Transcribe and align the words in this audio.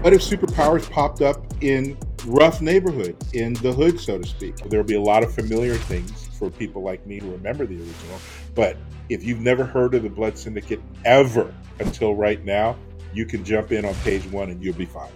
What 0.00 0.14
if 0.14 0.22
superpowers 0.22 0.90
popped 0.90 1.20
up 1.20 1.44
in 1.60 1.98
rough 2.24 2.62
neighborhood, 2.62 3.18
in 3.34 3.52
the 3.52 3.70
hood, 3.70 4.00
so 4.00 4.16
to 4.16 4.26
speak? 4.26 4.56
There'll 4.70 4.82
be 4.82 4.94
a 4.94 5.00
lot 5.00 5.22
of 5.22 5.34
familiar 5.34 5.74
things 5.74 6.26
for 6.38 6.48
people 6.48 6.82
like 6.82 7.06
me 7.06 7.18
who 7.18 7.30
remember 7.30 7.66
the 7.66 7.74
original. 7.74 8.18
But 8.54 8.78
if 9.10 9.22
you've 9.22 9.40
never 9.40 9.62
heard 9.62 9.94
of 9.94 10.02
the 10.02 10.08
Blood 10.08 10.38
Syndicate 10.38 10.80
ever 11.04 11.54
until 11.80 12.14
right 12.14 12.42
now, 12.46 12.78
you 13.12 13.26
can 13.26 13.44
jump 13.44 13.72
in 13.72 13.84
on 13.84 13.92
page 13.96 14.24
one 14.32 14.48
and 14.48 14.64
you'll 14.64 14.72
be 14.72 14.86
fine. 14.86 15.12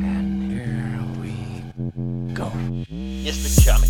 And 0.00 0.50
here 0.50 1.06
we 1.20 2.34
go. 2.34 2.50
It's 3.24 3.54
the 3.54 3.70
comic, 3.70 3.88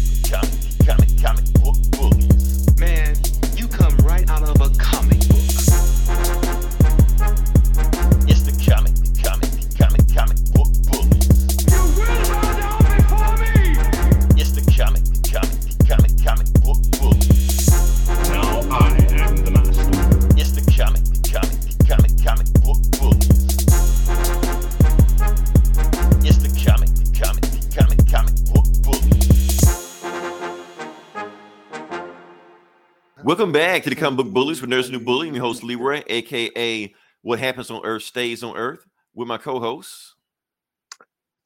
Welcome 33.42 33.54
back 33.54 33.82
to 33.82 33.90
the 33.90 33.96
Comic 33.96 34.18
Book 34.18 34.32
Bullies 34.32 34.60
with 34.60 34.70
Nurse 34.70 34.88
New 34.88 35.00
Bully. 35.00 35.26
I'm 35.26 35.34
your 35.34 35.42
host 35.42 35.64
Leroy, 35.64 36.04
aka 36.06 36.94
What 37.22 37.40
Happens 37.40 37.72
on 37.72 37.84
Earth 37.84 38.04
Stays 38.04 38.44
on 38.44 38.56
Earth, 38.56 38.86
with 39.14 39.26
my 39.26 39.36
co-hosts. 39.36 40.14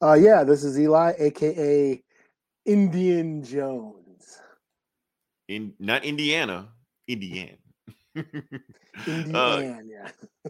Uh, 0.02 0.12
yeah, 0.12 0.44
this 0.44 0.62
is 0.62 0.78
Eli, 0.78 1.14
aka 1.18 2.04
Indian 2.66 3.42
Jones. 3.42 4.42
In 5.48 5.72
not 5.78 6.04
Indiana, 6.04 6.68
Indiana. 7.08 7.56
Indian, 9.06 9.34
uh. 9.34 9.78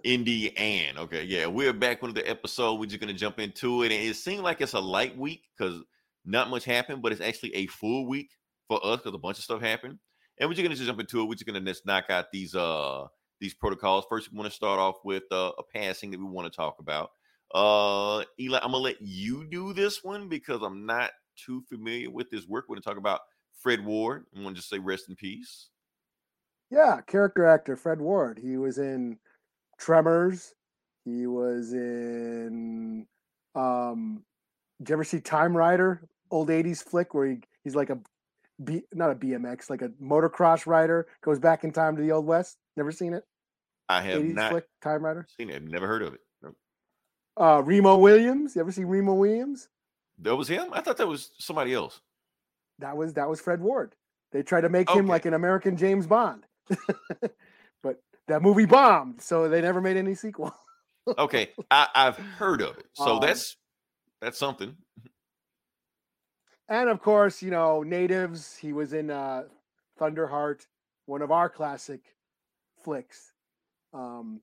Indiana. 0.03 1.01
Okay, 1.03 1.23
yeah, 1.23 1.47
we're 1.47 1.73
back 1.73 2.03
with 2.03 2.17
the 2.17 2.29
episode. 2.29 2.81
We're 2.81 2.87
just 2.87 3.01
gonna 3.01 3.13
jump 3.13 3.39
into 3.39 3.85
it, 3.85 3.93
and 3.93 4.03
it 4.03 4.17
seemed 4.17 4.43
like 4.43 4.61
it's 4.61 4.73
a 4.73 4.81
light 4.81 5.17
week 5.17 5.45
because 5.57 5.81
not 6.25 6.51
much 6.51 6.65
happened, 6.65 7.03
but 7.03 7.13
it's 7.13 7.21
actually 7.21 7.55
a 7.55 7.69
full 7.69 8.09
week 8.09 8.31
for 8.67 8.85
us 8.85 8.97
because 8.97 9.15
a 9.15 9.19
bunch 9.19 9.39
of 9.39 9.45
stuff 9.45 9.61
happened. 9.61 10.01
And 10.39 10.49
we're 10.49 10.55
just 10.55 10.63
gonna 10.63 10.75
just 10.75 10.87
jump 10.87 11.01
into 11.01 11.21
it. 11.21 11.25
We're 11.25 11.35
just 11.35 11.47
gonna 11.47 11.61
just 11.61 11.87
knock 11.87 12.11
out 12.11 12.31
these 12.31 12.55
uh 12.55 13.07
these 13.41 13.55
protocols. 13.55 14.05
First, 14.09 14.33
we 14.33 14.39
want 14.39 14.51
to 14.51 14.57
start 14.57 14.79
off 14.79 14.97
with 15.05 15.25
uh, 15.31 15.53
a 15.59 15.63
passing 15.63 16.11
that 16.11 16.19
we 16.19 16.27
want 16.27 16.51
to 16.51 16.57
talk 16.57 16.79
about. 16.79 17.11
Uh, 17.55 18.25
Eli, 18.41 18.59
I'm 18.59 18.73
gonna 18.73 18.79
let 18.79 19.01
you 19.01 19.45
do 19.45 19.73
this 19.73 20.03
one 20.03 20.29
because 20.29 20.63
I'm 20.63 20.87
not 20.87 21.13
too 21.37 21.63
familiar 21.69 22.11
with 22.11 22.31
this 22.31 22.47
work. 22.47 22.67
We're 22.69 22.77
gonna 22.77 22.83
talk 22.83 22.99
about 22.99 23.21
Fred 23.61 23.85
Ward. 23.85 24.27
I 24.37 24.43
want 24.43 24.57
to 24.57 24.61
just 24.61 24.71
say 24.71 24.79
rest 24.79 25.09
in 25.09 25.17
peace. 25.17 25.69
Yeah, 26.71 27.01
character 27.07 27.47
actor 27.47 27.77
Fred 27.77 28.01
Ward. 28.01 28.39
He 28.43 28.57
was 28.57 28.79
in 28.79 29.19
Tremors. 29.79 30.55
He 31.05 31.27
was 31.27 31.73
in 31.73 33.07
um 33.55 34.23
did 34.79 34.91
you 34.91 34.95
ever 34.95 35.05
see 35.05 35.21
Time 35.21 35.57
Rider? 35.57 36.09
Old 36.31 36.49
80s 36.49 36.83
flick 36.83 37.15
where 37.15 37.27
he, 37.29 37.39
he's 37.63 37.77
like 37.77 37.91
a 37.91 37.99
B 38.63 38.83
not 38.93 39.11
a 39.11 39.15
BMX, 39.15 39.69
like 39.69 39.83
a 39.83 39.89
motocross 40.03 40.67
rider, 40.67 41.07
goes 41.23 41.39
back 41.39 41.65
in 41.65 41.73
time 41.73 41.97
to 41.97 42.03
the 42.03 42.13
old 42.13 42.27
west. 42.27 42.57
Never 42.77 42.93
seen 42.93 43.13
it? 43.13 43.25
I 43.89 44.03
have 44.03 44.25
not 44.25 44.51
flick, 44.51 44.67
Time 44.83 45.05
Rider. 45.05 45.27
seen 45.39 45.51
it. 45.51 45.63
Never 45.63 45.87
heard 45.87 46.03
of 46.03 46.15
it. 46.15 46.21
No. 46.43 46.55
Uh 47.37 47.63
Remo 47.63 47.97
Williams. 47.99 48.57
You 48.57 48.63
ever 48.63 48.73
see 48.73 48.85
Remo 48.85 49.15
Williams? 49.15 49.69
That 50.19 50.35
was 50.37 50.49
him. 50.49 50.69
I 50.73 50.81
thought 50.81 50.97
that 50.97 51.07
was 51.07 51.31
somebody 51.39 51.75
else. 51.75 52.01
That 52.79 52.97
was 52.97 53.15
that 53.15 53.29
was 53.29 53.41
Fred 53.41 53.61
Ward. 53.61 53.95
They 54.33 54.43
tried 54.43 54.63
to 54.63 54.69
make 54.69 54.91
him 54.91 55.07
like 55.07 55.25
an 55.25 55.35
American 55.35 55.77
James 55.77 56.07
Bond. 56.07 56.45
but 57.83 58.03
that 58.29 58.43
movie 58.43 58.67
bombed, 58.67 59.21
so 59.23 59.49
they 59.49 59.61
never 59.61 59.81
made 59.81 59.97
any 59.97 60.15
sequel. 60.15 60.53
Okay, 61.17 61.51
I, 61.71 61.87
I've 61.95 62.17
heard 62.17 62.61
of 62.61 62.77
it. 62.79 62.87
So 62.95 63.05
Um, 63.15 63.21
that's 63.21 63.57
that's 64.21 64.39
something. 64.39 64.77
And 66.69 66.89
of 66.89 67.01
course, 67.01 67.43
you 67.43 67.51
know, 67.51 67.83
natives. 67.83 68.57
He 68.57 68.73
was 68.73 68.93
in 68.93 69.11
uh, 69.11 69.45
Thunderheart, 70.01 70.67
one 71.07 71.23
of 71.23 71.31
our 71.31 71.49
classic 71.49 72.01
flicks. 72.83 73.33
Um, 73.95 74.41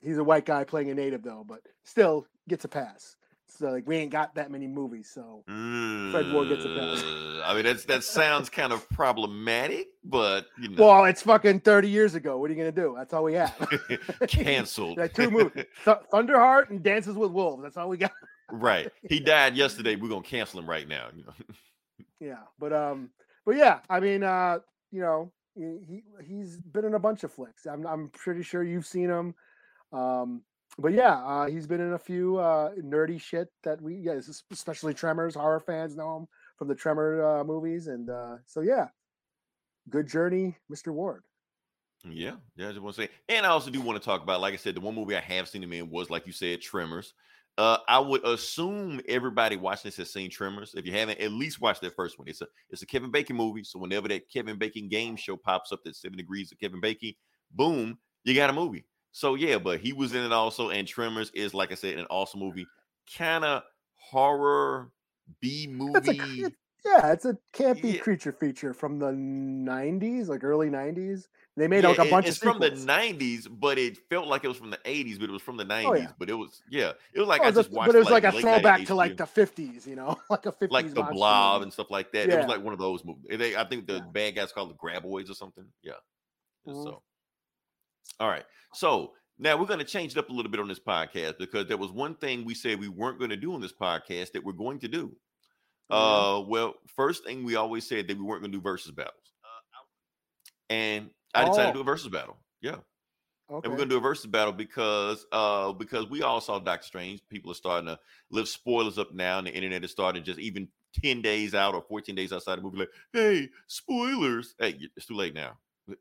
he's 0.00 0.18
a 0.18 0.24
white 0.24 0.44
guy 0.44 0.64
playing 0.64 0.90
a 0.90 0.94
native, 0.94 1.22
though, 1.22 1.44
but 1.46 1.60
still 1.84 2.26
gets 2.48 2.64
a 2.64 2.68
pass. 2.68 3.16
So 3.58 3.70
like, 3.70 3.86
we 3.86 3.96
ain't 3.96 4.10
got 4.10 4.34
that 4.36 4.50
many 4.50 4.66
movies, 4.66 5.10
so 5.12 5.42
Fred 5.46 6.32
Ward 6.32 6.48
gets 6.48 6.64
a 6.64 6.68
pass. 6.68 7.02
Uh, 7.02 7.42
I 7.44 7.54
mean, 7.54 7.64
that's 7.64 7.84
that 7.84 8.02
sounds 8.02 8.48
kind 8.48 8.72
of 8.72 8.88
problematic, 8.88 9.88
but 10.04 10.46
you 10.58 10.70
know, 10.70 10.86
well, 10.86 11.04
it's 11.04 11.22
fucking 11.22 11.60
thirty 11.60 11.88
years 11.88 12.14
ago. 12.14 12.38
What 12.38 12.50
are 12.50 12.54
you 12.54 12.58
gonna 12.58 12.72
do? 12.72 12.94
That's 12.96 13.12
all 13.12 13.24
we 13.24 13.34
have. 13.34 13.54
canceled. 14.28 14.96
like 14.98 15.12
two 15.12 15.30
movies, 15.30 15.66
Th- 15.84 15.96
Thunderheart 16.10 16.70
and 16.70 16.82
Dances 16.82 17.14
with 17.14 17.30
Wolves. 17.30 17.62
That's 17.62 17.76
all 17.76 17.90
we 17.90 17.98
got. 17.98 18.12
Right. 18.50 18.90
He 19.08 19.20
died 19.20 19.56
yesterday. 19.56 19.96
We're 19.96 20.08
gonna 20.08 20.22
cancel 20.22 20.60
him 20.60 20.68
right 20.68 20.86
now. 20.86 21.08
You 21.14 21.24
know? 21.24 21.32
Yeah, 22.20 22.42
but 22.58 22.72
um, 22.72 23.10
but 23.44 23.56
yeah, 23.56 23.80
I 23.90 24.00
mean, 24.00 24.22
uh, 24.22 24.58
you 24.90 25.00
know, 25.00 25.32
he 25.54 25.78
he- 25.86 26.24
he's 26.24 26.56
been 26.60 26.84
in 26.84 26.94
a 26.94 26.98
bunch 26.98 27.24
of 27.24 27.32
flicks. 27.32 27.66
I'm 27.66 27.86
I'm 27.86 28.08
pretty 28.10 28.42
sure 28.42 28.62
you've 28.62 28.86
seen 28.86 29.08
him. 29.10 29.34
Um, 29.92 30.42
but 30.78 30.92
yeah, 30.92 31.14
uh, 31.16 31.46
he's 31.46 31.66
been 31.66 31.80
in 31.80 31.92
a 31.92 31.98
few 31.98 32.38
uh 32.38 32.70
nerdy 32.76 33.20
shit 33.20 33.48
that 33.64 33.80
we 33.82 33.96
yeah, 33.96 34.20
especially 34.50 34.94
Tremors. 34.94 35.34
Horror 35.34 35.60
fans 35.60 35.96
know 35.96 36.16
him 36.16 36.28
from 36.56 36.68
the 36.68 36.74
Tremor 36.74 37.40
uh, 37.40 37.44
movies, 37.44 37.88
and 37.88 38.08
uh, 38.08 38.36
so 38.46 38.60
yeah, 38.60 38.88
good 39.90 40.06
journey, 40.06 40.56
Mr. 40.70 40.92
Ward. 40.92 41.24
Yeah, 42.08 42.36
yeah. 42.56 42.68
I 42.68 42.70
just 42.70 42.82
want 42.82 42.96
to 42.96 43.02
say, 43.02 43.08
and 43.28 43.46
I 43.46 43.50
also 43.50 43.70
do 43.70 43.80
want 43.80 44.00
to 44.00 44.04
talk 44.04 44.22
about, 44.22 44.40
like 44.40 44.54
I 44.54 44.56
said, 44.56 44.74
the 44.74 44.80
one 44.80 44.94
movie 44.94 45.16
I 45.16 45.20
have 45.20 45.48
seen 45.48 45.62
him 45.62 45.72
in 45.72 45.88
was, 45.90 46.10
like 46.10 46.26
you 46.26 46.32
said, 46.32 46.60
Tremors. 46.60 47.14
Uh, 47.58 47.78
I 47.86 47.98
would 47.98 48.24
assume 48.26 49.00
everybody 49.06 49.56
watching 49.56 49.88
this 49.88 49.98
has 49.98 50.10
seen 50.12 50.30
Tremors. 50.30 50.74
If 50.74 50.86
you 50.86 50.92
haven't, 50.92 51.20
at 51.20 51.32
least 51.32 51.60
watch 51.60 51.80
that 51.80 51.94
first 51.94 52.18
one. 52.18 52.26
It's 52.28 52.40
a 52.40 52.46
it's 52.70 52.82
a 52.82 52.86
Kevin 52.86 53.10
Bacon 53.10 53.36
movie. 53.36 53.62
So 53.64 53.78
whenever 53.78 54.08
that 54.08 54.30
Kevin 54.30 54.58
Bacon 54.58 54.88
game 54.88 55.16
show 55.16 55.36
pops 55.36 55.70
up, 55.70 55.80
that 55.84 55.94
Seven 55.96 56.16
Degrees 56.16 56.50
of 56.50 56.58
Kevin 56.58 56.80
Bacon, 56.80 57.12
boom, 57.50 57.98
you 58.24 58.34
got 58.34 58.48
a 58.50 58.54
movie. 58.54 58.86
So 59.10 59.34
yeah, 59.34 59.58
but 59.58 59.80
he 59.80 59.92
was 59.92 60.14
in 60.14 60.24
it 60.24 60.32
also, 60.32 60.70
and 60.70 60.88
Tremors 60.88 61.30
is, 61.34 61.52
like 61.52 61.70
I 61.72 61.74
said, 61.74 61.98
an 61.98 62.06
awesome 62.08 62.40
movie, 62.40 62.66
kind 63.16 63.44
of 63.44 63.64
horror 63.96 64.90
B 65.40 65.66
movie. 65.66 66.56
yeah, 66.84 67.12
it's 67.12 67.24
a 67.24 67.38
campy 67.52 67.96
Yeah. 67.96 68.00
creature 68.00 68.32
feature 68.32 68.72
from 68.74 68.98
the 68.98 69.12
'90s, 69.12 70.28
like 70.28 70.44
early 70.44 70.70
'90s. 70.70 71.28
They 71.54 71.68
made 71.68 71.82
Yeah, 71.84 71.90
like 71.90 71.98
a 71.98 72.02
it- 72.04 72.10
bunch 72.10 72.26
it's 72.28 72.38
of 72.38 72.42
from 72.44 72.60
the 72.60 72.70
90s, 72.70 73.46
but 73.50 73.78
it 73.78 73.98
felt 74.08 74.26
like 74.26 74.42
it 74.42 74.48
was 74.48 74.56
from 74.56 74.70
the 74.70 74.78
80s, 74.86 75.18
but 75.20 75.28
it 75.28 75.32
was 75.32 75.42
from 75.42 75.58
the 75.58 75.64
90s. 75.66 75.86
Oh, 75.86 75.94
yeah. 75.94 76.12
But 76.18 76.30
it 76.30 76.34
was, 76.34 76.62
yeah, 76.70 76.92
it 77.12 77.18
was 77.20 77.28
like 77.28 77.42
Oh, 77.42 77.44
I 77.44 77.50
just 77.50 77.70
watched. 77.70 77.88
but 77.88 77.94
it 77.96 77.98
was 77.98 78.08
like, 78.10 78.24
a 78.24 78.28
late 78.30 78.34
night 78.36 78.40
throwback 78.62 78.86
to 78.86 78.94
like 78.94 79.16
the 79.18 79.24
50s, 79.24 79.86
you 79.86 79.94
know, 79.94 80.16
like 80.30 80.46
a 80.46 80.52
50s 80.52 80.70
like 80.70 80.94
the 80.94 81.02
blob 81.02 81.56
movie. 81.60 81.64
and 81.64 81.72
stuff 81.74 81.90
like 81.90 82.10
that. 82.12 82.30
It 82.30 82.38
was 82.38 82.46
like 82.46 82.62
one 82.64 82.72
of 82.72 82.78
those 82.78 83.04
movies. 83.04 83.24
They, 83.38 83.54
I 83.54 83.64
think 83.64 83.86
the 83.86 83.94
Yeah. 83.96 84.00
bad 84.12 84.34
guys 84.36 84.50
called 84.52 84.70
the 84.70 84.74
Graboids 84.76 85.30
or 85.30 85.34
something. 85.34 85.66
Yeah. 85.82 85.92
Mhm. 86.66 86.84
So, 86.84 87.02
all 88.18 88.28
right. 88.28 88.44
So 88.72 89.12
now 89.38 89.58
we're 89.58 89.66
going 89.66 89.78
to 89.80 89.84
change 89.84 90.12
it 90.12 90.18
up 90.18 90.30
a 90.30 90.32
little 90.32 90.50
bit 90.50 90.60
on 90.60 90.68
this 90.68 90.80
podcast 90.80 91.36
because 91.38 91.66
there 91.66 91.76
was 91.76 91.90
one 91.92 92.14
thing 92.14 92.46
we 92.46 92.54
said 92.54 92.80
we 92.80 92.88
weren't 92.88 93.18
going 93.18 93.30
to 93.30 93.36
do 93.36 93.52
on 93.52 93.60
this 93.60 93.72
podcast 93.74 94.32
that 94.32 94.42
we're 94.42 94.52
going 94.52 94.78
to 94.80 94.88
do. 94.88 95.14
Yeah. 95.90 95.96
Uh, 95.98 96.44
well, 96.48 96.74
first 96.96 97.24
thing 97.24 97.44
we 97.44 97.56
always 97.56 97.86
said 97.86 98.08
that 98.08 98.16
we 98.16 98.22
weren't 98.24 98.40
going 98.40 98.52
to 98.52 98.56
do 98.58 98.62
versus 98.62 98.92
battles, 98.92 99.34
and 100.70 101.10
I 101.34 101.44
decided 101.44 101.68
to 101.68 101.72
do 101.74 101.78
Oh. 101.78 101.82
a 101.82 101.84
versus 101.84 102.08
battle. 102.08 102.38
Yeah. 102.60 102.76
okay. 103.50 103.60
And 103.64 103.72
we're 103.72 103.78
gonna 103.78 103.90
do 103.90 103.96
a 103.98 104.00
versus 104.00 104.26
battle 104.26 104.52
because 104.52 105.26
uh 105.32 105.72
because 105.72 106.08
we 106.08 106.22
all 106.22 106.40
saw 106.40 106.58
Doctor 106.58 106.86
Strange. 106.86 107.20
People 107.28 107.50
are 107.50 107.54
starting 107.56 107.86
to 107.88 107.98
lift 108.30 108.48
spoilers 108.48 108.98
up 108.98 109.12
now, 109.14 109.38
and 109.38 109.46
the 109.46 109.52
internet 109.54 109.84
is 109.84 109.90
starting 109.90 110.22
just 110.24 110.38
even 110.38 110.68
10 111.02 111.22
days 111.22 111.54
out 111.54 111.74
or 111.74 111.82
14 111.82 112.14
days 112.14 112.32
outside 112.32 112.56
the 112.58 112.62
movie, 112.62 112.78
like, 112.78 112.90
hey, 113.14 113.48
spoilers. 113.66 114.54
Hey, 114.58 114.78
it's 114.96 115.06
too 115.06 115.14
late 115.14 115.34
now. 115.34 115.56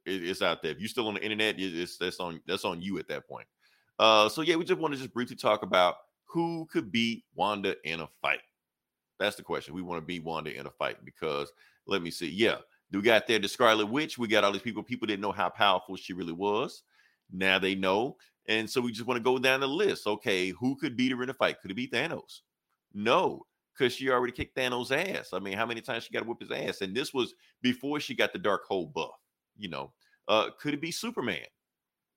It's 0.06 0.42
out 0.42 0.62
there. 0.62 0.72
If 0.72 0.80
you're 0.80 0.90
still 0.90 1.08
on 1.08 1.16
the 1.16 1.24
internet, 1.24 1.60
it- 1.60 1.76
it's 1.78 1.98
that's 1.98 2.20
on 2.20 2.42
that's 2.46 2.66
on 2.66 2.82
you 2.82 3.00
at 3.00 3.08
that 3.08 3.28
point. 3.28 3.48
Uh 4.00 4.30
so 4.30 4.42
yeah, 4.42 4.56
we 4.56 4.66
just 4.66 4.80
want 4.80 4.94
to 4.94 5.00
just 5.00 5.14
briefly 5.14 5.36
talk 5.36 5.64
about 5.64 5.96
who 6.26 6.66
could 6.72 6.92
beat 6.92 7.26
Wanda 7.36 7.76
in 7.90 8.00
a 8.02 8.08
fight. 8.22 8.42
That's 9.20 9.36
the 9.36 9.44
question. 9.44 9.74
We 9.74 9.82
want 9.82 10.02
to 10.02 10.06
beat 10.06 10.24
Wanda 10.24 10.58
in 10.58 10.66
a 10.66 10.72
fight 10.72 11.04
because 11.04 11.52
let 11.88 12.02
me 12.02 12.12
see. 12.12 12.30
Yeah, 12.30 12.58
we 12.92 13.02
got 13.02 13.28
there 13.28 13.40
the 13.40 13.48
Scarlet 13.48 13.86
Witch. 13.86 14.18
We 14.18 14.28
got 14.28 14.44
all 14.44 14.52
these 14.52 14.62
people. 14.62 14.84
People 14.84 15.08
didn't 15.08 15.22
know 15.22 15.32
how 15.32 15.50
powerful 15.50 15.96
she 15.96 16.14
really 16.14 16.34
was. 16.34 16.84
Now 17.32 17.60
they 17.60 17.76
know. 17.76 18.18
And 18.48 18.70
so 18.70 18.82
we 18.82 18.92
just 18.92 19.08
want 19.08 19.18
to 19.18 19.24
go 19.24 19.38
down 19.38 19.62
the 19.62 19.68
list. 19.68 20.08
Okay, 20.08 20.50
who 20.50 20.76
could 20.76 20.98
beat 20.98 21.12
her 21.12 21.24
in 21.24 21.30
a 21.30 21.34
fight? 21.34 21.62
Could 21.62 21.72
it 21.72 21.76
be 21.76 21.88
Thanos? 21.88 22.42
No, 22.94 23.46
because 23.74 23.94
she 23.94 24.10
already 24.10 24.34
kicked 24.34 24.58
Thanos' 24.58 24.92
ass. 24.92 25.30
I 25.32 25.40
mean, 25.40 25.54
how 25.54 25.66
many 25.66 25.82
times 25.82 26.04
she 26.04 26.14
got 26.14 26.22
to 26.22 26.26
whip 26.26 26.42
his 26.42 26.52
ass? 26.52 26.82
And 26.82 26.96
this 26.96 27.14
was 27.14 27.34
before 27.62 28.00
she 28.00 28.16
got 28.16 28.34
the 28.34 28.40
Darkhold 28.40 28.94
buff. 28.94 29.12
You 29.58 29.70
know, 29.70 29.94
uh, 30.28 30.50
could 30.60 30.74
it 30.74 30.82
be 30.82 30.92
Superman? 30.92 31.46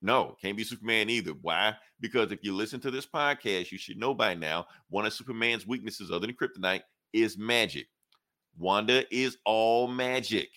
No, 0.01 0.35
can't 0.41 0.57
be 0.57 0.63
Superman 0.63 1.09
either. 1.09 1.31
Why? 1.41 1.75
Because 1.99 2.31
if 2.31 2.43
you 2.43 2.53
listen 2.53 2.79
to 2.81 2.91
this 2.91 3.05
podcast, 3.05 3.71
you 3.71 3.77
should 3.77 3.97
know 3.97 4.13
by 4.13 4.35
now 4.35 4.67
one 4.89 5.05
of 5.05 5.13
Superman's 5.13 5.65
weaknesses, 5.65 6.11
other 6.11 6.27
than 6.27 6.35
kryptonite, 6.35 6.81
is 7.13 7.37
magic. 7.37 7.87
Wanda 8.57 9.03
is 9.13 9.37
all 9.45 9.87
magic. 9.87 10.49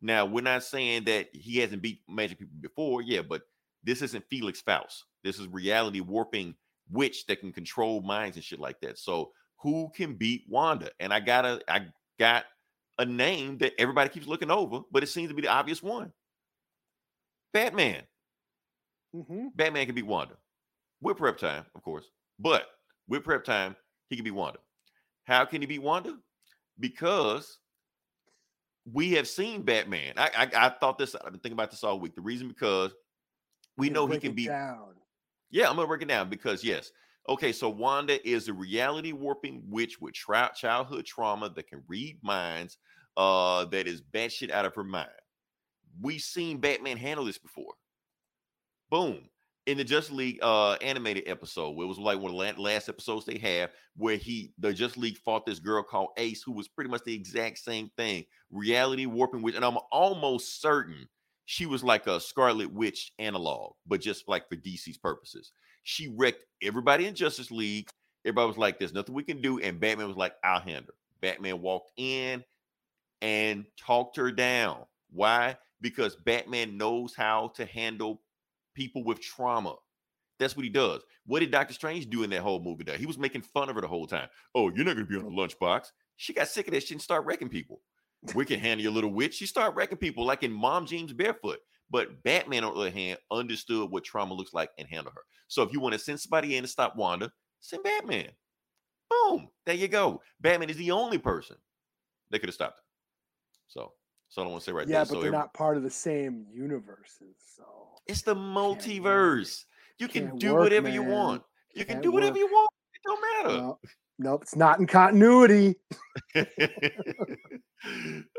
Now, 0.00 0.24
we're 0.26 0.42
not 0.42 0.62
saying 0.62 1.04
that 1.04 1.28
he 1.32 1.58
hasn't 1.58 1.82
beat 1.82 2.00
magic 2.08 2.38
people 2.38 2.56
before, 2.60 3.02
yeah, 3.02 3.22
but 3.22 3.42
this 3.82 4.02
isn't 4.02 4.24
Felix 4.30 4.60
Faust. 4.60 5.04
This 5.24 5.38
is 5.38 5.48
reality 5.48 6.00
warping 6.00 6.54
witch 6.90 7.26
that 7.26 7.40
can 7.40 7.52
control 7.52 8.00
minds 8.02 8.36
and 8.36 8.44
shit 8.44 8.60
like 8.60 8.80
that. 8.80 8.98
So, 8.98 9.32
who 9.60 9.90
can 9.94 10.14
beat 10.14 10.44
Wanda? 10.48 10.90
And 11.00 11.12
I 11.12 11.18
got 11.18 11.44
a, 11.44 11.60
I 11.68 11.86
got 12.18 12.44
a 12.98 13.04
name 13.04 13.58
that 13.58 13.72
everybody 13.78 14.08
keeps 14.08 14.28
looking 14.28 14.50
over, 14.50 14.80
but 14.92 15.02
it 15.02 15.08
seems 15.08 15.28
to 15.30 15.34
be 15.34 15.42
the 15.42 15.48
obvious 15.48 15.82
one. 15.82 16.12
Batman. 17.52 18.02
hmm 19.12 19.48
Batman 19.56 19.86
can 19.86 19.94
beat 19.94 20.06
Wanda. 20.06 20.34
With 21.00 21.16
prep 21.16 21.38
time, 21.38 21.64
of 21.74 21.82
course. 21.82 22.06
But 22.38 22.66
with 23.08 23.24
prep 23.24 23.44
time, 23.44 23.74
he 24.08 24.16
can 24.16 24.24
beat 24.24 24.32
Wanda. 24.32 24.58
How 25.24 25.44
can 25.44 25.60
he 25.60 25.66
beat 25.66 25.82
Wanda? 25.82 26.16
Because 26.78 27.58
we 28.92 29.12
have 29.12 29.28
seen 29.28 29.62
Batman. 29.62 30.14
I 30.16 30.30
I, 30.36 30.66
I 30.66 30.68
thought 30.68 30.98
this. 30.98 31.14
I've 31.14 31.32
been 31.32 31.40
thinking 31.40 31.52
about 31.52 31.70
this 31.70 31.84
all 31.84 31.98
week. 31.98 32.14
The 32.14 32.20
reason 32.20 32.48
because 32.48 32.92
we 33.76 33.90
know 33.90 34.06
he 34.06 34.18
can 34.18 34.32
be. 34.32 34.46
down. 34.46 34.94
Yeah, 35.50 35.68
I'm 35.68 35.76
gonna 35.76 35.88
break 35.88 36.02
it 36.02 36.08
down 36.08 36.28
because 36.28 36.62
yes. 36.62 36.92
Okay, 37.28 37.52
so 37.52 37.68
Wanda 37.68 38.26
is 38.26 38.48
a 38.48 38.52
reality 38.52 39.12
warping 39.12 39.62
witch 39.68 40.00
with 40.00 40.14
tra- 40.14 40.50
childhood 40.54 41.04
trauma 41.04 41.50
that 41.50 41.68
can 41.68 41.82
read 41.86 42.18
minds. 42.22 42.78
Uh, 43.16 43.64
that 43.66 43.88
is 43.88 44.00
batshit 44.00 44.50
out 44.50 44.64
of 44.64 44.74
her 44.74 44.84
mind. 44.84 45.08
We've 46.00 46.20
seen 46.20 46.58
Batman 46.58 46.96
handle 46.96 47.24
this 47.24 47.38
before. 47.38 47.74
Boom. 48.90 49.28
In 49.68 49.76
the 49.76 49.84
Justice 49.84 50.14
League 50.14 50.38
uh 50.40 50.72
animated 50.80 51.24
episode, 51.28 51.78
it 51.78 51.84
was 51.84 51.98
like 51.98 52.18
one 52.18 52.32
of 52.32 52.56
the 52.56 52.62
last 52.62 52.88
episodes 52.88 53.26
they 53.26 53.36
have, 53.36 53.68
where 53.98 54.16
he 54.16 54.50
the 54.58 54.72
Justice 54.72 54.96
League 54.96 55.18
fought 55.18 55.44
this 55.44 55.58
girl 55.58 55.82
called 55.82 56.08
Ace, 56.16 56.42
who 56.42 56.52
was 56.52 56.68
pretty 56.68 56.88
much 56.88 57.04
the 57.04 57.12
exact 57.12 57.58
same 57.58 57.90
thing. 57.94 58.24
Reality 58.50 59.04
warping 59.04 59.42
witch, 59.42 59.56
and 59.56 59.64
I'm 59.66 59.76
almost 59.92 60.62
certain 60.62 61.06
she 61.44 61.66
was 61.66 61.84
like 61.84 62.06
a 62.06 62.18
Scarlet 62.18 62.72
Witch 62.72 63.12
analog, 63.18 63.74
but 63.86 64.00
just 64.00 64.26
like 64.26 64.48
for 64.48 64.56
DC's 64.56 64.96
purposes. 64.96 65.52
She 65.82 66.08
wrecked 66.08 66.46
everybody 66.62 67.04
in 67.04 67.14
Justice 67.14 67.50
League. 67.50 67.90
Everybody 68.24 68.48
was 68.48 68.56
like, 68.56 68.78
"There's 68.78 68.94
nothing 68.94 69.14
we 69.14 69.22
can 69.22 69.42
do," 69.42 69.58
and 69.58 69.78
Batman 69.78 70.08
was 70.08 70.16
like, 70.16 70.32
"I'll 70.42 70.60
handle." 70.60 70.94
her." 70.94 71.18
Batman 71.20 71.60
walked 71.60 71.92
in 71.98 72.42
and 73.20 73.66
talked 73.76 74.16
her 74.16 74.32
down. 74.32 74.86
Why? 75.10 75.58
Because 75.82 76.16
Batman 76.16 76.78
knows 76.78 77.14
how 77.14 77.48
to 77.56 77.66
handle 77.66 78.22
people 78.78 79.02
with 79.04 79.20
trauma. 79.20 79.74
That's 80.38 80.56
what 80.56 80.62
he 80.62 80.70
does. 80.70 81.02
What 81.26 81.40
did 81.40 81.50
Doctor 81.50 81.74
Strange 81.74 82.08
do 82.08 82.22
in 82.22 82.30
that 82.30 82.42
whole 82.42 82.60
movie? 82.60 82.84
That 82.84 83.00
he 83.00 83.06
was 83.06 83.18
making 83.18 83.42
fun 83.42 83.68
of 83.68 83.74
her 83.74 83.80
the 83.80 83.88
whole 83.88 84.06
time. 84.06 84.28
Oh, 84.54 84.70
you're 84.70 84.84
not 84.84 84.94
going 84.94 85.06
to 85.06 85.10
be 85.10 85.16
on 85.16 85.24
a 85.24 85.36
lunchbox. 85.36 85.88
She 86.16 86.32
got 86.32 86.46
sick 86.46 86.68
of 86.68 86.74
that 86.74 86.82
shit 86.82 86.92
and 86.92 87.02
start 87.02 87.26
wrecking 87.26 87.48
people. 87.48 87.80
We 88.34 88.44
can 88.44 88.60
handle 88.60 88.82
your 88.82 88.92
little 88.92 89.12
witch. 89.12 89.34
She 89.34 89.46
started 89.46 89.76
wrecking 89.76 89.98
people 89.98 90.24
like 90.24 90.44
in 90.44 90.52
Mom 90.52 90.86
James 90.86 91.12
Barefoot. 91.12 91.58
But 91.90 92.22
Batman, 92.22 92.64
on 92.64 92.74
the 92.74 92.80
other 92.80 92.90
hand, 92.90 93.18
understood 93.32 93.90
what 93.90 94.04
trauma 94.04 94.34
looks 94.34 94.54
like 94.54 94.70
and 94.78 94.86
handle 94.86 95.12
her. 95.12 95.22
So 95.48 95.62
if 95.62 95.72
you 95.72 95.80
want 95.80 95.94
to 95.94 95.98
send 95.98 96.20
somebody 96.20 96.56
in 96.56 96.62
to 96.62 96.68
stop 96.68 96.96
Wanda, 96.96 97.32
send 97.60 97.82
Batman. 97.82 98.28
Boom. 99.10 99.48
There 99.66 99.74
you 99.74 99.88
go. 99.88 100.20
Batman 100.40 100.70
is 100.70 100.76
the 100.76 100.92
only 100.92 101.18
person 101.18 101.56
that 102.30 102.38
could 102.40 102.48
have 102.48 102.54
stopped 102.54 102.78
her. 102.78 102.84
So, 103.68 103.92
so 104.28 104.42
I 104.42 104.44
don't 104.44 104.52
want 104.52 104.62
to 104.64 104.70
say 104.70 104.72
right 104.72 104.86
yeah, 104.86 104.98
there. 104.98 105.04
but 105.04 105.08
so 105.08 105.14
they're 105.14 105.26
every- 105.28 105.38
not 105.38 105.54
part 105.54 105.76
of 105.76 105.82
the 105.82 105.90
same 105.90 106.46
universes. 106.52 107.36
So 107.56 107.64
it's 108.06 108.22
the 108.22 108.34
multiverse. 108.34 109.64
You 109.98 110.08
can 110.08 110.28
Can't 110.28 110.40
do 110.40 110.54
work, 110.54 110.62
whatever 110.64 110.88
you 110.88 111.02
man. 111.02 111.10
want. 111.12 111.42
You 111.74 111.84
can 111.84 111.94
Can't 111.94 112.02
do 112.02 112.12
whatever 112.12 112.32
work. 112.32 112.38
you 112.38 112.46
want. 112.46 112.70
It 112.94 113.00
don't 113.04 113.20
matter. 113.20 113.58
no, 113.60 113.78
nope, 114.18 114.42
it's 114.42 114.56
not 114.56 114.78
in 114.80 114.86
continuity. 114.86 115.76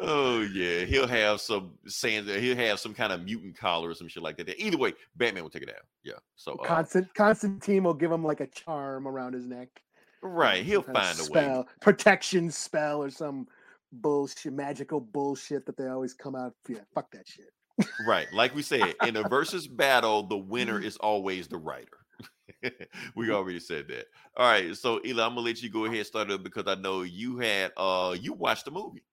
oh 0.01 0.41
yeah, 0.53 0.81
he'll 0.85 1.07
have 1.07 1.41
some 1.41 1.71
saying 1.87 2.25
that 2.25 2.41
he'll 2.41 2.55
have 2.55 2.79
some 2.79 2.93
kind 2.93 3.11
of 3.13 3.23
mutant 3.23 3.57
collar 3.57 3.89
or 3.89 3.93
some 3.93 4.07
shit 4.07 4.23
like 4.23 4.37
that. 4.37 4.49
Either 4.61 4.77
way, 4.77 4.93
Batman 5.15 5.43
will 5.43 5.49
take 5.49 5.63
it 5.63 5.67
down. 5.67 5.75
Yeah. 6.03 6.13
So 6.35 6.53
uh, 6.55 6.65
Constant 6.65 7.13
Constantine 7.13 7.83
will 7.83 7.93
give 7.93 8.11
him 8.11 8.23
like 8.23 8.41
a 8.41 8.47
charm 8.47 9.07
around 9.07 9.33
his 9.33 9.45
neck. 9.45 9.69
right, 10.21 10.63
he'll 10.63 10.81
find 10.81 11.17
a 11.19 11.23
way. 11.23 11.27
spell, 11.41 11.67
protection 11.81 12.51
spell 12.51 13.01
or 13.01 13.09
some 13.09 13.47
bullshit, 13.91 14.53
magical 14.53 14.99
bullshit 14.99 15.65
that 15.65 15.77
they 15.77 15.87
always 15.87 16.13
come 16.13 16.35
out. 16.35 16.53
Yeah, 16.67 16.79
fuck 16.93 17.11
that 17.11 17.27
shit. 17.27 17.49
Right, 18.05 18.27
like 18.33 18.53
we 18.53 18.61
said, 18.61 18.95
in 19.03 19.15
a 19.15 19.27
versus 19.27 19.67
battle, 19.67 20.23
the 20.23 20.37
winner 20.37 20.81
is 20.81 20.97
always 20.97 21.47
the 21.47 21.57
writer. 21.57 21.97
we 23.15 23.31
already 23.31 23.59
said 23.59 23.87
that. 23.87 24.07
All 24.35 24.49
right, 24.49 24.75
so 24.75 24.99
Eli, 25.05 25.23
I'm 25.23 25.35
gonna 25.35 25.41
let 25.41 25.61
you 25.61 25.69
go 25.69 25.85
ahead 25.85 25.97
and 25.97 26.05
start 26.05 26.29
up 26.29 26.43
because 26.43 26.65
I 26.67 26.75
know 26.75 27.03
you 27.03 27.37
had 27.37 27.71
uh 27.77 28.15
you 28.19 28.33
watched 28.33 28.65
the 28.65 28.71
movie. 28.71 29.03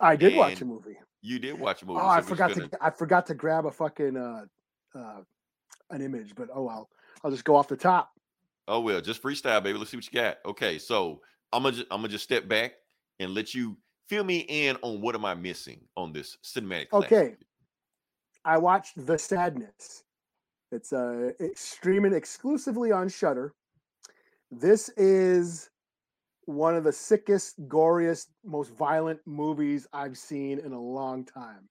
I 0.00 0.16
did 0.16 0.34
watch 0.36 0.60
a 0.60 0.64
movie. 0.64 0.96
You 1.22 1.38
did 1.38 1.58
watch 1.58 1.82
a 1.82 1.86
movie. 1.86 2.00
Oh, 2.02 2.06
so 2.06 2.08
I 2.08 2.20
forgot 2.22 2.54
gonna- 2.54 2.68
to 2.68 2.84
I 2.84 2.90
forgot 2.90 3.26
to 3.26 3.34
grab 3.34 3.66
a 3.66 3.70
fucking 3.70 4.16
uh 4.16 4.44
uh 4.96 5.20
an 5.90 6.02
image, 6.02 6.34
but 6.34 6.48
oh 6.52 6.64
well. 6.64 6.88
I'll 7.22 7.30
just 7.30 7.44
go 7.44 7.56
off 7.56 7.68
the 7.68 7.76
top. 7.76 8.10
Oh 8.66 8.80
well, 8.80 9.00
just 9.00 9.22
freestyle, 9.22 9.62
baby. 9.62 9.78
Let's 9.78 9.90
see 9.90 9.96
what 9.96 10.12
you 10.12 10.20
got. 10.20 10.38
Okay, 10.44 10.78
so 10.78 11.20
I'm 11.52 11.62
gonna 11.62 11.76
just, 11.76 11.86
I'm 11.90 11.98
gonna 11.98 12.08
just 12.08 12.24
step 12.24 12.48
back 12.48 12.72
and 13.20 13.34
let 13.34 13.54
you 13.54 13.76
fill 14.08 14.24
me 14.24 14.38
in 14.48 14.76
on 14.82 15.00
what 15.00 15.14
am 15.14 15.24
I 15.24 15.34
missing 15.34 15.80
on 15.96 16.12
this 16.12 16.38
cinematic. 16.44 16.90
classic. 16.90 17.12
Okay. 17.12 17.34
I 18.44 18.58
watched 18.58 19.06
The 19.06 19.18
Sadness. 19.18 20.04
It's 20.70 20.92
uh 20.92 21.30
it's 21.38 21.60
streaming 21.60 22.12
exclusively 22.12 22.90
on 22.90 23.08
Shudder. 23.08 23.54
This 24.50 24.88
is 24.96 25.70
one 26.46 26.74
of 26.74 26.84
the 26.84 26.92
sickest, 26.92 27.68
goriest, 27.68 28.26
most 28.44 28.70
violent 28.74 29.20
movies 29.24 29.86
I've 29.92 30.18
seen 30.18 30.58
in 30.58 30.72
a 30.72 30.80
long 30.80 31.24
time. 31.24 31.68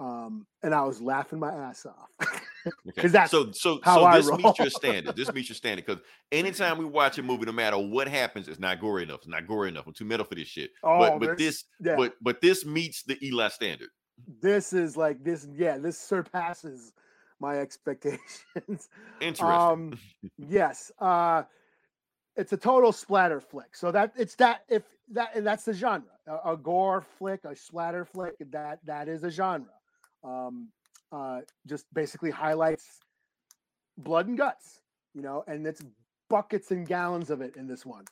Um, 0.00 0.46
and 0.62 0.74
I 0.74 0.82
was 0.82 1.02
laughing 1.02 1.38
my 1.38 1.52
ass 1.52 1.86
off. 1.86 2.40
Okay. 2.86 3.08
that's 3.08 3.30
so 3.30 3.50
so 3.52 3.80
how 3.82 3.94
so 3.94 4.04
I 4.04 4.16
this 4.18 4.30
meets 4.30 4.58
your 4.58 4.68
standard. 4.68 5.16
This 5.16 5.32
meets 5.32 5.48
your 5.48 5.56
standard 5.56 5.86
because 5.86 6.02
anytime 6.30 6.76
we 6.76 6.84
watch 6.84 7.16
a 7.16 7.22
movie, 7.22 7.46
no 7.46 7.52
matter 7.52 7.78
what 7.78 8.06
happens, 8.06 8.48
it's 8.48 8.58
not 8.60 8.78
gory 8.82 9.02
enough. 9.02 9.20
It's 9.20 9.28
not 9.28 9.46
gory 9.46 9.70
enough. 9.70 9.86
I'm 9.86 9.94
too 9.94 10.04
metal 10.04 10.26
for 10.26 10.34
this 10.34 10.48
shit. 10.48 10.70
oh, 10.84 10.98
but 10.98 11.20
but 11.20 11.38
this- 11.38 11.64
this 11.78 11.88
yeah. 11.88 11.96
but 11.96 12.16
but 12.20 12.42
this 12.42 12.66
meets 12.66 13.02
the 13.04 13.16
Eli 13.26 13.48
standard. 13.48 13.88
this 14.42 14.74
is 14.74 14.94
like 14.94 15.24
this, 15.24 15.48
yeah, 15.54 15.78
this 15.78 15.98
surpasses 15.98 16.92
my 17.40 17.56
expectations. 17.58 18.20
Interesting. 19.22 19.46
Um, 19.46 19.98
yes. 20.36 20.92
Uh, 20.98 21.44
it's 22.36 22.52
a 22.52 22.58
total 22.58 22.92
splatter 22.92 23.40
flick. 23.40 23.74
So 23.74 23.90
that 23.90 24.12
it's 24.16 24.34
that 24.34 24.64
if 24.68 24.82
that 25.12 25.34
and 25.34 25.46
that's 25.46 25.64
the 25.64 25.72
genre. 25.72 26.04
A, 26.26 26.52
a 26.52 26.56
gore 26.58 27.06
flick, 27.18 27.40
a 27.44 27.56
splatter 27.56 28.04
flick. 28.04 28.34
That 28.50 28.80
that 28.84 29.08
is 29.08 29.24
a 29.24 29.30
genre. 29.30 29.72
Um, 30.22 30.68
uh, 31.12 31.40
just 31.66 31.86
basically 31.92 32.30
highlights 32.30 33.00
blood 33.98 34.28
and 34.28 34.38
guts, 34.38 34.80
you 35.14 35.22
know, 35.22 35.44
and 35.46 35.66
it's 35.66 35.82
buckets 36.28 36.70
and 36.70 36.86
gallons 36.86 37.30
of 37.30 37.40
it 37.40 37.56
in 37.56 37.66
this 37.66 37.84
one. 37.84 38.04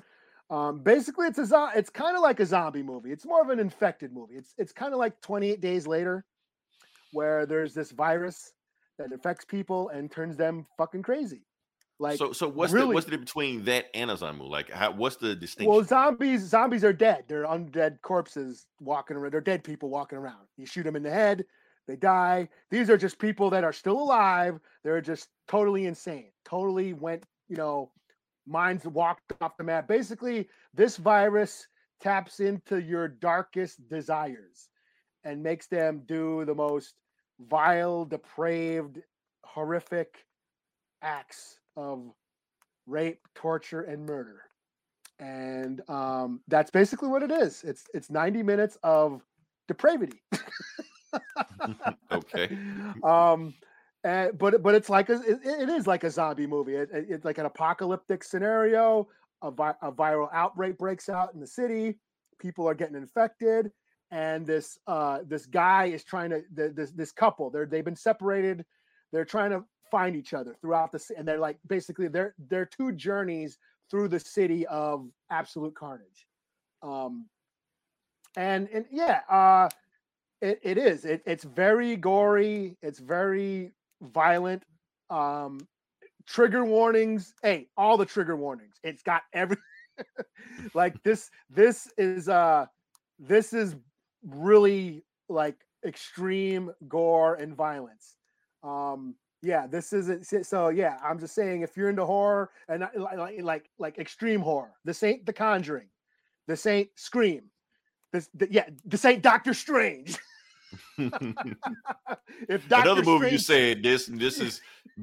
Um, 0.50 0.81
basically, 0.81 1.27
it's 1.27 1.38
a 1.38 1.47
zo- 1.47 1.71
it's 1.75 1.91
kind 1.91 2.17
of 2.17 2.23
like 2.23 2.41
a 2.41 2.47
zombie 2.47 2.83
movie. 2.83 3.12
It's 3.12 3.27
more 3.27 3.43
of 3.43 3.50
an 3.50 3.61
infected 3.61 4.12
movie. 4.12 4.35
It's 4.35 4.55
it's 4.57 4.73
kind 4.73 4.93
of 4.93 4.99
like 4.99 5.21
28 5.21 5.61
Days 5.61 5.87
Later, 5.87 6.25
where 7.12 7.47
there's 7.47 7.75
this 7.75 7.91
virus 7.91 8.53
that 8.99 9.12
infects 9.12 9.45
people 9.45 9.91
and 9.91 10.11
turns 10.11 10.37
them 10.37 10.67
fucking 10.77 11.03
crazy. 11.03 11.43
Like 12.00 12.17
so 12.17 12.33
so 12.33 12.49
what's 12.49 12.73
the 12.73 12.87
what's 12.87 13.05
the 13.07 13.11
difference 13.11 13.31
between 13.31 13.65
that 13.65 13.87
and 13.93 14.11
a 14.11 14.17
zombie? 14.17 14.38
movie? 14.38 14.50
Like 14.50 14.71
how 14.71 14.93
what's 14.93 15.17
the 15.17 15.35
distinction? 15.35 15.71
well, 15.71 15.85
zombies 15.85 16.43
zombies 16.43 16.85
are 16.85 16.93
dead. 16.93 17.25
They're 17.29 17.45
undead 17.45 18.00
corpses 18.03 18.67
walking 18.81 19.17
around. 19.17 19.33
They're 19.33 19.41
dead 19.41 19.65
people 19.65 19.91
walking 19.91 20.17
around. 20.17 20.47
You 20.57 20.65
shoot 20.65 20.85
them 20.85 20.97
in 20.97 21.03
the 21.03 21.11
head, 21.11 21.45
they 21.88 21.97
die. 21.97 22.49
These 22.71 22.90
are 22.90 22.99
just 22.99 23.18
people 23.18 23.49
that 23.50 23.64
are 23.64 23.73
still 23.73 23.99
alive. 23.99 24.61
They're 24.85 25.00
just 25.00 25.30
totally 25.49 25.87
insane. 25.87 26.30
Totally 26.45 26.92
went, 26.92 27.25
you 27.49 27.57
know, 27.57 27.90
minds 28.47 28.85
walked 28.85 29.33
off 29.40 29.57
the 29.57 29.64
map. 29.64 29.88
Basically, 29.88 30.49
this 30.75 30.99
virus 30.99 31.66
taps 32.00 32.40
into 32.40 32.80
your 32.80 33.09
darkest 33.09 33.88
desires 33.88 34.68
and 35.25 35.42
makes 35.42 35.66
them 35.66 36.02
do 36.07 36.45
the 36.45 36.54
most 36.54 36.95
vile, 37.40 38.04
depraved, 38.04 39.00
horrific 39.45 40.26
acts 41.00 41.59
of 41.75 42.12
rape, 42.87 43.26
torture, 43.35 43.83
and 43.83 44.04
murder. 44.04 44.42
And 45.21 45.80
um, 45.88 46.40
that's 46.49 46.71
basically 46.71 47.09
what 47.09 47.23
it 47.23 47.30
is. 47.30 47.64
It's 47.64 47.85
it's 47.95 48.11
90 48.11 48.42
minutes 48.42 48.76
of 48.83 49.23
depravity. 49.68 50.23
okay. 52.12 52.57
um 53.03 53.55
and, 54.05 54.38
but 54.38 54.62
but 54.62 54.75
it's 54.75 54.88
like 54.88 55.09
a, 55.09 55.21
it, 55.23 55.41
it 55.45 55.69
is 55.69 55.87
like 55.87 56.05
a 56.05 56.11
zombie 56.11 56.47
movie 56.47 56.75
it, 56.77 56.88
it- 56.93 57.07
it's 57.09 57.25
like 57.25 57.38
an 57.38 57.47
apocalyptic 57.47 58.23
scenario 58.23 59.09
a, 59.43 59.50
vi- 59.50 59.75
a 59.83 59.91
viral 59.93 60.29
outbreak 60.33 60.79
breaks 60.79 61.09
out 61.09 61.35
in 61.35 61.41
the 61.41 61.47
city 61.47 61.99
people 62.38 62.69
are 62.69 62.75
getting 62.75 62.97
infected 62.97 63.73
and 64.11 64.47
this 64.47 64.79
uh 64.87 65.19
this 65.27 65.47
guy 65.47 65.87
is 65.87 66.05
trying 66.05 66.31
to 66.31 66.43
this 66.50 66.93
this 66.93 67.12
couple 67.12 67.50
they're 67.50 67.67
they've 67.67 67.85
been 67.85 67.97
separated 67.97 68.65
they're 69.12 69.25
trying 69.25 69.50
to 69.50 69.65
find 69.91 70.17
each 70.17 70.35
other 70.35 70.55
throughout 70.61 70.93
the 70.93 71.00
and 71.17 71.27
they're 71.27 71.38
like 71.38 71.59
basically 71.67 72.09
they're 72.09 72.35
they're 72.49 72.67
two 72.67 72.93
journeys 72.93 73.59
through 73.91 74.09
the 74.09 74.21
city 74.21 74.67
of 74.67 75.09
absolute 75.31 75.75
carnage. 75.75 76.27
Um 76.83 77.27
and 78.37 78.69
and 78.73 78.85
yeah, 78.91 79.21
uh 79.29 79.69
it, 80.40 80.61
it 80.62 80.78
is. 80.78 81.04
It, 81.04 81.23
it's 81.26 81.45
very 81.45 81.97
gory, 81.97 82.76
it's 82.83 82.99
very 82.99 83.73
violent. 84.02 84.62
Um 85.11 85.61
trigger 86.26 86.64
warnings. 86.64 87.35
Hey, 87.42 87.68
all 87.76 87.97
the 87.97 88.04
trigger 88.07 88.37
warnings. 88.37 88.76
It's 88.85 89.02
got 89.02 89.23
every 89.33 89.57
like 90.75 91.02
this 91.02 91.30
this 91.50 91.88
is 91.97 92.28
uh 92.28 92.66
this 93.18 93.52
is 93.52 93.76
really 94.26 95.02
like 95.28 95.57
extreme 95.87 96.71
gore 96.88 97.35
and 97.37 97.54
violence. 97.54 98.16
Um 98.62 99.14
yeah, 99.42 99.66
this 99.66 99.92
isn't 99.92 100.26
so- 100.47 100.68
yeah, 100.68 100.99
I'm 101.02 101.18
just 101.21 101.35
saying 101.35 101.62
if 101.62 101.76
you're 101.76 101.90
into 101.90 102.04
horror 102.04 102.50
and 102.68 102.87
like 102.97 103.40
like 103.42 103.71
like, 103.78 103.99
extreme 103.99 104.40
horror, 104.40 104.73
this 104.85 105.02
ain't 105.02 105.25
The 105.26 105.33
Conjuring. 105.33 105.88
This 106.49 106.66
ain't 106.66 106.90
Scream. 106.97 107.42
This 108.12 108.28
th- 108.38 108.50
yeah, 108.50 108.68
this 108.85 109.04
ain't 109.04 109.23
Doctor 109.23 109.54
Strange. 109.54 110.16
if 112.48 112.68
Doctor 112.68 112.90
Another 112.90 113.02
movie 113.02 113.30
you 113.30 113.38
said 113.38 113.82
this 113.82 114.06
this 114.06 114.38
is 114.38 114.60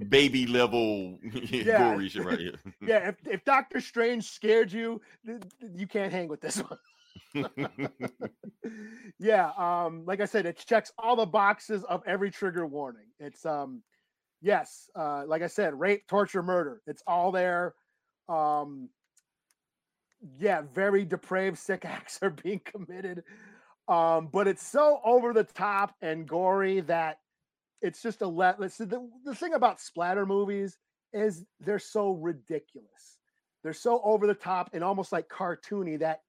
baby 0.09 0.45
level 0.45 1.19
Yeah. 1.51 1.93
gory 1.93 2.09
shit 2.09 2.25
right 2.25 2.39
here. 2.39 2.59
yeah, 2.81 3.09
if, 3.09 3.15
if 3.25 3.45
Doctor 3.45 3.79
Strange 3.79 4.25
scared 4.25 4.71
you, 4.71 5.01
you 5.75 5.87
can't 5.87 6.11
hang 6.11 6.27
with 6.27 6.41
this 6.41 6.57
one. 6.61 7.49
yeah, 9.19 9.51
um, 9.57 10.03
like 10.05 10.21
I 10.21 10.25
said, 10.25 10.45
it 10.45 10.57
checks 10.57 10.91
all 10.97 11.15
the 11.15 11.25
boxes 11.25 11.83
of 11.85 12.03
every 12.05 12.31
trigger 12.31 12.65
warning. 12.65 13.07
It's 13.19 13.45
um, 13.45 13.81
yes, 14.41 14.89
uh, 14.95 15.23
like 15.27 15.41
I 15.41 15.47
said, 15.47 15.77
rape, 15.79 16.07
torture, 16.07 16.43
murder. 16.43 16.81
It's 16.87 17.03
all 17.07 17.31
there. 17.31 17.73
Um, 18.29 18.89
yeah, 20.39 20.61
very 20.73 21.05
depraved, 21.05 21.57
sick 21.57 21.85
acts 21.85 22.19
are 22.21 22.29
being 22.29 22.61
committed. 22.63 23.23
Um, 23.87 24.29
but 24.31 24.47
it's 24.47 24.65
so 24.65 24.99
over 25.03 25.33
the 25.33 25.43
top 25.43 25.95
and 26.01 26.27
gory 26.27 26.81
that 26.81 27.19
it's 27.81 28.01
just 28.01 28.21
a 28.21 28.27
let. 28.27 28.59
Let's 28.59 28.77
the, 28.77 29.07
the 29.23 29.35
thing 29.35 29.53
about 29.53 29.79
splatter 29.79 30.25
movies 30.25 30.77
is 31.13 31.45
they're 31.59 31.79
so 31.79 32.11
ridiculous. 32.11 33.17
They're 33.63 33.73
so 33.73 34.01
over 34.03 34.27
the 34.27 34.33
top 34.33 34.71
and 34.73 34.83
almost 34.83 35.11
like 35.11 35.27
cartoony 35.29 35.99
that 35.99 36.21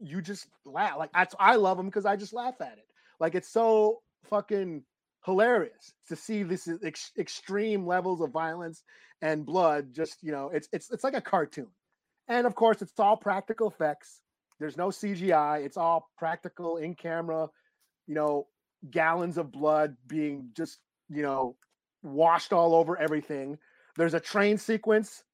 you 0.00 0.20
just 0.20 0.46
laugh. 0.64 0.96
Like 0.98 1.12
that's 1.12 1.34
I 1.38 1.56
love 1.56 1.76
them 1.76 1.86
because 1.86 2.06
I 2.06 2.16
just 2.16 2.32
laugh 2.32 2.60
at 2.60 2.78
it. 2.78 2.86
Like 3.20 3.34
it's 3.34 3.48
so 3.48 4.00
fucking 4.24 4.82
hilarious 5.24 5.92
to 6.08 6.16
see 6.16 6.42
this 6.42 6.68
ex- 6.84 7.12
extreme 7.18 7.86
levels 7.86 8.20
of 8.20 8.30
violence 8.30 8.82
and 9.22 9.46
blood. 9.46 9.94
Just 9.94 10.22
you 10.22 10.32
know, 10.32 10.50
it's 10.52 10.68
it's 10.72 10.90
it's 10.90 11.04
like 11.04 11.14
a 11.14 11.20
cartoon, 11.20 11.68
and 12.28 12.46
of 12.46 12.54
course, 12.54 12.82
it's 12.82 12.98
all 12.98 13.16
practical 13.16 13.68
effects. 13.68 14.20
There's 14.58 14.76
no 14.76 14.88
CGI. 14.88 15.64
It's 15.64 15.76
all 15.76 16.10
practical 16.16 16.76
in 16.78 16.94
camera. 16.94 17.48
You 18.06 18.14
know, 18.14 18.48
gallons 18.90 19.38
of 19.38 19.50
blood 19.50 19.96
being 20.06 20.50
just 20.54 20.80
you 21.08 21.22
know 21.22 21.56
washed 22.02 22.52
all 22.52 22.74
over 22.74 22.96
everything. 22.98 23.58
There's 23.96 24.14
a 24.14 24.20
train 24.20 24.58
sequence. 24.58 25.24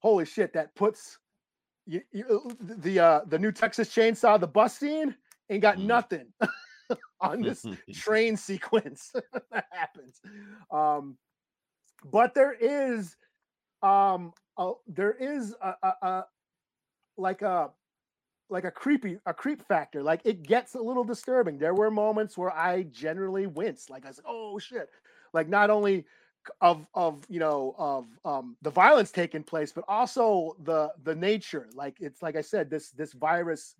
Holy 0.00 0.24
shit! 0.24 0.52
That 0.52 0.74
puts 0.74 1.18
you, 1.86 2.02
you, 2.12 2.56
the 2.60 2.98
uh, 3.00 3.20
the 3.26 3.38
new 3.38 3.52
Texas 3.52 3.88
Chainsaw 3.94 4.38
the 4.40 4.46
bus 4.46 4.76
scene 4.78 5.14
ain't 5.50 5.62
got 5.62 5.78
Mhm. 5.78 5.84
nothing 5.84 6.32
on 7.20 7.42
this 7.42 7.66
train 7.92 8.36
sequence 8.36 9.12
that 9.50 9.66
happens. 9.70 10.20
Um, 10.70 11.16
but 12.04 12.34
there 12.34 12.52
is 12.52 13.16
um 13.82 14.32
a, 14.58 14.72
there 14.86 15.12
is 15.12 15.54
a, 15.62 15.74
a, 15.82 15.92
a 16.02 16.24
like 17.16 17.42
a 17.42 17.70
like 18.48 18.64
a 18.64 18.70
creepy 18.70 19.18
a 19.26 19.34
creep 19.34 19.62
factor 19.66 20.02
like 20.02 20.20
it 20.24 20.42
gets 20.42 20.74
a 20.74 20.80
little 20.80 21.04
disturbing. 21.04 21.58
There 21.58 21.74
were 21.74 21.90
moments 21.90 22.38
where 22.38 22.52
i 22.52 22.84
generally 22.84 23.46
winced 23.46 23.90
like 23.90 24.06
i 24.06 24.10
said 24.10 24.24
oh 24.26 24.58
shit. 24.58 24.88
Like 25.32 25.48
not 25.48 25.70
only 25.70 26.04
of 26.60 26.86
of 26.94 27.24
you 27.28 27.40
know 27.40 27.74
of 27.76 28.06
um 28.24 28.56
the 28.62 28.70
violence 28.70 29.10
taking 29.10 29.42
place 29.42 29.72
but 29.72 29.84
also 29.88 30.56
the 30.62 30.92
the 31.02 31.14
nature. 31.14 31.68
Like 31.74 31.96
it's 32.00 32.22
like 32.22 32.36
i 32.36 32.40
said 32.40 32.70
this 32.70 32.90
this 32.90 33.12
virus 33.12 33.74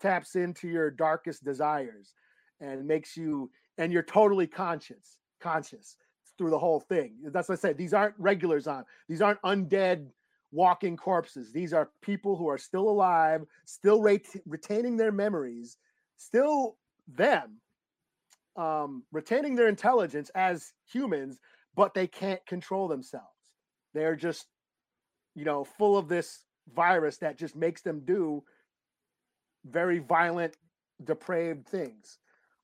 taps 0.00 0.36
into 0.36 0.68
your 0.68 0.90
darkest 0.90 1.44
desires 1.44 2.14
and 2.60 2.86
makes 2.86 3.16
you 3.16 3.50
and 3.78 3.92
you're 3.92 4.02
totally 4.02 4.46
conscious 4.46 5.18
conscious 5.40 5.96
through 6.38 6.50
the 6.50 6.58
whole 6.58 6.80
thing. 6.80 7.14
That's 7.32 7.48
what 7.48 7.58
i 7.58 7.60
said 7.60 7.76
these 7.76 7.94
aren't 7.94 8.14
regulars 8.18 8.66
on 8.68 8.84
these 9.08 9.22
aren't 9.22 9.42
undead 9.42 10.06
walking 10.54 10.96
corpses. 10.96 11.52
These 11.52 11.72
are 11.72 11.90
people 12.00 12.36
who 12.36 12.48
are 12.48 12.58
still 12.58 12.88
alive 12.88 13.44
still 13.66 14.00
ret- 14.00 14.42
retaining 14.46 14.96
their 14.96 15.12
memories 15.12 15.76
still 16.16 16.76
them 17.08 17.60
um 18.56 19.02
retaining 19.10 19.56
their 19.56 19.68
intelligence 19.68 20.30
as 20.36 20.72
humans 20.86 21.40
but 21.74 21.92
they 21.92 22.06
can't 22.06 22.46
control 22.46 22.86
themselves. 22.86 23.26
They're 23.94 24.16
just 24.16 24.46
you 25.34 25.44
know 25.44 25.64
full 25.64 25.98
of 25.98 26.08
this 26.08 26.44
virus 26.72 27.18
that 27.18 27.36
just 27.36 27.56
makes 27.56 27.82
them 27.82 28.02
do 28.04 28.44
very 29.66 29.98
violent 29.98 30.56
depraved 31.02 31.66
things. 31.66 32.18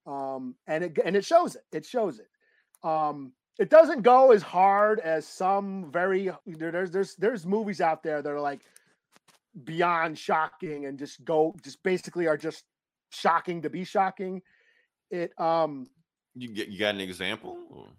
Um 0.06 0.54
and 0.68 0.85
it 0.85 0.99
and 1.04 1.16
it 1.16 1.25
shows 1.25 1.56
it. 1.56 1.64
It 1.73 1.85
shows 1.85 2.20
it. 2.20 2.28
Um 2.88 3.32
it 3.59 3.69
doesn't 3.71 4.02
go 4.02 4.33
as 4.33 4.42
hard 4.42 5.00
as 5.00 5.26
some 5.26 5.90
very 5.90 6.30
there's 6.47 6.90
there's 6.90 7.14
there's 7.16 7.47
movies 7.47 7.80
out 7.80 8.02
there 8.02 8.23
that 8.23 8.30
are 8.30 8.40
like 8.40 8.61
beyond 9.64 10.19
shocking 10.19 10.87
and 10.87 10.99
just 10.99 11.25
go 11.25 11.54
just 11.62 11.83
basically 11.83 12.26
are 12.26 12.37
just 12.37 12.64
shocking 13.11 13.62
to 13.62 13.71
be 13.71 13.85
shocking 13.85 14.40
it 15.11 15.38
um 15.40 15.88
You 16.35 16.49
get 16.49 16.69
you 16.69 16.78
got 16.78 16.95
an 16.95 17.00
example? 17.00 17.59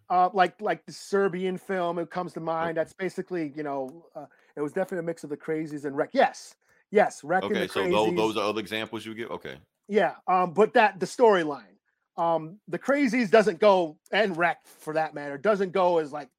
uh 0.10 0.30
like 0.34 0.60
like 0.62 0.86
the 0.86 0.94
serbian 0.94 1.58
film 1.58 2.00
it 2.00 2.10
comes 2.10 2.34
to 2.34 2.40
mind 2.40 2.78
that's 2.78 2.94
basically 2.94 3.52
you 3.56 3.64
know 3.64 4.06
uh, 4.16 4.26
it 4.56 4.62
was 4.62 4.72
definitely 4.72 5.00
a 5.00 5.04
mix 5.04 5.24
of 5.24 5.30
the 5.30 5.38
crazies 5.38 5.86
and 5.86 5.96
wreck 5.98 6.12
yes 6.14 6.56
yes 6.92 7.24
wreck 7.24 7.44
and 7.44 7.56
Okay, 7.56 7.62
the 7.64 7.68
so 7.68 7.88
those 7.88 8.16
those 8.16 8.38
are 8.38 8.44
other 8.50 8.60
examples 8.62 9.06
you 9.06 9.14
give. 9.14 9.30
Okay. 9.32 9.58
Yeah, 9.88 10.16
um, 10.28 10.54
but 10.54 10.74
that 10.74 11.00
the 11.00 11.06
storyline, 11.06 11.71
um, 12.18 12.58
the 12.68 12.80
crazies 12.80 13.30
doesn't 13.30 13.60
go 13.60 13.98
and 14.12 14.36
wreck 14.36 14.60
for 14.66 14.94
that 14.94 15.14
matter 15.14 15.38
doesn't 15.38 15.72
go 15.72 16.00
as 16.00 16.12
like 16.12 16.30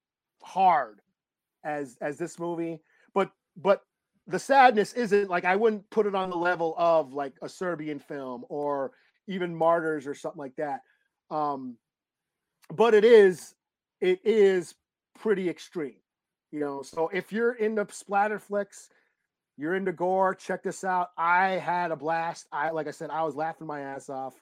hard 0.42 1.00
as 1.64 1.96
as 2.00 2.18
this 2.18 2.38
movie, 2.38 2.80
but 3.14 3.30
but 3.56 3.82
the 4.26 4.38
sadness 4.38 4.92
isn't 4.92 5.30
like 5.30 5.44
I 5.44 5.56
wouldn't 5.56 5.88
put 5.90 6.06
it 6.06 6.14
on 6.14 6.30
the 6.30 6.36
level 6.36 6.74
of 6.76 7.12
like 7.12 7.34
a 7.42 7.48
Serbian 7.48 7.98
film 7.98 8.44
or 8.48 8.92
even 9.26 9.54
Martyrs 9.54 10.06
or 10.06 10.14
something 10.14 10.38
like 10.38 10.56
that. 10.56 10.80
Um, 11.30 11.76
but 12.72 12.94
it 12.94 13.04
is 13.04 13.54
it 14.00 14.20
is 14.24 14.74
pretty 15.18 15.48
extreme, 15.48 15.96
you 16.50 16.60
know. 16.60 16.82
So 16.82 17.08
if 17.12 17.32
you're 17.32 17.54
into 17.54 17.86
splatter 17.90 18.38
flicks, 18.38 18.88
you're 19.56 19.74
into 19.74 19.92
gore 19.92 20.34
check 20.34 20.62
this 20.62 20.82
out 20.82 21.10
i 21.18 21.50
had 21.50 21.90
a 21.90 21.96
blast 21.96 22.46
i 22.52 22.70
like 22.70 22.88
i 22.88 22.90
said 22.90 23.10
i 23.10 23.22
was 23.22 23.36
laughing 23.36 23.66
my 23.66 23.80
ass 23.80 24.08
off 24.08 24.34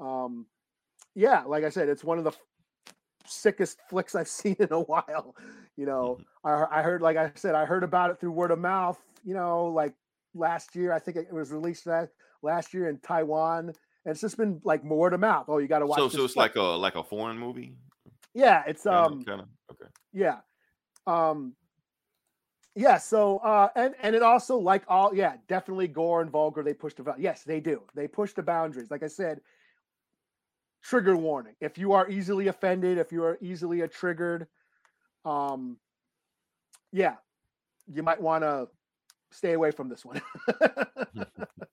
um 0.00 0.46
yeah 1.18 1.42
like 1.44 1.64
i 1.64 1.68
said 1.68 1.88
it's 1.88 2.04
one 2.04 2.16
of 2.16 2.24
the 2.24 2.32
sickest 3.26 3.78
flicks 3.90 4.14
i've 4.14 4.28
seen 4.40 4.56
in 4.60 4.68
a 4.72 4.80
while 4.80 5.34
you 5.76 5.84
know 5.84 6.18
I, 6.44 6.64
I 6.70 6.82
heard 6.82 7.02
like 7.02 7.16
i 7.16 7.32
said 7.34 7.54
i 7.54 7.64
heard 7.64 7.82
about 7.82 8.10
it 8.10 8.20
through 8.20 8.30
word 8.30 8.52
of 8.52 8.60
mouth 8.60 8.98
you 9.24 9.34
know 9.34 9.66
like 9.66 9.94
last 10.34 10.76
year 10.76 10.92
i 10.92 10.98
think 10.98 11.16
it 11.16 11.32
was 11.32 11.50
released 11.50 11.86
last, 11.86 12.10
last 12.42 12.72
year 12.72 12.88
in 12.88 12.98
taiwan 12.98 13.68
and 13.68 14.12
it's 14.12 14.20
just 14.20 14.36
been 14.36 14.60
like 14.64 14.82
word 14.84 15.12
of 15.12 15.20
mouth 15.20 15.46
oh 15.48 15.58
you 15.58 15.66
got 15.66 15.80
to 15.80 15.86
watch 15.86 15.98
So 15.98 16.04
this 16.08 16.14
so 16.16 16.24
it's 16.24 16.34
flick. 16.34 16.54
like 16.54 16.56
a 16.56 16.62
like 16.62 16.94
a 16.94 17.02
foreign 17.02 17.36
movie. 17.38 17.74
yeah 18.32 18.62
it's 18.66 18.86
um 18.86 19.24
kinda? 19.24 19.46
Okay. 19.72 19.90
yeah 20.12 20.38
um 21.08 21.54
yeah 22.76 22.96
so 22.96 23.38
uh 23.38 23.68
and 23.74 23.94
and 24.02 24.14
it 24.14 24.22
also 24.22 24.56
like 24.56 24.84
all 24.86 25.12
yeah 25.12 25.34
definitely 25.48 25.88
gore 25.88 26.22
and 26.22 26.30
vulgar 26.30 26.62
they 26.62 26.74
push 26.74 26.94
the 26.94 27.02
yes 27.18 27.42
they 27.42 27.58
do 27.58 27.82
they 27.94 28.06
push 28.06 28.32
the 28.34 28.42
boundaries 28.42 28.90
like 28.90 29.02
i 29.02 29.08
said 29.08 29.40
trigger 30.82 31.16
warning 31.16 31.54
if 31.60 31.76
you 31.78 31.92
are 31.92 32.08
easily 32.08 32.48
offended 32.48 32.98
if 32.98 33.12
you 33.12 33.22
are 33.22 33.38
easily 33.40 33.80
a 33.82 33.88
triggered 33.88 34.46
um 35.24 35.76
yeah 36.92 37.14
you 37.92 38.02
might 38.02 38.20
want 38.20 38.42
to 38.42 38.68
stay 39.30 39.52
away 39.52 39.70
from 39.70 39.88
this 39.88 40.04
one 40.04 40.20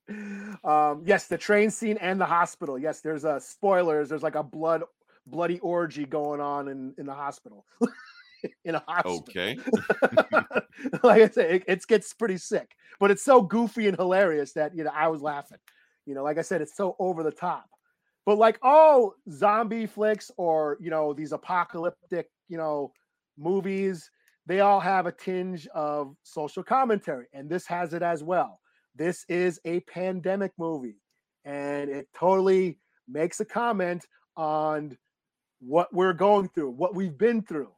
um 0.64 1.02
yes 1.06 1.28
the 1.28 1.38
train 1.38 1.70
scene 1.70 1.98
and 1.98 2.20
the 2.20 2.26
hospital 2.26 2.78
yes 2.78 3.02
there's 3.02 3.24
a 3.24 3.40
spoilers 3.40 4.10
there's 4.10 4.24
like 4.24 4.36
a 4.36 4.44
blood 4.44 4.84
bloody 5.28 5.60
orgy 5.60 6.06
going 6.06 6.42
on 6.42 6.68
in 6.68 6.94
in 6.98 7.06
the 7.06 7.14
hospital 7.14 7.66
in 8.66 8.76
a 8.76 8.84
hospital 8.88 9.24
Okay. 9.30 9.58
like 11.04 11.22
I 11.22 11.30
said, 11.30 11.52
it, 11.52 11.64
it 11.68 11.88
gets 11.88 12.14
pretty 12.14 12.38
sick, 12.38 12.76
but 13.00 13.12
it's 13.12 13.24
so 13.24 13.42
goofy 13.42 13.88
and 13.88 13.98
hilarious 13.98 14.54
that 14.54 14.76
you 14.76 14.84
know 14.84 14.92
I 14.94 15.08
was 15.08 15.22
laughing. 15.22 15.58
You 16.06 16.14
know, 16.14 16.24
like 16.24 16.38
I 16.38 16.42
said, 16.42 16.62
it's 16.62 16.76
so 16.76 16.96
over 17.00 17.24
the 17.24 17.32
top. 17.32 17.66
But 18.26 18.38
like 18.38 18.58
all 18.62 19.14
zombie 19.30 19.86
flicks 19.86 20.32
or 20.38 20.78
you 20.80 20.90
know 20.90 21.14
these 21.14 21.32
apocalyptic, 21.32 22.30
you 22.48 22.58
know, 22.58 22.92
movies, 23.38 24.10
they 24.46 24.60
all 24.60 24.80
have 24.80 25.06
a 25.06 25.12
tinge 25.12 25.68
of 25.68 26.16
social 26.24 26.64
commentary, 26.64 27.26
and 27.34 27.50
this 27.50 27.66
has 27.68 27.94
it 27.94 28.02
as 28.02 28.24
well. 28.24 28.60
This 28.96 29.26
is 29.30 29.60
a 29.66 29.82
pandemic 29.82 30.52
movie, 30.58 30.98
and 31.44 31.90
it 31.90 32.08
totally 32.16 32.80
makes 33.08 33.40
a 33.40 33.46
comment 33.46 34.06
on 34.38 34.98
what 35.60 35.94
we're 35.94 36.14
going 36.14 36.50
through, 36.50 36.72
what 36.72 36.96
we've 36.96 37.18
been 37.18 37.42
through. 37.42 37.72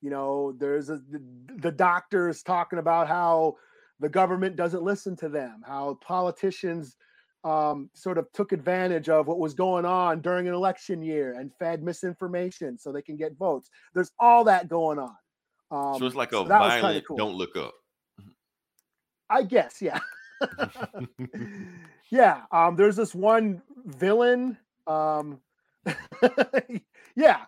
You 0.00 0.10
know, 0.10 0.52
there's 0.58 0.90
a, 0.90 0.96
the, 1.10 1.22
the 1.58 1.70
doctors 1.70 2.42
talking 2.42 2.78
about 2.78 3.06
how 3.06 3.56
the 4.00 4.08
government 4.08 4.56
doesn't 4.56 4.82
listen 4.82 5.16
to 5.16 5.28
them, 5.28 5.62
how 5.64 5.98
politicians 6.02 6.96
um, 7.44 7.90
sort 7.94 8.18
of 8.18 8.30
took 8.32 8.52
advantage 8.52 9.08
of 9.08 9.26
what 9.26 9.38
was 9.38 9.54
going 9.54 9.84
on 9.84 10.20
during 10.20 10.46
an 10.48 10.54
election 10.54 11.02
year 11.02 11.38
and 11.38 11.50
fed 11.58 11.82
misinformation 11.82 12.78
so 12.78 12.92
they 12.92 13.02
can 13.02 13.16
get 13.16 13.36
votes. 13.36 13.68
There's 13.94 14.12
all 14.18 14.44
that 14.44 14.68
going 14.68 14.98
on. 14.98 15.16
Um, 15.70 15.98
so 15.98 16.06
it's 16.06 16.14
like 16.14 16.32
a 16.32 16.36
so 16.36 16.44
violent 16.44 17.06
cool. 17.06 17.16
don't 17.16 17.34
look 17.34 17.56
up. 17.56 17.72
I 19.28 19.42
guess, 19.42 19.80
yeah. 19.80 19.98
yeah. 22.10 22.42
Um, 22.50 22.76
there's 22.76 22.96
this 22.96 23.14
one 23.14 23.62
villain. 23.86 24.58
Um, 24.86 25.40
yeah. 27.16 27.40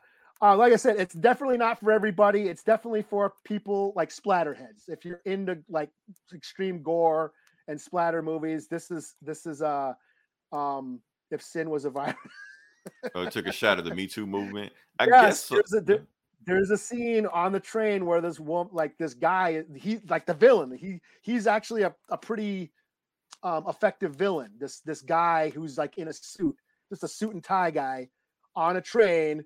Uh, 0.42 0.56
like 0.56 0.72
I 0.72 0.76
said, 0.76 0.96
it's 0.96 1.14
definitely 1.14 1.58
not 1.58 1.80
for 1.80 1.92
everybody. 1.92 2.48
It's 2.48 2.62
definitely 2.62 3.02
for 3.02 3.34
people 3.44 3.92
like 3.94 4.10
splatterheads. 4.10 4.88
If 4.88 5.04
you're 5.04 5.20
into 5.24 5.58
like 5.68 5.90
extreme 6.34 6.82
gore 6.82 7.32
and 7.68 7.80
splatter 7.80 8.22
movies, 8.22 8.68
this 8.68 8.90
is 8.90 9.14
this 9.22 9.46
is 9.46 9.62
uh 9.62 9.92
um 10.52 11.00
if 11.30 11.42
sin 11.42 11.70
was 11.70 11.84
a 11.84 11.90
virus. 11.90 12.14
oh, 13.14 13.22
it 13.22 13.32
took 13.32 13.46
a 13.46 13.52
shot 13.52 13.78
at 13.78 13.84
the 13.84 13.94
Me 13.94 14.06
Too 14.06 14.26
movement. 14.26 14.72
I 14.98 15.06
Yes, 15.06 15.20
guess 15.22 15.44
so. 15.44 15.54
there's 15.56 15.72
a 15.74 15.80
there- 15.84 16.06
there's 16.46 16.70
a 16.70 16.76
scene 16.76 17.24
on 17.24 17.52
the 17.52 17.60
train 17.60 18.04
where 18.04 18.20
this 18.20 18.38
woman, 18.38 18.70
like 18.74 18.98
this 18.98 19.14
guy, 19.14 19.64
he 19.74 19.98
like 20.10 20.26
the 20.26 20.34
villain. 20.34 20.76
He 20.76 21.00
he's 21.22 21.46
actually 21.46 21.84
a, 21.84 21.94
a 22.10 22.18
pretty 22.18 22.70
um, 23.42 23.64
effective 23.66 24.14
villain. 24.14 24.50
This 24.58 24.80
this 24.80 25.00
guy 25.00 25.48
who's 25.48 25.78
like 25.78 25.96
in 25.96 26.08
a 26.08 26.12
suit, 26.12 26.54
just 26.90 27.02
a 27.02 27.08
suit 27.08 27.32
and 27.32 27.42
tie 27.42 27.70
guy, 27.70 28.10
on 28.54 28.76
a 28.76 28.82
train, 28.82 29.44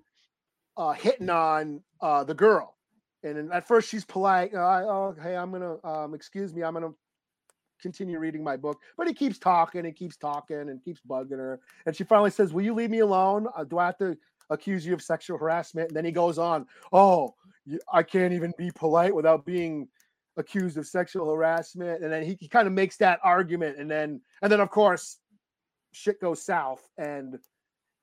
uh, 0.75 0.91
hitting 0.91 1.29
on 1.29 1.81
uh, 2.01 2.25
the 2.25 2.33
girl. 2.33 2.75
And 3.23 3.49
at 3.53 3.65
first 3.65 3.87
she's 3.87 4.03
polite. 4.03 4.53
Uh, 4.53 4.57
oh, 4.59 5.15
hey, 5.23 5.37
I'm 5.37 5.53
gonna 5.53 5.77
um, 5.85 6.13
excuse 6.13 6.53
me. 6.53 6.63
I'm 6.63 6.73
gonna 6.73 6.91
continue 7.81 8.19
reading 8.19 8.43
my 8.43 8.57
book. 8.57 8.79
But 8.97 9.07
he 9.07 9.13
keeps 9.13 9.37
talking 9.37 9.85
and 9.85 9.95
keeps 9.95 10.17
talking 10.17 10.69
and 10.69 10.83
keeps 10.83 11.01
bugging 11.07 11.37
her. 11.37 11.59
And 11.85 11.95
she 11.95 12.03
finally 12.03 12.31
says, 12.31 12.53
"Will 12.53 12.63
you 12.63 12.73
leave 12.73 12.89
me 12.89 12.99
alone? 12.99 13.47
Uh, 13.55 13.63
do 13.63 13.77
I 13.77 13.87
have 13.87 13.97
to 13.99 14.17
accuse 14.49 14.85
you 14.85 14.93
of 14.93 15.01
sexual 15.01 15.37
harassment?" 15.37 15.89
And 15.89 15.97
then 15.97 16.05
he 16.05 16.11
goes 16.11 16.37
on, 16.37 16.67
"Oh, 16.91 17.35
I 17.91 18.03
can't 18.03 18.33
even 18.33 18.53
be 18.57 18.71
polite 18.71 19.13
without 19.13 19.45
being 19.45 19.87
accused 20.37 20.77
of 20.77 20.87
sexual 20.87 21.33
harassment." 21.33 22.03
And 22.03 22.11
then 22.11 22.23
he, 22.23 22.37
he 22.39 22.47
kind 22.47 22.67
of 22.67 22.73
makes 22.73 22.97
that 22.97 23.19
argument, 23.23 23.77
and 23.77 23.89
then 23.89 24.21
and 24.41 24.51
then 24.51 24.59
of 24.59 24.69
course, 24.69 25.17
shit 25.91 26.19
goes 26.21 26.41
south, 26.41 26.87
and 26.97 27.39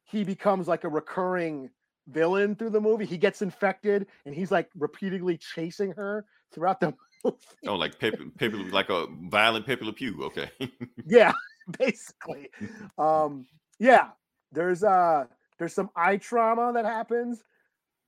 he 0.05 0.25
becomes 0.25 0.69
like 0.69 0.85
a 0.85 0.89
recurring 0.89 1.71
villain 2.09 2.55
through 2.55 2.71
the 2.71 2.81
movie. 2.81 3.05
He 3.05 3.19
gets 3.19 3.43
infected, 3.43 4.07
and 4.25 4.35
he's 4.35 4.53
like 4.53 4.71
repeatedly 4.77 5.37
chasing 5.37 5.93
her 5.93 6.25
throughout 6.53 6.81
the. 6.81 6.95
Oh, 7.25 7.35
like 7.75 7.99
Pepe, 7.99 8.31
Pepe, 8.39 8.57
like 8.71 8.91
a 8.91 9.07
violent 9.31 9.67
Pepe 9.67 9.85
Le 9.85 9.93
Pew. 9.93 10.25
Okay. 10.25 10.51
yeah 11.07 11.33
basically. 11.79 12.51
Um 12.99 13.47
yeah 13.79 14.11
there's 14.53 14.83
uh 14.85 15.25
there's 15.59 15.73
some 15.75 15.91
eye 15.97 16.17
trauma 16.17 16.73
that 16.75 16.85
happens. 16.85 17.43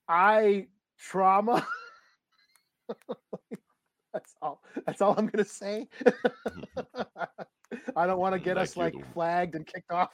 Eye 0.09 0.69
trauma. 0.99 1.67
That's 4.15 4.35
all 4.41 4.63
that's 4.87 5.03
all 5.03 5.15
i'm 5.19 5.27
gonna 5.27 5.45
say. 5.45 5.87
I 7.95 8.07
don't 8.07 8.19
want 8.19 8.35
to 8.35 8.41
get 8.41 8.57
us 8.57 8.77
Like 8.77 8.95
like 8.95 9.13
flagged 9.13 9.55
and 9.55 9.67
kicked 9.67 9.93
off. 9.93 10.11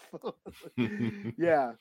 Yeah 1.38 1.72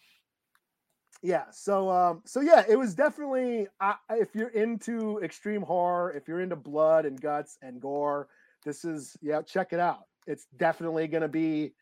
yeah 1.24 1.46
so 1.52 1.90
um 1.90 2.22
so 2.26 2.42
yeah 2.42 2.64
it 2.68 2.76
was 2.76 2.94
definitely 2.94 3.66
I, 3.80 3.96
if 4.12 4.36
you're 4.36 4.50
into 4.50 5.20
extreme 5.20 5.62
horror 5.62 6.12
if 6.12 6.28
you're 6.28 6.42
into 6.42 6.58
blood 6.58 7.06
and 7.06 7.20
guts 7.20 7.58
and 7.62 7.82
gore 7.82 8.28
this 8.66 8.86
is 8.86 9.18
yeah 9.22 9.42
check 9.42 9.74
it 9.74 9.80
out. 9.80 10.02
It's 10.28 10.48
definitely 10.58 11.08
going 11.08 11.22
to 11.22 11.28
be 11.28 11.74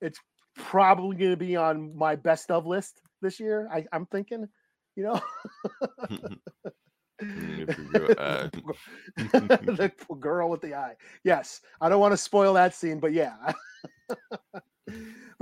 it's 0.00 0.18
probably 0.56 1.16
going 1.16 1.30
to 1.30 1.36
be 1.36 1.56
on 1.56 1.96
my 1.96 2.16
best 2.16 2.50
of 2.50 2.66
list 2.66 3.00
this 3.20 3.40
year 3.40 3.68
I, 3.72 3.86
i'm 3.92 4.06
thinking 4.06 4.48
you 4.96 5.02
know? 5.04 5.20
If 7.20 7.78
you 7.78 7.88
will, 7.92 8.08
the 9.16 9.92
girl 10.18 10.50
with 10.50 10.60
the 10.60 10.74
eye. 10.74 10.96
Yes 11.22 11.60
i 11.80 11.88
don't 11.88 12.00
want 12.00 12.12
to 12.12 12.16
spoil 12.16 12.54
that 12.54 12.74
scene 12.74 12.98
but 13.00 13.12
yeah 13.12 13.52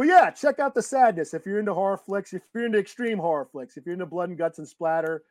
but 0.03 0.09
yeah 0.09 0.31
check 0.31 0.59
out 0.59 0.75
the 0.75 0.83
sadness 0.83 1.33
if 1.33 1.47
you're 1.47 1.61
into 1.61 1.73
horror 1.73 1.97
flicks 1.97 2.33
if 2.33 2.43
you're 2.55 2.67
into 2.67 2.79
extreme 2.79 3.19
horror 3.19 3.45
flicks 3.53 3.77
if 3.77 3.87
you're 3.87 3.93
into 3.93 4.07
blood 4.07 4.29
and 4.31 4.37
guts 4.39 4.59
and 4.59 4.67
splatter 4.67 5.23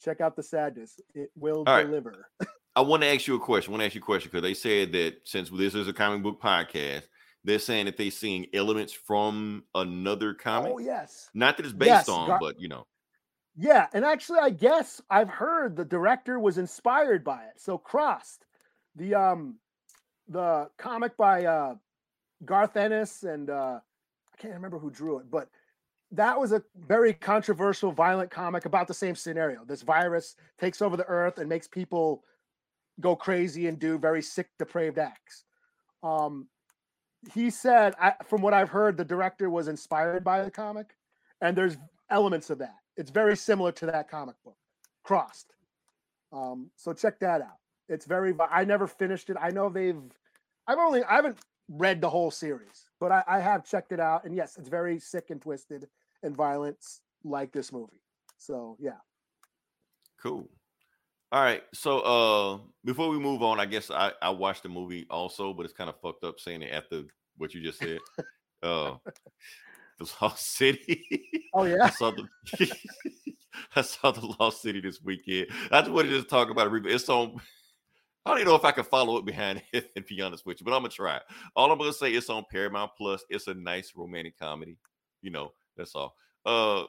check 0.00 0.20
out 0.20 0.36
the 0.36 0.42
sadness 0.42 1.00
it 1.14 1.30
will 1.34 1.64
All 1.66 1.74
right. 1.74 1.86
deliver 1.86 2.28
I 2.76 2.82
want 2.82 3.02
to 3.02 3.08
ask 3.08 3.26
you 3.26 3.34
a 3.34 3.40
question. 3.40 3.70
I 3.70 3.72
want 3.72 3.80
to 3.80 3.86
ask 3.86 3.94
you 3.96 4.00
a 4.00 4.04
question 4.04 4.30
because 4.32 4.42
they 4.42 4.54
said 4.54 4.92
that 4.92 5.22
since 5.24 5.50
this 5.50 5.74
is 5.74 5.88
a 5.88 5.92
comic 5.92 6.22
book 6.22 6.40
podcast, 6.40 7.02
they're 7.42 7.58
saying 7.58 7.86
that 7.86 7.96
they're 7.96 8.12
seeing 8.12 8.46
elements 8.54 8.92
from 8.92 9.64
another 9.74 10.34
comic. 10.34 10.72
oh 10.72 10.78
yes 10.78 11.28
Not 11.34 11.56
that 11.56 11.66
it's 11.66 11.72
based 11.74 11.88
Yes, 11.88 12.08
on, 12.08 12.28
Gar- 12.28 12.38
but 12.40 12.60
you 12.60 12.68
know. 12.68 12.86
Yeah, 13.56 13.88
and 13.92 14.04
actually, 14.04 14.38
I 14.38 14.50
guess 14.50 15.02
I've 15.10 15.28
heard 15.28 15.74
the 15.76 15.84
director 15.84 16.38
was 16.38 16.58
inspired 16.58 17.24
by 17.24 17.42
it. 17.42 17.54
So 17.60 17.76
Crossed, 17.76 18.46
the 18.94 19.16
um, 19.16 19.56
the 20.28 20.70
comic 20.78 21.16
by 21.16 21.46
uh, 21.46 21.74
Garth 22.44 22.76
Ennis 22.76 23.24
and 23.24 23.50
uh, 23.50 23.80
can't 24.40 24.54
remember 24.54 24.78
who 24.78 24.90
drew 24.90 25.18
it, 25.18 25.30
but 25.30 25.48
that 26.12 26.38
was 26.38 26.52
a 26.52 26.62
very 26.88 27.12
controversial, 27.12 27.92
violent 27.92 28.30
comic 28.30 28.64
about 28.64 28.88
the 28.88 28.94
same 28.94 29.14
scenario. 29.14 29.64
This 29.64 29.82
virus 29.82 30.34
takes 30.58 30.82
over 30.82 30.96
the 30.96 31.04
earth 31.04 31.38
and 31.38 31.48
makes 31.48 31.68
people 31.68 32.24
go 33.00 33.14
crazy 33.14 33.68
and 33.68 33.78
do 33.78 33.98
very 33.98 34.22
sick, 34.22 34.48
depraved 34.58 34.98
acts. 34.98 35.44
Um, 36.02 36.48
he 37.32 37.50
said, 37.50 37.94
I, 38.00 38.14
from 38.24 38.40
what 38.42 38.54
I've 38.54 38.70
heard, 38.70 38.96
the 38.96 39.04
director 39.04 39.50
was 39.50 39.68
inspired 39.68 40.24
by 40.24 40.42
the 40.42 40.50
comic, 40.50 40.96
and 41.40 41.56
there's 41.56 41.76
elements 42.10 42.50
of 42.50 42.58
that. 42.58 42.76
It's 42.96 43.10
very 43.10 43.36
similar 43.36 43.72
to 43.72 43.86
that 43.86 44.10
comic 44.10 44.36
book, 44.44 44.56
Crossed. 45.04 45.54
Um, 46.32 46.70
so 46.76 46.92
check 46.92 47.20
that 47.20 47.40
out. 47.40 47.58
It's 47.88 48.06
very. 48.06 48.34
I 48.50 48.64
never 48.64 48.86
finished 48.86 49.30
it. 49.30 49.36
I 49.40 49.50
know 49.50 49.68
they've. 49.68 50.00
I've 50.66 50.78
only. 50.78 51.02
I 51.04 51.16
haven't 51.16 51.38
read 51.68 52.00
the 52.00 52.08
whole 52.08 52.30
series, 52.30 52.89
but 53.00 53.10
I, 53.10 53.24
I 53.26 53.40
have 53.40 53.64
checked 53.64 53.92
it 53.92 54.00
out, 54.00 54.24
and 54.24 54.34
yes, 54.36 54.56
it's 54.58 54.68
very 54.68 54.98
sick 55.00 55.30
and 55.30 55.40
twisted 55.40 55.88
and 56.22 56.36
violent, 56.36 56.78
like 57.24 57.50
this 57.50 57.72
movie. 57.72 58.02
So 58.36 58.76
yeah. 58.78 58.98
Cool. 60.22 60.48
All 61.32 61.42
right. 61.42 61.62
So 61.74 62.00
uh 62.00 62.58
before 62.84 63.08
we 63.08 63.18
move 63.18 63.42
on, 63.42 63.60
I 63.60 63.66
guess 63.66 63.90
I, 63.90 64.12
I 64.20 64.30
watched 64.30 64.62
the 64.62 64.68
movie 64.68 65.06
also, 65.10 65.52
but 65.52 65.64
it's 65.64 65.74
kind 65.74 65.90
of 65.90 66.00
fucked 66.00 66.24
up 66.24 66.40
saying 66.40 66.62
it 66.62 66.72
after 66.72 67.02
what 67.36 67.54
you 67.54 67.62
just 67.62 67.78
said. 67.78 67.98
uh 68.62 68.94
the 69.98 70.12
Lost 70.20 70.56
City. 70.56 71.04
Oh 71.54 71.64
yeah. 71.64 71.84
I 71.84 71.90
saw 71.90 72.10
the 72.10 72.26
I 73.76 73.82
saw 73.82 74.10
the 74.10 74.34
Lost 74.40 74.62
City 74.62 74.80
this 74.80 75.00
weekend. 75.02 75.48
I 75.70 75.80
just 75.80 75.92
wanted 75.92 76.10
to 76.10 76.22
talk 76.22 76.50
about 76.50 76.72
it. 76.72 76.86
It's 76.86 77.08
on. 77.08 77.40
I 78.30 78.34
don't 78.34 78.42
even 78.42 78.52
know 78.52 78.56
if 78.56 78.64
I 78.64 78.70
can 78.70 78.84
follow 78.84 79.16
it 79.18 79.24
behind 79.24 79.60
it 79.72 79.90
and 79.96 80.06
be 80.06 80.20
honest 80.22 80.46
with 80.46 80.60
you, 80.60 80.64
but 80.64 80.72
I'm 80.72 80.82
gonna 80.82 80.90
try. 80.90 81.20
All 81.56 81.72
I'm 81.72 81.78
gonna 81.78 81.92
say 81.92 82.12
it's 82.12 82.30
on 82.30 82.44
Paramount 82.48 82.92
Plus. 82.96 83.24
It's 83.28 83.48
a 83.48 83.54
nice 83.54 83.92
romantic 83.96 84.38
comedy. 84.38 84.76
You 85.20 85.30
know, 85.30 85.52
that's 85.76 85.94
all. 85.96 86.14
Uh 86.46 86.84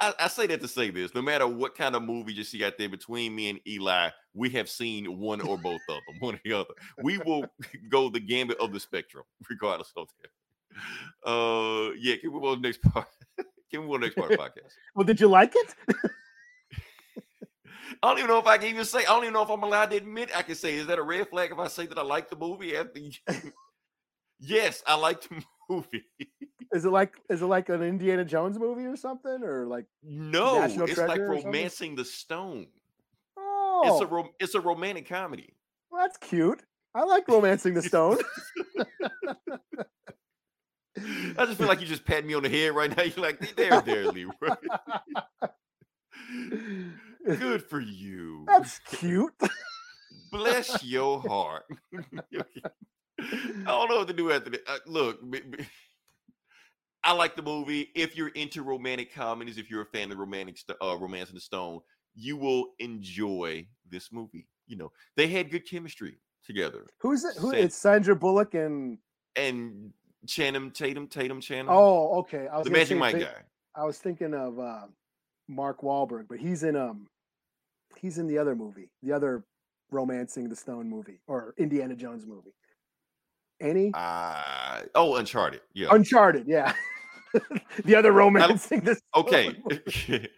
I, 0.00 0.14
I 0.18 0.28
say 0.28 0.46
that 0.48 0.60
to 0.62 0.68
say 0.68 0.90
this. 0.90 1.14
No 1.14 1.22
matter 1.22 1.46
what 1.46 1.76
kind 1.76 1.94
of 1.94 2.02
movie 2.02 2.32
you 2.32 2.42
see 2.42 2.64
out 2.64 2.76
there 2.78 2.88
between 2.88 3.36
me 3.36 3.50
and 3.50 3.60
Eli, 3.68 4.08
we 4.34 4.48
have 4.50 4.68
seen 4.68 5.18
one 5.18 5.42
or 5.42 5.58
both 5.58 5.82
of 5.88 6.00
them, 6.08 6.16
one 6.18 6.34
or 6.34 6.40
the 6.44 6.54
other. 6.54 6.74
We 7.02 7.18
will 7.18 7.44
go 7.88 8.08
the 8.08 8.20
gambit 8.20 8.58
of 8.58 8.72
the 8.72 8.80
spectrum, 8.80 9.24
regardless 9.48 9.92
of 9.96 10.08
that. 10.20 11.30
Uh 11.30 11.92
yeah, 12.00 12.16
can 12.16 12.32
we 12.32 12.38
on 12.40 12.56
to 12.56 12.62
the 12.62 12.68
next 12.68 12.82
part? 12.82 13.06
Can 13.70 13.86
we 13.86 13.94
on 13.94 14.00
to 14.00 14.06
the 14.06 14.06
next 14.06 14.16
part 14.16 14.32
of 14.32 14.38
the 14.38 14.42
podcast? 14.42 14.72
Well, 14.96 15.04
did 15.04 15.20
you 15.20 15.28
like 15.28 15.52
it? 15.54 15.74
I 18.02 18.08
don't 18.08 18.18
even 18.18 18.28
know 18.28 18.38
if 18.38 18.46
I 18.46 18.58
can 18.58 18.68
even 18.68 18.84
say. 18.84 19.00
I 19.00 19.04
don't 19.04 19.22
even 19.24 19.34
know 19.34 19.42
if 19.42 19.50
I'm 19.50 19.62
allowed 19.62 19.90
to 19.90 19.96
admit. 19.96 20.30
I 20.34 20.42
can 20.42 20.54
say, 20.54 20.74
is 20.74 20.86
that 20.86 20.98
a 20.98 21.02
red 21.02 21.28
flag 21.28 21.50
if 21.52 21.58
I 21.58 21.68
say 21.68 21.86
that 21.86 21.98
I 21.98 22.02
like 22.02 22.28
the 22.30 22.36
movie? 22.36 22.76
After 22.76 23.00
yes, 24.40 24.82
I 24.86 24.94
like 24.96 25.22
the 25.22 25.42
movie. 25.70 26.04
Is 26.72 26.84
it 26.84 26.90
like 26.90 27.14
is 27.28 27.42
it 27.42 27.46
like 27.46 27.68
an 27.68 27.82
Indiana 27.82 28.24
Jones 28.24 28.58
movie 28.58 28.84
or 28.86 28.96
something, 28.96 29.42
or 29.42 29.66
like 29.66 29.86
No, 30.02 30.60
National 30.60 30.88
it's 30.88 30.98
like 30.98 31.16
Treasure 31.16 31.26
romancing 31.44 31.94
the 31.96 32.04
stone. 32.04 32.66
oh, 33.36 33.82
It's 33.86 34.00
a 34.00 34.04
oh. 34.06 34.08
rom- 34.16 34.30
it's 34.38 34.54
a 34.54 34.60
romantic 34.60 35.08
comedy. 35.08 35.54
well, 35.90 36.02
that's 36.02 36.16
cute. 36.16 36.62
I 36.94 37.02
like 37.04 37.26
romancing 37.28 37.74
the 37.74 37.82
stone. 37.82 38.18
I 41.38 41.46
just 41.46 41.56
feel 41.56 41.68
like 41.68 41.80
you 41.80 41.86
just 41.86 42.04
pat 42.04 42.24
me 42.26 42.34
on 42.34 42.42
the 42.42 42.48
head 42.48 42.74
right 42.74 42.94
now. 42.94 43.04
You're 43.04 43.24
like, 43.24 43.54
there, 43.56 43.80
there, 43.80 44.06
Leroy. 44.10 44.32
Good 47.24 47.62
for 47.64 47.80
you. 47.80 48.44
That's 48.46 48.78
cute. 48.80 49.32
Bless 50.30 50.82
your 50.84 51.20
heart. 51.20 51.64
I 53.20 53.64
don't 53.66 53.90
know 53.90 53.98
what 53.98 54.08
to 54.08 54.14
do 54.14 54.32
after 54.32 54.50
that. 54.50 54.60
Uh, 54.66 54.78
look, 54.86 55.30
b- 55.30 55.40
b- 55.40 55.64
I 57.04 57.12
like 57.12 57.36
the 57.36 57.42
movie. 57.42 57.88
If 57.94 58.16
you're 58.16 58.28
into 58.28 58.62
romantic 58.62 59.14
comedies, 59.14 59.58
if 59.58 59.70
you're 59.70 59.82
a 59.82 59.86
fan 59.86 60.10
of 60.12 60.18
romantic 60.18 60.58
st- 60.58 60.78
uh, 60.82 60.96
romance 60.96 61.28
in 61.30 61.34
the 61.34 61.40
stone, 61.40 61.80
you 62.14 62.36
will 62.36 62.68
enjoy 62.78 63.66
this 63.88 64.12
movie. 64.12 64.46
You 64.66 64.76
know, 64.76 64.92
they 65.16 65.26
had 65.28 65.50
good 65.50 65.68
chemistry 65.68 66.18
together. 66.44 66.86
Who's 66.98 67.24
it? 67.24 67.36
Who? 67.38 67.50
San- 67.50 67.60
It's 67.60 67.76
Sandra 67.76 68.16
Bullock 68.16 68.54
and 68.54 68.98
And 69.36 69.92
Channing 70.26 70.70
Tatum, 70.70 71.06
Tatum 71.08 71.40
Channing, 71.40 71.68
oh, 71.70 72.18
okay. 72.20 72.46
I 72.48 72.58
was 72.58 72.66
the 72.66 72.70
Magic 72.72 72.98
Mike 72.98 73.18
guy. 73.18 73.42
I 73.74 73.84
was 73.84 73.98
thinking 73.98 74.34
of 74.34 74.58
uh, 74.58 74.86
Mark 75.50 75.82
Wahlberg, 75.82 76.26
but 76.28 76.38
he's 76.38 76.62
in 76.62 76.76
um 76.76 77.06
he's 77.96 78.18
in 78.18 78.26
the 78.26 78.38
other 78.38 78.54
movie, 78.54 78.88
the 79.02 79.12
other 79.12 79.44
romancing 79.90 80.48
the 80.48 80.56
stone 80.56 80.88
movie 80.88 81.20
or 81.26 81.54
Indiana 81.58 81.94
Jones 81.94 82.26
movie. 82.26 82.54
Any 83.60 83.90
Uh, 83.92 84.82
oh, 84.94 85.16
Uncharted. 85.16 85.60
Yeah. 85.74 85.88
Uncharted, 85.90 86.46
yeah. 86.46 86.72
the 87.84 87.94
other 87.94 88.12
romancing 88.12 88.80
this. 88.80 89.00
Okay. 89.14 89.54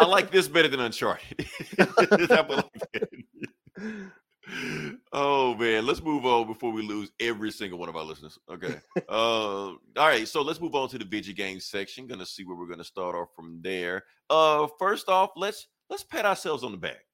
I 0.00 0.04
like 0.04 0.30
this 0.30 0.48
better 0.48 0.68
than 0.68 0.80
Uncharted. 0.80 1.46
How 4.50 4.58
about 4.58 4.74
like 4.74 4.92
that? 4.92 4.98
oh 5.12 5.54
man, 5.54 5.86
let's 5.86 6.02
move 6.02 6.26
on 6.26 6.46
before 6.46 6.72
we 6.72 6.82
lose 6.82 7.10
every 7.20 7.50
single 7.50 7.78
one 7.78 7.88
of 7.88 7.96
our 7.96 8.04
listeners. 8.04 8.38
Okay. 8.50 8.76
uh, 9.08 9.12
all 9.12 9.78
right, 9.96 10.26
so 10.26 10.42
let's 10.42 10.60
move 10.60 10.74
on 10.74 10.88
to 10.88 10.98
the 10.98 11.04
video 11.04 11.34
game 11.34 11.60
section. 11.60 12.06
Gonna 12.06 12.26
see 12.26 12.44
where 12.44 12.56
we're 12.56 12.68
gonna 12.68 12.84
start 12.84 13.14
off 13.14 13.28
from 13.34 13.60
there. 13.62 14.04
Uh, 14.28 14.66
first 14.78 15.08
off, 15.08 15.30
let's 15.36 15.66
let's 15.88 16.04
pat 16.04 16.24
ourselves 16.24 16.64
on 16.64 16.72
the 16.72 16.78
back. 16.78 17.04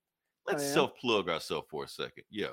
Let's 0.46 0.64
yeah? 0.64 0.72
self 0.74 0.96
plug 0.96 1.28
ourselves 1.28 1.66
for 1.70 1.84
a 1.84 1.88
second. 1.88 2.24
Yeah. 2.30 2.48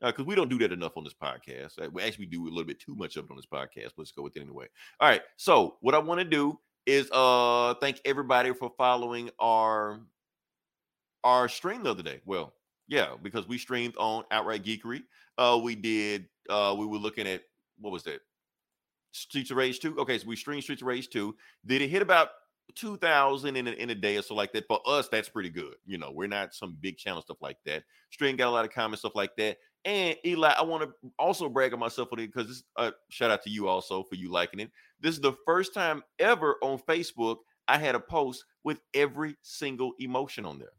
Because 0.00 0.26
we 0.26 0.34
don't 0.34 0.50
do 0.50 0.58
that 0.58 0.72
enough 0.72 0.96
on 0.96 1.04
this 1.04 1.14
podcast. 1.14 1.80
Uh, 1.82 1.88
We 1.90 2.02
actually 2.02 2.26
do 2.26 2.42
a 2.46 2.50
little 2.50 2.64
bit 2.64 2.80
too 2.80 2.94
much 2.94 3.16
of 3.16 3.24
it 3.24 3.30
on 3.30 3.36
this 3.36 3.46
podcast. 3.46 3.92
But 3.96 3.98
let's 3.98 4.12
go 4.12 4.22
with 4.22 4.36
it 4.36 4.42
anyway. 4.42 4.66
All 5.00 5.08
right. 5.08 5.22
So 5.36 5.76
what 5.80 5.94
I 5.94 5.98
want 5.98 6.20
to 6.20 6.24
do 6.24 6.58
is 6.86 7.08
uh 7.12 7.74
thank 7.80 8.00
everybody 8.04 8.52
for 8.52 8.70
following 8.76 9.30
our 9.38 10.00
our 11.22 11.48
stream 11.48 11.82
the 11.82 11.90
other 11.90 12.02
day. 12.02 12.20
Well, 12.26 12.52
yeah, 12.88 13.14
because 13.22 13.48
we 13.48 13.58
streamed 13.58 13.94
on 13.96 14.24
Outright 14.30 14.64
Geekery. 14.64 15.02
Uh 15.38 15.58
we 15.62 15.74
did 15.74 16.26
uh 16.48 16.74
we 16.78 16.86
were 16.86 16.98
looking 16.98 17.26
at 17.26 17.42
what 17.78 17.92
was 17.92 18.04
that? 18.04 18.20
Streets 19.12 19.50
of 19.50 19.56
Rage 19.56 19.78
2. 19.80 19.98
Okay, 20.00 20.18
so 20.18 20.26
we 20.26 20.36
streamed 20.36 20.62
Streets 20.62 20.82
of 20.82 20.88
Rage 20.88 21.08
2. 21.08 21.34
Did 21.66 21.82
it 21.82 21.88
hit 21.88 22.02
about 22.02 22.30
2000 22.74 23.56
in 23.56 23.68
a, 23.68 23.70
in 23.72 23.90
a 23.90 23.94
day 23.94 24.16
or 24.16 24.22
so 24.22 24.34
like 24.34 24.52
that? 24.52 24.66
For 24.66 24.80
us, 24.86 25.08
that's 25.08 25.28
pretty 25.28 25.50
good. 25.50 25.74
You 25.86 25.98
know, 25.98 26.10
we're 26.12 26.28
not 26.28 26.54
some 26.54 26.76
big 26.80 26.98
channel 26.98 27.22
stuff 27.22 27.38
like 27.40 27.58
that. 27.64 27.84
Stream 28.10 28.36
got 28.36 28.48
a 28.48 28.50
lot 28.50 28.64
of 28.64 28.72
comments, 28.72 29.00
stuff 29.00 29.14
like 29.14 29.36
that. 29.36 29.58
And 29.84 30.16
Eli, 30.24 30.54
I 30.56 30.62
want 30.62 30.82
to 30.82 31.10
also 31.18 31.48
brag 31.48 31.74
on 31.74 31.78
myself 31.78 32.08
on 32.12 32.18
it 32.18 32.32
because 32.32 32.48
this 32.48 32.62
uh 32.76 32.90
shout 33.10 33.30
out 33.30 33.42
to 33.42 33.50
you 33.50 33.68
also 33.68 34.02
for 34.02 34.14
you 34.14 34.30
liking 34.30 34.60
it. 34.60 34.70
This 35.00 35.14
is 35.14 35.20
the 35.20 35.36
first 35.44 35.74
time 35.74 36.02
ever 36.18 36.56
on 36.62 36.78
Facebook 36.78 37.36
I 37.68 37.78
had 37.78 37.94
a 37.94 38.00
post 38.00 38.44
with 38.62 38.80
every 38.94 39.36
single 39.42 39.92
emotion 39.98 40.44
on 40.44 40.58
there. 40.58 40.72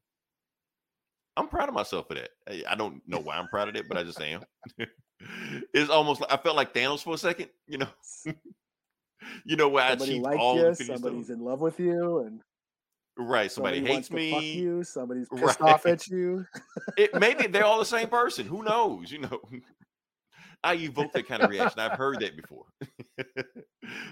I'm 1.37 1.47
proud 1.47 1.69
of 1.69 1.75
myself 1.75 2.07
for 2.07 2.13
that. 2.15 2.29
I 2.49 2.63
I 2.69 2.75
don't 2.75 3.01
know 3.07 3.19
why 3.19 3.35
I'm 3.37 3.47
proud 3.47 3.69
of 3.69 3.75
it, 3.75 3.87
but 3.87 3.97
I 3.97 4.03
just 4.03 4.21
am. 4.21 4.41
it's 5.73 5.89
almost 5.89 6.21
like 6.21 6.31
I 6.31 6.37
felt 6.37 6.55
like 6.55 6.73
Thanos 6.73 7.03
for 7.03 7.13
a 7.15 7.17
second, 7.17 7.49
you 7.67 7.77
know. 7.79 7.87
you 9.45 9.55
know 9.55 9.69
where 9.69 9.83
I 9.83 9.89
Somebody 9.89 10.11
achieved 10.19 10.27
all 10.39 10.55
you, 10.57 10.73
somebody's 10.75 10.99
Stones. 10.99 11.29
in 11.29 11.39
love 11.41 11.61
with 11.61 11.79
you, 11.79 12.19
and 12.21 12.41
Right. 13.17 13.49
Somebody, 13.51 13.79
hates 13.79 13.89
wants 13.89 14.07
to 14.09 14.13
fuck 14.31 14.39
me. 14.41 14.53
you, 14.59 14.83
somebody's 14.83 15.29
pissed 15.33 15.59
Right. 15.61 15.71
off 15.73 15.85
at 15.85 16.07
you. 16.07 16.45
It, 16.97 17.15
maybe 17.15 17.47
they're 17.47 17.65
all 17.65 17.79
the 17.79 17.85
same 17.85 18.09
person. 18.09 18.45
Who 18.45 18.63
knows? 18.63 19.11
You 19.11 19.19
know. 19.19 19.41
I 20.63 20.73
evoke 20.75 21.13
that 21.13 21.27
kind 21.27 21.43
of 21.43 21.49
reaction. 21.49 21.79
I've 21.79 21.97
heard 21.97 22.19
that 22.21 22.35
before. 22.35 22.65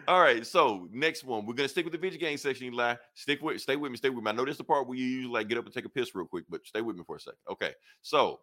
All 0.07 0.21
right, 0.21 0.45
so 0.45 0.87
next 0.91 1.23
one, 1.23 1.45
we're 1.45 1.53
gonna 1.53 1.69
stick 1.69 1.85
with 1.85 1.93
the 1.93 1.97
video 1.97 2.19
game 2.19 2.37
section. 2.37 2.67
Eli, 2.67 2.95
stick 3.13 3.41
with, 3.41 3.61
stay 3.61 3.75
with 3.75 3.91
me, 3.91 3.97
stay 3.97 4.09
with 4.09 4.23
me. 4.23 4.29
I 4.29 4.33
know 4.33 4.45
this 4.45 4.53
is 4.53 4.57
the 4.57 4.63
part 4.63 4.87
where 4.87 4.97
you 4.97 5.05
usually 5.05 5.33
like 5.33 5.47
get 5.47 5.57
up 5.57 5.65
and 5.65 5.73
take 5.73 5.85
a 5.85 5.89
piss 5.89 6.15
real 6.15 6.25
quick, 6.25 6.45
but 6.49 6.65
stay 6.65 6.81
with 6.81 6.95
me 6.95 7.03
for 7.05 7.15
a 7.15 7.19
second. 7.19 7.39
Okay, 7.49 7.73
so 8.01 8.39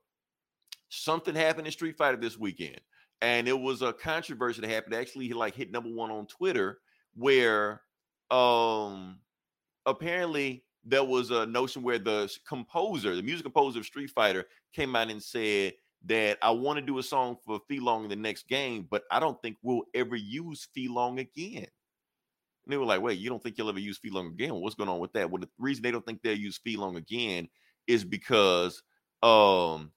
something 0.89 1.35
happened 1.35 1.67
in 1.67 1.73
Street 1.73 1.97
Fighter 1.97 2.17
this 2.17 2.39
weekend, 2.39 2.81
and 3.21 3.49
it 3.49 3.59
was 3.59 3.83
a 3.83 3.93
controversy 3.93 4.61
that 4.61 4.71
happened. 4.71 4.95
Actually, 4.95 5.31
like 5.33 5.55
hit 5.55 5.71
number 5.71 5.91
one 5.91 6.11
on 6.11 6.27
Twitter, 6.27 6.79
where 7.15 7.83
um 8.31 9.19
apparently 9.87 10.65
there 10.85 11.05
was 11.05 11.31
a 11.31 11.47
notion 11.47 11.83
where 11.83 11.99
the 11.99 12.33
composer, 12.49 13.15
the 13.15 13.23
music 13.23 13.45
composer 13.45 13.81
of 13.81 13.87
Street 13.87 14.11
Fighter, 14.11 14.47
came 14.73 14.97
out 14.97 15.11
and 15.11 15.23
said 15.23 15.75
that 16.07 16.39
I 16.43 16.51
want 16.51 16.79
to 16.79 16.85
do 16.85 16.99
a 16.99 17.03
song 17.03 17.37
for 17.45 17.61
Fei 17.69 17.79
Long 17.79 18.05
in 18.05 18.11
the 18.11 18.17
next 18.17 18.49
game, 18.49 18.87
but 18.91 19.05
I 19.11 19.21
don't 19.21 19.41
think 19.43 19.59
we'll 19.63 19.83
ever 19.95 20.17
use 20.17 20.69
Fei 20.75 20.89
Long 20.89 21.19
again. 21.19 21.67
And 22.65 22.73
they 22.73 22.77
were 22.77 22.87
like, 22.87 23.03
wait, 23.03 23.19
you 23.19 23.29
don't 23.29 23.43
think 23.43 23.59
you'll 23.59 23.69
ever 23.69 23.79
use 23.79 23.99
Fei 23.99 24.11
Long 24.11 24.29
again? 24.29 24.55
What's 24.55 24.75
going 24.75 24.89
on 24.89 24.99
with 24.99 25.13
that? 25.13 25.31
Well, 25.31 25.41
the 25.41 25.49
reason 25.59 25.83
they 25.83 25.91
don't 25.91 26.05
think 26.05 26.23
they'll 26.23 26.37
use 26.37 26.59
Fei 26.59 26.77
Long 26.77 26.97
again 26.97 27.49
is 27.87 28.05
because 28.05 28.83
um 29.23 29.93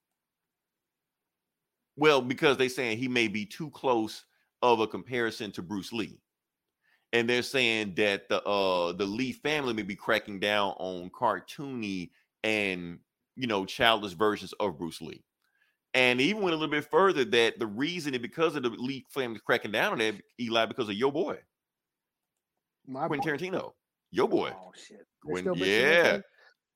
well, 1.96 2.22
because 2.22 2.58
they're 2.58 2.70
saying 2.70 2.98
he 2.98 3.08
may 3.08 3.28
be 3.28 3.46
too 3.46 3.70
close 3.70 4.26
of 4.62 4.80
a 4.80 4.88
comparison 4.88 5.52
to 5.52 5.62
Bruce 5.62 5.94
Lee 5.94 6.20
and 7.14 7.30
they're 7.30 7.44
saying 7.44 7.94
that 7.96 8.28
the 8.28 8.44
uh 8.44 8.92
the 8.92 9.06
Lee 9.06 9.32
family 9.32 9.74
may 9.74 9.84
be 9.84 9.96
cracking 9.96 10.40
down 10.40 10.72
on 10.78 11.10
cartoony 11.12 12.10
and 12.44 13.00
you 13.36 13.48
know 13.48 13.66
childish 13.66 14.14
versions 14.14 14.54
of 14.60 14.78
Bruce 14.78 15.02
Lee. 15.02 15.24
And 15.96 16.20
even 16.20 16.42
went 16.42 16.56
a 16.56 16.58
little 16.58 16.72
bit 16.72 16.90
further 16.90 17.24
that 17.26 17.60
the 17.60 17.68
reason 17.68 18.14
is 18.16 18.20
because 18.20 18.56
of 18.56 18.64
the 18.64 18.70
Lee 18.70 19.06
family 19.10 19.40
cracking 19.46 19.72
down 19.72 19.92
on 19.94 20.00
that, 20.00 20.16
Eli, 20.40 20.66
because 20.66 20.90
of 20.90 20.96
your 20.96 21.12
boy, 21.12 21.38
My 22.88 23.08
Quentin 23.08 23.38
boy. 23.38 23.38
Tarantino. 23.38 23.72
Your 24.12 24.28
boy. 24.28 24.52
Oh 24.56 24.72
shit. 24.76 25.06
Quentin, 25.24 25.54
still 25.54 25.68
yeah. 25.68 26.12
thing? 26.14 26.22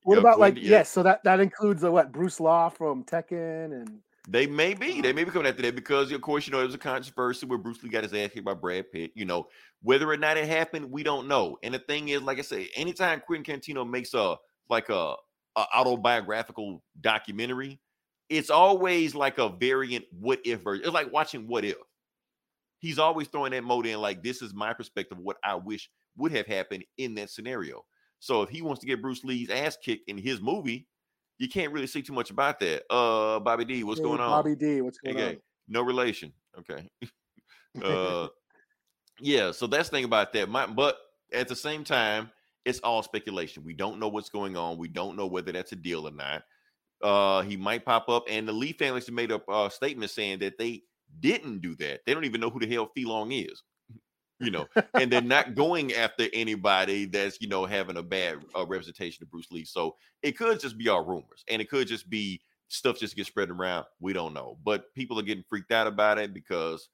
What 0.04 0.14
Yeah, 0.14 0.20
about 0.20 0.38
like 0.38 0.54
Quentin, 0.54 0.70
yeah. 0.70 0.78
yes? 0.78 0.90
So 0.90 1.02
that 1.02 1.22
that 1.24 1.40
includes 1.40 1.82
the 1.82 1.90
what 1.90 2.12
Bruce 2.12 2.38
Law 2.40 2.68
from 2.68 3.04
Tekken 3.04 3.72
and 3.72 4.00
They 4.28 4.46
may 4.46 4.74
be. 4.74 5.00
They 5.00 5.12
may 5.12 5.24
be 5.24 5.30
coming 5.30 5.48
after 5.48 5.62
that 5.62 5.74
because, 5.74 6.12
of 6.12 6.20
course, 6.20 6.46
you 6.46 6.52
know, 6.52 6.60
it 6.60 6.66
was 6.66 6.74
a 6.74 6.78
controversy 6.78 7.46
where 7.46 7.58
Bruce 7.58 7.82
Lee 7.82 7.88
got 7.90 8.04
his 8.04 8.12
ass 8.14 8.30
kicked 8.32 8.44
by 8.44 8.54
Brad 8.54 8.90
Pitt. 8.92 9.10
You 9.14 9.24
know, 9.24 9.48
whether 9.82 10.08
or 10.08 10.16
not 10.16 10.36
it 10.36 10.46
happened, 10.46 10.90
we 10.90 11.02
don't 11.02 11.26
know. 11.26 11.56
And 11.62 11.74
the 11.74 11.78
thing 11.80 12.08
is, 12.10 12.22
like 12.22 12.38
I 12.38 12.42
say, 12.42 12.68
anytime 12.76 13.20
Quentin 13.26 13.60
Tarantino 13.60 13.88
makes 13.88 14.14
a 14.14 14.36
like 14.68 14.90
a, 14.90 15.14
a 15.56 15.64
autobiographical 15.74 16.82
documentary, 17.00 17.80
it's 18.28 18.50
always 18.50 19.14
like 19.14 19.38
a 19.38 19.48
variant 19.48 20.04
what 20.10 20.40
if 20.44 20.62
version. 20.62 20.84
It's 20.84 20.94
like 20.94 21.12
watching 21.12 21.46
what 21.46 21.64
if. 21.64 21.76
He's 22.80 22.98
always 22.98 23.28
throwing 23.28 23.52
that 23.52 23.64
mode 23.64 23.86
in 23.86 24.00
like 24.00 24.22
this 24.22 24.42
is 24.42 24.54
my 24.54 24.72
perspective 24.72 25.18
of 25.18 25.24
what 25.24 25.36
I 25.42 25.54
wish 25.56 25.90
would 26.16 26.32
have 26.32 26.46
happened 26.46 26.84
in 26.96 27.14
that 27.16 27.30
scenario. 27.30 27.84
So 28.20 28.42
if 28.42 28.50
he 28.50 28.62
wants 28.62 28.80
to 28.80 28.86
get 28.86 29.02
Bruce 29.02 29.24
Lee's 29.24 29.50
ass 29.50 29.76
kicked 29.82 30.08
in 30.08 30.18
his 30.18 30.40
movie, 30.40 30.86
you 31.38 31.48
can't 31.48 31.72
really 31.72 31.86
see 31.86 32.02
too 32.02 32.12
much 32.12 32.30
about 32.30 32.60
that. 32.60 32.82
Uh, 32.92 33.38
Bobby 33.40 33.64
D, 33.64 33.84
what's 33.84 34.00
Hey, 34.00 34.04
going 34.04 34.20
on? 34.20 34.30
Bobby 34.30 34.56
D, 34.56 34.80
what's 34.80 34.98
going 34.98 35.16
on? 35.16 35.22
Okay, 35.22 35.38
no 35.68 35.82
relation. 35.82 36.32
Okay. 36.58 36.88
uh, 37.84 38.28
yeah. 39.20 39.52
So 39.52 39.66
that's 39.66 39.88
the 39.88 39.96
thing 39.96 40.04
about 40.04 40.32
that. 40.32 40.48
My, 40.48 40.66
but 40.66 40.98
at 41.32 41.48
the 41.48 41.56
same 41.56 41.84
time, 41.84 42.30
it's 42.64 42.80
all 42.80 43.02
speculation. 43.02 43.64
We 43.64 43.72
don't 43.72 43.98
know 43.98 44.08
what's 44.08 44.28
going 44.28 44.56
on. 44.56 44.78
We 44.78 44.88
don't 44.88 45.16
know 45.16 45.26
whether 45.26 45.52
that's 45.52 45.72
a 45.72 45.76
deal 45.76 46.06
or 46.06 46.12
not. 46.12 46.42
Uh, 47.02 47.42
he 47.42 47.56
might 47.56 47.84
pop 47.84 48.08
up, 48.08 48.24
and 48.28 48.46
the 48.46 48.52
Lee 48.52 48.72
family 48.72 49.02
made 49.10 49.30
a 49.30 49.40
uh, 49.48 49.68
statement 49.68 50.10
saying 50.10 50.40
that 50.40 50.58
they 50.58 50.82
didn't 51.20 51.60
do 51.60 51.74
that. 51.76 52.00
They 52.04 52.14
don't 52.14 52.24
even 52.24 52.40
know 52.40 52.50
who 52.50 52.60
the 52.60 52.72
hell 52.72 52.90
Fei 52.94 53.04
Long 53.04 53.32
is. 53.32 53.62
You 54.40 54.52
know, 54.52 54.68
and 54.94 55.10
they're 55.10 55.20
not 55.20 55.56
going 55.56 55.92
after 55.94 56.28
anybody 56.32 57.06
that's 57.06 57.40
you 57.40 57.48
know 57.48 57.64
having 57.66 57.96
a 57.96 58.04
bad 58.04 58.38
uh, 58.56 58.64
representation 58.64 59.24
of 59.24 59.32
Bruce 59.32 59.50
Lee. 59.50 59.64
So 59.64 59.96
it 60.22 60.38
could 60.38 60.60
just 60.60 60.78
be 60.78 60.88
all 60.88 61.04
rumors, 61.04 61.42
and 61.50 61.60
it 61.60 61.68
could 61.68 61.88
just 61.88 62.08
be 62.08 62.40
stuff 62.68 63.00
just 63.00 63.16
gets 63.16 63.28
spread 63.28 63.50
around. 63.50 63.86
We 63.98 64.12
don't 64.12 64.34
know, 64.34 64.56
but 64.64 64.94
people 64.94 65.18
are 65.18 65.24
getting 65.24 65.42
freaked 65.48 65.72
out 65.72 65.88
about 65.88 66.18
it 66.18 66.32
because 66.32 66.88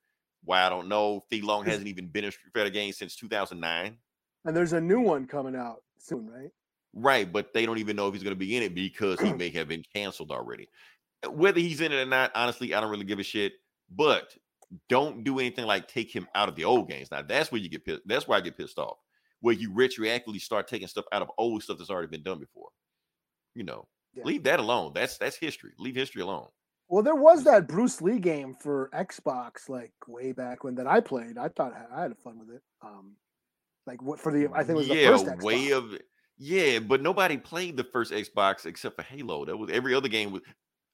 why 0.44 0.62
I 0.62 0.68
don't 0.68 0.88
know. 0.88 1.24
Fei 1.30 1.40
Long 1.40 1.64
hasn't 1.64 1.86
even 1.86 2.06
been 2.06 2.24
in 2.24 2.32
Street 2.32 2.52
Fighter 2.54 2.70
game 2.70 2.92
since 2.92 3.16
2009, 3.16 3.96
And 4.44 4.56
there's 4.56 4.72
a 4.72 4.80
new 4.80 5.00
one 5.00 5.26
coming 5.26 5.56
out 5.56 5.82
soon, 5.98 6.28
right? 6.28 6.50
Right? 6.94 7.30
But 7.30 7.52
they 7.52 7.66
don't 7.66 7.78
even 7.78 7.96
know 7.96 8.08
if 8.08 8.14
he's 8.14 8.22
going 8.22 8.34
to 8.34 8.38
be 8.38 8.56
in 8.56 8.62
it 8.62 8.74
because 8.74 9.20
he 9.20 9.32
may 9.32 9.50
have 9.50 9.68
been 9.68 9.84
canceled 9.94 10.30
already. 10.30 10.68
Whether 11.28 11.60
he's 11.60 11.80
in 11.80 11.92
it 11.92 11.96
or 11.96 12.06
not, 12.06 12.32
honestly, 12.34 12.74
I 12.74 12.80
don't 12.80 12.90
really 12.90 13.04
give 13.04 13.18
a 13.18 13.22
shit. 13.24 13.54
But 13.90 14.36
don't 14.88 15.24
do 15.24 15.38
anything 15.38 15.66
like 15.66 15.88
take 15.88 16.10
him 16.14 16.26
out 16.34 16.48
of 16.48 16.56
the 16.56 16.64
old 16.64 16.88
games. 16.88 17.10
Now 17.10 17.22
that's 17.22 17.52
where 17.52 17.60
you 17.60 17.68
get 17.68 17.84
pissed. 17.84 18.02
That's 18.06 18.26
why 18.26 18.36
I 18.36 18.40
get 18.40 18.56
pissed 18.56 18.78
off. 18.78 18.98
Where 19.40 19.54
you 19.54 19.70
retroactively 19.70 20.40
start 20.40 20.68
taking 20.68 20.88
stuff 20.88 21.04
out 21.12 21.22
of 21.22 21.30
old 21.38 21.62
stuff 21.62 21.78
that's 21.78 21.90
already 21.90 22.08
been 22.08 22.22
done 22.22 22.38
before. 22.38 22.70
You 23.54 23.64
know, 23.64 23.86
Yeah. 24.14 24.24
leave 24.24 24.44
that 24.44 24.58
alone. 24.60 24.92
That's 24.94 25.18
that's 25.18 25.36
history. 25.36 25.72
Leave 25.78 25.94
history 25.94 26.22
alone. 26.22 26.48
Well, 26.88 27.02
there 27.02 27.14
was 27.14 27.44
that 27.44 27.66
Bruce 27.68 28.00
Lee 28.02 28.18
game 28.18 28.54
for 28.60 28.90
Xbox, 28.94 29.68
like 29.68 29.92
way 30.06 30.32
back 30.32 30.64
when 30.64 30.74
that 30.76 30.86
I 30.86 31.00
played. 31.00 31.38
I 31.38 31.48
thought 31.48 31.72
I 31.74 32.00
I 32.00 32.02
had 32.02 32.18
fun 32.18 32.38
with 32.38 32.50
it. 32.50 32.62
Um, 32.82 33.16
like 33.86 34.02
what 34.02 34.18
for 34.20 34.32
the 34.32 34.48
I 34.54 34.58
think 34.64 34.70
it 34.70 34.74
was 34.74 34.88
the 34.88 34.96
yeah, 34.96 35.06
first 35.06 35.26
Xbox. 35.26 35.42
way 35.42 35.70
of 35.72 35.94
Yeah, 36.38 36.80
but 36.80 37.00
nobody 37.02 37.36
played 37.36 37.76
the 37.76 37.84
first 37.84 38.12
Xbox 38.12 38.66
except 38.66 38.96
for 38.96 39.02
Halo. 39.02 39.44
That 39.44 39.56
was 39.56 39.70
every 39.70 39.94
other 39.94 40.08
game 40.08 40.32
was. 40.32 40.42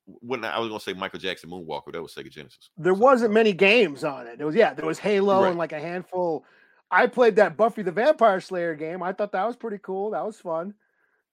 When 0.06 0.44
I 0.44 0.58
was 0.58 0.68
gonna 0.68 0.80
say 0.80 0.92
Michael 0.92 1.20
Jackson 1.20 1.50
Moonwalker, 1.50 1.92
that 1.92 2.02
was 2.02 2.12
Sega 2.14 2.30
Genesis. 2.30 2.70
There 2.76 2.94
wasn't 2.94 3.30
uh, 3.30 3.34
many 3.34 3.52
games 3.52 4.02
on 4.02 4.26
it. 4.26 4.40
It 4.40 4.44
was 4.44 4.56
yeah, 4.56 4.74
there 4.74 4.86
was 4.86 4.98
Halo 4.98 5.42
Right. 5.42 5.48
and 5.50 5.58
like 5.58 5.72
a 5.72 5.78
handful. 5.78 6.44
I 6.90 7.06
played 7.06 7.36
that 7.36 7.56
Buffy 7.56 7.82
the 7.82 7.92
Vampire 7.92 8.40
Slayer 8.40 8.74
game. 8.74 9.02
I 9.04 9.12
thought 9.12 9.30
that 9.32 9.46
was 9.46 9.54
pretty 9.56 9.78
cool. 9.78 10.10
That 10.10 10.26
was 10.26 10.40
fun. 10.40 10.74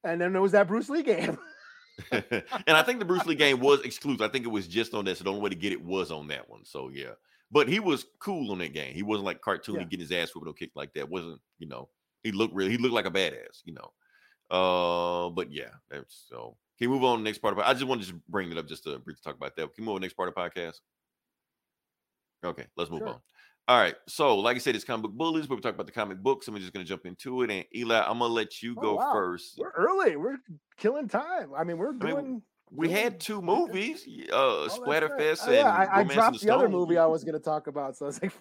And 0.03 0.21
then 0.21 0.31
there 0.31 0.41
was 0.43 0.51
that 0.51 0.67
Bruce 0.67 0.89
Lee 0.89 1.01
game. 1.01 1.37
and 2.11 2.43
I 2.67 2.83
think 2.83 2.99
the 2.99 3.05
Bruce 3.05 3.25
Lee 3.25 3.33
game 3.33 3.59
was 3.59 3.81
exclusive. 3.81 4.21
I 4.21 4.27
think 4.27 4.45
it 4.45 4.49
was 4.49 4.67
just 4.67 4.93
on 4.93 5.05
that. 5.05 5.17
So 5.17 5.23
the 5.23 5.31
only 5.31 5.41
way 5.41 5.49
to 5.49 5.55
get 5.55 5.71
it 5.71 5.83
was 5.83 6.11
on 6.11 6.27
that 6.27 6.47
one. 6.47 6.63
So 6.63 6.89
yeah, 6.93 7.13
but 7.51 7.67
he 7.67 7.79
was 7.79 8.05
cool 8.19 8.51
on 8.51 8.59
that 8.59 8.73
game. 8.73 8.93
He 8.93 9.01
wasn't 9.01 9.25
like 9.25 9.41
cartoony 9.41 9.77
Yeah. 9.77 9.83
getting 9.85 10.01
his 10.01 10.11
ass 10.11 10.35
whooped 10.35 10.47
or 10.47 10.53
kicked 10.53 10.75
like 10.75 10.93
that. 10.93 11.09
wasn't 11.09 11.41
you 11.57 11.67
know? 11.67 11.89
He 12.23 12.31
looked 12.31 12.53
real. 12.55 12.69
He 12.69 12.77
looked 12.77 12.93
like 12.93 13.05
a 13.05 13.11
badass. 13.11 13.61
You 13.65 13.73
know. 13.75 13.91
Uh, 14.49 15.29
but 15.31 15.51
yeah, 15.51 15.69
that's 15.89 16.25
so. 16.29 16.57
Can 16.79 16.89
we 16.89 16.95
move 16.95 17.03
on 17.05 17.17
to 17.17 17.23
the 17.23 17.29
next 17.29 17.39
part 17.39 17.53
of? 17.53 17.59
I 17.59 17.73
just 17.73 17.85
wanted 17.85 18.05
to 18.05 18.11
just 18.11 18.27
bring 18.27 18.51
it 18.51 18.57
up 18.57 18.67
just 18.67 18.83
to 18.83 18.99
briefly 18.99 19.21
talk 19.23 19.35
about 19.35 19.55
that. 19.55 19.73
Can 19.75 19.83
we 19.83 19.85
move 19.85 19.95
on 19.95 19.95
to 19.95 19.99
the 20.01 20.05
next 20.05 20.13
part 20.15 20.29
of 20.29 20.35
the 20.35 20.41
podcast? 20.41 20.75
Okay, 22.45 22.65
let's 22.75 22.89
move 22.91 22.99
Sure. 22.99 23.09
on. 23.09 23.21
All 23.67 23.77
right. 23.77 23.95
So, 24.07 24.37
like 24.37 24.55
I 24.55 24.59
said, 24.59 24.75
it's 24.75 24.85
comic 24.85 25.03
book 25.03 25.11
bullies, 25.13 25.47
but 25.47 25.55
we 25.55 25.61
talk 25.61 25.73
about 25.73 25.87
the 25.87 25.91
comic 25.91 26.19
books, 26.19 26.47
and 26.47 26.53
we're 26.55 26.61
just 26.61 26.71
gonna 26.71 26.85
jump 26.85 27.05
into 27.05 27.41
it. 27.41 27.51
And 27.51 27.65
Eli, 27.75 27.99
I'm 27.99 28.19
gonna 28.19 28.33
let 28.33 28.61
you 28.61 28.75
Oh, 28.77 28.81
go 28.81 28.95
wow. 28.95 29.11
first. 29.11 29.57
We're 29.57 29.71
early. 29.71 30.15
We're 30.15 30.37
killing 30.77 31.07
time. 31.09 31.51
I 31.57 31.63
mean, 31.63 31.77
we're 31.77 31.91
mean, 31.91 31.99
doing. 31.99 32.41
We 32.69 32.87
doing- 32.87 32.97
had 33.01 33.19
two 33.19 33.41
movies, 33.41 34.05
uh, 34.07 34.35
Oh, 34.35 34.61
that's 34.67 34.77
right. 34.79 35.03
Splatterfest 35.03 35.47
Oh, 35.47 35.51
and 35.53 35.67
I, 35.67 35.87
I 35.99 36.03
dropped 36.03 36.41
in 36.41 36.47
the 36.47 36.53
other 36.55 36.69
movie 36.69 36.97
I 36.97 37.05
was 37.05 37.23
going 37.23 37.33
to 37.35 37.39
talk 37.39 37.67
about, 37.67 37.95
so 37.95 38.05
I 38.05 38.07
was 38.07 38.21
like, 38.21 38.33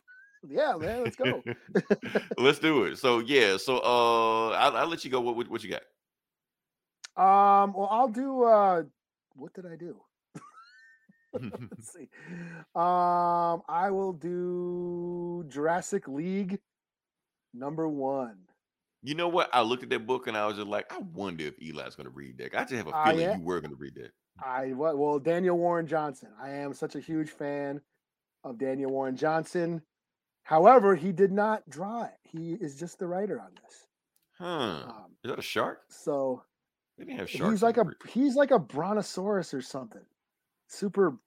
"Yeah, 0.50 0.76
man, 0.76 1.02
let's 1.02 1.16
go." 1.16 1.44
Let's 2.38 2.59
do 2.59 2.85
it. 2.85 2.96
So 2.98 3.18
yeah, 3.20 3.56
so 3.56 3.78
uh, 3.78 4.50
I'll, 4.50 4.76
I'll 4.76 4.87
let 4.88 5.04
you 5.04 5.11
go. 5.11 5.20
What, 5.20 5.37
what 5.37 5.48
what 5.50 5.64
you 5.64 5.70
got? 5.70 5.82
um, 7.16 7.72
well, 7.74 7.88
I'll 7.90 8.09
do. 8.09 8.44
uh 8.44 8.82
What 9.35 9.54
did 9.54 9.66
I 9.66 9.76
do? 9.76 10.00
Let's 11.32 11.92
see. 11.92 12.09
Um, 12.74 13.62
I 13.68 13.90
will 13.90 14.12
do 14.12 15.44
Jurassic 15.48 16.09
League 16.09 16.61
number 17.54 17.88
one. 17.88 18.38
you 19.02 19.14
know 19.14 19.28
what? 19.28 19.48
I 19.52 19.62
looked 19.62 19.82
at 19.82 19.90
that 19.90 20.06
book 20.06 20.26
and 20.26 20.37
I 20.37 20.46
was 20.46 20.56
just 20.56 20.68
like, 20.68 20.92
I 20.92 20.98
wonder 20.98 21.44
if 21.44 21.54
Eli's 21.61 21.94
going 21.94 22.06
to 22.09 22.11
read 22.14 22.38
that. 22.38 22.54
I 22.54 22.62
just 22.62 22.74
have 22.74 22.87
a 22.88 22.92
Ah, 22.92 23.11
feeling 23.11 23.20
yeah? 23.20 23.32
you 23.32 23.40
were 23.40 23.61
going 23.61 23.70
to 23.70 23.76
read 23.76 23.94
that. 23.96 24.12
I 24.42 24.72
what? 24.72 24.98
Well, 24.98 25.18
Daniel 25.18 25.59
Warren 25.59 25.87
Johnson. 25.87 26.30
I 26.40 26.50
am 26.50 26.74
such 26.74 26.94
a 26.94 27.00
huge 27.00 27.30
fan 27.30 27.80
of 28.44 28.59
Daniel 28.59 28.90
Warren 28.90 29.16
Johnson. 29.16 29.82
However, 30.46 30.94
he 30.94 31.11
did 31.11 31.32
not 31.32 31.68
draw 31.68 32.04
it. 32.04 32.14
He 32.22 32.52
is 32.52 32.78
just 32.78 33.00
the 33.00 33.06
writer 33.09 33.40
on 33.40 33.50
this. 33.64 33.87
Huh? 34.38 34.44
Um, 34.46 35.16
Is 35.24 35.30
that 35.30 35.38
a 35.40 35.42
shark? 35.42 35.80
so 35.88 36.42
They 36.96 37.04
didn't 37.04 37.18
have 37.18 37.28
sharks. 37.28 37.50
he's 37.50 37.62
like 37.64 37.78
a 37.78 37.87
he's 38.09 38.37
like 38.37 38.52
a 38.52 38.59
brontosaurus 38.61 39.52
or 39.52 39.61
something, 39.61 40.04
super 40.68 41.18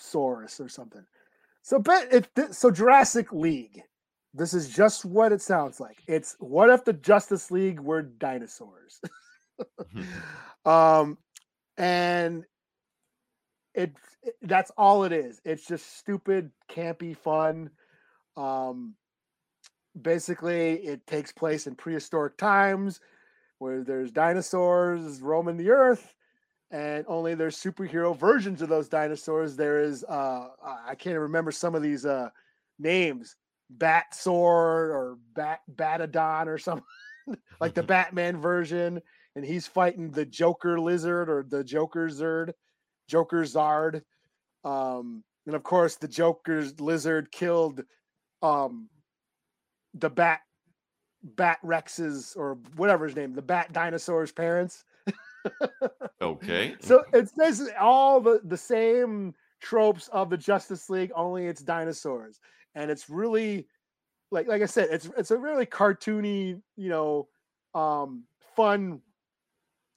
saurus 0.00 0.58
or 0.58 0.68
something. 0.68 1.04
So 1.62 1.78
bet 1.78 2.12
it 2.12 2.28
so 2.54 2.72
Jurassic 2.72 3.32
League. 3.32 3.82
This 4.34 4.52
is 4.52 4.68
just 4.68 5.04
what 5.04 5.30
it 5.30 5.42
sounds 5.42 5.78
like. 5.78 5.98
It's 6.08 6.34
what 6.40 6.68
if 6.68 6.84
the 6.84 6.92
Justice 6.92 7.52
League 7.52 7.78
were 7.78 8.02
dinosaurs? 8.02 9.00
um, 10.66 11.18
and 11.76 12.44
it, 13.74 13.92
it 14.24 14.34
that's 14.42 14.72
all 14.76 15.04
it 15.04 15.12
is. 15.12 15.40
It's 15.44 15.66
just 15.66 15.98
stupid, 15.98 16.50
campy 16.68 17.16
fun. 17.16 17.70
Um, 18.36 18.94
basically, 20.00 20.74
it 20.74 21.06
takes 21.06 21.32
place 21.32 21.66
in 21.66 21.74
prehistoric 21.74 22.36
times 22.36 23.00
where 23.58 23.82
there's 23.82 24.10
dinosaurs 24.10 25.20
roaming 25.20 25.56
the 25.56 25.70
earth 25.70 26.14
and 26.70 27.04
only 27.08 27.34
there's 27.34 27.56
superhero 27.56 28.16
versions 28.16 28.60
of 28.60 28.68
those 28.68 28.88
dinosaurs. 28.88 29.56
There 29.56 29.80
is 29.80 30.04
uh 30.04 30.48
i 30.86 30.94
can't 30.94 31.18
remember 31.18 31.52
some 31.52 31.74
of 31.74 31.82
these 31.82 32.04
uh 32.04 32.30
names. 32.78 33.36
Bat 33.70 34.14
sword 34.14 34.90
or 34.90 35.18
bat 35.34 35.60
batadon 35.74 36.46
or 36.46 36.58
something 36.58 36.84
like 37.60 37.74
the 37.74 37.82
batman 37.82 38.36
version 38.36 39.00
and 39.34 39.44
he's 39.44 39.66
fighting 39.66 40.10
the 40.10 40.24
joker 40.24 40.78
lizard 40.78 41.28
or 41.28 41.44
the 41.48 41.64
joker 41.64 42.08
zerd 42.08 42.52
joker 43.08 43.42
zard. 43.42 44.02
Um 44.64 45.24
and 45.46 45.54
of 45.54 45.62
course 45.62 45.96
the 45.96 46.08
joker's 46.08 46.78
lizard 46.80 47.30
killed 47.32 47.84
um 48.42 48.88
the 49.94 50.10
bat 50.10 50.40
bat 51.22 51.58
rex's 51.62 52.34
or 52.36 52.58
whatever 52.76 53.06
his 53.06 53.16
name 53.16 53.34
the 53.34 53.42
bat 53.42 53.72
dinosaur's 53.72 54.32
parents 54.32 54.84
okay. 56.22 56.74
so 56.80 57.04
it's 57.12 57.32
basically 57.32 57.74
all 57.74 58.20
the 58.20 58.40
the 58.44 58.56
same 58.56 59.34
tropes 59.60 60.08
of 60.08 60.30
the 60.30 60.36
Justice 60.36 60.88
League, 60.90 61.12
only 61.14 61.46
it's 61.46 61.62
dinosaurs, 61.62 62.40
and 62.74 62.90
it's 62.90 63.08
really 63.08 63.66
like 64.30 64.46
like 64.46 64.62
I 64.62 64.66
said, 64.66 64.88
it's 64.90 65.08
it's 65.16 65.30
a 65.30 65.38
really 65.38 65.66
cartoony, 65.66 66.60
you 66.76 66.88
know, 66.88 67.28
um, 67.74 68.24
fun, 68.54 69.00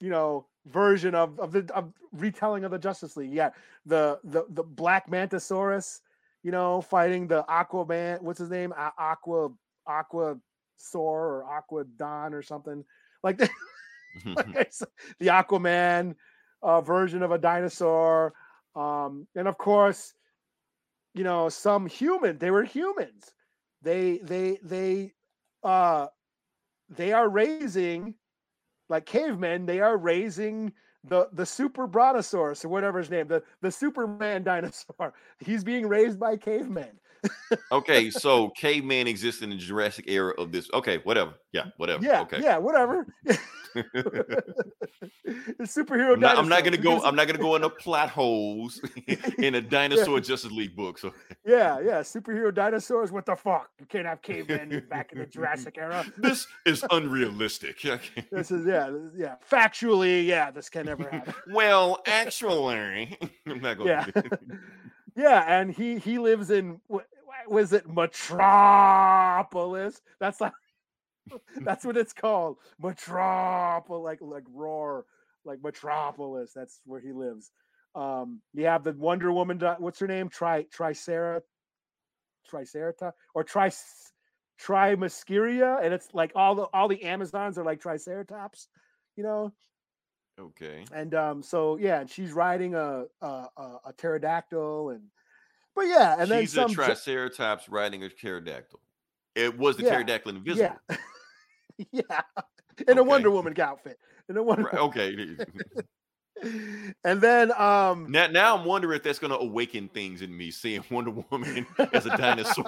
you 0.00 0.10
know, 0.10 0.46
version 0.66 1.14
of 1.14 1.38
of 1.38 1.52
the 1.52 1.70
of 1.74 1.92
retelling 2.12 2.64
of 2.64 2.70
the 2.70 2.78
Justice 2.78 3.16
League. 3.16 3.32
Yeah, 3.32 3.50
the 3.86 4.18
the 4.24 4.44
the 4.50 4.62
Black 4.62 5.10
Mantisaurus, 5.10 6.00
you 6.42 6.50
know, 6.50 6.80
fighting 6.80 7.28
the 7.28 7.44
Aquaman. 7.44 8.22
What's 8.22 8.38
his 8.38 8.50
name? 8.50 8.72
Aqua 8.76 9.48
Aqua 9.86 10.36
Sor 10.76 11.26
or 11.26 11.44
Aqua 11.44 11.84
Don 11.84 12.34
or 12.34 12.42
something 12.42 12.84
like 13.22 13.38
that. 13.38 13.50
like 14.24 14.72
the 15.18 15.28
Aquaman 15.28 16.16
uh, 16.62 16.80
version 16.80 17.22
of 17.22 17.30
a 17.30 17.38
dinosaur, 17.38 18.32
um, 18.74 19.26
and 19.36 19.46
of 19.46 19.56
course, 19.56 20.14
you 21.14 21.24
know, 21.24 21.48
some 21.48 21.86
human. 21.86 22.38
They 22.38 22.50
were 22.50 22.64
humans. 22.64 23.32
They 23.82 24.18
they 24.18 24.58
they 24.62 25.12
uh 25.62 26.08
they 26.88 27.12
are 27.12 27.28
raising 27.28 28.14
like 28.88 29.06
cavemen. 29.06 29.66
They 29.66 29.80
are 29.80 29.96
raising 29.96 30.72
the 31.04 31.28
the 31.32 31.46
super 31.46 31.86
brontosaurus 31.86 32.64
or 32.64 32.68
whatever 32.68 32.98
his 32.98 33.10
name, 33.10 33.28
the 33.28 33.42
the 33.60 33.70
Superman 33.70 34.42
dinosaur. 34.44 35.14
He's 35.38 35.64
being 35.64 35.86
raised 35.86 36.18
by 36.18 36.36
cavemen. 36.36 36.90
okay, 37.72 38.10
so 38.10 38.50
caveman 38.50 39.06
exists 39.06 39.42
in 39.42 39.50
the 39.50 39.56
Jurassic 39.56 40.06
era 40.08 40.34
of 40.38 40.52
this. 40.52 40.68
Okay, 40.74 40.98
whatever. 41.04 41.34
Yeah, 41.52 41.66
whatever. 41.76 42.04
Yeah, 42.04 42.22
okay. 42.22 42.40
yeah, 42.42 42.58
whatever. 42.58 43.06
superhero. 45.62 46.14
I'm 46.14 46.20
not, 46.20 46.38
I'm 46.38 46.48
not 46.48 46.64
gonna 46.64 46.76
go. 46.76 47.02
I'm 47.02 47.14
not 47.14 47.26
gonna 47.26 47.38
go 47.38 47.56
into 47.56 47.70
plot 47.70 48.10
holes 48.10 48.80
in 49.38 49.54
a 49.54 49.60
dinosaur 49.76 50.20
Justice 50.20 50.52
League 50.52 50.76
book. 50.76 50.98
So 50.98 51.12
Yeah, 51.44 51.80
yeah, 51.80 52.00
superhero 52.00 52.54
dinosaurs. 52.54 53.12
What 53.12 53.26
the 53.26 53.36
fuck? 53.36 53.70
You 53.78 53.86
can't 53.86 54.06
have 54.06 54.22
cavemen 54.22 54.86
back 54.88 55.12
in 55.12 55.18
the 55.18 55.26
Jurassic 55.26 55.76
era. 55.78 56.04
this 56.16 56.46
is 56.66 56.84
unrealistic. 56.90 57.80
This 58.30 58.50
is 58.50 58.66
yeah, 58.66 58.90
yeah. 59.16 59.36
Factually, 59.50 60.26
yeah, 60.26 60.50
this 60.50 60.68
can 60.68 60.86
never 60.86 61.08
happen. 61.08 61.34
Well, 61.52 62.02
actually, 62.06 63.16
I'm 63.46 63.60
not 63.60 63.78
going. 63.78 63.88
Yeah, 63.88 64.06
yeah, 65.16 65.60
and 65.60 65.72
he 65.72 65.98
he 65.98 66.18
lives 66.18 66.50
in 66.50 66.80
what 66.88 67.06
was 67.48 67.72
it 67.72 67.88
Metropolis? 67.88 70.00
That's 70.18 70.40
like 70.40 70.52
that's 71.62 71.84
what 71.84 71.96
it's 71.96 72.12
called, 72.12 72.56
Metropolis, 72.78 74.02
like 74.02 74.18
like 74.20 74.44
roar, 74.52 75.06
like 75.44 75.58
Metropolis. 75.62 76.52
That's 76.54 76.80
where 76.84 77.00
he 77.00 77.12
lives. 77.12 77.50
Um, 77.94 78.40
you 78.54 78.66
have 78.66 78.84
the 78.84 78.92
Wonder 78.92 79.32
Woman. 79.32 79.60
What's 79.78 79.98
her 80.00 80.06
name? 80.06 80.28
Tri 80.28 80.64
Tricera, 80.64 81.40
Tricerata, 82.50 83.12
or 83.34 83.44
Tri 83.44 83.70
Trimascaria, 84.60 85.84
and 85.84 85.94
it's 85.94 86.08
like 86.12 86.32
all 86.34 86.54
the 86.54 86.66
all 86.72 86.88
the 86.88 87.02
Amazons 87.02 87.58
are 87.58 87.64
like 87.64 87.80
Triceratops, 87.80 88.68
you 89.16 89.22
know. 89.22 89.52
Okay. 90.38 90.84
And 90.92 91.14
um, 91.14 91.42
so 91.42 91.76
yeah, 91.76 92.00
and 92.00 92.10
she's 92.10 92.32
riding 92.32 92.74
a 92.74 93.04
a, 93.20 93.26
a, 93.26 93.92
pterodactyl, 93.96 94.90
and 94.90 95.02
but 95.74 95.86
yeah, 95.86 96.16
and 96.18 96.30
then 96.30 96.42
She's 96.42 96.52
some. 96.52 96.70
a 96.70 96.74
triceratops 96.74 97.68
riding 97.68 98.04
a 98.04 98.08
pterodactyl. 98.08 98.80
It 99.34 99.56
was 99.58 99.76
the 99.76 99.84
Yeah, 99.84 99.90
pterodactyl 99.90 100.36
invisible. 100.36 100.76
yeah, 100.88 100.96
yeah, 101.92 102.20
in 102.88 102.98
a 102.98 103.02
Wonder 103.04 103.30
Woman 103.30 103.58
outfit, 103.60 103.98
in 104.28 104.36
a 104.36 104.42
Wonder. 104.42 104.64
Right, 104.64 104.74
okay. 104.74 105.36
and 107.04 107.20
then 107.20 107.52
um, 107.52 108.10
Now, 108.10 108.26
now 108.26 108.56
I'm 108.56 108.64
wondering 108.64 108.96
if 108.96 109.02
that's 109.02 109.18
going 109.18 109.32
to 109.32 109.38
awaken 109.38 109.88
things 109.88 110.22
in 110.22 110.36
me, 110.36 110.50
seeing 110.50 110.82
Wonder 110.90 111.12
Woman 111.30 111.66
as 111.92 112.06
a 112.06 112.16
dinosaur. 112.16 112.64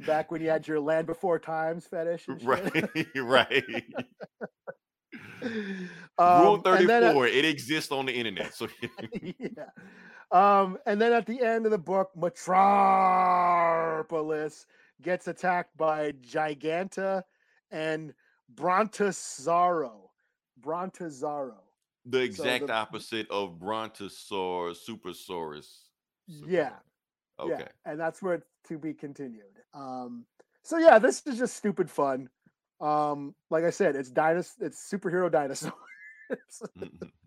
back 0.00 0.30
when 0.30 0.40
you 0.42 0.50
had 0.50 0.66
your 0.68 0.80
Land 0.80 1.06
Before 1.06 1.38
Times 1.38 1.86
fetish, 1.86 2.26
right, 2.42 2.88
right. 3.16 3.84
Um, 6.18 6.42
Rule 6.42 6.54
and 6.66 6.88
then 6.88 7.02
at- 7.04 7.12
34, 7.14 7.26
it 7.28 7.44
exists 7.46 7.90
on 7.90 8.06
the 8.06 8.12
internet. 8.12 8.54
So 8.54 8.68
yeah. 9.22 9.64
Um, 10.32 10.78
and 10.86 11.00
then 11.00 11.12
at 11.12 11.26
the 11.26 11.42
end 11.42 11.64
of 11.64 11.72
the 11.72 11.78
book, 11.78 12.10
Metropolis 12.16 14.66
gets 15.02 15.26
attacked 15.28 15.76
by 15.76 16.12
Giganta 16.12 17.22
and 17.70 18.14
Brontosaurus. 18.54 19.90
Brontosaurus. 20.60 21.54
The 22.06 22.20
exact 22.20 22.68
the- 22.68 22.72
opposite 22.72 23.28
of 23.30 23.58
Brontosaurus, 23.58 24.86
Supersaurus. 24.86 25.66
Yeah. 26.26 26.74
Okay. 27.38 27.56
Yeah, 27.58 27.68
and 27.86 27.98
that's 27.98 28.22
where 28.22 28.34
it's 28.34 28.46
to 28.68 28.78
be 28.78 28.94
continued. 28.94 29.44
Um, 29.72 30.26
so 30.62 30.78
yeah, 30.78 30.98
this 30.98 31.22
is 31.26 31.38
just 31.38 31.56
stupid 31.56 31.90
fun. 31.90 32.28
Um, 32.80 33.34
like 33.50 33.64
I 33.64 33.70
said, 33.70 33.96
it's 33.96 34.10
dinos- 34.10 34.60
it's 34.60 34.90
superhero 34.90 35.30
dinosaurs. 35.30 35.72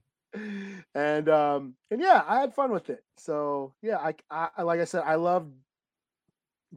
and 0.96 1.30
um, 1.30 1.76
and 1.92 2.02
yeah, 2.02 2.24
I 2.28 2.40
had 2.40 2.54
fun 2.54 2.72
with 2.72 2.90
it. 2.90 3.04
So 3.18 3.74
yeah, 3.82 3.98
I, 3.98 4.16
I 4.58 4.64
like 4.64 4.80
I 4.80 4.86
said, 4.86 5.04
I 5.06 5.16
love 5.16 5.48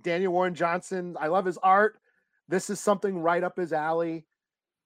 Daniel 0.01 0.33
Warren 0.33 0.55
Johnson. 0.55 1.17
I 1.21 1.29
love 1.29 1.45
his 1.45 1.59
art. 1.59 1.99
This 2.49 2.71
is 2.71 2.81
something 2.81 3.19
right 3.19 3.43
up 3.43 3.57
his 3.57 3.73
alley. 3.73 4.27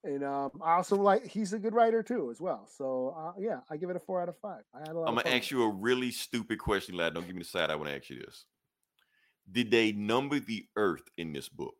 And 0.03 0.25
um, 0.25 0.51
I 0.65 0.75
also 0.77 0.97
like 0.97 1.27
he's 1.27 1.53
a 1.53 1.59
good 1.59 1.75
writer 1.75 2.03
too, 2.03 2.31
as 2.31 2.41
well. 2.41 2.67
So 2.75 3.15
uh, 3.17 3.33
yeah, 3.39 3.61
I 3.69 3.77
give 3.77 3.91
it 3.91 3.97
a 3.97 4.01
four 4.01 4.23
out 4.23 4.31
of 4.31 4.39
five. 4.39 4.63
I 4.75 4.79
had 4.79 4.89
a 4.89 4.99
lot. 4.99 5.09
I'm 5.09 5.19
of 5.19 5.25
gonna 5.25 5.37
ask 5.37 5.51
you 5.51 5.63
a 5.65 5.69
really 5.69 6.11
stupid 6.11 6.59
question, 6.59 6.97
lad. 6.97 7.15
Don't 7.15 7.27
give 7.27 7.37
me 7.37 7.43
the 7.43 7.49
side. 7.49 7.71
I 7.71 7.77
want 7.77 7.91
to 7.91 7.97
ask 7.97 8.09
you 8.09 8.19
this: 8.19 8.47
Did 9.51 9.71
they 9.71 9.93
number 9.93 10.41
the 10.41 10.65
Earth 10.75 11.03
in 11.19 11.35
this 11.35 11.51
book? 11.51 11.77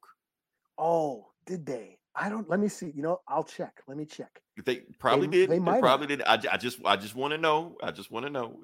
Oh, 0.77 1.29
did 1.47 1.65
they? 1.65 2.00
I 2.15 2.29
don't. 2.29 2.49
Let 2.49 2.61
me 2.61 2.69
see. 2.69 2.91
You 2.95 3.03
know, 3.03 3.21
I'll 3.29 3.45
check. 3.45 3.83
Let 3.87 3.97
me 3.97 4.05
check. 4.05 4.41
They 4.65 4.83
probably 4.99 5.27
m- 5.27 5.31
did. 5.33 5.51
they 5.51 5.59
They, 5.59 5.61
might 5.61 5.77
have. 5.77 5.81
probably 5.81 6.07
did. 6.09 6.23
I, 6.23 6.35
I 6.51 6.57
just, 6.57 6.79
I 6.85 6.97
just 6.97 7.15
want 7.15 7.33
to 7.33 7.39
know. 7.39 7.77
I 7.83 7.91
just 7.93 8.11
want 8.11 8.27
to 8.27 8.31
know. 8.31 8.61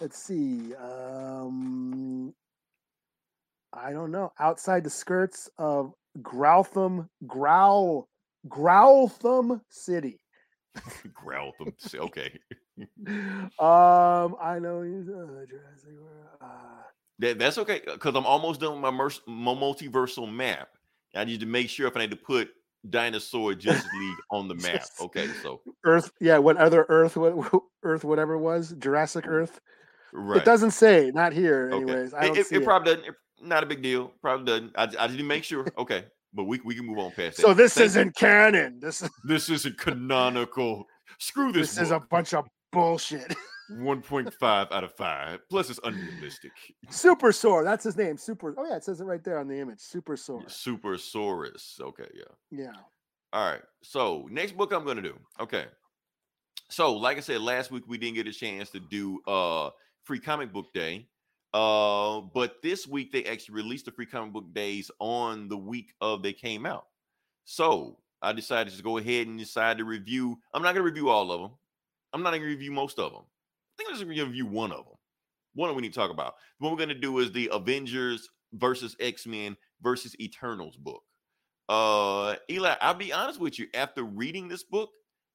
Let's 0.00 0.18
see. 0.18 0.74
Um, 0.76 2.34
I 3.72 3.92
don't 3.92 4.10
know. 4.10 4.32
Outside 4.38 4.84
the 4.84 4.90
skirts 4.90 5.50
of 5.58 5.92
Groutham, 6.22 7.08
Growl, 7.26 8.08
Growltham 8.48 9.60
City. 9.70 10.20
Growl 11.14 11.52
them. 11.58 11.74
Okay, 11.94 12.38
Um, 13.58 14.36
I 14.40 14.58
know 14.60 14.82
uh, 14.82 16.44
Uh, 16.44 16.46
that, 17.18 17.38
that's 17.38 17.58
okay 17.58 17.80
because 17.84 18.14
I'm 18.14 18.26
almost 18.26 18.60
done 18.60 18.80
with 18.80 18.80
my, 18.82 18.90
my 19.26 19.54
multiversal 19.60 20.32
map. 20.32 20.68
I 21.14 21.24
need 21.24 21.40
to 21.40 21.46
make 21.46 21.68
sure 21.70 21.88
if 21.88 21.96
I 21.96 22.00
need 22.00 22.10
to 22.10 22.16
put 22.16 22.50
Dinosaur 22.90 23.54
Justice 23.54 23.84
League 23.98 24.16
on 24.30 24.48
the 24.48 24.54
map. 24.56 24.84
Okay, 25.00 25.28
so 25.42 25.60
Earth, 25.84 26.10
yeah. 26.20 26.38
What 26.38 26.56
other 26.56 26.86
Earth? 26.88 27.16
What 27.16 27.62
Earth? 27.82 28.04
Whatever 28.04 28.34
it 28.34 28.40
was, 28.40 28.74
Jurassic 28.78 29.26
Earth. 29.26 29.60
right. 30.12 30.38
It 30.38 30.44
doesn't 30.44 30.72
say. 30.72 31.10
Not 31.14 31.32
here, 31.32 31.70
Okay. 31.72 31.82
anyways. 31.82 32.14
I 32.14 32.24
It, 32.24 32.26
don't 32.28 32.38
it, 32.38 32.46
see 32.46 32.56
it 32.56 32.64
probably 32.64 32.94
doesn't. 32.96 33.08
it- 33.10 33.14
not 33.40 33.62
a 33.62 33.66
big 33.66 33.82
deal. 33.82 34.12
Probably 34.20 34.46
doesn't. 34.46 34.72
I, 34.76 35.04
I 35.04 35.06
didn't 35.06 35.26
make 35.28 35.44
sure. 35.44 35.64
Okay, 35.78 36.04
but 36.34 36.44
we, 36.44 36.60
we 36.64 36.74
can 36.74 36.86
move 36.86 36.98
on 36.98 37.10
past 37.12 37.36
that. 37.36 37.42
So 37.42 37.54
this 37.54 37.74
Thank- 37.74 37.86
isn't 37.86 38.16
canon. 38.16 38.80
This 38.80 39.00
is 39.02 39.10
This 39.24 39.48
isn't 39.48 39.78
canonical. 39.78 40.86
Screw 41.18 41.52
this. 41.52 41.74
this 41.74 41.84
is 41.84 41.90
a 41.92 42.00
bunch 42.00 42.34
of 42.34 42.46
bullshit. 42.72 43.32
1.5 43.70 44.72
out 44.72 44.84
of 44.84 44.92
5. 44.94 45.48
Plus, 45.48 45.70
it's 45.70 45.80
unrealistic. 45.84 46.52
Super 46.90 47.32
Sore. 47.32 47.64
That's 47.64 47.84
his 47.84 47.96
name. 47.96 48.16
Super. 48.16 48.54
Oh 48.56 48.66
yeah, 48.66 48.76
it 48.76 48.84
says 48.84 49.00
it 49.00 49.04
right 49.04 49.22
there 49.22 49.38
on 49.38 49.48
the 49.48 49.58
image. 49.58 49.80
Super 49.80 50.16
Sore. 50.16 50.42
Super 50.46 50.96
Supersaurus. 50.96 51.80
Okay, 51.80 52.08
yeah. 52.14 52.24
Yeah. 52.50 52.72
All 53.32 53.50
right. 53.50 53.62
So, 53.82 54.26
next 54.30 54.56
book 54.56 54.72
I'm 54.72 54.84
going 54.84 54.96
to 54.96 55.02
do. 55.02 55.18
Okay. 55.40 55.66
So, 56.70 56.94
like 56.94 57.16
I 57.16 57.20
said, 57.20 57.40
last 57.40 57.70
week 57.70 57.84
we 57.86 57.98
didn't 57.98 58.16
get 58.16 58.26
a 58.26 58.32
chance 58.32 58.70
to 58.70 58.80
do 58.80 59.20
uh 59.26 59.70
free 60.04 60.20
comic 60.20 60.52
book 60.52 60.72
day. 60.72 61.08
Uh, 61.54 62.20
but 62.34 62.56
this 62.62 62.86
week 62.86 63.10
they 63.10 63.24
actually 63.24 63.54
released 63.54 63.86
the 63.86 63.90
free 63.90 64.06
comic 64.06 64.32
book 64.32 64.52
days 64.52 64.90
on 64.98 65.48
the 65.48 65.56
week 65.56 65.92
of 66.00 66.22
they 66.22 66.32
came 66.32 66.66
out. 66.66 66.86
So 67.44 67.98
I 68.20 68.32
decided 68.32 68.74
to 68.74 68.82
go 68.82 68.98
ahead 68.98 69.26
and 69.26 69.38
decide 69.38 69.78
to 69.78 69.84
review. 69.84 70.38
I'm 70.52 70.62
not 70.62 70.74
gonna 70.74 70.84
review 70.84 71.08
all 71.08 71.32
of 71.32 71.40
them. 71.40 71.50
I'm 72.12 72.22
not 72.22 72.32
gonna 72.32 72.44
review 72.44 72.72
most 72.72 72.98
of 72.98 73.12
them. 73.12 73.22
I 73.78 73.82
think 73.82 73.90
I'm 73.90 73.96
just 73.96 74.08
gonna 74.08 74.24
review 74.26 74.46
one 74.46 74.72
of 74.72 74.84
them. 74.86 74.94
One 75.54 75.74
we 75.74 75.82
need 75.82 75.92
to 75.92 75.98
talk 75.98 76.10
about. 76.10 76.34
What 76.58 76.72
we're 76.72 76.78
gonna 76.78 76.94
do 76.94 77.18
is 77.18 77.30
the 77.32 77.48
Avengers 77.52 78.28
versus 78.52 78.96
X-Men 78.98 79.56
versus 79.82 80.16
Eternals 80.20 80.76
book. 80.76 81.02
Uh 81.68 82.36
Eli, 82.50 82.74
I'll 82.80 82.94
be 82.94 83.12
honest 83.12 83.38
with 83.40 83.58
you. 83.58 83.66
After 83.74 84.02
reading 84.02 84.48
this 84.48 84.64
book, 84.64 84.90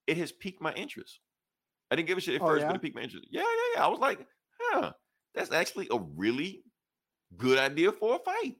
it 0.07 0.17
has 0.17 0.31
piqued 0.31 0.61
my 0.61 0.73
interest. 0.73 1.19
I 1.91 1.95
didn't 1.95 2.07
give 2.07 2.17
a 2.17 2.21
shit 2.21 2.35
at 2.35 2.41
Oh, 2.41 2.47
first, 2.47 2.61
yeah? 2.61 2.67
but 2.67 2.75
it 2.77 2.81
piqued 2.81 2.95
my 2.95 3.03
interest. 3.03 3.27
Yeah, 3.29 3.41
yeah, 3.41 3.75
yeah. 3.75 3.85
I 3.85 3.87
was 3.87 3.99
like, 3.99 4.25
huh, 4.59 4.93
that's 5.35 5.51
actually 5.51 5.87
a 5.91 5.99
really 6.15 6.63
good 7.37 7.57
idea 7.59 7.91
for 7.91 8.15
a 8.15 8.19
fight. 8.19 8.55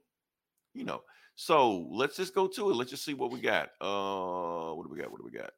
You 0.73 0.83
know. 0.85 1.01
So 1.35 1.87
let's 1.91 2.15
just 2.15 2.35
go 2.35 2.47
to 2.47 2.69
it. 2.69 2.75
Let's 2.75 2.91
just 2.91 3.03
see 3.03 3.15
what 3.15 3.31
we 3.31 3.41
got. 3.41 3.69
Uh 3.81 4.73
what 4.75 4.85
do 4.85 4.93
we 4.93 4.99
got? 4.99 5.11
What 5.11 5.19
do 5.19 5.25
we 5.25 5.37
got? 5.37 5.51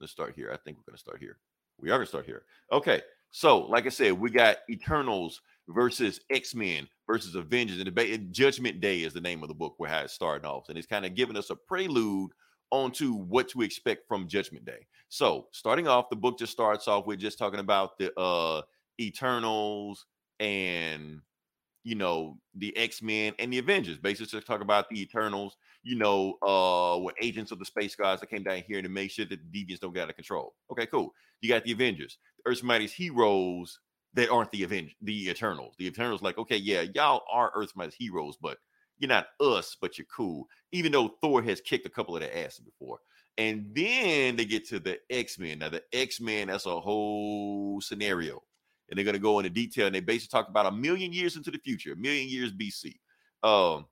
Let's 0.00 0.12
start 0.12 0.34
here. 0.36 0.50
I 0.52 0.58
think 0.58 0.76
we're 0.76 0.84
gonna 0.92 0.98
start 0.98 1.18
here. 1.20 1.38
We 1.80 1.90
are 1.90 1.98
gonna 1.98 2.06
start 2.06 2.26
here. 2.26 2.42
Okay. 2.72 3.02
So, 3.30 3.62
like 3.62 3.86
I 3.86 3.88
said, 3.88 4.12
we 4.12 4.30
got 4.30 4.58
Eternals 4.70 5.40
versus 5.68 6.20
X-Men 6.30 6.86
versus 7.06 7.34
Avengers. 7.34 7.80
And 7.80 7.94
the 7.94 8.18
Judgment 8.30 8.80
Day 8.80 9.02
is 9.02 9.12
the 9.12 9.20
name 9.20 9.42
of 9.42 9.48
the 9.48 9.54
book 9.54 9.74
where 9.76 9.90
how 9.90 10.02
it's 10.02 10.12
starting 10.12 10.46
off. 10.48 10.68
And 10.68 10.78
it's 10.78 10.86
kind 10.86 11.04
of 11.04 11.14
giving 11.14 11.36
us 11.36 11.50
a 11.50 11.56
prelude 11.56 12.30
onto 12.70 13.14
what 13.14 13.48
to 13.48 13.62
expect 13.62 14.06
from 14.06 14.28
Judgment 14.28 14.64
Day. 14.64 14.86
So, 15.08 15.48
starting 15.52 15.88
off, 15.88 16.10
the 16.10 16.16
book 16.16 16.38
just 16.38 16.52
starts 16.52 16.86
off 16.86 17.06
with 17.06 17.18
just 17.18 17.38
talking 17.38 17.60
about 17.60 17.98
the 17.98 18.16
uh 18.18 18.62
Eternals 19.00 20.06
and 20.38 21.20
you 21.84 21.94
know 21.94 22.38
the 22.56 22.76
X-Men 22.76 23.34
and 23.38 23.52
the 23.52 23.58
Avengers. 23.58 23.98
Basically, 23.98 24.26
just 24.26 24.46
talk 24.46 24.60
about 24.60 24.88
the 24.88 25.00
Eternals, 25.00 25.56
you 25.82 25.96
know, 25.96 26.38
uh 26.42 26.98
were 26.98 27.14
agents 27.20 27.52
of 27.52 27.58
the 27.58 27.64
space 27.64 27.94
gods 27.94 28.20
that 28.20 28.30
came 28.30 28.42
down 28.42 28.62
here 28.66 28.82
to 28.82 28.88
make 28.88 29.10
sure 29.10 29.26
that 29.26 29.38
the 29.52 29.64
deviants 29.64 29.80
don't 29.80 29.94
get 29.94 30.04
out 30.04 30.10
of 30.10 30.16
control. 30.16 30.54
Okay, 30.72 30.86
cool. 30.86 31.14
You 31.40 31.48
got 31.48 31.64
the 31.64 31.72
Avengers, 31.72 32.18
Earth's 32.46 32.62
mightiest 32.62 32.94
heroes 32.94 33.78
that 34.14 34.30
aren't 34.30 34.50
the 34.52 34.62
Avengers, 34.62 34.94
the 35.02 35.28
Eternals. 35.28 35.74
The 35.78 35.86
Eternals, 35.86 36.22
like, 36.22 36.38
okay, 36.38 36.56
yeah, 36.56 36.84
y'all 36.94 37.22
are 37.30 37.52
Earth's 37.54 37.76
mightiest 37.76 37.98
heroes, 37.98 38.36
but 38.40 38.58
you're 38.98 39.08
not 39.08 39.26
us, 39.40 39.76
but 39.80 39.98
you're 39.98 40.06
cool. 40.14 40.46
Even 40.72 40.92
though 40.92 41.16
Thor 41.20 41.42
has 41.42 41.60
kicked 41.60 41.86
a 41.86 41.90
couple 41.90 42.14
of 42.14 42.22
their 42.22 42.44
asses 42.44 42.60
before. 42.60 42.98
And 43.36 43.66
then 43.74 44.36
they 44.36 44.44
get 44.44 44.68
to 44.68 44.78
the 44.78 44.98
X-Men. 45.10 45.58
Now, 45.58 45.68
the 45.68 45.82
X-Men, 45.92 46.46
that's 46.46 46.66
a 46.66 46.80
whole 46.80 47.80
scenario. 47.80 48.42
And 48.88 48.98
they're 48.98 49.04
gonna 49.04 49.18
go 49.18 49.38
into 49.38 49.50
detail, 49.50 49.86
and 49.86 49.94
they 49.94 50.00
basically 50.00 50.38
talk 50.38 50.48
about 50.48 50.66
a 50.66 50.72
million 50.72 51.12
years 51.12 51.36
into 51.36 51.50
the 51.50 51.58
future, 51.58 51.92
a 51.92 51.96
million 51.96 52.28
years 52.28 52.52
BC. 52.52 52.94
Um, 53.42 53.86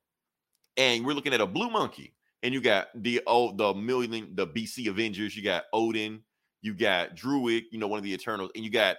and 0.76 1.04
we're 1.04 1.14
looking 1.14 1.34
at 1.34 1.40
a 1.40 1.46
blue 1.46 1.70
monkey, 1.70 2.14
and 2.42 2.52
you 2.52 2.60
got 2.60 2.88
the 2.94 3.20
oh 3.26 3.52
the 3.52 3.74
million 3.74 4.34
the 4.34 4.46
BC 4.46 4.88
Avengers, 4.88 5.36
you 5.36 5.42
got 5.42 5.64
Odin, 5.72 6.22
you 6.62 6.74
got 6.74 7.16
Druig, 7.16 7.64
you 7.70 7.78
know, 7.78 7.88
one 7.88 7.98
of 7.98 8.04
the 8.04 8.12
Eternals, 8.12 8.50
and 8.54 8.64
you 8.64 8.70
got 8.70 8.96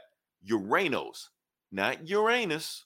Uranos, 0.48 1.30
not 1.72 2.08
Uranus, 2.08 2.86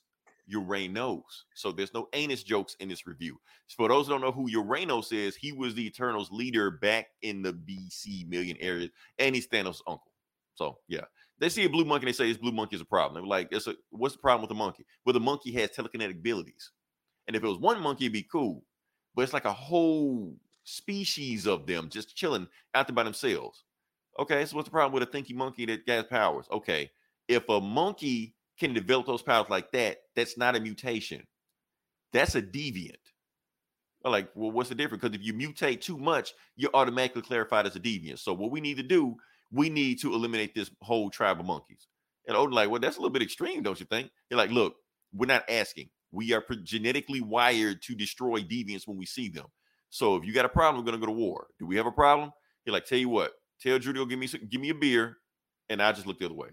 Uranos. 0.52 1.44
So 1.56 1.72
there's 1.72 1.94
no 1.94 2.08
anus 2.14 2.44
jokes 2.44 2.76
in 2.80 2.88
this 2.88 3.06
review. 3.06 3.40
So 3.68 3.76
for 3.78 3.90
those 3.90 4.06
who 4.06 4.14
don't 4.14 4.22
know 4.22 4.32
who 4.32 4.50
Uranos 4.50 5.12
is, 5.12 5.36
he 5.36 5.52
was 5.52 5.76
the 5.76 5.86
Eternals 5.86 6.32
leader 6.32 6.72
back 6.72 7.08
in 7.22 7.42
the 7.42 7.54
BC 7.54 8.28
million 8.28 8.58
area, 8.60 8.90
and 9.20 9.36
he's 9.36 9.48
Thanos' 9.48 9.82
uncle. 9.88 10.12
So 10.58 10.80
yeah, 10.88 11.06
they 11.40 11.50
see 11.50 11.66
a 11.66 11.70
blue 11.70 11.86
monkey, 11.86 12.08
they 12.08 12.14
say 12.14 12.28
this 12.28 12.38
blue 12.38 12.52
monkey 12.52 12.76
is 12.76 12.82
a 12.82 12.86
problem. 12.86 13.22
They're 13.22 13.30
like, 13.30 13.50
it's 13.52 13.68
a 13.68 13.76
what's 13.92 14.16
the 14.16 14.22
problem 14.22 14.42
with 14.42 14.50
the 14.50 14.56
monkey? 14.56 14.86
Well, 15.06 15.14
the 15.14 15.20
monkey 15.20 15.52
has 15.54 15.70
telekinetic 15.70 16.18
abilities, 16.18 16.72
and 17.28 17.36
if 17.36 17.44
it 17.44 17.48
was 17.48 17.60
one 17.60 17.80
monkey, 17.82 18.06
it'd 18.06 18.14
be 18.14 18.24
cool. 18.24 18.64
But 19.16 19.24
it's 19.24 19.34
like 19.34 19.46
a 19.46 19.54
whole 19.54 20.36
species 20.64 21.48
of 21.48 21.66
them 21.66 21.90
just 21.90 22.16
chilling 22.16 22.48
out 22.76 22.88
there 22.88 22.96
by 22.96 23.04
themselves. 23.04 23.64
Okay, 24.20 24.46
so 24.46 24.56
what's 24.56 24.68
the 24.68 24.72
problem 24.72 25.00
with 25.00 25.08
a 25.08 25.12
thinky 25.12 25.36
monkey 25.36 25.66
that 25.66 25.82
has 25.88 26.06
powers? 26.06 26.48
Okay, 26.52 26.90
if 27.28 27.48
a 27.50 27.62
monkey 27.62 28.36
can 28.60 28.74
develop 28.74 29.06
those 29.06 29.22
powers 29.22 29.50
like 29.50 29.72
that, 29.72 29.98
that's 30.16 30.38
not 30.38 30.56
a 30.56 30.60
mutation. 30.60 31.24
That's 32.14 32.36
a 32.36 32.42
deviant. 32.42 32.96
Like, 34.04 34.30
well, 34.36 34.52
what's 34.52 34.70
the 34.70 34.76
difference? 34.76 35.02
Because 35.02 35.16
if 35.16 35.26
you 35.26 35.34
mutate 35.34 35.82
too 35.82 35.98
much, 35.98 36.34
you're 36.56 36.72
automatically 36.74 37.22
clarified 37.22 37.68
as 37.68 37.76
a 37.76 37.80
deviant. 37.80 38.20
So 38.20 38.34
what 38.34 38.52
we 38.52 38.62
need 38.62 38.78
to 38.78 38.84
do, 38.84 39.16
we 39.52 39.70
need 39.70 40.00
to 40.02 40.14
eliminate 40.14 40.54
this 40.54 40.72
whole 40.82 41.10
tribe 41.10 41.40
of 41.40 41.46
monkeys. 41.46 41.88
And 42.28 42.36
Odin, 42.36 42.54
like, 42.54 42.70
well, 42.70 42.80
that's 42.80 42.98
a 42.98 43.00
little 43.00 43.14
bit 43.14 43.22
extreme, 43.22 43.64
don't 43.64 43.80
you 43.80 43.86
think? 43.86 44.12
You're 44.30 44.38
like, 44.38 44.52
look, 44.52 44.76
we're 45.14 45.28
not 45.28 45.50
asking. 45.50 45.90
We 46.12 46.34
are 46.34 46.44
genetically 46.64 47.22
wired 47.22 47.82
to 47.84 47.96
destroy 47.96 48.42
deviants 48.42 48.88
when 48.88 48.98
we 48.98 49.06
see 49.06 49.30
them. 49.30 49.46
So 49.90 50.16
if 50.16 50.26
you 50.26 50.34
got 50.34 50.46
a 50.46 50.50
problem, 50.50 50.84
we're 50.84 50.92
gonna 50.92 51.02
go 51.02 51.08
to 51.08 51.12
war. 51.12 51.48
Do 51.60 51.66
we 51.66 51.78
have 51.78 51.86
a 51.86 51.92
problem? 51.92 52.32
You're 52.66 52.74
like, 52.74 52.86
tell 52.86 52.98
you 52.98 53.10
what, 53.10 53.34
tell 53.62 53.80
Judy, 53.80 54.06
give 54.06 54.20
me 54.20 54.28
give 54.28 54.62
me 54.62 54.70
a 54.70 54.76
beer, 54.76 55.18
and 55.70 55.82
I 55.82 55.92
just 55.94 56.06
look 56.06 56.20
the 56.20 56.26
other 56.26 56.36
way. 56.36 56.50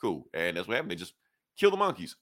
Cool. 0.00 0.26
And 0.34 0.56
that's 0.56 0.66
what 0.66 0.74
happened. 0.74 0.90
They 0.90 0.96
just 0.96 1.14
kill 1.58 1.70
the 1.70 1.76
monkeys. 1.76 2.16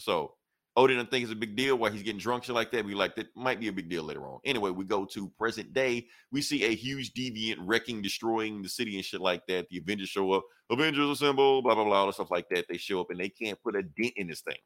So 0.00 0.34
Odin 0.76 0.98
didn't 0.98 1.10
think 1.10 1.22
it's 1.22 1.32
a 1.32 1.36
big 1.36 1.56
deal 1.56 1.76
why 1.76 1.90
he's 1.90 2.02
getting 2.02 2.20
drunk, 2.20 2.44
shit 2.44 2.54
like 2.54 2.70
that. 2.72 2.84
We 2.84 2.94
like 2.94 3.16
that 3.16 3.34
might 3.34 3.58
be 3.60 3.68
a 3.68 3.72
big 3.72 3.88
deal 3.88 4.02
later 4.02 4.26
on. 4.26 4.40
Anyway, 4.44 4.70
we 4.70 4.84
go 4.84 5.06
to 5.06 5.28
present 5.38 5.72
day. 5.72 6.06
We 6.30 6.42
see 6.42 6.64
a 6.64 6.74
huge 6.74 7.14
deviant 7.14 7.56
wrecking, 7.60 8.02
destroying 8.02 8.62
the 8.62 8.68
city 8.68 8.96
and 8.96 9.04
shit 9.04 9.20
like 9.22 9.46
that. 9.46 9.68
The 9.70 9.78
Avengers 9.78 10.10
show 10.10 10.32
up. 10.32 10.44
Avengers 10.70 11.08
assemble, 11.08 11.62
blah 11.62 11.74
blah 11.74 11.84
blah, 11.84 12.00
all 12.00 12.06
the 12.06 12.12
stuff 12.12 12.30
like 12.30 12.48
that. 12.50 12.66
They 12.68 12.76
show 12.76 13.00
up 13.00 13.10
and 13.10 13.18
they 13.18 13.30
can't 13.30 13.60
put 13.62 13.74
a 13.74 13.82
dent 13.82 14.12
in 14.16 14.26
this 14.28 14.42
thing. 14.42 14.58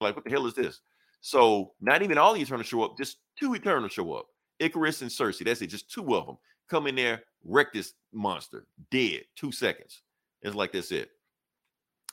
Like, 0.00 0.14
what 0.14 0.24
the 0.24 0.30
hell 0.30 0.46
is 0.46 0.54
this? 0.54 0.80
So 1.20 1.72
not 1.80 2.02
even 2.02 2.18
all 2.18 2.34
the 2.34 2.40
Eternals 2.40 2.66
show 2.66 2.82
up, 2.84 2.96
just 2.96 3.18
two 3.38 3.54
Eternals 3.54 3.92
show 3.92 4.12
up. 4.12 4.26
Ikaris 4.60 5.02
and 5.02 5.10
Sersi. 5.10 5.44
That's 5.44 5.62
it, 5.62 5.68
just 5.68 5.90
two 5.90 6.14
of 6.14 6.26
them. 6.26 6.36
come 6.68 6.86
in 6.86 6.94
there, 6.94 7.22
wreck 7.44 7.72
this 7.72 7.94
monster, 8.12 8.66
dead, 8.90 9.22
two 9.36 9.52
seconds. 9.52 10.02
It's 10.42 10.54
like 10.54 10.72
that's 10.72 10.92
it. 10.92 11.10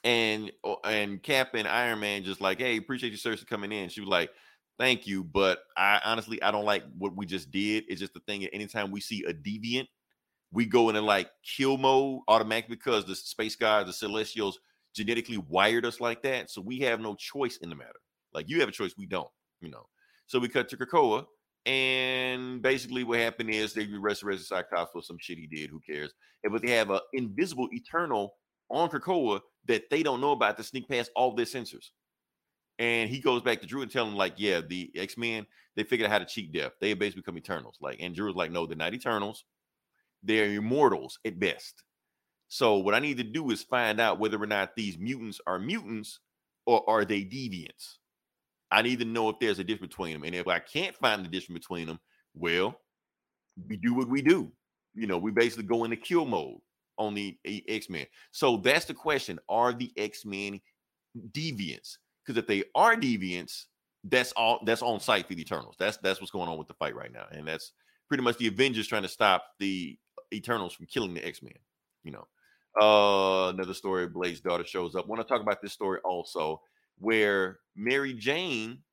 And 0.04 0.52
uh, 0.64 0.76
and 0.86 1.22
Cap 1.22 1.50
and 1.56 1.68
Iron 1.68 2.00
Man 2.00 2.24
just 2.24 2.42
like, 2.42 2.60
hey, 2.60 2.78
appreciate 2.78 3.12
you, 3.12 3.18
Sersi, 3.18 3.46
coming 3.46 3.72
in. 3.72 3.90
She 3.90 4.02
was 4.02 4.10
like, 4.10 4.32
thank 4.80 5.06
you, 5.06 5.24
but 5.24 5.60
I 5.78 6.00
honestly 6.06 6.42
I 6.42 6.52
don't 6.52 6.66
like 6.66 6.84
what 6.98 7.16
we 7.16 7.26
just 7.26 7.52
did. 7.52 7.84
It's 7.88 8.00
just 8.00 8.14
the 8.14 8.22
thing. 8.22 8.42
that 8.42 8.54
Anytime 8.54 8.90
we 8.90 9.02
see 9.02 9.24
a 9.26 9.34
deviant, 9.34 9.88
we 10.52 10.66
go 10.66 10.90
into 10.90 11.02
like 11.02 11.30
kill 11.44 11.78
mode 11.78 12.22
automatically 12.28 12.76
because 12.76 13.06
the 13.06 13.16
space 13.16 13.56
gods, 13.56 13.88
the 13.88 13.94
Celestials, 13.94 14.60
genetically 14.96 15.38
wired 15.38 15.86
us 15.86 16.00
like 16.00 16.24
that. 16.24 16.50
So 16.50 16.62
we 16.62 16.80
have 16.80 17.00
no 17.00 17.16
choice 17.16 17.58
in 17.58 17.70
the 17.70 17.76
matter. 17.76 18.00
Like 18.34 18.50
you 18.50 18.60
have 18.62 18.70
a 18.70 18.74
choice, 18.74 18.94
we 18.98 19.06
don't. 19.06 19.30
You 19.62 19.70
know. 19.70 19.86
So 20.28 20.40
we 20.40 20.48
cut 20.48 20.70
to 20.70 20.78
Krakoa, 20.78 21.26
and 21.66 22.62
basically 22.62 23.04
what 23.04 23.20
happened 23.20 23.50
is 23.50 23.74
they 23.74 23.86
resurrected 23.86 24.46
Cyclops 24.46 24.92
for 24.94 25.02
some 25.02 25.18
shit 25.20 25.38
he 25.38 25.48
did. 25.48 25.70
Who 25.70 25.82
cares? 25.82 26.14
And 26.44 26.54
but 26.54 26.62
they 26.62 26.72
have 26.72 26.90
an 26.90 27.02
invisible 27.14 27.68
Eternal 27.74 28.34
on 28.70 28.90
Krakoa 28.90 29.42
that 29.68 29.90
they 29.90 30.04
don't 30.04 30.22
know 30.22 30.32
about 30.32 30.58
to 30.58 30.64
sneak 30.64 30.90
past 30.90 31.12
all 31.16 31.36
their 31.36 31.46
sensors. 31.46 31.90
And 32.80 33.10
he 33.10 33.20
goes 33.20 33.42
back 33.42 33.62
to 33.62 33.68
Drew 33.68 33.82
and 33.82 33.92
tell 33.92 34.08
him, 34.08 34.16
like, 34.16 34.36
yeah, 34.38 34.62
the 34.62 34.90
X-Men, 34.96 35.46
they 35.76 35.84
figured 35.84 36.08
out 36.08 36.14
how 36.14 36.20
to 36.20 36.26
cheat 36.26 36.54
death. 36.54 36.72
They 36.80 36.94
basically 36.94 37.22
become 37.22 37.38
Eternals. 37.38 37.78
Like, 37.82 37.98
and 38.00 38.16
Drew's 38.16 38.36
like, 38.36 38.52
no, 38.52 38.66
they're 38.66 38.78
not 38.78 38.94
Eternals. 38.94 39.44
They're 40.24 40.54
immortals 40.54 41.20
at 41.26 41.40
best. 41.40 41.84
So 42.48 42.78
what 42.78 42.96
I 42.96 43.00
need 43.00 43.18
to 43.18 43.24
do 43.24 43.52
is 43.52 43.64
find 43.64 44.00
out 44.00 44.20
whether 44.20 44.42
or 44.42 44.48
not 44.48 44.76
these 44.76 44.98
mutants 44.98 45.40
are 45.46 45.60
mutants 45.60 46.20
or 46.66 46.90
are 46.90 47.06
they 47.06 47.22
deviants. 47.22 47.98
I 48.72 48.82
need 48.82 49.00
to 49.00 49.06
know 49.06 49.30
if 49.30 49.40
there's 49.40 49.60
a 49.60 49.64
difference 49.64 49.92
between 49.92 50.14
them. 50.14 50.24
And 50.24 50.36
if 50.36 50.48
I 50.48 50.60
can't 50.60 50.96
find 50.96 51.24
the 51.24 51.30
difference 51.30 51.60
between 51.60 51.88
them, 51.88 52.00
well, 52.34 52.80
we 53.68 53.78
do 53.78 53.94
what 53.94 54.08
we 54.08 54.22
do. 54.22 54.52
You 54.94 55.08
know, 55.08 55.18
we 55.18 55.32
basically 55.32 55.66
go 55.66 55.84
into 55.84 55.98
kill 55.98 56.26
mode 56.26 56.60
on 57.00 57.16
the 57.16 57.38
eh, 57.46 57.62
X-Men. 57.68 58.06
So 58.32 58.58
that's 58.58 58.86
the 58.86 58.94
question. 58.94 59.40
Are 59.50 59.74
the 59.74 59.92
X-Men 59.98 60.62
deviants? 61.32 61.98
Because 62.24 62.38
if 62.38 62.46
they 62.46 62.64
are 62.76 62.96
deviants, 62.96 63.66
that's 64.04 64.32
all 64.34 64.60
that's 64.66 64.82
on 64.82 65.00
site 65.00 65.28
for 65.28 65.34
the 65.34 65.42
Eternals. 65.42 65.76
That's 65.80 65.98
that's 65.98 66.22
what's 66.22 66.32
going 66.32 66.48
on 66.48 66.58
with 66.58 66.68
the 66.68 66.76
fight 66.76 66.96
right 66.96 67.12
now. 67.12 67.26
And 67.32 67.48
that's 67.48 67.74
pretty 68.08 68.24
much 68.24 68.38
the 68.38 68.48
Avengers 68.48 68.88
trying 68.88 69.02
to 69.04 69.10
stop 69.10 69.44
the 69.60 69.98
Eternals 70.34 70.74
from 70.74 70.86
killing 70.86 71.14
the 71.14 71.26
X-Men. 71.26 71.54
You 72.04 72.12
know. 72.12 72.28
Uh 72.80 73.50
another 73.50 73.74
story, 73.74 74.08
Blade's 74.08 74.42
daughter 74.42 74.66
shows 74.66 74.96
up. 74.96 75.08
Want 75.08 75.22
to 75.22 75.28
talk 75.28 75.42
about 75.42 75.62
this 75.62 75.74
story 75.74 76.00
also, 76.04 76.62
where 77.00 77.60
Mary 77.76 78.14
Jane 78.14 78.84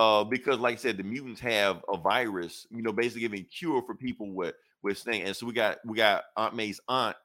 uh, 0.00 0.24
because 0.24 0.58
like 0.58 0.74
I 0.74 0.76
said, 0.76 0.96
the 0.96 1.02
mutants 1.02 1.40
have 1.42 1.84
a 1.92 1.98
virus, 1.98 2.66
you 2.70 2.80
know, 2.80 2.90
basically 2.90 3.20
giving 3.20 3.44
cure 3.44 3.82
for 3.82 3.94
people 3.94 4.32
with 4.32 4.54
with 4.82 4.98
thing. 4.98 5.22
And 5.22 5.36
so 5.36 5.46
we 5.46 5.52
got 5.52 5.78
we 5.84 5.96
got 5.96 6.24
Aunt 6.36 6.54
May's 6.54 6.80
aunt, 6.88 7.16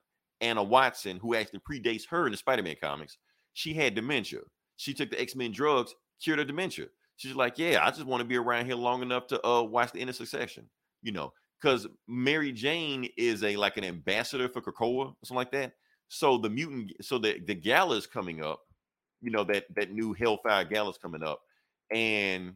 Anna 0.42 0.64
Watson, 0.64 1.18
who 1.18 1.36
actually 1.36 1.62
predates 1.70 2.08
her 2.10 2.26
in 2.26 2.32
the 2.32 2.38
Spider-Man 2.38 2.76
comics. 2.82 3.18
She 3.54 3.74
had 3.74 3.96
dementia. 3.96 4.42
She 4.78 4.94
took 4.94 5.10
the 5.10 5.22
X-Men 5.22 5.52
drugs, 5.52 5.96
cured 6.22 6.40
her 6.40 6.46
dementia. 6.46 6.88
She's 7.18 7.36
like, 7.36 7.58
Yeah, 7.58 7.86
I 7.86 7.92
just 7.92 8.06
want 8.06 8.22
to 8.22 8.28
be 8.28 8.38
around 8.38 8.66
here 8.66 8.76
long 8.76 9.02
enough 9.02 9.28
to 9.28 9.46
uh 9.48 9.64
watch 9.64 9.92
the 9.92 10.02
end 10.02 10.10
of 10.10 10.16
succession, 10.16 10.70
you 11.02 11.12
know, 11.12 11.32
because 11.62 11.88
Mary 12.08 12.52
Jane 12.52 13.10
is 13.18 13.44
a 13.44 13.56
like 13.56 13.78
an 13.78 13.84
ambassador 13.84 14.50
for 14.50 14.62
Krakoa 14.62 15.08
or 15.08 15.16
something 15.24 15.38
like 15.38 15.52
that. 15.52 15.74
So 16.10 16.38
the 16.38 16.50
mutant, 16.50 16.92
so 17.02 17.18
the 17.18 17.40
the 17.46 17.56
gala 17.56 17.96
is 17.96 18.08
coming 18.08 18.44
up, 18.44 18.60
you 19.22 19.32
know, 19.32 19.44
that 19.46 19.66
that 19.76 19.92
new 19.92 20.14
Hellfire 20.14 20.66
gala 20.66 20.90
is 20.90 20.98
coming 20.98 21.24
up. 21.24 21.40
And 21.92 22.54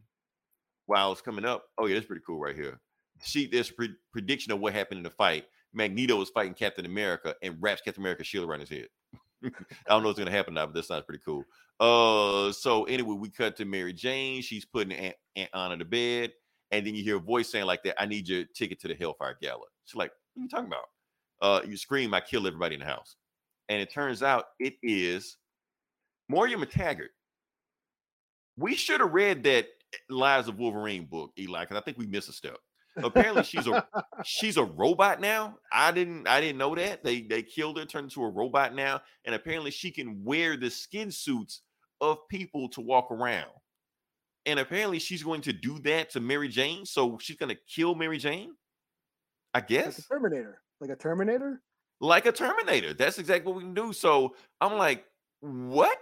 while 0.86 1.12
it's 1.12 1.20
coming 1.20 1.44
up, 1.44 1.64
oh 1.78 1.86
yeah, 1.86 1.94
that's 1.94 2.06
pretty 2.06 2.22
cool 2.26 2.40
right 2.40 2.54
here. 2.54 2.80
See, 3.22 3.46
this 3.46 3.70
pre- 3.70 3.94
prediction 4.12 4.52
of 4.52 4.60
what 4.60 4.72
happened 4.72 4.98
in 4.98 5.04
the 5.04 5.10
fight. 5.10 5.44
Magneto 5.72 6.16
was 6.16 6.30
fighting 6.30 6.54
Captain 6.54 6.86
America 6.86 7.34
and 7.42 7.56
wraps 7.60 7.82
Captain 7.82 8.02
America's 8.02 8.26
shield 8.26 8.48
around 8.48 8.60
his 8.60 8.70
head. 8.70 8.88
I 9.44 9.50
don't 9.88 10.02
know 10.02 10.08
what's 10.08 10.18
gonna 10.18 10.30
happen 10.30 10.54
now, 10.54 10.66
but 10.66 10.74
that 10.74 10.84
sounds 10.84 11.04
pretty 11.04 11.22
cool. 11.24 11.44
Uh, 11.78 12.52
so 12.52 12.84
anyway, 12.84 13.14
we 13.14 13.30
cut 13.30 13.56
to 13.56 13.64
Mary 13.64 13.92
Jane. 13.92 14.42
She's 14.42 14.64
putting 14.64 14.92
Aunt, 14.92 15.16
Aunt 15.36 15.50
Anna 15.54 15.78
to 15.78 15.84
bed, 15.84 16.32
and 16.70 16.86
then 16.86 16.94
you 16.94 17.02
hear 17.02 17.16
a 17.16 17.20
voice 17.20 17.48
saying 17.48 17.66
like 17.66 17.82
that, 17.84 18.00
"I 18.00 18.06
need 18.06 18.28
your 18.28 18.44
ticket 18.54 18.80
to 18.80 18.88
the 18.88 18.94
Hellfire 18.94 19.38
Gala." 19.40 19.64
She's 19.84 19.96
like, 19.96 20.12
"What 20.34 20.40
are 20.40 20.44
you 20.44 20.48
talking 20.48 20.66
about?" 20.66 20.84
Uh, 21.40 21.62
you 21.66 21.76
scream, 21.76 22.12
"I 22.12 22.20
kill 22.20 22.46
everybody 22.46 22.74
in 22.74 22.80
the 22.80 22.86
house," 22.86 23.16
and 23.68 23.80
it 23.80 23.90
turns 23.90 24.22
out 24.22 24.46
it 24.58 24.74
is 24.82 25.38
Moira 26.28 26.50
MacTaggert. 26.52 27.08
We 28.56 28.74
should 28.74 29.00
have 29.00 29.14
read 29.14 29.42
that 29.44 29.68
Lives 30.10 30.48
of 30.48 30.58
Wolverine 30.58 31.06
book, 31.06 31.32
Eli, 31.38 31.62
because 31.62 31.78
I 31.78 31.80
think 31.80 31.96
we 31.96 32.06
missed 32.06 32.28
a 32.28 32.32
step. 32.32 32.58
Apparently, 32.96 33.42
she's 33.44 33.66
a 33.66 33.86
she's 34.24 34.56
a 34.56 34.64
robot 34.64 35.20
now. 35.20 35.56
I 35.72 35.92
didn't 35.92 36.26
I 36.28 36.40
didn't 36.40 36.58
know 36.58 36.74
that. 36.74 37.04
They 37.04 37.22
they 37.22 37.42
killed 37.42 37.78
her, 37.78 37.84
turned 37.84 38.04
into 38.06 38.22
a 38.24 38.30
robot 38.30 38.74
now, 38.74 39.00
and 39.24 39.34
apparently 39.34 39.70
she 39.70 39.90
can 39.90 40.22
wear 40.24 40.56
the 40.56 40.70
skin 40.70 41.10
suits 41.10 41.62
of 42.00 42.18
people 42.28 42.68
to 42.70 42.80
walk 42.80 43.10
around. 43.10 43.50
And 44.46 44.58
apparently 44.58 44.98
she's 44.98 45.22
going 45.22 45.42
to 45.42 45.52
do 45.52 45.78
that 45.80 46.10
to 46.10 46.20
Mary 46.20 46.48
Jane. 46.48 46.84
So 46.86 47.18
she's 47.20 47.36
gonna 47.36 47.56
kill 47.68 47.94
Mary 47.94 48.18
Jane. 48.18 48.54
I 49.54 49.60
Like 49.60 49.68
guess 49.68 50.06
Terminator. 50.08 50.62
Like 50.80 50.90
a 50.90 50.96
Terminator? 50.96 51.62
like 52.00 52.26
a 52.26 52.32
Terminator. 52.32 52.94
That's 52.94 53.18
exactly 53.18 53.46
what 53.52 53.56
we 53.56 53.62
can 53.64 53.74
do. 53.74 53.92
So 53.92 54.34
I'm 54.60 54.76
like, 54.78 55.04
what? 55.40 55.98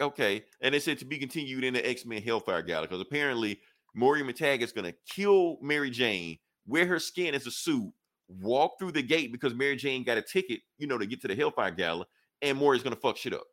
Okay. 0.00 0.44
And 0.60 0.74
they 0.74 0.80
said 0.80 0.98
to 0.98 1.04
be 1.04 1.18
continued 1.18 1.64
in 1.64 1.74
the 1.74 1.88
X 1.88 2.04
Men 2.04 2.22
Hellfire 2.22 2.62
Gala 2.62 2.82
because 2.82 3.00
apparently 3.00 3.60
Moira 3.94 4.22
Matag 4.22 4.60
is 4.60 4.72
going 4.72 4.90
to 4.90 4.94
kill 5.08 5.58
Mary 5.62 5.90
Jane, 5.90 6.38
wear 6.66 6.86
her 6.86 6.98
skin 6.98 7.34
as 7.34 7.46
a 7.46 7.50
suit, 7.50 7.92
walk 8.28 8.72
through 8.78 8.92
the 8.92 9.02
gate 9.02 9.30
because 9.32 9.54
Mary 9.54 9.76
Jane 9.76 10.02
got 10.04 10.18
a 10.18 10.22
ticket, 10.22 10.60
you 10.78 10.86
know, 10.86 10.98
to 10.98 11.06
get 11.06 11.20
to 11.22 11.28
the 11.28 11.34
Hellfire 11.36 11.70
Gala, 11.70 12.06
and 12.42 12.58
Moira's 12.58 12.82
going 12.82 12.94
to 12.94 13.00
fuck 13.00 13.16
shit 13.16 13.32
up. 13.34 13.44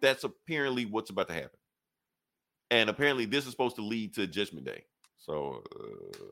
That's 0.00 0.24
apparently 0.24 0.86
what's 0.86 1.10
about 1.10 1.28
to 1.28 1.34
happen. 1.34 1.50
And 2.70 2.90
apparently 2.90 3.24
this 3.24 3.44
is 3.46 3.50
supposed 3.52 3.76
to 3.76 3.82
lead 3.82 4.14
to 4.14 4.26
Judgment 4.26 4.66
Day. 4.66 4.84
So 5.16 5.62
uh, 5.80 6.24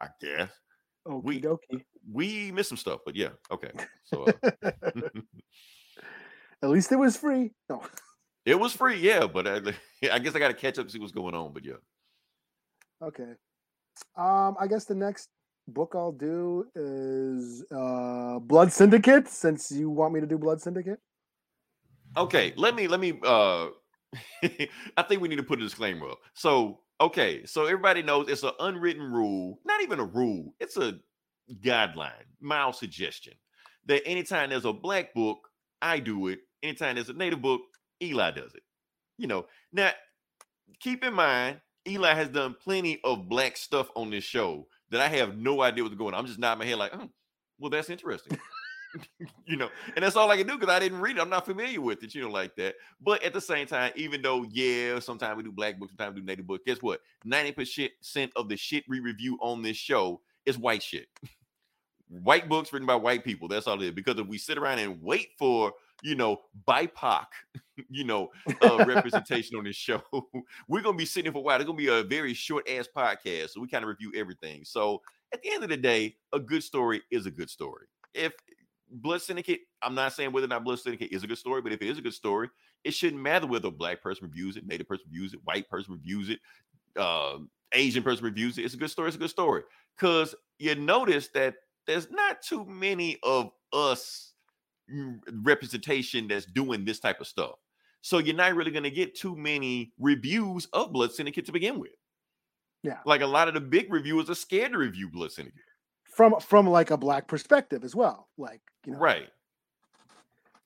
I 0.00 0.08
guess 0.20 0.50
We- 1.06 1.40
we 2.10 2.52
missed 2.52 2.68
some 2.68 2.78
stuff, 2.78 3.00
but 3.04 3.16
yeah, 3.16 3.30
okay. 3.50 3.70
So 4.04 4.24
uh, 4.24 4.50
At 6.62 6.70
least 6.70 6.92
it 6.92 6.96
was 6.96 7.16
free. 7.16 7.50
No. 7.68 7.82
it 8.46 8.58
was 8.58 8.72
free, 8.72 8.98
yeah, 9.00 9.26
but 9.26 9.46
I, 9.46 9.60
I 10.12 10.18
guess 10.18 10.34
I 10.34 10.38
got 10.38 10.48
to 10.48 10.54
catch 10.54 10.78
up 10.78 10.86
to 10.86 10.92
see 10.92 10.98
what's 10.98 11.12
going 11.12 11.34
on. 11.34 11.52
But 11.52 11.64
yeah, 11.64 11.74
Okay. 13.02 13.32
Um, 14.16 14.56
I 14.60 14.66
guess 14.68 14.84
the 14.84 14.94
next 14.94 15.28
book 15.68 15.92
I'll 15.94 16.12
do 16.12 16.66
is 16.74 17.64
uh 17.72 18.38
Blood 18.40 18.72
Syndicate, 18.72 19.28
since 19.28 19.70
you 19.70 19.90
want 19.90 20.14
me 20.14 20.20
to 20.20 20.26
do 20.26 20.38
Blood 20.38 20.60
Syndicate. 20.60 20.98
okay. 22.16 22.52
Let 22.56 22.74
me 22.74 22.88
let 22.88 23.00
me. 23.00 23.20
uh 23.24 23.68
I 24.96 25.02
think 25.08 25.22
we 25.22 25.28
need 25.28 25.36
to 25.36 25.42
put 25.42 25.58
a 25.60 25.62
disclaimer 25.62 26.10
up. 26.10 26.18
So 26.34 26.80
okay, 27.00 27.44
so 27.46 27.64
everybody 27.64 28.02
knows 28.02 28.28
it's 28.28 28.42
an 28.42 28.52
unwritten 28.60 29.02
rule, 29.02 29.58
not 29.64 29.82
even 29.82 30.00
a 30.00 30.04
rule. 30.04 30.54
It's 30.60 30.76
a 30.76 30.98
guideline, 31.62 32.26
mild 32.40 32.76
suggestion 32.76 33.34
that 33.86 34.06
anytime 34.06 34.50
there's 34.50 34.64
a 34.64 34.72
black 34.72 35.14
book, 35.14 35.48
I 35.80 35.98
do 35.98 36.28
it. 36.28 36.40
Anytime 36.62 36.94
there's 36.96 37.08
a 37.08 37.14
native 37.14 37.42
book, 37.42 37.62
Eli 38.02 38.30
does 38.32 38.54
it. 38.54 38.62
You 39.18 39.26
know, 39.26 39.46
now 39.72 39.90
keep 40.80 41.04
in 41.04 41.14
mind, 41.14 41.60
Eli 41.86 42.14
has 42.14 42.28
done 42.28 42.54
plenty 42.62 43.00
of 43.04 43.28
black 43.28 43.56
stuff 43.56 43.90
on 43.96 44.10
this 44.10 44.24
show 44.24 44.66
that 44.90 45.00
I 45.00 45.08
have 45.08 45.36
no 45.36 45.62
idea 45.62 45.82
what's 45.82 45.96
going 45.96 46.14
on. 46.14 46.20
I'm 46.20 46.26
just 46.26 46.38
nodding 46.38 46.60
my 46.60 46.64
head 46.66 46.78
like, 46.78 46.94
oh, 46.94 47.10
well, 47.58 47.70
that's 47.70 47.90
interesting. 47.90 48.38
you 49.46 49.56
know, 49.56 49.68
and 49.94 50.04
that's 50.04 50.16
all 50.16 50.30
I 50.30 50.36
can 50.36 50.46
do 50.46 50.58
because 50.58 50.74
I 50.74 50.78
didn't 50.78 51.00
read 51.00 51.16
it. 51.16 51.20
I'm 51.20 51.30
not 51.30 51.46
familiar 51.46 51.80
with 51.80 52.02
it, 52.02 52.14
you 52.14 52.22
know, 52.22 52.30
like 52.30 52.54
that. 52.56 52.76
But 53.00 53.22
at 53.22 53.32
the 53.32 53.40
same 53.40 53.66
time, 53.66 53.92
even 53.96 54.22
though, 54.22 54.44
yeah, 54.50 54.98
sometimes 55.00 55.36
we 55.36 55.42
do 55.42 55.52
black 55.52 55.78
books, 55.78 55.92
sometimes 55.92 56.14
we 56.14 56.20
do 56.20 56.26
native 56.26 56.46
books, 56.46 56.64
guess 56.66 56.82
what? 56.82 57.00
90% 57.26 58.30
of 58.36 58.48
the 58.48 58.56
shit 58.56 58.84
we 58.88 59.00
review 59.00 59.38
on 59.40 59.62
this 59.62 59.76
show 59.76 60.20
is 60.46 60.58
white 60.58 60.82
shit. 60.82 61.06
white 62.08 62.48
books 62.48 62.72
written 62.72 62.86
by 62.86 62.94
white 62.94 63.24
people. 63.24 63.48
That's 63.48 63.66
all 63.66 63.80
it 63.80 63.86
is. 63.86 63.92
Because 63.92 64.18
if 64.18 64.26
we 64.26 64.38
sit 64.38 64.58
around 64.58 64.78
and 64.78 65.00
wait 65.02 65.30
for, 65.38 65.72
you 66.02 66.14
know, 66.14 66.38
BIPOC, 66.66 67.26
you 67.88 68.04
know, 68.04 68.30
uh, 68.62 68.84
representation 68.84 69.56
on 69.56 69.64
this 69.64 69.76
show, 69.76 70.02
we're 70.68 70.82
gonna 70.82 70.96
be 70.96 71.06
sitting 71.06 71.32
for 71.32 71.38
a 71.38 71.42
while. 71.42 71.56
It's 71.56 71.66
gonna 71.66 71.76
be 71.76 71.88
a 71.88 72.02
very 72.02 72.34
short 72.34 72.68
ass 72.68 72.88
podcast. 72.94 73.50
So 73.50 73.60
we 73.60 73.68
kind 73.68 73.84
of 73.84 73.88
review 73.88 74.12
everything. 74.14 74.64
So 74.64 75.02
at 75.32 75.42
the 75.42 75.50
end 75.52 75.62
of 75.62 75.70
the 75.70 75.76
day, 75.76 76.16
a 76.32 76.38
good 76.38 76.62
story 76.62 77.02
is 77.10 77.26
a 77.26 77.30
good 77.30 77.48
story. 77.48 77.86
If 78.14 78.32
Blood 78.90 79.22
Syndicate, 79.22 79.60
I'm 79.80 79.94
not 79.94 80.12
saying 80.12 80.32
whether 80.32 80.44
or 80.44 80.48
not 80.48 80.64
Blood 80.64 80.80
Syndicate 80.80 81.12
is 81.12 81.24
a 81.24 81.26
good 81.26 81.38
story, 81.38 81.62
but 81.62 81.72
if 81.72 81.80
it 81.80 81.88
is 81.88 81.98
a 81.98 82.02
good 82.02 82.14
story, 82.14 82.50
it 82.84 82.92
shouldn't 82.92 83.22
matter 83.22 83.46
whether 83.46 83.68
a 83.68 83.72
black 83.72 84.02
person 84.02 84.26
reviews 84.26 84.56
it, 84.56 84.66
native 84.66 84.88
person 84.88 85.06
reviews 85.10 85.32
it, 85.32 85.40
white 85.44 85.68
person 85.68 85.94
reviews 85.94 86.28
it, 86.28 86.40
uh, 86.96 87.38
Asian 87.72 88.02
person 88.02 88.24
reviews 88.24 88.58
it. 88.58 88.64
It's 88.64 88.74
a 88.74 88.78
good 88.78 88.90
story. 88.90 89.08
It's 89.08 89.16
a 89.16 89.20
good 89.20 89.30
story. 89.30 89.62
Because 89.96 90.34
you 90.58 90.74
notice 90.74 91.28
that 91.28 91.54
there's 91.86 92.10
not 92.10 92.42
too 92.42 92.64
many 92.64 93.18
of 93.22 93.50
us 93.72 94.31
Mm, 94.92 95.20
representation 95.42 96.28
that's 96.28 96.44
doing 96.46 96.84
this 96.84 97.00
type 97.00 97.20
of 97.20 97.26
stuff. 97.26 97.54
So 98.02 98.18
you're 98.18 98.34
not 98.34 98.54
really 98.54 98.70
going 98.72 98.82
to 98.82 98.90
get 98.90 99.14
too 99.14 99.36
many 99.36 99.92
reviews 99.98 100.66
of 100.72 100.92
Blood 100.92 101.12
Syndicate 101.12 101.46
to 101.46 101.52
begin 101.52 101.78
with. 101.78 101.92
Yeah. 102.82 102.98
Like 103.06 103.20
a 103.22 103.26
lot 103.26 103.48
of 103.48 103.54
the 103.54 103.60
big 103.60 103.92
reviewers 103.92 104.28
are 104.28 104.34
scared 104.34 104.72
to 104.72 104.78
review 104.78 105.08
Blood 105.08 105.30
Syndicate. 105.32 105.60
from 106.04 106.34
from 106.40 106.66
like 106.68 106.90
a 106.90 106.96
black 106.96 107.28
perspective 107.28 107.84
as 107.84 107.94
well. 107.94 108.28
Like 108.36 108.60
you 108.84 108.92
know, 108.92 108.98
Right. 108.98 109.28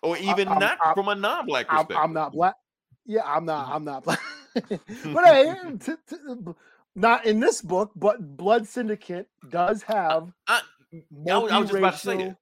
Or 0.03 0.17
even 0.17 0.49
I'm- 0.49 0.59
not 0.59 0.79
I'm- 0.83 0.95
from 0.95 1.09
a 1.09 1.15
non-black 1.15 1.67
I'm, 1.69 1.77
perspective. 1.77 1.97
I'm 2.03 2.13
not 2.15 2.33
black. 2.33 2.55
Yeah, 3.05 3.23
I'm 3.25 3.45
not. 3.45 3.67
Mm-hmm. 3.67 3.75
I'm 3.75 3.85
not 3.85 4.05
black. 4.05 4.21
but 4.55 5.25
hey, 5.25 5.55
t- 5.85 5.93
t- 6.09 6.17
not 6.95 7.27
in 7.27 7.39
this 7.41 7.61
book. 7.63 7.93
But 7.95 8.37
Blood 8.37 8.67
Syndicate 8.67 9.29
does 9.51 9.83
have 9.83 10.33
I- 10.49 10.63
I 10.93 11.03
I 11.31 11.39
was 11.39 11.51
just 11.69 11.75
about 11.75 11.93
to 11.95 11.99
say 11.99 12.17
that. 12.17 12.37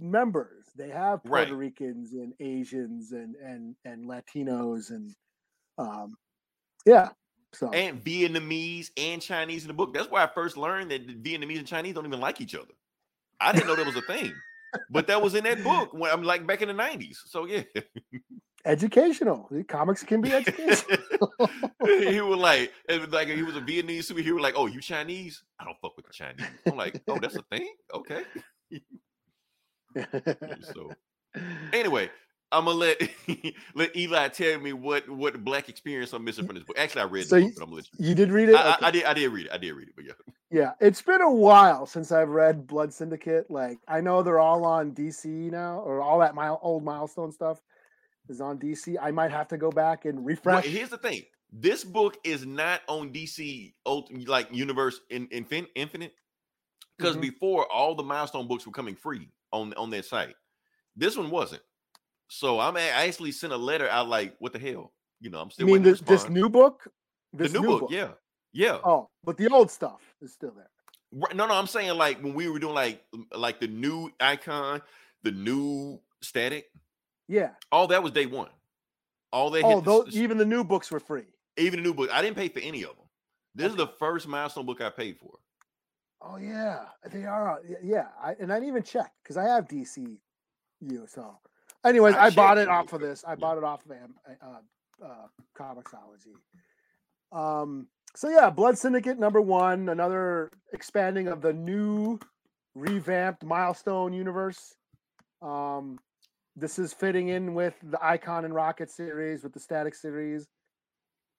members. 0.00 0.55
They 0.76 0.88
have 0.90 1.24
Puerto 1.24 1.54
Right. 1.54 1.58
Ricans 1.58 2.12
and 2.12 2.32
Asians 2.40 3.12
and 3.12 3.34
and 3.36 3.76
and 3.84 4.06
Latinos 4.06 4.90
and 4.90 5.14
um, 5.78 6.16
yeah. 6.84 7.10
So 7.52 7.70
and 7.70 8.02
Vietnamese 8.04 8.90
and 8.96 9.22
Chinese 9.22 9.62
in 9.62 9.68
the 9.68 9.74
book. 9.74 9.94
That's 9.94 10.10
why 10.10 10.22
I 10.22 10.26
first 10.26 10.56
learned 10.56 10.90
that 10.90 11.06
the 11.06 11.14
Vietnamese 11.14 11.58
and 11.58 11.66
Chinese 11.66 11.94
don't 11.94 12.06
even 12.06 12.20
like 12.20 12.40
each 12.40 12.54
other. 12.54 12.74
I 13.40 13.52
didn't 13.52 13.66
know 13.66 13.76
that 13.76 13.86
was 13.86 13.96
a 13.96 14.02
thing, 14.02 14.32
but 14.90 15.06
that 15.06 15.22
was 15.22 15.34
in 15.34 15.44
that 15.44 15.62
book 15.62 15.92
when 15.92 16.10
I'm 16.10 16.22
like 16.22 16.46
back 16.46 16.62
in 16.62 16.68
the 16.68 16.74
'90s. 16.74 17.16
So 17.26 17.46
yeah, 17.46 17.62
educational. 18.64 19.48
Comics 19.68 20.02
can 20.02 20.20
be 20.20 20.32
educational. 20.32 20.98
he 21.84 22.20
was 22.20 22.38
like, 22.38 22.72
like 23.10 23.28
he 23.28 23.42
was 23.42 23.56
a 23.56 23.60
Vietnamese 23.60 24.10
superhero. 24.10 24.40
Like, 24.40 24.54
oh, 24.56 24.66
you 24.66 24.80
Chinese? 24.80 25.42
I 25.58 25.64
don't 25.64 25.76
fuck 25.80 25.96
with 25.96 26.06
the 26.06 26.12
Chinese. 26.12 26.46
I'm 26.66 26.76
like, 26.76 27.00
oh, 27.08 27.18
that's 27.18 27.36
a 27.36 27.42
thing. 27.42 27.68
Okay. 27.94 28.22
So 30.74 30.92
anyway, 31.72 32.10
I'm 32.52 32.64
gonna 32.66 32.78
let 32.78 33.00
let 33.74 33.96
Eli 33.96 34.28
tell 34.28 34.58
me 34.60 34.72
what 34.72 35.08
what 35.08 35.42
black 35.44 35.68
experience 35.68 36.12
I'm 36.12 36.24
missing 36.24 36.46
from 36.46 36.54
this 36.56 36.64
book. 36.64 36.78
Actually, 36.78 37.02
I 37.02 37.04
read 37.06 37.26
So 37.26 37.36
you- 37.36 37.46
book, 37.46 37.54
but 37.56 37.62
I'm 37.64 37.68
gonna 37.70 37.76
let 37.76 37.88
you. 37.98 38.08
you 38.08 38.14
did 38.14 38.30
read 38.30 38.48
it. 38.50 38.54
I, 38.54 38.60
I, 38.60 38.74
Okay. 38.76 38.86
I 38.86 38.90
did. 38.90 39.04
I 39.04 39.14
did 39.14 39.28
read 39.32 39.46
it. 39.46 39.52
I 39.52 39.58
did 39.58 39.72
read 39.72 39.88
it. 39.88 39.94
But 39.96 40.04
yeah, 40.04 40.12
Yeah, 40.50 40.72
it's 40.80 41.02
been 41.02 41.20
a 41.22 41.30
while 41.30 41.86
since 41.86 42.12
I've 42.12 42.28
read 42.28 42.66
Blood 42.66 42.92
Syndicate. 42.92 43.50
Like 43.50 43.78
I 43.88 44.00
know 44.00 44.22
they're 44.22 44.38
all 44.40 44.64
on 44.64 44.92
DC 44.92 45.26
now, 45.50 45.80
or 45.80 46.00
all 46.00 46.18
that 46.20 46.34
mile 46.34 46.58
old 46.62 46.84
milestone 46.84 47.32
stuff 47.32 47.60
is 48.28 48.40
on 48.40 48.58
DC. 48.58 48.96
I 49.00 49.10
might 49.10 49.30
have 49.30 49.48
to 49.48 49.56
go 49.56 49.70
back 49.70 50.04
and 50.04 50.18
Well, 50.18 50.26
refresh. 50.26 50.64
here's 50.66 50.90
the 50.90 50.98
thing. 50.98 51.22
This 51.52 51.84
book 51.84 52.16
is 52.24 52.44
not 52.44 52.80
on 52.88 53.12
DC 53.12 53.72
like 54.26 54.48
universe 54.52 55.00
in, 55.10 55.28
infin- 55.28 55.68
infinite 55.76 56.12
because 56.98 57.16
Mhm. 57.16 57.20
before 57.22 57.70
all 57.72 57.94
the 57.94 58.02
milestone 58.02 58.48
books 58.48 58.66
were 58.66 58.72
coming 58.72 58.96
free 58.96 59.28
on 59.56 59.74
on 59.74 59.90
their 59.90 60.02
site. 60.02 60.34
This 60.96 61.16
one 61.16 61.30
wasn't. 61.30 61.62
So 62.28 62.58
I'm 62.60 62.76
I 62.76 62.88
actually 62.88 63.32
sent 63.32 63.52
a 63.52 63.56
letter 63.56 63.88
out 63.88 64.08
like, 64.08 64.36
what 64.38 64.52
the 64.52 64.58
hell? 64.58 64.92
You 65.20 65.30
know, 65.30 65.40
I'm 65.40 65.46
you 65.48 65.52
still 65.52 65.66
mean 65.66 65.82
this, 65.82 66.00
this 66.00 66.28
new 66.28 66.48
book? 66.48 66.88
the 67.32 67.44
This 67.44 67.52
new, 67.52 67.62
book, 67.62 67.90
yeah, 67.90 68.10
yeah. 68.52 68.78
Oh, 68.84 69.08
but 69.24 69.36
the 69.36 69.48
old 69.48 69.70
stuff 69.70 70.00
is 70.20 70.32
still 70.32 70.52
there. 70.52 70.70
Right, 71.12 71.34
No, 71.34 71.46
no, 71.46 71.54
I'm 71.54 71.66
saying 71.66 71.96
like 71.96 72.22
when 72.22 72.34
we 72.34 72.48
were 72.48 72.58
doing 72.58 72.74
like 72.74 73.04
like 73.34 73.60
the 73.60 73.68
new 73.68 74.10
icon, 74.20 74.82
the 75.22 75.30
new 75.30 76.00
static, 76.20 76.66
Yeah. 77.28 77.50
all 77.72 77.86
that 77.88 78.02
was 78.02 78.12
day 78.12 78.26
one. 78.26 78.48
All 79.32 79.50
they 79.50 79.62
Oh, 79.62 79.80
those, 79.80 80.16
even 80.16 80.38
the 80.38 80.44
new 80.44 80.64
books 80.64 80.90
were 80.90 81.00
free. 81.00 81.24
even 81.56 81.80
the 81.80 81.88
new 81.88 81.94
book. 81.94 82.10
I 82.12 82.22
didn't 82.22 82.36
pay 82.36 82.48
for 82.48 82.60
any 82.60 82.82
of 82.82 82.90
them. 82.96 83.06
This 83.54 83.70
is 83.70 83.76
the 83.76 83.86
first 83.86 84.26
milestone 84.28 84.66
book 84.66 84.80
I 84.80 84.90
paid 84.90 85.18
for. 85.18 85.38
Oh 86.22 86.36
yeah, 86.36 86.86
they 87.10 87.24
are. 87.24 87.60
Yeah, 87.82 88.08
I, 88.22 88.34
and 88.40 88.52
I 88.52 88.56
didn't 88.56 88.68
even 88.68 88.82
check 88.82 89.12
because 89.22 89.36
I 89.36 89.44
have 89.44 89.68
DCU. 89.68 90.18
So, 91.08 91.38
anyways, 91.84 92.14
I 92.14 92.26
I, 92.26 92.30
bought 92.30 92.58
it 92.58 92.68
off 92.68 92.92
of 92.92 93.00
this. 93.00 93.24
I 93.26 93.34
bought 93.34 93.58
it 93.58 93.64
off 93.64 93.84
of 93.84 93.92
uh, 93.92 95.04
uh, 95.04 95.26
Comixology. 95.58 96.36
Um. 97.32 97.88
So 98.14 98.30
yeah, 98.30 98.48
Blood 98.48 98.78
Syndicate 98.78 99.18
number 99.18 99.42
one, 99.42 99.90
another 99.90 100.50
expanding 100.72 101.28
of 101.28 101.42
the 101.42 101.52
new, 101.52 102.18
revamped 102.74 103.44
Milestone 103.44 104.14
universe. 104.14 104.74
Um, 105.42 105.98
this 106.56 106.78
is 106.78 106.94
fitting 106.94 107.28
in 107.28 107.52
with 107.52 107.74
the 107.82 108.02
Icon 108.02 108.46
and 108.46 108.54
Rocket 108.54 108.90
series, 108.90 109.42
with 109.42 109.52
the 109.52 109.60
Static 109.60 109.94
series. 109.94 110.48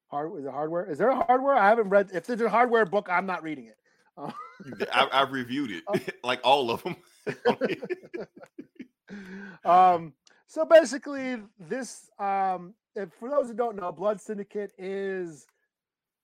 Hard 0.09 0.37
is 0.39 0.45
it 0.45 0.51
hardware? 0.51 0.89
Is 0.89 0.99
there 0.99 1.09
a 1.09 1.15
hardware? 1.15 1.55
I 1.55 1.67
haven't 1.67 1.89
read. 1.89 2.09
If 2.13 2.27
there's 2.27 2.41
a 2.41 2.49
hardware 2.49 2.85
book, 2.85 3.07
I'm 3.11 3.25
not 3.25 3.41
reading 3.41 3.65
it. 3.65 3.77
Uh, 4.17 4.31
I, 4.91 5.07
I've 5.11 5.31
reviewed 5.31 5.71
it, 5.71 5.83
Oh. 5.87 5.95
like 6.23 6.39
all 6.43 6.71
of 6.71 6.83
them. 6.83 6.95
um, 9.65 10.13
so 10.47 10.65
basically, 10.65 11.37
this 11.59 12.09
um, 12.19 12.73
if, 12.95 13.09
for 13.19 13.29
those 13.29 13.47
who 13.47 13.53
don't 13.53 13.75
know, 13.75 13.91
Blood 13.91 14.19
Syndicate 14.21 14.71
is 14.77 15.45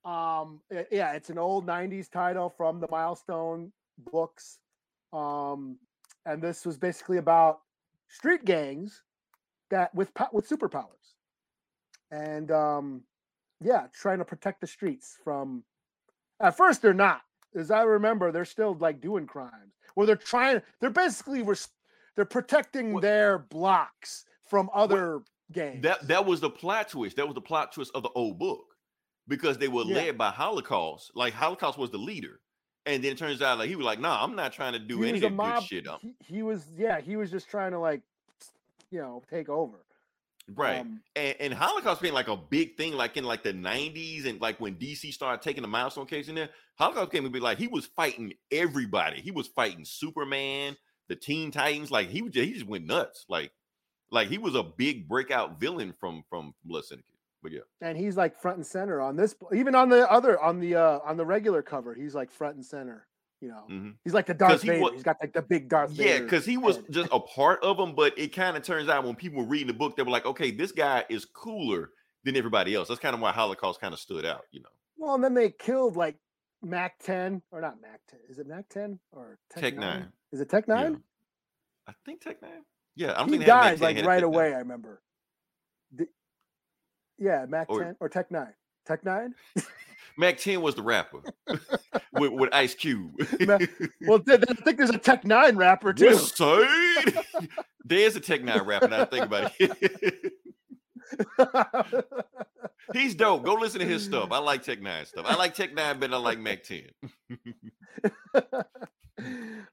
um, 0.04 0.60
i- 0.74 0.86
yeah, 0.90 1.12
it's 1.12 1.30
an 1.30 1.38
old 1.38 1.66
'90s 1.66 2.10
title 2.10 2.52
from 2.56 2.80
the 2.80 2.88
Milestone 2.90 3.72
books, 4.12 4.58
um, 5.12 5.76
and 6.26 6.42
this 6.42 6.66
was 6.66 6.76
basically 6.76 7.18
about 7.18 7.60
street 8.08 8.44
gangs 8.44 9.02
that 9.70 9.94
with 9.94 10.10
with 10.32 10.48
superpowers, 10.48 11.14
and 12.10 12.50
um, 12.50 13.02
yeah, 13.62 13.86
trying 13.92 14.18
to 14.18 14.24
protect 14.24 14.60
the 14.60 14.66
streets 14.66 15.16
from. 15.22 15.62
At 16.40 16.56
first, 16.56 16.82
they're 16.82 16.92
not, 16.92 17.20
as 17.54 17.70
I 17.70 17.82
remember, 17.82 18.32
they're 18.32 18.44
still 18.44 18.74
like 18.74 19.00
doing 19.00 19.26
crimes. 19.26 19.72
Well, 19.96 20.06
they're 20.06 20.16
trying. 20.16 20.60
They're 20.80 20.90
basically 20.90 21.42
res- 21.42 21.68
they're 22.16 22.24
protecting 22.24 22.92
Well- 22.92 23.00
their 23.02 23.38
blocks 23.38 24.24
from 24.46 24.70
other 24.74 25.22
gangs. 25.52 25.82
that 25.82 26.06
that 26.08 26.26
was 26.26 26.40
the 26.40 26.50
plot 26.50 26.88
twist. 26.88 27.16
That 27.16 27.26
was 27.26 27.34
the 27.34 27.40
plot 27.40 27.72
twist 27.72 27.92
of 27.94 28.02
the 28.02 28.10
old 28.14 28.38
book 28.38 28.64
because 29.28 29.58
they 29.58 29.68
were 29.68 29.84
Yeah. 29.84 29.94
led 29.96 30.18
by 30.18 30.30
Holocaust. 30.30 31.12
Like 31.14 31.32
Holocaust 31.34 31.78
was 31.78 31.90
the 31.90 31.98
leader, 31.98 32.40
and 32.86 33.02
then 33.02 33.12
it 33.12 33.18
turns 33.18 33.40
out 33.42 33.58
like 33.58 33.68
he 33.68 33.76
was 33.76 33.86
like, 33.86 34.00
"Nah, 34.00 34.22
I'm 34.22 34.34
not 34.36 34.52
trying 34.52 34.72
to 34.74 34.78
do 34.78 35.00
He 35.02 35.08
any 35.08 35.24
of 35.24 35.36
that 35.36 35.60
good 35.60 35.62
shit." 35.64 35.86
He, 36.00 36.14
he 36.20 36.42
was, 36.42 36.68
yeah, 36.76 37.00
he 37.00 37.16
was 37.16 37.30
just 37.30 37.48
trying 37.48 37.72
to 37.72 37.78
like, 37.78 38.02
you 38.90 38.98
know, 39.00 39.22
take 39.30 39.48
over. 39.48 39.78
Right. 40.54 40.80
Um, 40.80 41.00
and, 41.16 41.34
and 41.40 41.54
Holocaust 41.54 42.02
being 42.02 42.14
like 42.14 42.28
a 42.28 42.36
big 42.36 42.76
thing, 42.76 42.92
like 42.92 43.16
in 43.16 43.24
like 43.24 43.42
the 43.42 43.52
'90s, 43.52 44.26
and 44.26 44.40
like 44.40 44.60
when 44.60 44.76
DC 44.76 45.12
started 45.12 45.42
taking 45.42 45.62
the 45.62 45.68
milestone 45.68 46.06
case 46.06 46.28
in 46.28 46.34
there, 46.34 46.50
Holocaust 46.76 47.12
came 47.12 47.24
to 47.24 47.30
be 47.30 47.40
like 47.40 47.58
he 47.58 47.68
was 47.68 47.86
fighting 47.86 48.34
everybody. 48.50 49.20
He 49.20 49.30
was 49.30 49.46
fighting 49.48 49.84
Superman, 49.84 50.76
the 51.08 51.16
Teen 51.16 51.50
Titans. 51.50 51.90
Like 51.90 52.08
he 52.08 52.22
was, 52.22 52.32
just, 52.32 52.46
he 52.46 52.52
just 52.54 52.66
went 52.66 52.86
nuts. 52.86 53.24
Like, 53.28 53.52
like 54.10 54.28
he 54.28 54.38
was 54.38 54.54
a 54.54 54.62
big 54.62 55.08
breakout 55.08 55.60
villain 55.60 55.94
from 55.98 56.24
from 56.28 56.54
Blood 56.64 56.84
Syndicate. 56.84 57.10
But 57.42 57.52
yeah, 57.52 57.60
and 57.80 57.96
he's 57.98 58.16
like 58.16 58.40
front 58.40 58.56
and 58.56 58.66
center 58.66 59.00
on 59.00 59.16
this, 59.16 59.34
even 59.52 59.74
on 59.74 59.90
the 59.90 60.10
other, 60.10 60.40
on 60.40 60.60
the 60.60 60.76
uh 60.76 61.00
on 61.04 61.16
the 61.16 61.26
regular 61.26 61.62
cover, 61.62 61.94
he's 61.94 62.14
like 62.14 62.30
front 62.30 62.56
and 62.56 62.64
center. 62.64 63.06
You 63.44 63.50
know, 63.50 63.66
Mhm. 63.70 63.94
he's 64.04 64.14
like 64.14 64.24
the 64.24 64.32
Darth 64.32 64.62
he 64.62 64.68
Vader. 64.68 64.80
wa- 64.80 64.92
he's 64.92 65.02
got 65.02 65.18
like 65.20 65.34
the 65.34 65.42
big 65.42 65.68
Darth 65.68 65.90
yeah, 65.92 66.04
Vader. 66.14 66.24
because 66.24 66.46
he 66.46 66.56
was 66.56 66.76
head. 66.76 66.86
just 66.88 67.10
a 67.12 67.20
part 67.20 67.62
of 67.62 67.76
them. 67.76 67.94
But 67.94 68.18
it 68.18 68.28
kind 68.28 68.56
of 68.56 68.62
turns 68.62 68.88
out 68.88 69.04
when 69.04 69.16
people 69.16 69.42
were 69.42 69.48
reading 69.48 69.66
the 69.66 69.74
book, 69.74 69.96
they 69.96 70.02
were 70.02 70.10
like, 70.10 70.24
okay, 70.24 70.50
this 70.50 70.72
guy 70.72 71.04
is 71.10 71.26
cooler 71.26 71.90
than 72.24 72.36
everybody 72.36 72.74
else. 72.74 72.88
That's 72.88 73.00
kind 73.00 73.14
of 73.14 73.20
why 73.20 73.32
Holocaust 73.32 73.82
kind 73.82 73.92
of 73.92 74.00
stood 74.00 74.24
out. 74.24 74.46
You 74.50 74.60
know, 74.62 74.70
Well, 74.96 75.14
and 75.14 75.22
then 75.22 75.34
they 75.34 75.50
killed 75.50 75.94
like 75.94 76.16
Mac 76.62 76.98
10 77.00 77.42
or 77.50 77.60
not 77.60 77.82
Mac 77.82 78.00
10. 78.08 78.20
Is 78.30 78.38
it 78.38 78.46
Mac 78.46 78.66
10 78.70 78.98
or 79.12 79.38
Tech, 79.50 79.62
Tech 79.62 79.74
9? 79.74 79.80
Nine. 80.00 80.12
Is 80.32 80.40
it 80.40 80.48
Tech 80.48 80.66
9? 80.66 80.92
Yeah. 80.92 80.98
I 81.86 81.92
think 82.06 82.22
Tech 82.22 82.40
Nine. 82.40 82.64
Yeah, 82.96 83.12
I 83.12 83.16
don't 83.18 83.26
he 83.26 83.30
think 83.32 83.44
they 83.44 83.50
had 83.52 83.56
Mac 83.58 83.78
died 83.78 83.78
10, 83.96 83.96
like 83.96 84.06
right 84.06 84.22
away, 84.22 84.54
I 84.54 84.58
remember. 84.60 85.02
The- 85.92 86.08
yeah, 87.18 87.44
Mac 87.46 87.68
Or- 87.68 87.80
10 87.84 87.96
or 88.00 88.08
Tech 88.08 88.30
9. 88.30 88.54
Tech 88.86 89.04
9? 89.04 89.34
Mac 90.16 90.38
10 90.38 90.60
was 90.60 90.74
the 90.74 90.82
rapper 90.82 91.22
with, 92.12 92.32
with 92.32 92.54
Ice 92.54 92.74
Cube. 92.74 93.12
Well, 94.06 94.20
th- 94.20 94.40
I 94.48 94.54
think 94.54 94.76
there's 94.78 94.90
a 94.90 94.98
Tech 94.98 95.24
9 95.24 95.56
rapper 95.56 95.92
too. 95.92 96.14
Side. 96.14 97.14
There's 97.84 98.16
a 98.16 98.20
Tech 98.20 98.42
Nine 98.42 98.62
rapper. 98.62 98.88
Now 98.88 99.02
I 99.02 99.04
think 99.04 99.26
about 99.26 99.52
it. 99.58 100.32
He's 102.94 103.14
dope. 103.14 103.44
Go 103.44 103.54
listen 103.54 103.80
to 103.80 103.86
his 103.86 104.02
stuff. 104.02 104.32
I 104.32 104.38
like 104.38 104.62
Tech 104.62 104.80
Nine 104.80 105.04
stuff. 105.04 105.26
I 105.28 105.36
like 105.36 105.54
Tech 105.54 105.74
Nine 105.74 105.98
better 105.98 106.12
than 106.12 106.14
I 106.14 106.16
like 106.16 106.38
Mac 106.38 106.62
10. 106.62 106.82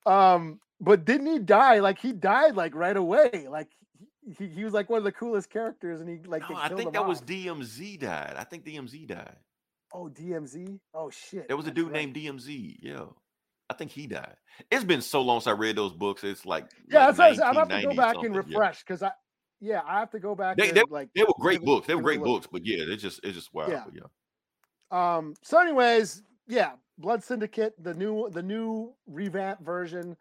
um, 0.06 0.60
but 0.82 1.06
didn't 1.06 1.28
he 1.28 1.40
die? 1.40 1.80
Like 1.80 2.00
he 2.00 2.12
died 2.12 2.56
like 2.56 2.76
right 2.76 2.98
away. 2.98 3.48
Like 3.50 3.70
he, 4.38 4.48
he 4.48 4.64
was 4.66 4.74
like 4.74 4.90
one 4.90 4.98
of 4.98 5.04
the 5.04 5.12
coolest 5.14 5.50
characters, 5.50 6.02
and 6.02 6.10
he 6.10 6.18
like 6.28 6.50
No, 6.50 6.58
I 6.58 6.70
think 6.70 6.92
that 6.94 7.08
was. 7.08 7.22
DMZ 7.22 8.00
died. 8.00 8.36
I 8.38 8.44
think 8.44 8.66
DMZ 8.66 9.08
died. 9.08 9.36
Oh 9.94 10.10
DMZ. 10.10 10.80
Oh 10.94 11.10
shit, 11.10 11.48
There 11.48 11.58
was 11.58 11.68
a 11.68 11.72
dude 11.72 11.86
right. 11.88 11.94
named 11.94 12.16
DMZ. 12.16 12.78
Yeah. 12.82 13.06
I 13.70 13.74
think 13.74 13.92
he 13.92 14.06
died. 14.06 14.36
It's 14.70 14.84
been 14.84 15.02
so 15.02 15.22
long 15.22 15.40
since 15.40 15.48
I 15.48 15.52
read 15.58 15.78
those 15.78 15.94
books. 15.94 16.26
It's 16.26 16.46
like 16.46 16.70
Yeah, 16.90 17.08
like 17.08 17.16
that's. 17.16 17.40
I'm 17.40 17.56
have 17.56 17.70
to 17.70 17.82
go 17.82 17.96
back 17.96 18.18
and 18.18 18.36
refresh 18.36 18.84
because 18.84 19.02
I, 19.02 19.12
yeah, 19.62 19.82
I 19.88 20.00
have 20.00 20.12
to 20.12 20.20
go 20.20 20.36
back. 20.36 20.58
They- 20.58 20.72
and, 20.72 20.84
like 20.90 21.10
They 21.16 21.24
were 21.24 21.34
great 21.40 21.62
books. 21.64 21.88
They 21.88 21.96
were 21.96 22.02
give 22.02 22.10
it 22.10 22.16
a 22.16 22.18
great 22.18 22.26
books, 22.26 22.48
but 22.52 22.66
yeah, 22.66 22.84
it's 22.90 23.02
just 23.02 23.22
it's 23.24 23.36
just 23.36 23.54
wild. 23.54 23.72
Yeah. 23.72 23.86
yeah. 23.94 25.16
Um. 25.18 25.36
So, 25.42 25.58
anyways, 25.58 26.24
yeah, 26.50 26.74
Blood 26.98 27.24
Syndicate, 27.24 27.74
the 27.82 27.94
new 27.94 28.30
the 28.30 28.44
new 28.44 28.94
revamp 29.08 29.64
version. 29.64 30.18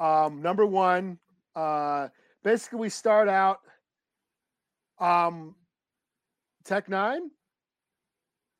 Um. 0.00 0.42
Number 0.42 0.66
one. 0.66 1.18
Uh. 1.54 2.08
Basically, 2.42 2.80
we 2.80 2.88
start 2.88 3.28
out. 3.28 3.60
Um. 4.98 5.54
Tech 6.64 6.88
Nine. 6.88 7.30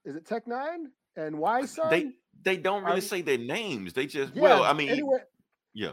Is 0.04 0.16
it 0.16 0.26
Tech 0.26 0.46
Nine? 0.46 0.90
and 1.16 1.38
Wise 1.38 1.72
Son? 1.72 1.90
They 1.90 2.12
they 2.42 2.56
don't 2.56 2.84
really 2.84 2.96
you- 2.96 3.02
say 3.02 3.22
their 3.22 3.38
names. 3.38 3.92
They 3.92 4.06
just 4.06 4.34
yeah, 4.34 4.42
well, 4.42 4.64
I 4.64 4.72
mean, 4.72 4.88
anyway, 4.88 5.18
yeah. 5.74 5.92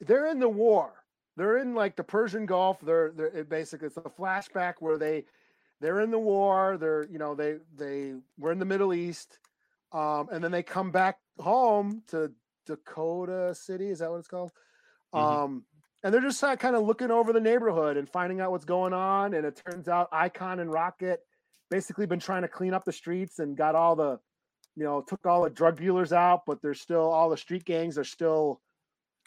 they're 0.00 0.26
in 0.26 0.38
the 0.38 0.48
war. 0.48 0.92
They're 1.36 1.58
in 1.58 1.74
like 1.74 1.96
the 1.96 2.04
Persian 2.04 2.46
Gulf. 2.46 2.80
They're 2.80 3.12
they're 3.12 3.28
it 3.28 3.48
basically 3.48 3.86
it's 3.86 3.96
a 3.96 4.02
flashback 4.02 4.74
where 4.80 4.98
they 4.98 5.24
they're 5.80 6.00
in 6.00 6.10
the 6.10 6.18
war. 6.18 6.76
They're 6.78 7.06
you 7.10 7.18
know 7.18 7.34
they 7.34 7.56
they 7.76 8.14
were 8.38 8.52
in 8.52 8.58
the 8.58 8.64
Middle 8.64 8.92
East, 8.92 9.38
um, 9.92 10.28
and 10.30 10.42
then 10.42 10.50
they 10.50 10.62
come 10.62 10.90
back 10.90 11.18
home 11.38 12.02
to 12.08 12.30
Dakota 12.66 13.54
City. 13.54 13.88
Is 13.88 14.00
that 14.00 14.10
what 14.10 14.18
it's 14.18 14.28
called? 14.28 14.52
Mhm. 15.14 15.18
Um, 15.18 15.64
and 16.02 16.14
they're 16.14 16.20
just 16.20 16.40
kind 16.40 16.76
of 16.76 16.82
looking 16.84 17.10
over 17.10 17.32
the 17.32 17.40
neighborhood 17.40 17.96
and 17.96 18.08
finding 18.08 18.40
out 18.40 18.50
what's 18.50 18.64
going 18.64 18.92
on. 18.94 19.34
And 19.34 19.44
it 19.44 19.60
turns 19.66 19.86
out 19.88 20.08
Icon 20.12 20.60
and 20.60 20.72
Rocket 20.72 21.26
basically 21.70 22.06
been 22.06 22.20
trying 22.20 22.42
to 22.42 22.48
clean 22.48 22.74
up 22.74 22.84
the 22.84 22.92
streets 22.92 23.38
and 23.38 23.56
got 23.56 23.74
all 23.74 23.96
the 23.96 24.18
you 24.76 24.84
know 24.84 25.00
took 25.02 25.24
all 25.26 25.42
the 25.42 25.50
drug 25.50 25.78
dealers 25.78 26.12
out, 26.12 26.42
but 26.46 26.60
there's 26.62 26.80
still 26.80 27.10
all 27.10 27.30
the 27.30 27.36
street 27.36 27.64
gangs 27.64 27.96
are 27.98 28.04
still 28.04 28.60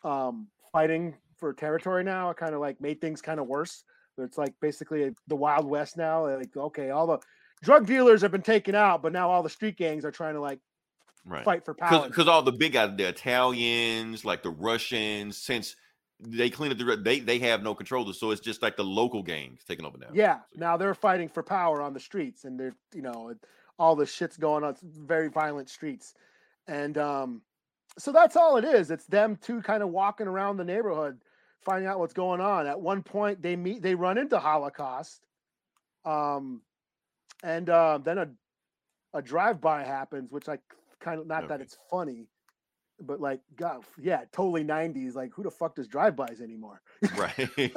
um, 0.03 0.47
fighting 0.71 1.15
for 1.37 1.53
territory 1.53 2.03
now. 2.03 2.29
It 2.29 2.37
kind 2.37 2.53
of 2.53 2.61
like 2.61 2.79
made 2.81 3.01
things 3.01 3.21
kind 3.21 3.39
of 3.39 3.47
worse. 3.47 3.83
It's 4.17 4.37
like 4.37 4.53
basically 4.61 5.13
the 5.27 5.35
Wild 5.35 5.65
West 5.65 5.97
now. 5.97 6.27
Like, 6.27 6.55
okay, 6.55 6.91
all 6.91 7.07
the 7.07 7.19
drug 7.63 7.87
dealers 7.87 8.21
have 8.21 8.31
been 8.31 8.43
taken 8.43 8.75
out, 8.75 9.01
but 9.01 9.11
now 9.11 9.29
all 9.29 9.41
the 9.41 9.49
street 9.49 9.77
gangs 9.77 10.05
are 10.05 10.11
trying 10.11 10.35
to 10.35 10.41
like 10.41 10.59
Right. 11.25 11.45
fight 11.45 11.63
for 11.63 11.73
power. 11.73 12.07
Because 12.07 12.27
all 12.27 12.41
the 12.41 12.51
big 12.51 12.73
guys, 12.73 12.97
the 12.97 13.07
Italians, 13.07 14.25
like 14.25 14.43
the 14.43 14.49
Russians, 14.49 15.37
since 15.37 15.77
they 16.19 16.49
clean 16.49 16.71
up 16.71 16.77
the 16.77 16.95
they 16.97 17.19
they 17.19 17.39
have 17.39 17.63
no 17.63 17.75
control. 17.75 18.11
So 18.13 18.31
it's 18.31 18.41
just 18.41 18.61
like 18.61 18.77
the 18.77 18.83
local 18.83 19.23
gangs 19.23 19.61
taking 19.67 19.85
over 19.85 19.97
now. 19.97 20.07
Yeah, 20.13 20.39
So- 20.53 20.59
now 20.59 20.77
they're 20.77 20.93
fighting 20.93 21.29
for 21.29 21.43
power 21.43 21.81
on 21.81 21.93
the 21.93 21.99
streets, 21.99 22.45
and 22.45 22.59
they're 22.59 22.75
you 22.93 23.01
know 23.01 23.33
all 23.79 23.95
the 23.95 24.05
shit's 24.05 24.37
going 24.37 24.63
on. 24.63 24.75
Very 24.81 25.29
violent 25.29 25.69
streets, 25.69 26.13
and 26.67 26.97
um, 26.97 27.41
so 27.97 28.11
that's 28.11 28.35
all 28.35 28.57
it 28.57 28.65
is. 28.65 28.91
It's 28.91 29.05
them 29.05 29.35
two 29.37 29.61
kind 29.61 29.83
of 29.83 29.89
walking 29.89 30.27
around 30.27 30.57
the 30.57 30.63
neighborhood, 30.63 31.19
finding 31.61 31.87
out 31.87 31.99
what's 31.99 32.13
going 32.13 32.41
on. 32.41 32.67
At 32.67 32.79
one 32.79 33.03
point, 33.03 33.41
they 33.41 33.55
meet, 33.55 33.81
they 33.81 33.95
run 33.95 34.17
into 34.17 34.39
Holocaust, 34.39 35.25
um, 36.05 36.61
and 37.43 37.69
uh, 37.69 37.99
then 38.03 38.17
a 38.17 38.29
a 39.15 39.21
drive 39.21 39.61
by 39.61 39.83
happens, 39.83 40.31
which 40.31 40.49
I 40.49 40.57
kind 40.99 41.19
of 41.19 41.27
not 41.27 41.47
that 41.49 41.61
it's 41.61 41.77
funny. 41.89 42.27
But 43.05 43.19
like, 43.21 43.41
God, 43.55 43.83
yeah, 44.01 44.21
totally 44.31 44.63
'90s. 44.63 45.15
Like, 45.15 45.31
who 45.33 45.43
the 45.43 45.51
fuck 45.51 45.75
does 45.75 45.87
drive-bys 45.87 46.41
anymore? 46.41 46.81
Right. 47.17 47.49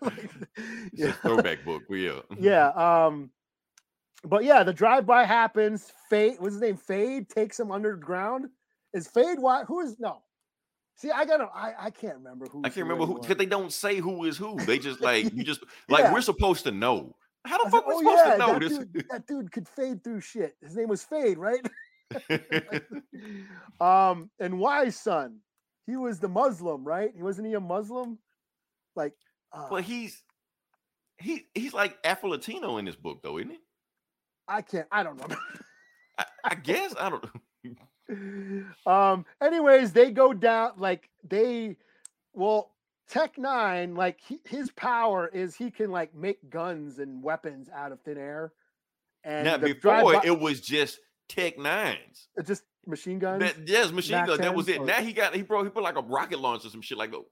Like, 0.00 0.30
a 0.98 1.12
throwback 1.12 1.64
book. 1.64 1.82
Well, 1.88 1.98
yeah. 1.98 2.20
yeah 2.38 2.68
um 2.70 3.30
but 4.24 4.44
yeah 4.44 4.62
the 4.62 4.72
drive-by 4.72 5.24
happens 5.24 5.92
fade 6.08 6.34
what's 6.38 6.54
his 6.54 6.62
name 6.62 6.76
fade 6.76 7.28
takes 7.28 7.58
him 7.58 7.70
underground 7.70 8.46
is 8.92 9.06
fade 9.06 9.38
what 9.38 9.66
who 9.66 9.80
is 9.80 9.98
no 9.98 10.22
see 10.96 11.10
i 11.10 11.24
gotta 11.24 11.48
i, 11.54 11.72
I 11.86 11.90
can't 11.90 12.16
remember 12.16 12.46
who 12.46 12.60
I 12.64 12.68
can't 12.68 12.86
remember 12.88 13.06
who 13.06 13.20
because 13.20 13.36
they 13.36 13.46
don't 13.46 13.72
say 13.72 13.96
who 13.96 14.24
is 14.24 14.36
who. 14.36 14.56
They 14.58 14.78
just 14.78 15.00
like 15.08 15.32
you 15.32 15.44
just 15.44 15.62
like 15.88 16.04
Yeah. 16.04 16.12
we're 16.12 16.20
supposed 16.20 16.64
to 16.64 16.70
know. 16.72 17.14
How 17.46 17.56
the 17.58 17.68
I 17.68 17.70
said, 17.70 17.76
fuck 17.78 17.86
we 17.86 17.94
oh 17.94 17.98
supposed 18.00 18.18
yeah 18.26 18.32
to 18.32 18.38
know 18.38 18.52
that 18.52 18.60
this? 18.60 18.78
dude, 18.78 19.06
that 19.10 19.26
dude 19.26 19.52
could 19.52 19.68
fade 19.68 20.04
through 20.04 20.20
shit 20.20 20.56
his 20.60 20.76
name 20.76 20.88
was 20.88 21.02
fade 21.02 21.38
right 21.38 21.66
um 23.80 24.30
and 24.38 24.58
Wise 24.58 24.96
Son 24.96 25.38
he 25.86 25.96
was 25.96 26.18
the 26.20 26.28
muslim 26.28 26.84
right 26.84 27.12
he 27.14 27.22
wasn't 27.22 27.46
he 27.46 27.54
a 27.54 27.60
muslim 27.60 28.18
like 28.96 29.12
uh, 29.52 29.66
but 29.70 29.82
he's 29.82 30.22
he 31.18 31.46
he's 31.54 31.72
like 31.72 31.98
Afro 32.04 32.30
Latino 32.30 32.78
in 32.78 32.84
this 32.84 32.96
book 32.96 33.20
though, 33.22 33.38
isn't 33.38 33.50
he? 33.50 33.58
i 34.48 34.62
can't 34.62 34.86
i 34.90 35.02
don't 35.02 35.16
know 35.16 35.36
I, 36.18 36.24
I 36.44 36.54
guess 36.54 36.94
I 36.98 37.10
don't. 37.10 37.24
um 38.86 39.24
anyways 39.40 39.92
they 39.92 40.10
go 40.10 40.32
down 40.32 40.72
like 40.76 41.08
they 41.28 41.76
well 42.34 42.72
tech 43.08 43.38
9 43.38 43.94
like 43.94 44.18
he, 44.20 44.40
his 44.44 44.70
power 44.72 45.28
is 45.28 45.54
he 45.54 45.70
can 45.70 45.90
like 45.90 46.14
make 46.14 46.50
guns 46.50 46.98
and 46.98 47.22
weapons 47.22 47.68
out 47.74 47.92
of 47.92 48.00
thin 48.02 48.18
air 48.18 48.52
and 49.24 49.44
now 49.44 49.56
before 49.56 50.12
drive-by- 50.12 50.22
it 50.24 50.38
was 50.38 50.60
just 50.60 50.98
Tech 51.30 51.58
Nines. 51.58 52.28
it's 52.36 52.48
just 52.48 52.62
machine 52.86 53.18
guns 53.18 53.40
That, 53.42 53.68
yes, 53.68 53.90
machine 53.92 54.16
Mac 54.18 54.26
gun. 54.26 54.40
That 54.40 54.54
was 54.54 54.68
it. 54.68 54.78
or- 54.80 54.86
Now 54.86 55.00
he 55.00 55.12
got 55.12 55.34
he 55.34 55.42
brought 55.42 55.64
he 55.64 55.70
put 55.70 55.82
like 55.82 55.96
a 55.96 56.02
rocket 56.02 56.38
launcher 56.40 56.66
or 56.68 56.70
some 56.70 56.82
shit 56.82 56.98
like 56.98 57.10
that. 57.12 57.22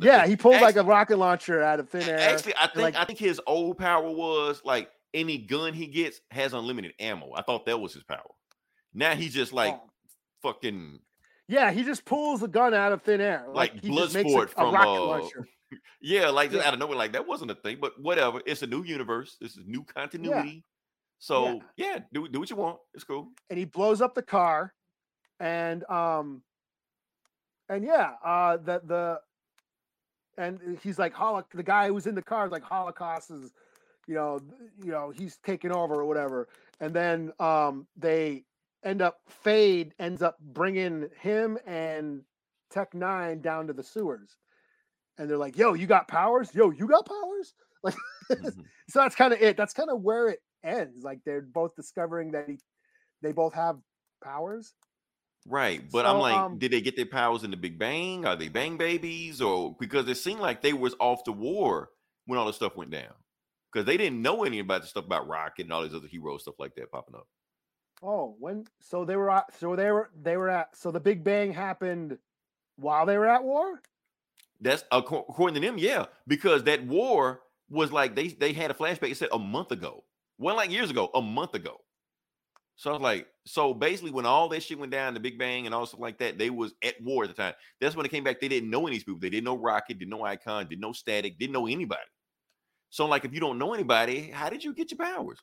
Yeah 0.00 0.26
he 0.26 0.36
pulled 0.36 0.60
like 0.60 0.76
a 0.76 0.82
rocket 0.82 1.16
launcher 1.18 1.62
out 1.62 1.80
of 1.80 1.88
thin 1.90 2.08
air 2.08 2.18
Actually, 2.18 2.54
I 2.56 2.66
think 2.66 2.76
like- 2.76 2.96
I 2.96 3.04
think 3.04 3.18
his 3.18 3.40
old 3.46 3.78
power 3.78 4.10
was 4.10 4.60
like 4.64 4.90
any 5.14 5.38
gun 5.38 5.72
he 5.74 5.86
gets 5.86 6.20
has 6.30 6.52
unlimited 6.52 6.92
ammo. 6.98 7.32
I 7.34 7.42
thought 7.42 7.66
that 7.66 7.78
was 7.80 7.94
his 7.94 8.02
power. 8.02 8.30
Now 8.94 9.14
he's 9.14 9.32
just 9.34 9.52
like 9.52 9.74
Oh. 9.74 9.90
fucking 10.42 10.98
yeah 11.48 11.70
he 11.70 11.84
just 11.84 12.04
pulls 12.04 12.42
a 12.42 12.48
gun 12.48 12.74
out 12.74 12.92
of 12.92 13.02
thin 13.02 13.20
air 13.20 13.44
Like 13.52 13.80
he 13.82 13.94
just 13.94 14.14
makes 14.14 14.30
Bloodsport 14.32 14.54
a, 14.56 14.64
a 14.64 14.72
rocket 14.72 14.88
uh, 14.88 15.04
launcher 15.06 15.48
yeah, 16.00 16.28
like 16.30 16.50
just 16.50 16.62
Yeah. 16.62 16.68
out 16.68 16.74
of 16.74 16.80
nowhere. 16.80 16.96
Like 16.96 17.12
that 17.12 17.26
wasn't 17.26 17.50
a 17.50 17.54
thing, 17.56 17.78
but 17.80 18.00
whatever. 18.00 18.40
It's 18.46 18.62
a 18.62 18.66
new 18.68 18.82
universe. 18.84 19.36
This 19.40 19.56
is 19.56 19.64
new 19.66 19.82
continuity. 19.84 20.62
So 21.18 21.60
yeah, 21.76 22.00
do 22.12 22.28
do 22.28 22.40
what 22.40 22.50
you 22.50 22.56
want. 22.56 22.78
It's 22.94 23.04
cool. 23.04 23.28
and 23.50 23.58
he 23.58 23.64
blows 23.64 24.00
up 24.00 24.14
the 24.14 24.22
car 24.22 24.74
and 25.40 25.84
um 25.90 26.42
and 27.68 27.84
yeah 27.84 28.14
uh 28.24 28.56
the 28.56 28.80
the 28.84 29.20
and 30.38 30.78
he's 30.82 30.98
like 30.98 31.14
holoc 31.14 31.44
the 31.54 31.62
guy 31.62 31.88
who's 31.88 32.06
in 32.06 32.14
the 32.14 32.22
car 32.22 32.46
is 32.46 32.52
like 32.52 32.62
holocaust 32.62 33.30
is 33.30 33.52
you 34.06 34.14
know 34.14 34.40
you 34.82 34.90
know 34.90 35.10
he's 35.10 35.38
taking 35.38 35.72
over 35.72 35.94
or 35.96 36.06
whatever 36.06 36.48
and 36.80 36.94
then 36.94 37.32
um 37.40 37.86
they 37.96 38.44
end 38.84 39.02
up 39.02 39.18
fade 39.28 39.94
ends 39.98 40.22
up 40.22 40.38
bringing 40.40 41.08
him 41.20 41.58
and 41.66 42.22
tech 42.70 42.94
9 42.94 43.40
down 43.40 43.66
to 43.66 43.72
the 43.72 43.82
sewers 43.82 44.36
and 45.18 45.28
they're 45.30 45.38
like 45.38 45.56
yo 45.56 45.74
you 45.74 45.86
got 45.86 46.08
powers 46.08 46.54
yo 46.54 46.70
you 46.70 46.86
got 46.86 47.06
powers 47.06 47.54
like 47.82 47.96
Mhm. 48.36 48.70
so 48.88 49.00
that's 49.00 49.16
kind 49.16 49.32
of 49.32 49.40
it 49.40 49.56
that's 49.56 49.74
kind 49.74 49.90
of 49.90 50.02
where 50.02 50.28
it 50.28 50.40
ends 50.66 51.02
like 51.04 51.20
they're 51.24 51.42
both 51.42 51.74
discovering 51.76 52.32
that 52.32 52.48
he, 52.48 52.58
they 53.22 53.32
both 53.32 53.54
have 53.54 53.78
powers 54.22 54.74
Right, 55.48 55.80
but 55.92 56.06
I'm 56.06 56.18
like, 56.18 56.34
um, 56.36 56.58
did 56.58 56.72
they 56.72 56.80
get 56.80 56.96
their 56.96 57.06
powers 57.06 57.44
in 57.44 57.52
the 57.52 57.56
Big 57.56 57.78
Bang? 57.78 58.26
Are 58.26 58.34
they 58.36 58.48
Bang 58.48 58.76
babies, 58.76 59.40
or 59.40 59.76
because 59.78 60.08
it 60.08 60.16
seemed 60.16 60.40
like 60.40 60.60
they 60.62 60.72
was 60.72 60.96
off 60.98 61.24
the 61.24 61.32
war 61.32 61.90
when 62.26 62.38
all 62.38 62.46
this 62.46 62.56
stuff 62.56 62.76
went 62.76 62.90
down? 62.90 63.14
Because 63.72 63.86
they 63.86 63.96
didn't 63.96 64.22
know 64.22 64.44
any 64.44 64.58
about 64.58 64.82
the 64.82 64.88
stuff 64.88 65.04
about 65.06 65.28
Rocket 65.28 65.64
and 65.64 65.72
all 65.72 65.82
these 65.82 65.94
other 65.94 66.08
heroes 66.08 66.42
stuff 66.42 66.56
like 66.58 66.74
that 66.76 66.90
popping 66.90 67.14
up. 67.14 67.28
oh 68.02 68.36
when 68.38 68.66
so 68.80 69.04
they 69.04 69.16
were 69.16 69.42
so 69.58 69.76
they 69.76 69.90
were 69.90 70.10
they 70.22 70.36
were 70.36 70.48
at 70.50 70.76
so 70.76 70.90
the 70.90 71.00
big 71.00 71.24
bang 71.24 71.52
happened 71.52 72.18
while 72.76 73.06
they 73.06 73.16
were 73.18 73.26
at 73.28 73.42
war 73.44 73.80
That's 74.60 74.84
according 74.90 75.54
to 75.54 75.60
them, 75.60 75.78
yeah, 75.78 76.06
because 76.26 76.64
that 76.64 76.84
war 76.86 77.42
was 77.68 77.92
like 77.92 78.14
they 78.14 78.28
they 78.28 78.52
had 78.52 78.70
a 78.70 78.74
flashback. 78.74 79.10
It 79.10 79.16
said 79.16 79.28
a 79.32 79.38
month 79.38 79.70
ago, 79.70 80.04
well, 80.38 80.56
like 80.56 80.70
years 80.70 80.90
ago, 80.90 81.10
a 81.14 81.22
month 81.22 81.54
ago. 81.54 81.78
So 82.76 82.90
I 82.90 82.92
was 82.92 83.02
like, 83.02 83.26
so 83.46 83.72
basically, 83.72 84.10
when 84.10 84.26
all 84.26 84.48
that 84.50 84.62
shit 84.62 84.78
went 84.78 84.92
down, 84.92 85.14
the 85.14 85.20
Big 85.20 85.38
Bang 85.38 85.64
and 85.64 85.74
all 85.74 85.86
stuff 85.86 86.00
like 86.00 86.18
that, 86.18 86.36
they 86.36 86.50
was 86.50 86.74
at 86.84 87.00
war 87.02 87.24
at 87.24 87.28
the 87.28 87.34
time. 87.34 87.54
That's 87.80 87.96
when 87.96 88.04
it 88.04 88.10
came 88.10 88.22
back. 88.22 88.38
They 88.38 88.48
didn't 88.48 88.68
know 88.68 88.86
any 88.86 88.98
people. 88.98 89.18
They 89.18 89.30
didn't 89.30 89.44
know 89.44 89.56
Rocket, 89.56 89.98
didn't 89.98 90.10
know 90.10 90.24
Icon, 90.24 90.68
didn't 90.68 90.82
know 90.82 90.92
Static, 90.92 91.38
didn't 91.38 91.54
know 91.54 91.66
anybody. 91.66 92.02
So 92.90 93.06
like, 93.06 93.24
if 93.24 93.32
you 93.32 93.40
don't 93.40 93.58
know 93.58 93.72
anybody, 93.72 94.30
how 94.30 94.50
did 94.50 94.62
you 94.62 94.74
get 94.74 94.90
your 94.90 94.98
powers? 94.98 95.38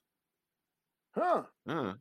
huh 1.15 1.43
Uh, 1.67 1.93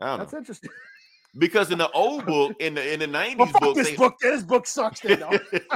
I 0.00 0.06
don't 0.06 0.18
that's 0.18 0.32
know. 0.32 0.38
interesting 0.38 0.70
Because 1.36 1.70
in 1.72 1.78
the 1.78 1.90
old 1.90 2.26
book, 2.26 2.54
in 2.60 2.74
the 2.74 2.92
in 2.92 3.00
the 3.00 3.06
nineties 3.20 3.50
fuck 3.50 3.60
book, 3.60 3.74
this 3.74 3.90
they, 3.90 3.96
book 3.96 4.14
this 4.20 4.42
book 4.42 4.66
sucks 4.66 5.00
then, 5.00 5.18
though. 5.20 5.30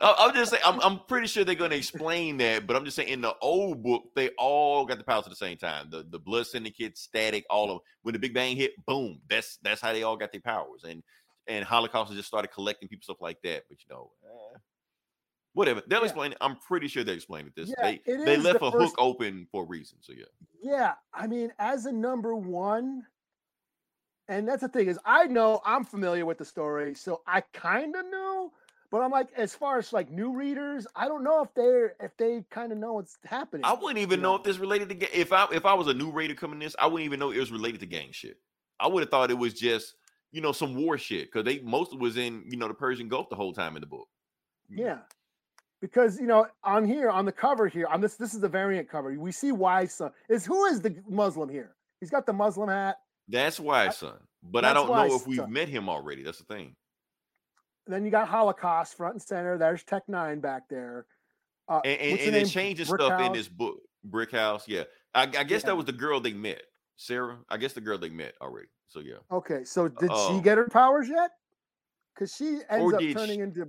I- 0.00 0.14
I'm 0.18 0.34
just 0.34 0.50
saying, 0.52 0.62
I'm, 0.64 0.80
I'm 0.80 1.00
pretty 1.08 1.26
sure 1.26 1.44
they're 1.44 1.54
going 1.54 1.70
to 1.70 1.76
explain 1.76 2.36
that, 2.38 2.66
but 2.66 2.76
I'm 2.76 2.84
just 2.84 2.96
saying, 2.96 3.08
in 3.08 3.20
the 3.20 3.34
old 3.40 3.82
book, 3.82 4.04
they 4.14 4.30
all 4.38 4.84
got 4.86 4.98
the 4.98 5.04
powers 5.04 5.24
at 5.24 5.30
the 5.30 5.36
same 5.36 5.56
time. 5.56 5.88
The 5.90 6.04
the 6.08 6.18
Blood 6.18 6.46
Syndicate, 6.46 6.96
Static, 6.96 7.44
all 7.50 7.64
of 7.64 7.68
them. 7.70 7.78
When 8.02 8.12
the 8.12 8.18
Big 8.18 8.34
Bang 8.34 8.56
hit, 8.56 8.72
boom, 8.86 9.20
that's 9.28 9.58
that's 9.62 9.80
how 9.80 9.92
they 9.92 10.02
all 10.02 10.16
got 10.16 10.32
their 10.32 10.40
powers. 10.40 10.84
And 10.88 11.02
and 11.48 11.64
Holocaust 11.64 12.12
just 12.12 12.28
started 12.28 12.52
collecting 12.52 12.88
people, 12.88 13.02
stuff 13.02 13.20
like 13.20 13.42
that. 13.42 13.64
But 13.68 13.78
you 13.82 13.86
know, 13.94 14.12
eh, 14.24 14.58
whatever. 15.54 15.82
They'll 15.86 15.98
Yeah. 16.00 16.04
explain 16.04 16.32
it. 16.32 16.38
I'm 16.40 16.56
pretty 16.56 16.88
sure 16.88 17.02
they 17.04 17.12
explained 17.14 17.48
it. 17.48 17.54
This 17.56 17.70
Yeah, 17.70 17.82
they 17.82 18.00
it 18.06 18.24
they 18.24 18.36
left 18.36 18.60
the 18.60 18.66
a 18.66 18.72
first- 18.72 18.90
hook 18.90 18.94
open 18.98 19.46
for 19.50 19.64
a 19.64 19.66
reason. 19.66 19.98
So 20.00 20.12
yeah, 20.16 20.24
yeah 20.62 20.92
i 21.12 21.26
mean 21.26 21.52
as 21.58 21.86
a 21.86 21.92
number 21.92 22.36
one 22.36 23.02
and 24.28 24.46
that's 24.48 24.62
the 24.62 24.68
thing 24.68 24.88
is 24.88 24.98
i 25.04 25.24
know 25.26 25.60
i'm 25.64 25.84
familiar 25.84 26.24
with 26.26 26.38
the 26.38 26.44
story 26.44 26.94
so 26.94 27.20
i 27.26 27.40
kind 27.52 27.94
of 27.96 28.04
know 28.10 28.52
but 28.90 29.00
i'm 29.00 29.10
like 29.10 29.28
as 29.36 29.54
far 29.54 29.78
as 29.78 29.92
like 29.92 30.10
new 30.10 30.32
readers 30.36 30.86
i 30.96 31.08
don't 31.08 31.24
know 31.24 31.42
if 31.42 31.52
they're 31.54 31.94
if 32.00 32.16
they 32.16 32.44
kind 32.50 32.72
of 32.72 32.78
know 32.78 32.94
what's 32.94 33.18
happening 33.24 33.64
I 33.64 33.74
wouldn't 33.74 33.98
even 33.98 34.18
you 34.18 34.22
know 34.22 34.32
know. 34.32 34.36
if 34.36 34.42
this 34.44 34.58
related 34.58 34.88
to 34.90 34.94
ga- 34.94 35.10
if 35.12 35.32
I 35.32 35.46
if 35.52 35.64
I 35.66 35.74
was 35.74 35.86
a 35.88 35.94
new 35.94 36.10
reader 36.10 36.34
coming 36.34 36.58
this, 36.58 36.76
I 36.78 36.86
wouldn't 36.86 37.06
even 37.06 37.18
know 37.20 37.30
it 37.30 37.38
was 37.38 37.50
related 37.52 37.80
to 37.80 37.86
gang 37.86 38.10
shit. 38.12 38.38
I 38.80 38.88
would 38.88 39.02
have 39.02 39.10
thought 39.10 39.30
it 39.30 39.38
was 39.38 39.54
just 39.54 39.94
you 40.32 40.40
know 40.40 40.52
some 40.52 40.74
war 40.74 40.98
shit 40.98 41.30
because 41.32 41.44
they 41.44 41.60
mostly 41.60 41.98
was 41.98 42.16
in 42.16 42.44
you 42.48 42.56
know 42.56 42.68
the 42.68 42.74
Persian 42.74 43.08
Gulf 43.08 43.28
the 43.28 43.36
whole 43.36 43.52
time 43.52 43.76
in 43.76 43.80
the 43.80 43.86
book. 43.86 44.08
Yeah. 44.68 44.98
Because 45.80 46.18
you 46.18 46.26
know, 46.26 46.46
on 46.64 46.84
here, 46.84 47.10
on 47.10 47.24
the 47.24 47.32
cover 47.32 47.68
here, 47.68 47.86
on 47.86 48.00
this, 48.00 48.14
this 48.16 48.34
is 48.34 48.40
the 48.40 48.48
variant 48.48 48.88
cover. 48.88 49.12
We 49.18 49.32
see 49.32 49.52
Wise 49.52 49.94
Son 49.94 50.10
is 50.28 50.44
who 50.44 50.64
is 50.66 50.80
the 50.80 50.96
Muslim 51.08 51.48
here? 51.48 51.74
He's 52.00 52.10
got 52.10 52.26
the 52.26 52.32
Muslim 52.32 52.68
hat. 52.68 52.98
That's 53.28 53.58
why, 53.60 53.88
son. 53.90 54.18
But 54.42 54.64
I 54.64 54.72
don't 54.72 54.88
know 54.88 55.14
if 55.16 55.26
we've 55.26 55.48
met 55.48 55.68
him 55.68 55.88
already. 55.88 56.22
That's 56.22 56.38
the 56.38 56.44
thing. 56.44 56.74
Then 57.86 58.04
you 58.04 58.10
got 58.10 58.28
Holocaust 58.28 58.96
front 58.96 59.14
and 59.14 59.22
center. 59.22 59.58
There's 59.58 59.82
Tech 59.82 60.02
Nine 60.08 60.40
back 60.40 60.68
there. 60.68 61.06
Uh, 61.68 61.80
And, 61.84 62.00
and, 62.00 62.20
and 62.20 62.36
it 62.36 62.48
changes 62.48 62.88
Brick 62.88 63.00
stuff 63.00 63.20
in 63.20 63.32
this 63.32 63.48
book, 63.48 63.78
Brick 64.04 64.30
House. 64.32 64.66
Yeah, 64.68 64.84
I, 65.14 65.22
I 65.22 65.26
guess 65.26 65.62
Yeah. 65.62 65.66
that 65.70 65.76
was 65.76 65.86
the 65.86 65.92
girl 65.92 66.20
they 66.20 66.32
met, 66.32 66.62
Sarah. 66.96 67.38
I 67.48 67.56
guess 67.56 67.72
the 67.72 67.80
girl 67.80 67.98
they 67.98 68.10
met 68.10 68.34
already. 68.40 68.68
So 68.88 69.00
yeah. 69.00 69.16
Okay, 69.30 69.64
so 69.64 69.88
did 69.88 70.10
Oh. 70.12 70.36
she 70.36 70.42
get 70.42 70.58
her 70.58 70.68
powers 70.68 71.08
yet? 71.08 71.30
Because 72.14 72.34
she 72.36 72.58
ends 72.68 72.92
up 72.94 73.00
turning 73.00 73.38
she- 73.38 73.40
into 73.40 73.68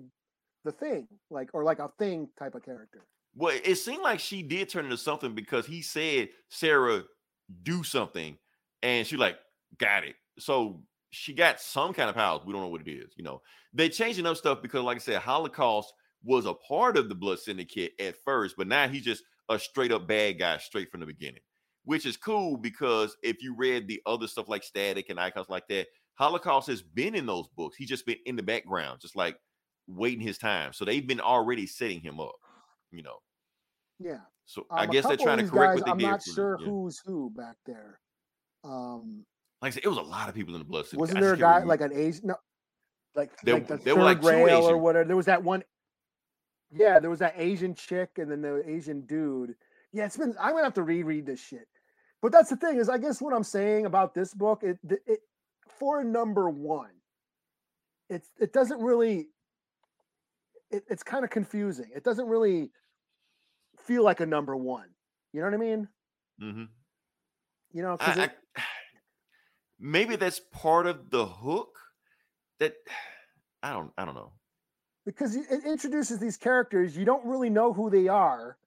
the 0.66 0.72
thing, 0.72 1.08
like 1.30 1.50
or 1.54 1.64
like 1.64 1.80
a 1.80 1.90
thing 2.00 2.30
type 2.38 2.56
of 2.56 2.64
character. 2.64 3.06
Well, 3.36 3.58
it 3.64 3.76
seemed 3.76 4.04
like 4.04 4.20
she 4.20 4.44
did 4.44 4.70
turn 4.70 4.86
into 4.86 4.98
something 4.98 5.34
because 5.34 5.66
he 5.66 5.82
said 5.82 6.30
Sarah 6.50 7.04
do 7.64 7.84
something, 7.84 8.38
and 8.84 9.08
she 9.08 9.18
like 9.18 9.38
got 9.80 10.04
it. 10.04 10.16
So 10.38 10.84
she 11.10 11.34
got 11.34 11.60
some 11.60 11.94
kind 11.94 12.10
of 12.10 12.16
powers. 12.16 12.42
We 12.46 12.54
don't 12.54 12.62
know 12.62 12.68
what 12.68 12.86
it 12.88 12.92
is. 12.92 13.14
You 13.18 13.24
know, 13.24 13.42
they 13.74 13.90
changing 13.90 14.26
up 14.28 14.38
stuff 14.38 14.62
because, 14.62 14.84
like 14.84 14.98
I 14.98 15.00
said, 15.00 15.22
Holocaust 15.22 15.92
was 16.24 16.46
a 16.46 16.54
part 16.54 16.98
of 16.98 17.10
the 17.10 17.16
Blood 17.16 17.40
Syndicate 17.40 17.94
at 18.00 18.16
first, 18.24 18.56
but 18.58 18.68
now 18.68 18.88
he's 18.88 19.04
just 19.04 19.24
a 19.50 19.58
straight 19.60 19.92
up 19.92 20.08
bad 20.08 20.40
guy 20.40 20.58
straight 20.58 20.90
from 20.92 21.00
the 21.02 21.06
beginning, 21.06 21.42
which 21.86 22.06
is 22.06 22.16
cool 22.18 22.58
because 22.58 23.16
if 23.24 23.42
you 23.42 23.56
read 23.58 23.88
the 23.88 24.02
other 24.06 24.28
stuff 24.28 24.48
like 24.48 24.64
Static 24.64 25.10
and 25.10 25.20
icons 25.20 25.50
like 25.50 25.68
that, 25.68 25.88
Holocaust 26.16 26.68
has 26.68 26.82
been 26.82 27.16
in 27.16 27.26
those 27.26 27.48
books. 27.58 27.76
He's 27.76 27.90
just 27.90 28.06
been 28.06 28.18
in 28.26 28.36
the 28.36 28.44
background, 28.44 29.02
just 29.02 29.16
like 29.16 29.36
waiting 29.88 30.22
his 30.22 30.38
time. 30.38 30.72
So 30.74 30.86
they've 30.86 31.06
been 31.06 31.20
already 31.20 31.66
setting 31.68 32.00
him 32.02 32.20
up. 32.20 32.36
You 32.92 33.04
know. 33.04 33.18
Yeah. 34.00 34.20
So 34.46 34.62
Um, 34.72 34.80
I 34.80 34.86
guess 34.88 35.06
they're 35.08 35.18
trying 35.18 35.40
to 35.40 35.48
correct 35.48 35.74
guys, 35.74 35.80
what 35.80 35.86
they 35.86 35.92
I'm 35.92 35.98
did. 35.98 36.06
not 36.08 36.24
for 36.24 36.30
the- 36.30 36.36
sure 36.36 36.58
yeah. 36.60 36.66
who's 36.68 37.02
who 37.06 37.30
back 37.36 37.56
there. 37.66 38.00
Um, 38.64 39.26
Like 39.62 39.72
I 39.72 39.76
said, 39.76 39.84
it 39.84 39.88
was 39.90 39.98
a 39.98 40.02
lot 40.02 40.30
of 40.30 40.36
people 40.36 40.54
in 40.56 40.60
the 40.60 40.66
blood. 40.66 40.86
Wasn't 40.94 41.18
I 41.18 41.22
there 41.22 41.34
a 41.34 41.38
guy 41.38 41.56
remember. 41.60 41.68
like 41.68 41.82
an 41.82 41.94
Asian? 41.94 42.28
No, 42.28 42.36
like 43.16 43.32
There- 43.42 43.56
like 43.56 43.68
the 43.68 43.78
there 43.78 43.96
were, 43.96 44.02
third 44.14 44.24
like, 44.24 44.34
rail 44.48 44.64
or 44.70 44.78
whatever. 44.78 45.06
There 45.06 45.16
was 45.18 45.26
that 45.28 45.44
one. 45.44 45.64
Yeah, 46.72 47.00
there 47.00 47.10
was 47.10 47.20
that 47.20 47.34
Asian 47.38 47.76
chick 47.76 48.18
and 48.18 48.30
then 48.32 48.42
the 48.42 48.68
Asian 48.68 49.02
dude. 49.02 49.56
Yeah, 49.92 50.06
it's 50.06 50.18
been. 50.18 50.36
I'm 50.40 50.52
gonna 50.54 50.64
have 50.64 50.74
to 50.76 50.84
reread 50.84 51.26
this 51.26 51.40
shit. 51.40 51.68
But 52.22 52.32
that's 52.32 52.50
the 52.50 52.56
thing 52.56 52.78
is, 52.78 52.90
I 52.90 52.98
guess 52.98 53.22
what 53.22 53.34
I'm 53.34 53.44
saying 53.44 53.86
about 53.86 54.14
this 54.16 54.34
book, 54.34 54.64
it 54.64 54.80
it, 55.06 55.20
for 55.68 56.04
number 56.04 56.50
one, 56.50 56.90
it's 58.10 58.30
it 58.40 58.54
doesn't 58.54 58.82
really. 58.82 59.30
It, 60.72 60.84
it's 60.90 61.04
kind 61.04 61.24
of 61.24 61.30
confusing. 61.30 61.92
It 61.96 62.04
doesn't 62.04 62.28
really 62.28 62.72
feel 63.78 64.04
like 64.04 64.20
a 64.22 64.26
number 64.26 64.56
one. 64.56 64.90
You 65.32 65.42
know 65.42 65.48
what 65.48 65.54
I 65.54 65.58
mean? 65.58 65.88
Mhm. 66.42 66.70
You 67.74 67.82
know, 67.84 67.98
I, 68.00 68.24
it- 68.26 68.32
I- 68.58 68.62
maybe 69.80 70.16
that's 70.16 70.40
part 70.40 70.88
of 70.88 71.10
the 71.10 71.26
hook. 71.26 71.78
That 72.60 72.76
I 73.64 73.74
don't. 73.74 73.92
I 73.98 74.06
don't 74.06 74.16
know. 74.16 74.34
because 75.06 75.36
it 75.36 75.46
it 75.50 75.66
introduces 75.66 76.20
these 76.20 76.38
characters 76.38 76.96
you 76.98 77.06
don't 77.06 77.26
really 77.26 77.50
know 77.50 77.74
who 77.74 77.90
they 77.90 78.08
are 78.08 78.58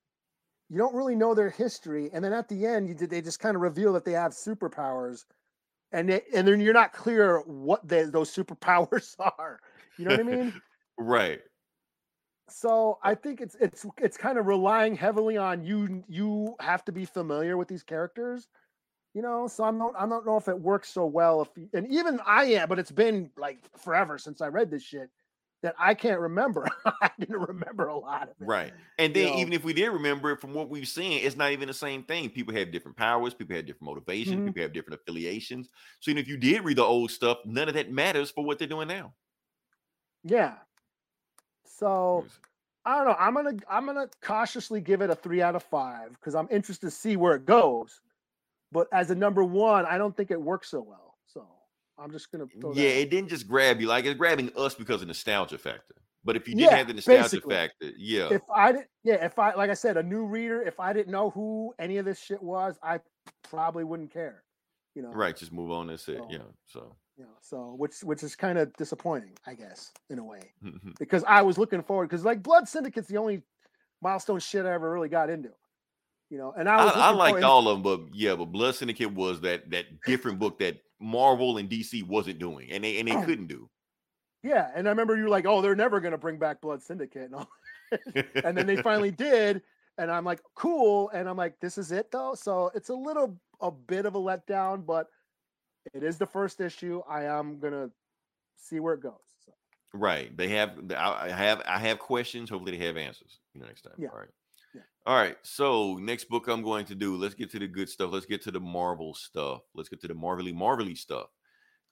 you 0.70 0.78
don't 0.78 0.94
really 0.94 1.14
know 1.14 1.34
their 1.34 1.50
history 1.50 2.10
and 2.12 2.24
then 2.24 2.32
at 2.32 2.48
the 2.48 2.66
end 2.66 2.88
you 2.88 2.94
did 2.94 3.10
they 3.10 3.20
just 3.22 3.40
kind 3.40 3.56
of 3.56 3.62
reveal 3.62 3.92
that 3.92 4.04
they 4.04 4.12
have 4.12 4.32
superpowers 4.32 5.24
and 5.92 6.08
they, 6.08 6.22
and 6.34 6.46
then 6.48 6.60
you're 6.60 6.74
not 6.74 6.92
clear 6.92 7.40
what 7.46 7.86
they, 7.86 8.04
those 8.04 8.34
superpowers 8.34 9.14
are 9.38 9.60
you 9.98 10.04
know 10.04 10.10
what 10.12 10.20
i 10.20 10.24
mean 10.24 10.52
Right. 10.98 11.40
so 12.48 12.98
uh 13.04 13.08
i 13.08 13.14
think 13.14 13.40
it's 13.40 13.56
it's 13.60 13.84
it's 13.98 14.16
kind 14.16 14.38
of 14.38 14.46
relying 14.46 14.94
heavily 14.94 15.36
on 15.36 15.62
you 15.64 16.04
you 16.08 16.54
have 16.60 16.84
to 16.84 16.92
be 16.92 17.04
familiar 17.04 17.56
with 17.56 17.68
these 17.68 17.82
characters 17.82 18.48
you 19.16 19.22
know 19.22 19.46
so 19.48 19.64
i'm 19.64 19.78
not 19.78 19.94
i 19.98 20.06
don't 20.06 20.26
know 20.26 20.36
if 20.36 20.46
it 20.46 20.60
works 20.60 20.90
so 20.90 21.06
well 21.06 21.40
if 21.40 21.48
you- 21.56 21.70
and 21.72 21.88
even 21.90 22.20
i 22.26 22.44
am 22.44 22.68
but 22.68 22.78
it's 22.78 22.90
been 22.90 23.30
like 23.38 23.58
forever 23.78 24.18
since 24.18 24.42
i 24.42 24.46
read 24.46 24.70
this 24.70 24.82
shit 24.82 25.08
that 25.62 25.74
i 25.78 25.94
can't 25.94 26.20
remember 26.20 26.68
i 27.00 27.10
didn't 27.18 27.40
remember 27.40 27.88
a 27.88 27.96
lot 27.98 28.24
of 28.24 28.28
it 28.40 28.46
Right. 28.46 28.74
And 28.98 29.16
You 29.16 29.22
then 29.24 29.32
know. 29.32 29.38
even 29.40 29.52
if 29.54 29.64
we 29.64 29.72
did 29.72 29.88
remember 29.88 30.30
it 30.32 30.40
from 30.40 30.52
what 30.52 30.68
we've 30.68 30.86
seen, 30.88 31.24
it's 31.24 31.36
not 31.36 31.52
even 31.52 31.66
the 31.68 31.74
same 31.74 32.02
thing. 32.02 32.28
People 32.30 32.54
have 32.54 32.70
different 32.70 32.96
powers. 32.96 33.34
People 33.34 33.56
have 33.56 33.66
different 33.66 33.82
motivations. 33.90 34.40
Mhm. 34.40 34.46
People 34.46 34.62
have 34.62 34.72
different 34.72 35.00
affiliations. 35.00 35.68
So 36.00 36.10
even 36.10 36.20
if 36.22 36.28
you 36.28 36.36
did 36.36 36.62
read 36.64 36.76
the 36.78 36.84
old 36.84 37.10
stuff, 37.10 37.38
none 37.44 37.68
of 37.68 37.74
that 37.74 37.90
matters 37.90 38.30
for 38.30 38.44
what 38.44 38.58
they're 38.58 38.68
doing 38.68 38.88
now. 38.88 39.14
yeah 40.24 40.54
so 41.64 42.24
i 42.84 42.96
don't 42.96 43.06
know 43.06 43.16
i'm 43.18 43.34
gonna 43.34 43.56
i'm 43.68 43.86
gonna 43.86 44.08
cautiously 44.22 44.80
give 44.80 45.02
it 45.02 45.10
a 45.10 45.14
three 45.14 45.42
out 45.42 45.54
of 45.56 45.62
five 45.62 46.10
because 46.12 46.34
i'm 46.34 46.48
interested 46.50 46.86
to 46.86 46.90
see 46.90 47.16
where 47.16 47.34
it 47.34 47.44
goes 47.44 48.00
but 48.72 48.86
as 48.92 49.10
a 49.10 49.14
number 49.14 49.42
one 49.44 49.84
i 49.86 49.96
don't 49.98 50.16
think 50.16 50.30
it 50.30 50.40
works 50.40 50.68
so 50.70 50.80
well 50.80 51.14
so 51.26 51.46
i'm 51.98 52.10
just 52.10 52.30
gonna 52.32 52.46
throw 52.60 52.72
Yeah, 52.74 52.88
it 52.90 53.10
didn't 53.10 53.28
just 53.30 53.46
grab 53.48 53.80
you 53.80 53.86
like 53.86 54.04
it's 54.04 54.18
grabbing 54.18 54.50
us 54.56 54.74
because 54.74 55.02
of 55.02 55.08
nostalgia 55.08 55.58
factor. 55.58 55.94
But 56.24 56.34
if 56.34 56.48
you 56.48 56.56
didn't 56.56 56.70
Yeah, 56.72 56.76
have 56.78 56.88
the 56.88 56.94
nostalgia 56.94 57.22
basically. 57.22 57.54
factor, 57.54 57.90
yeah, 57.96 58.28
if 58.32 58.42
I 58.52 58.72
didn't, 58.72 58.88
yeah, 59.04 59.24
if 59.24 59.38
I, 59.38 59.54
like 59.54 59.70
I 59.70 59.74
said, 59.74 59.96
a 59.96 60.02
new 60.02 60.24
reader, 60.26 60.60
if 60.60 60.80
I 60.80 60.92
didn't 60.92 61.12
know 61.12 61.30
who 61.30 61.72
any 61.78 61.98
of 61.98 62.04
this 62.04 62.18
shit 62.20 62.42
was, 62.42 62.76
I 62.82 62.98
probably 63.48 63.84
wouldn't 63.84 64.10
care, 64.12 64.42
you 64.96 65.02
know. 65.02 65.12
right, 65.12 65.36
just 65.36 65.52
move 65.52 65.70
on. 65.70 65.86
That's 65.86 66.08
it. 66.08 66.16
So- 66.18 66.26
Yeah. 66.28 66.38
So 66.64 66.96
Yeah. 67.16 67.26
so 67.40 67.74
which 67.78 68.00
which 68.02 68.24
is 68.24 68.34
kind 68.34 68.58
of 68.58 68.72
disappointing, 68.76 69.34
I 69.46 69.54
guess, 69.54 69.92
in 70.10 70.18
a 70.18 70.24
way, 70.24 70.40
because 70.98 71.22
I 71.28 71.42
was 71.42 71.58
looking 71.58 71.82
forward 71.84 72.08
because 72.10 72.24
like 72.24 72.42
Blood 72.42 72.68
Syndicate's 72.68 73.06
the 73.06 73.18
only 73.18 73.42
milestone 74.02 74.40
shit 74.40 74.66
I 74.66 74.72
ever 74.72 74.90
really 74.92 75.08
got 75.08 75.30
into, 75.30 75.50
you 76.30 76.38
know. 76.38 76.52
And 76.56 76.68
I 76.68 76.76
I, 76.76 76.84
was 76.84 76.94
I 76.96 77.10
liked 77.10 77.38
forward- 77.40 77.44
all 77.44 77.68
of 77.68 77.82
them, 77.82 77.82
but 77.82 78.14
yeah, 78.14 78.34
but 78.34 78.46
Blood 78.46 78.74
Syndicate 78.74 79.12
was 79.12 79.40
that 79.42 79.70
that 79.70 79.86
different 80.06 80.38
book 80.38 80.58
that 80.60 80.78
Marvel 81.00 81.58
and 81.58 81.68
DC 81.68 82.06
wasn't 82.06 82.38
doing, 82.38 82.70
and 82.70 82.84
they 82.84 82.98
and 82.98 83.08
they 83.08 83.16
oh. 83.16 83.24
couldn't 83.24 83.46
do. 83.46 83.68
Yeah, 84.42 84.70
and 84.74 84.86
I 84.86 84.90
remember 84.90 85.16
you 85.16 85.28
like, 85.28 85.46
"Oh, 85.46 85.60
they're 85.60 85.76
never 85.76 86.00
gonna 86.00 86.18
bring 86.18 86.38
back 86.38 86.60
Blood 86.60 86.82
Syndicate," 86.82 87.24
and 87.24 87.34
all. 87.34 87.48
and 88.44 88.56
then 88.56 88.66
they 88.66 88.76
finally 88.76 89.10
did, 89.12 89.62
and 89.98 90.10
I'm 90.10 90.24
like, 90.24 90.40
"Cool," 90.54 91.10
and 91.10 91.28
I'm 91.28 91.36
like, 91.36 91.58
"This 91.60 91.78
is 91.78 91.92
it 91.92 92.10
though." 92.10 92.34
So 92.34 92.70
it's 92.74 92.88
a 92.88 92.94
little, 92.94 93.38
a 93.60 93.70
bit 93.70 94.06
of 94.06 94.14
a 94.14 94.18
letdown, 94.18 94.84
but 94.84 95.08
it 95.94 96.02
is 96.02 96.18
the 96.18 96.26
first 96.26 96.60
issue. 96.60 97.02
I 97.08 97.24
am 97.24 97.58
gonna 97.58 97.90
see 98.56 98.80
where 98.80 98.94
it 98.94 99.02
goes. 99.02 99.14
So, 99.44 99.52
Right. 99.92 100.36
They 100.36 100.48
have 100.48 100.92
I 100.96 101.26
I 101.26 101.28
have 101.30 101.62
I 101.66 101.78
have 101.78 101.98
questions. 101.98 102.50
Hopefully 102.50 102.76
they 102.76 102.84
have 102.86 102.96
answers, 102.96 103.40
you 103.54 103.60
know, 103.60 103.66
next 103.66 103.82
time. 103.82 103.94
Yeah. 103.98 104.08
All 104.12 104.18
right. 104.18 104.28
All 105.06 105.14
right. 105.14 105.36
So 105.44 105.94
next 105.94 106.28
book 106.28 106.48
I'm 106.48 106.62
going 106.62 106.84
to 106.86 106.96
do, 106.96 107.16
let's 107.16 107.34
get 107.34 107.50
to 107.52 107.60
the 107.60 107.68
good 107.68 107.88
stuff. 107.88 108.10
Let's 108.12 108.26
get 108.26 108.42
to 108.42 108.50
the 108.50 108.58
Marvel 108.58 109.14
stuff. 109.14 109.62
Let's 109.72 109.88
get 109.88 110.00
to 110.00 110.08
the 110.08 110.14
Marvelly 110.14 110.52
Marvelly 110.52 110.96
stuff. 110.96 111.28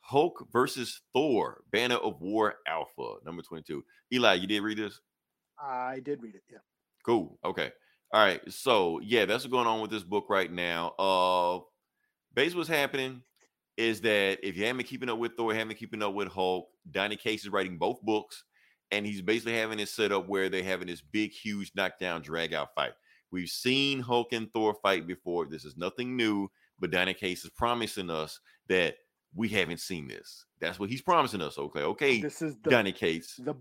Hulk 0.01 0.49
versus 0.53 1.01
Thor, 1.15 1.63
Banner 1.71 1.95
of 1.95 2.21
War 2.21 2.57
Alpha, 2.67 3.15
number 3.25 3.43
22. 3.43 3.85
Eli, 4.13 4.35
you 4.35 4.49
did 4.49 4.63
read 4.63 4.79
this? 4.79 5.01
I 5.63 6.01
did 6.01 6.23
read 6.23 6.35
it. 6.35 6.43
Yeah. 6.51 6.59
Cool. 7.07 7.39
Okay. 7.45 7.71
All 8.13 8.21
right. 8.21 8.41
So 8.53 9.01
yeah, 9.01 9.27
that's 9.27 9.45
what's 9.45 9.53
going 9.53 9.69
on 9.69 9.81
with 9.81 9.93
this 9.93 10.03
book 10.03 10.27
right 10.29 10.51
now. 10.51 10.89
Uh 10.99 11.61
basically 12.35 12.59
what's 12.59 12.69
happening 12.69 13.23
is 13.77 14.01
that 14.01 14.39
if 14.43 14.57
you 14.57 14.65
haven't 14.65 14.79
been 14.79 14.87
keeping 14.87 15.09
up 15.09 15.19
with 15.19 15.37
Thor, 15.37 15.53
haven't 15.53 15.69
been 15.69 15.77
keeping 15.77 16.03
up 16.03 16.15
with 16.15 16.29
Hulk, 16.29 16.69
Donny 16.91 17.17
Cates 17.17 17.45
is 17.45 17.51
writing 17.51 17.79
both 17.79 18.03
books, 18.03 18.45
and 18.91 19.07
he's 19.07 19.23
basically 19.23 19.57
having 19.57 19.79
it 19.81 19.89
set 19.89 20.13
up 20.13 20.29
where 20.29 20.49
they're 20.49 20.63
having 20.63 20.89
this 20.89 21.01
big, 21.01 21.33
huge 21.33 21.73
knockdown, 21.75 22.23
drag 22.23 22.55
out 22.55 22.75
fight. 22.75 22.93
We've 23.35 23.49
seen 23.49 23.99
Hulk 23.99 24.33
and 24.33 24.49
Thor 24.53 24.77
fight 24.81 25.09
before. 25.09 25.47
This 25.47 25.65
is 25.65 25.77
nothing 25.77 26.17
new, 26.17 26.49
but 26.79 26.93
Donny 26.93 27.15
Cates 27.15 27.45
is 27.45 27.51
promising 27.51 28.09
us 28.09 28.39
that 28.69 28.95
we 29.35 29.49
haven't 29.49 29.81
seen 29.81 30.07
this. 30.07 30.45
That's 30.61 30.79
what 30.79 30.89
he's 30.89 31.03
promising 31.03 31.43
us. 31.43 31.59
Okay, 31.59 31.81
okay, 31.81 32.21
This 32.21 32.41
is 32.41 32.55
the 32.63 32.71
Donny 32.71 32.93
Cates. 32.93 33.35
the 33.37 33.55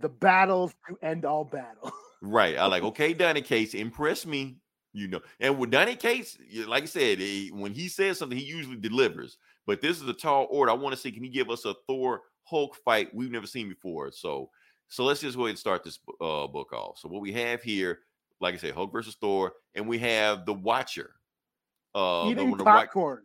the 0.00 0.08
battles 0.08 0.72
to 0.88 0.96
end 1.06 1.24
all 1.26 1.44
battle. 1.44 1.92
Right. 2.20 2.56
I 2.56 2.66
like, 2.66 2.82
okay, 2.82 3.12
Donny 3.14 3.42
Cates, 3.42 3.74
impress 3.74 4.26
me. 4.26 4.56
You 4.94 5.08
know, 5.08 5.20
and 5.38 5.56
with 5.58 5.70
Donny 5.70 5.94
Cates, 5.94 6.36
like 6.66 6.84
I 6.84 6.86
said, 6.86 7.20
eh, 7.20 7.48
when 7.52 7.72
he 7.74 7.86
says 7.88 8.18
something, 8.18 8.36
he 8.36 8.44
usually 8.44 8.76
delivers. 8.76 9.36
But 9.66 9.80
this 9.82 10.00
is 10.02 10.08
a 10.08 10.14
tall 10.14 10.48
order. 10.50 10.72
I 10.72 10.74
want 10.74 10.94
to 10.96 11.00
see, 11.00 11.12
can 11.12 11.22
he 11.22 11.28
give 11.28 11.50
us 11.50 11.64
a 11.66 11.74
Thor 11.86 12.22
Hulk 12.44 12.74
fight 12.84 13.14
we've 13.14 13.30
never 13.30 13.46
seen 13.46 13.68
before? 13.68 14.10
So, 14.10 14.50
so 14.88 15.04
let's 15.04 15.20
just 15.20 15.36
go 15.36 15.42
ahead 15.42 15.50
and 15.50 15.58
start 15.58 15.84
this 15.84 15.98
uh, 16.20 16.46
book 16.48 16.72
off. 16.72 16.98
So 16.98 17.08
what 17.08 17.20
we 17.22 17.32
have 17.34 17.62
here, 17.62 18.00
like 18.40 18.54
I 18.54 18.58
said, 18.58 18.74
Hulk 18.74 18.92
versus 18.92 19.16
Thor, 19.20 19.52
and 19.74 19.86
we 19.88 19.98
have 19.98 20.46
the 20.46 20.52
Watcher. 20.54 21.10
Uh, 21.94 22.26
Eating 22.30 22.56
the 22.56 22.64
Wa- 22.64 22.72
popcorn. 22.82 23.22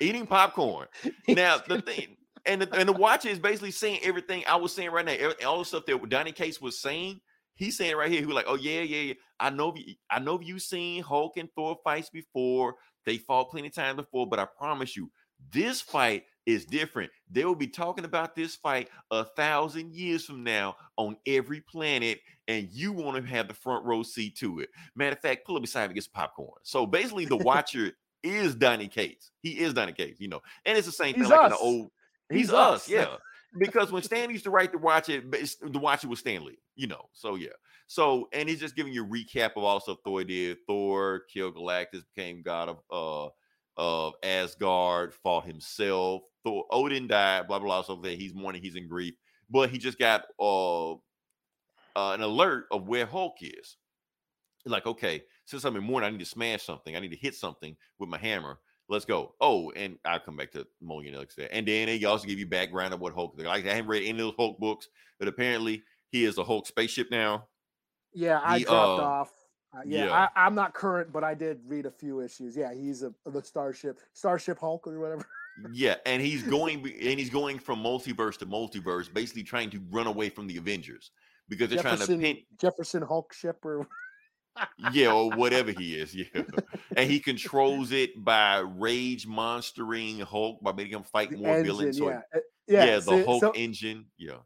eating 0.00 0.26
popcorn. 0.26 0.86
Now 1.28 1.58
the 1.66 1.82
thing, 1.82 2.16
and 2.46 2.62
the, 2.62 2.74
and 2.74 2.88
the 2.88 2.92
watcher 2.92 3.28
is 3.28 3.38
basically 3.38 3.72
saying 3.72 4.00
everything 4.02 4.42
I 4.48 4.56
was 4.56 4.72
saying 4.72 4.90
right 4.90 5.04
now. 5.04 5.14
All 5.46 5.58
the 5.58 5.64
stuff 5.64 5.84
that 5.86 6.08
Donny 6.08 6.32
Cates 6.32 6.60
was 6.60 6.80
saying, 6.80 7.20
he's 7.54 7.76
saying 7.76 7.96
right 7.96 8.10
here. 8.10 8.20
He 8.20 8.26
was 8.26 8.34
like, 8.36 8.46
"Oh 8.48 8.54
yeah, 8.54 8.80
yeah, 8.80 9.00
yeah. 9.00 9.14
I 9.40 9.50
know, 9.50 9.74
I 10.10 10.20
know 10.20 10.40
you've 10.40 10.62
seen 10.62 11.02
Hulk 11.02 11.36
and 11.36 11.50
Thor 11.54 11.76
fights 11.84 12.08
before. 12.08 12.76
They 13.04 13.18
fought 13.18 13.50
plenty 13.50 13.68
of 13.68 13.74
times 13.74 13.96
before, 13.96 14.26
but 14.26 14.38
I 14.38 14.46
promise 14.46 14.96
you, 14.96 15.10
this 15.52 15.80
fight 15.82 16.24
is 16.48 16.64
different. 16.64 17.10
They 17.30 17.44
will 17.44 17.54
be 17.54 17.66
talking 17.66 18.06
about 18.06 18.34
this 18.34 18.56
fight 18.56 18.88
a 19.10 19.22
thousand 19.22 19.94
years 19.94 20.24
from 20.24 20.42
now 20.42 20.76
on 20.96 21.18
every 21.26 21.60
planet, 21.60 22.20
and 22.48 22.68
you 22.72 22.90
want 22.90 23.22
to 23.22 23.30
have 23.30 23.48
the 23.48 23.54
front 23.54 23.84
row 23.84 24.02
seat 24.02 24.34
to 24.38 24.60
it. 24.60 24.70
Matter 24.96 25.14
of 25.14 25.20
fact, 25.20 25.46
pull 25.46 25.56
up 25.56 25.62
beside 25.62 25.88
me, 25.88 25.94
get 25.94 26.04
some 26.04 26.12
popcorn. 26.14 26.58
So 26.62 26.86
basically, 26.86 27.26
the 27.26 27.36
watcher 27.44 27.92
is 28.22 28.54
Donny 28.54 28.88
Cates. 28.88 29.30
He 29.42 29.60
is 29.60 29.74
Donny 29.74 29.92
Cates, 29.92 30.20
you 30.20 30.28
know. 30.28 30.40
And 30.64 30.78
it's 30.78 30.86
the 30.86 30.92
same 30.92 31.12
thing 31.12 31.24
He's 31.24 31.30
like 31.30 31.42
in 31.44 31.50
the 31.50 31.56
us. 31.56 31.60
old 31.62 31.90
He's, 32.30 32.40
He's 32.40 32.52
us, 32.52 32.82
us. 32.82 32.88
yeah. 32.88 33.16
because 33.58 33.92
when 33.92 34.02
Stan 34.02 34.30
used 34.30 34.44
to 34.44 34.50
write 34.50 34.72
the 34.72 34.78
watch 34.78 35.10
it, 35.10 35.30
the 35.30 35.78
watch 35.78 36.02
it 36.02 36.08
was 36.08 36.20
Stan 36.20 36.44
Lee, 36.46 36.58
you 36.76 36.86
know. 36.86 37.10
So 37.12 37.34
yeah. 37.34 37.48
So 37.88 38.28
and 38.32 38.48
he's 38.48 38.60
just 38.60 38.74
giving 38.74 38.92
you 38.94 39.04
a 39.04 39.06
recap 39.06 39.52
of 39.56 39.64
all 39.64 39.76
the 39.76 39.80
stuff 39.80 39.98
Thor 40.02 40.24
did. 40.24 40.56
Thor 40.66 41.24
killed 41.30 41.56
Galactus, 41.56 42.04
became 42.14 42.40
god 42.42 42.70
of 42.70 42.78
uh 42.90 43.30
of 43.78 44.14
Asgard, 44.22 45.14
fought 45.14 45.46
himself. 45.46 46.22
Thor 46.44 46.66
Odin 46.70 47.06
died, 47.06 47.48
blah 47.48 47.58
blah 47.58 47.68
blah. 47.68 47.82
So 47.82 47.96
that 48.02 48.18
he's 48.18 48.34
mourning, 48.34 48.62
he's 48.62 48.74
in 48.74 48.88
grief. 48.88 49.14
But 49.48 49.70
he 49.70 49.78
just 49.78 49.98
got 49.98 50.24
uh, 50.38 50.92
uh 50.92 50.96
an 51.96 52.20
alert 52.20 52.66
of 52.70 52.86
where 52.86 53.06
Hulk 53.06 53.36
is. 53.40 53.76
Like, 54.66 54.86
okay, 54.86 55.22
since 55.46 55.64
I'm 55.64 55.76
in 55.76 55.84
mourning, 55.84 56.08
I 56.08 56.10
need 56.10 56.18
to 56.18 56.26
smash 56.26 56.62
something. 56.62 56.94
I 56.94 57.00
need 57.00 57.12
to 57.12 57.16
hit 57.16 57.34
something 57.34 57.74
with 57.98 58.10
my 58.10 58.18
hammer. 58.18 58.58
Let's 58.90 59.04
go. 59.04 59.34
Oh, 59.40 59.70
and 59.76 59.98
I'll 60.04 60.20
come 60.20 60.36
back 60.36 60.50
to 60.52 60.66
Mulligan 60.80 61.14
next 61.14 61.36
day. 61.36 61.48
And 61.50 61.66
then 61.68 61.86
they 61.86 62.02
also 62.04 62.26
give 62.26 62.38
you 62.38 62.46
background 62.46 62.94
of 62.94 63.00
what 63.00 63.14
Hulk. 63.14 63.34
is 63.38 63.44
Like 63.44 63.66
I 63.66 63.74
haven't 63.74 63.90
read 63.90 64.02
any 64.02 64.10
of 64.10 64.18
those 64.18 64.34
Hulk 64.36 64.58
books, 64.58 64.88
but 65.18 65.28
apparently 65.28 65.82
he 66.10 66.24
is 66.24 66.38
a 66.38 66.44
Hulk 66.44 66.66
spaceship 66.66 67.10
now. 67.10 67.46
Yeah, 68.14 68.40
I 68.42 68.58
He, 68.58 68.64
dropped 68.64 69.00
uh, 69.00 69.04
off. 69.04 69.32
Uh, 69.76 69.80
yeah, 69.84 70.06
yeah. 70.06 70.28
I, 70.34 70.46
I'm 70.46 70.54
not 70.54 70.72
current, 70.72 71.12
but 71.12 71.22
I 71.24 71.34
did 71.34 71.60
read 71.66 71.84
a 71.86 71.90
few 71.90 72.20
issues. 72.20 72.56
Yeah, 72.56 72.72
he's 72.72 73.02
a 73.02 73.12
the 73.26 73.42
Starship 73.42 74.00
Starship 74.14 74.58
Hulk 74.58 74.86
or 74.86 74.98
whatever. 74.98 75.26
Yeah, 75.72 75.96
and 76.06 76.22
he's 76.22 76.44
going 76.44 76.76
and 76.84 77.18
he's 77.18 77.30
going 77.30 77.58
from 77.58 77.82
multiverse 77.82 78.38
to 78.38 78.46
multiverse, 78.46 79.12
basically 79.12 79.42
trying 79.42 79.70
to 79.70 79.80
run 79.90 80.06
away 80.06 80.28
from 80.28 80.46
the 80.46 80.56
Avengers 80.56 81.10
because 81.48 81.68
they're 81.68 81.82
trying 81.82 81.94
to 81.94 81.98
Jefferson 82.06 82.20
pin 82.20 82.36
Jefferson 82.60 83.02
Hulk 83.02 83.32
ship 83.32 83.56
or 83.64 83.84
yeah, 84.92 85.10
or 85.12 85.30
whatever 85.30 85.72
he 85.72 85.96
is. 85.96 86.14
Yeah. 86.14 86.42
and 86.96 87.10
he 87.10 87.18
controls 87.18 87.90
it 87.90 88.24
by 88.24 88.58
rage 88.58 89.26
monstering 89.26 90.20
Hulk 90.20 90.62
by 90.62 90.70
making 90.72 90.92
him 90.94 91.02
fight 91.02 91.30
the 91.30 91.38
more 91.38 91.48
engine. 91.56 91.64
villains. 91.66 91.98
So 91.98 92.08
yeah, 92.08 92.20
Uh, 92.32 92.38
yeah, 92.68 92.84
yeah. 92.84 92.94
the 92.96 93.02
so- 93.02 93.24
Hulk 93.24 93.40
so 93.40 93.50
engine. 93.56 94.04
Yeah. 94.16 94.36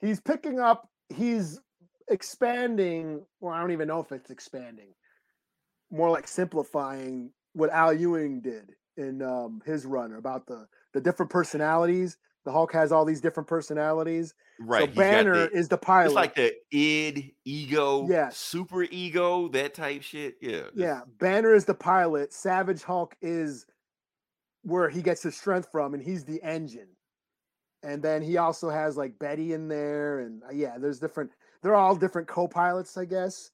he's 0.00 0.20
picking 0.20 0.60
up. 0.60 0.88
He's 1.08 1.58
expanding. 2.10 3.24
Well, 3.40 3.54
I 3.54 3.60
don't 3.60 3.72
even 3.72 3.88
know 3.88 4.00
if 4.00 4.12
it's 4.12 4.30
expanding. 4.30 4.88
More 5.90 6.10
like 6.10 6.28
simplifying 6.28 7.32
what 7.52 7.70
Al 7.70 7.92
Ewing 7.92 8.40
did 8.40 8.72
in 8.96 9.22
um, 9.22 9.60
his 9.64 9.84
run 9.86 10.12
about 10.14 10.46
the 10.46 10.66
the 10.92 11.00
different 11.00 11.30
personalities. 11.30 12.16
The 12.44 12.52
Hulk 12.52 12.72
has 12.72 12.90
all 12.90 13.04
these 13.04 13.20
different 13.20 13.48
personalities. 13.48 14.34
Right. 14.58 14.88
so 14.88 14.94
Banner 14.94 15.48
the- 15.48 15.50
is 15.56 15.68
the 15.68 15.76
pilot. 15.78 16.06
It's 16.06 16.14
like 16.14 16.34
the 16.34 16.54
id, 16.70 17.34
ego, 17.44 18.06
Yes. 18.08 18.36
super 18.38 18.82
ego, 18.84 19.48
that 19.48 19.74
type 19.74 20.02
shit. 20.02 20.36
Yeah. 20.40 20.62
Yeah, 20.74 21.00
Banner 21.18 21.54
is 21.54 21.64
the 21.66 21.74
pilot. 21.74 22.32
Savage 22.32 22.82
Hulk 22.82 23.14
is 23.20 23.66
where 24.62 24.88
he 24.88 25.02
gets 25.02 25.22
his 25.22 25.36
strength 25.36 25.68
from, 25.70 25.92
and 25.94 26.02
he's 26.02 26.24
the 26.24 26.42
engine. 26.42 26.88
And 27.82 28.02
then 28.02 28.22
he 28.22 28.36
also 28.38 28.68
has 28.70 28.96
like 28.96 29.18
Betty 29.18 29.52
in 29.52 29.68
there, 29.68 30.20
and 30.20 30.42
uh, 30.44 30.52
yeah, 30.52 30.76
there's 30.78 30.98
different. 30.98 31.30
They're 31.62 31.76
all 31.76 31.96
different 31.96 32.28
co-pilots, 32.28 32.96
I 32.96 33.04
guess. 33.04 33.50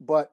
But 0.00 0.32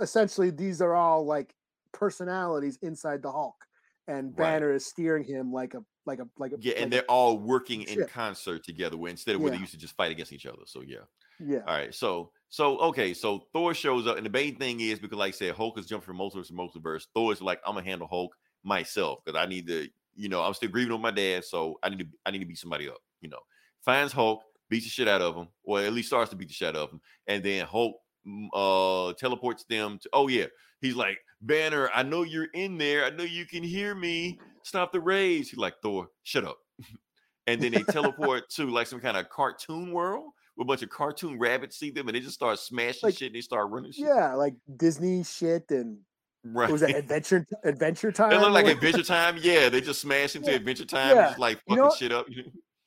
essentially, 0.00 0.50
these 0.50 0.80
are 0.80 0.94
all 0.94 1.24
like 1.24 1.54
personalities 1.92 2.78
inside 2.82 3.22
the 3.22 3.30
Hulk, 3.30 3.66
and 4.08 4.28
Right. 4.36 4.36
Banner 4.36 4.72
is 4.72 4.86
steering 4.86 5.24
him 5.24 5.52
like 5.52 5.74
a 5.74 5.84
like 6.06 6.18
a 6.18 6.28
like 6.38 6.52
a 6.52 6.56
Yeah, 6.60 6.74
and 6.74 6.82
like 6.82 6.86
a- 6.86 6.90
they're 6.90 7.10
all 7.10 7.38
working 7.38 7.82
in 7.82 8.06
concert 8.06 8.64
together 8.64 8.96
where 8.96 9.10
instead 9.10 9.36
of 9.36 9.40
where 9.40 9.52
they 9.52 9.58
used 9.58 9.72
to 9.72 9.78
just 9.78 9.96
fight 9.96 10.10
against 10.12 10.32
each 10.32 10.46
other. 10.46 10.62
So 10.66 10.82
yeah. 10.82 11.04
yeah. 11.38 11.60
All 11.66 11.74
right. 11.74 11.94
So 11.94 12.32
so 12.48 12.78
okay. 12.78 13.14
So 13.14 13.46
Thor 13.52 13.74
shows 13.74 14.06
up, 14.06 14.16
and 14.16 14.26
the 14.26 14.30
main 14.30 14.56
thing 14.56 14.80
is 14.80 14.98
because, 14.98 15.18
like 15.18 15.34
I 15.34 15.36
said, 15.36 15.54
Hulk 15.54 15.78
is 15.78 15.86
jumping 15.86 16.06
from 16.06 16.18
multiverse 16.18 16.48
to 16.48 16.52
multiverse. 16.52 17.06
Thor 17.14 17.32
is 17.32 17.40
like, 17.40 17.60
I'm 17.66 17.74
gonna 17.74 17.86
handle 17.86 18.08
Hulk 18.08 18.34
myself 18.64 19.20
because 19.24 19.38
I 19.38 19.46
need 19.46 19.66
to, 19.68 19.88
you 20.14 20.28
know, 20.28 20.42
I'm 20.42 20.54
still 20.54 20.70
grieving 20.70 20.92
with 20.92 21.00
my 21.00 21.10
dad, 21.10 21.44
so 21.44 21.78
I 21.82 21.88
need 21.90 22.00
to 22.00 22.06
I 22.26 22.30
need 22.30 22.40
to 22.40 22.46
beat 22.46 22.58
somebody 22.58 22.88
up. 22.88 22.98
You 23.20 23.28
know, 23.30 23.40
finds 23.84 24.12
Hulk, 24.12 24.42
beats 24.74 24.86
the 24.86 24.90
shit 24.90 25.08
out 25.08 25.22
of 25.22 25.36
them, 25.36 25.48
or 25.62 25.80
at 25.80 25.92
least 25.92 26.08
starts 26.08 26.30
to 26.30 26.36
beat 26.36 26.48
the 26.48 26.54
shit 26.54 26.68
out 26.68 26.76
of 26.76 26.90
them, 26.90 27.00
and 27.28 27.42
then 27.44 27.64
Hulk 27.64 27.96
mm, 28.26 28.48
uh 28.52 29.12
teleports 29.14 29.64
them 29.68 29.98
to. 30.02 30.08
Oh 30.12 30.26
yeah, 30.28 30.46
he's 30.80 30.96
like 30.96 31.18
Banner. 31.40 31.88
I 31.94 32.02
know 32.02 32.22
you're 32.22 32.48
in 32.54 32.76
there. 32.78 33.04
I 33.04 33.10
know 33.10 33.24
you 33.24 33.46
can 33.46 33.62
hear 33.62 33.94
me. 33.94 34.38
Stop 34.64 34.92
the 34.92 35.00
rage. 35.00 35.50
He's 35.50 35.58
like 35.58 35.74
Thor. 35.82 36.08
Shut 36.24 36.44
up. 36.44 36.58
and 37.46 37.60
then 37.60 37.72
they 37.72 37.82
teleport 37.82 38.48
to 38.56 38.66
like 38.70 38.86
some 38.86 39.00
kind 39.00 39.16
of 39.16 39.28
cartoon 39.28 39.92
world 39.92 40.24
where 40.56 40.64
a 40.64 40.66
bunch 40.66 40.82
of 40.82 40.88
cartoon 40.90 41.38
rabbits 41.38 41.78
see 41.78 41.90
them 41.90 42.08
and 42.08 42.16
they 42.16 42.20
just 42.20 42.34
start 42.34 42.58
smashing 42.58 43.00
Like- 43.02 43.18
shit 43.18 43.26
and 43.28 43.36
they 43.36 43.40
start 43.42 43.70
running 43.70 43.92
shit. 43.92 44.06
Yeah, 44.06 44.34
like 44.34 44.54
Disney 44.76 45.22
shit 45.22 45.64
and 45.70 45.98
right. 46.44 46.64
what 46.70 46.72
was 46.72 46.80
that 46.80 46.96
Adventure 46.96 47.46
Adventure 47.64 48.10
Time? 48.12 48.32
It 48.32 48.36
or 48.36 48.40
look 48.40 48.52
like? 48.52 48.66
Adventure 48.66 49.02
Time. 49.02 49.36
Yeah, 49.40 49.68
they 49.68 49.80
just 49.80 50.00
smash 50.00 50.34
into 50.36 50.50
Yeah. 50.50 50.56
Adventure 50.56 50.86
Time 50.86 51.16
and 51.18 51.26
just 51.28 51.38
like 51.38 51.58
You 51.68 51.76
fucking 51.76 51.84
know- 51.84 51.94
shit 51.98 52.12
up. 52.12 52.26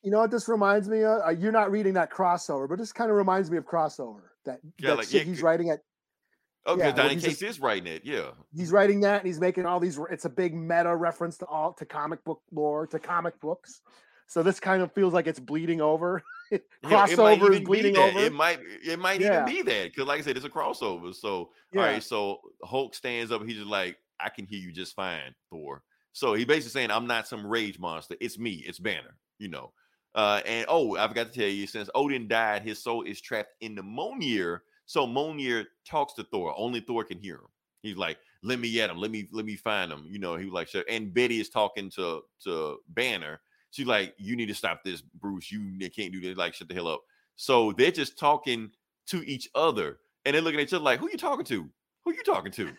You 0.04 0.12
know 0.12 0.20
what 0.20 0.32
this 0.32 0.48
reminds 0.48 0.88
me 0.88 1.04
of? 1.04 1.22
Uh, 1.26 1.30
you're 1.32 1.52
not 1.52 1.72
reading 1.72 1.94
that 1.94 2.12
crossover, 2.12 2.70
but 2.70 2.78
this 2.78 2.94
kind 2.94 3.10
of 3.10 3.18
reminds 3.18 3.50
me 3.52 3.58
of 3.58 3.66
crossover. 3.66 4.22
That, 4.46 4.60
Yeah, 4.80 4.92
that 4.92 4.98
like, 4.98 5.08
shit 5.08 5.26
yeah, 5.26 5.32
he's 5.34 5.42
writing 5.42 5.70
at 5.70 5.80
Oh, 6.66 6.72
Yeah, 6.78 6.88
because 6.92 6.98
well, 6.98 7.08
Donny 7.08 7.20
he's 7.22 7.42
is 7.42 7.60
writing 7.60 7.88
it. 7.88 8.04
Yeah. 8.06 8.32
he's 8.56 8.72
writing 8.72 9.00
that 9.02 9.20
and 9.20 9.28
he's 9.28 9.40
making 9.40 9.66
all 9.66 9.80
these 9.80 10.00
it's 10.12 10.26
a 10.26 10.30
big 10.30 10.54
meta 10.54 10.94
reference 10.96 11.38
to 11.38 11.46
all 11.46 11.74
to 11.74 11.86
comic 11.86 12.24
book 12.26 12.42
lore 12.52 12.86
to 12.88 13.00
comic 13.00 13.40
books 13.40 13.82
so 14.28 14.44
this 14.44 14.60
kind 14.60 14.82
of 14.82 14.92
feels 14.92 15.14
like 15.14 15.28
it's 15.28 15.40
bleeding 15.40 15.80
over 15.82 16.22
Yeah, 16.52 16.60
crossover 16.84 17.52
be 17.52 17.60
bleeding 17.60 17.98
over 17.98 18.20
It 18.20 18.34
might 18.34 18.60
it 18.84 19.00
might 19.00 19.20
Yeah. 19.22 19.44
even 19.44 19.46
be 19.56 19.62
that. 19.64 19.92
Because 19.92 20.08
like 20.08 20.20
I 20.20 20.24
said, 20.24 20.38
it's 20.38 20.46
a 20.46 20.50
crossover. 20.50 21.14
So 21.16 21.52
Yeah. 21.74 21.82
all 21.82 21.88
right, 21.88 22.04
so 22.04 22.40
Hulk 22.64 22.96
stands 22.96 23.32
up, 23.32 23.44
he's 23.46 23.58
just 23.58 23.68
like, 23.68 23.98
I 24.20 24.30
can 24.30 24.46
hear 24.46 24.60
you 24.60 24.72
just 24.72 24.96
fine, 24.96 25.36
Thor. 25.50 25.84
So 26.14 26.34
he 26.34 26.46
basically 26.46 26.72
saying, 26.72 26.92
I'm 26.92 27.06
not 27.08 27.28
some 27.28 27.46
rage 27.46 27.80
monster. 27.80 28.16
It's 28.22 28.40
me, 28.40 28.64
it's 28.66 28.80
Banner, 28.80 29.16
you 29.40 29.50
know. 29.50 29.74
Uh, 30.18 30.42
and 30.48 30.66
oh, 30.68 30.98
I 30.98 31.08
forgot 31.08 31.32
to 31.32 31.40
tell 31.40 31.48
you, 31.48 31.68
since 31.68 31.92
Odin 31.94 32.28
died, 32.28 32.64
his 32.64 32.82
soul 32.82 33.04
is 33.04 33.22
trapped 33.22 33.54
in 33.62 33.76
the 33.76 33.84
Mjolnir. 33.84 34.62
So 34.88 35.06
Mjolnir 35.06 35.66
talks 35.88 36.14
to 36.14 36.24
Thor. 36.24 36.56
Only 36.58 36.80
Thor 36.80 37.04
can 37.04 37.20
hear 37.20 37.36
him. 37.36 37.50
He's 37.84 37.98
like, 37.98 38.18
"Let 38.42 38.60
me 38.60 38.82
at 38.82 38.90
him. 38.90 38.98
Let 38.98 39.12
me 39.12 39.28
let 39.32 39.46
me 39.46 39.56
find 39.56 39.92
him." 39.92 40.06
You 40.10 40.18
know, 40.18 40.36
he 40.36 40.46
was 40.46 40.54
like, 40.54 40.70
"Sure." 40.70 40.84
And 40.90 41.14
Betty 41.14 41.40
is 41.40 41.50
talking 41.50 41.92
to 41.92 42.24
to 42.46 42.78
Banner. 42.90 43.40
She's 43.70 43.86
like, 43.86 44.16
"You 44.18 44.36
need 44.36 44.48
to 44.48 44.56
stop 44.56 44.84
this, 44.84 45.02
Bruce. 45.02 45.52
You 45.52 45.62
can't 45.96 46.12
do 46.12 46.20
this. 46.20 46.36
Like, 46.36 46.56
shut 46.56 46.68
the 46.68 46.74
hell 46.74 46.88
up." 46.88 47.02
So 47.36 47.72
they're 47.74 47.92
just 47.92 48.18
talking 48.18 48.72
to 49.08 49.24
each 49.30 49.48
other, 49.54 50.00
and 50.26 50.34
they're 50.34 50.42
looking 50.42 50.60
at 50.60 50.64
each 50.64 50.74
other 50.74 50.84
like, 50.84 51.00
"Who 51.00 51.08
are 51.08 51.12
you 51.12 51.18
talking 51.18 51.46
to? 51.46 51.70
Who 52.06 52.14
you 52.14 52.24
talking 52.24 52.52
to?" 52.54 52.74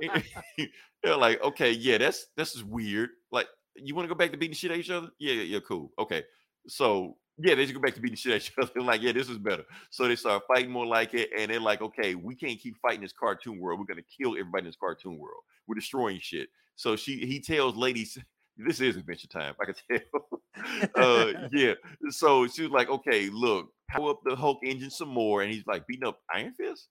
they're 1.04 1.16
like, 1.16 1.40
"Okay, 1.44 1.70
yeah, 1.70 1.98
that's 1.98 2.26
this 2.36 2.56
is 2.56 2.64
weird. 2.64 3.10
Like, 3.30 3.46
you 3.76 3.94
want 3.94 4.08
to 4.08 4.12
go 4.12 4.18
back 4.18 4.32
to 4.32 4.36
beating 4.36 4.56
shit 4.56 4.72
at 4.72 4.78
each 4.78 4.90
other? 4.90 5.10
Yeah, 5.20 5.34
yeah, 5.34 5.42
yeah, 5.42 5.60
cool. 5.60 5.92
Okay, 5.96 6.24
so 6.68 7.16
yeah, 7.42 7.54
they 7.54 7.62
just 7.62 7.74
go 7.74 7.80
back 7.80 7.94
to 7.94 8.00
beating 8.00 8.16
shit 8.16 8.32
at 8.32 8.42
each 8.42 8.52
other. 8.60 8.82
Like, 8.82 9.02
yeah, 9.02 9.12
this 9.12 9.28
is 9.28 9.38
better. 9.38 9.64
So 9.90 10.06
they 10.06 10.16
start 10.16 10.42
fighting 10.46 10.70
more 10.70 10.86
like 10.86 11.14
it, 11.14 11.30
and 11.36 11.50
they're 11.50 11.60
like, 11.60 11.80
okay, 11.80 12.14
we 12.14 12.34
can't 12.34 12.58
keep 12.58 12.76
fighting 12.80 13.00
this 13.00 13.12
cartoon 13.12 13.58
world. 13.58 13.80
We're 13.80 13.86
gonna 13.86 14.02
kill 14.02 14.32
everybody 14.32 14.62
in 14.62 14.66
this 14.66 14.76
cartoon 14.76 15.18
world. 15.18 15.42
We're 15.66 15.74
destroying 15.74 16.18
shit. 16.20 16.48
So 16.76 16.96
she 16.96 17.18
he 17.26 17.40
tells 17.40 17.76
ladies, 17.76 18.18
this 18.56 18.80
is 18.80 18.96
adventure 18.96 19.28
time. 19.28 19.54
I 19.60 19.64
can 19.64 19.74
tell. 19.90 20.90
uh, 20.96 21.48
yeah. 21.52 21.74
So 22.10 22.46
she 22.46 22.62
was 22.62 22.70
like, 22.70 22.90
okay, 22.90 23.30
look, 23.30 23.70
power 23.88 24.10
up 24.10 24.20
the 24.24 24.36
Hulk 24.36 24.58
engine 24.62 24.90
some 24.90 25.08
more, 25.08 25.42
and 25.42 25.52
he's 25.52 25.66
like 25.66 25.86
beating 25.86 26.06
up 26.06 26.20
Iron 26.32 26.52
Fist. 26.52 26.88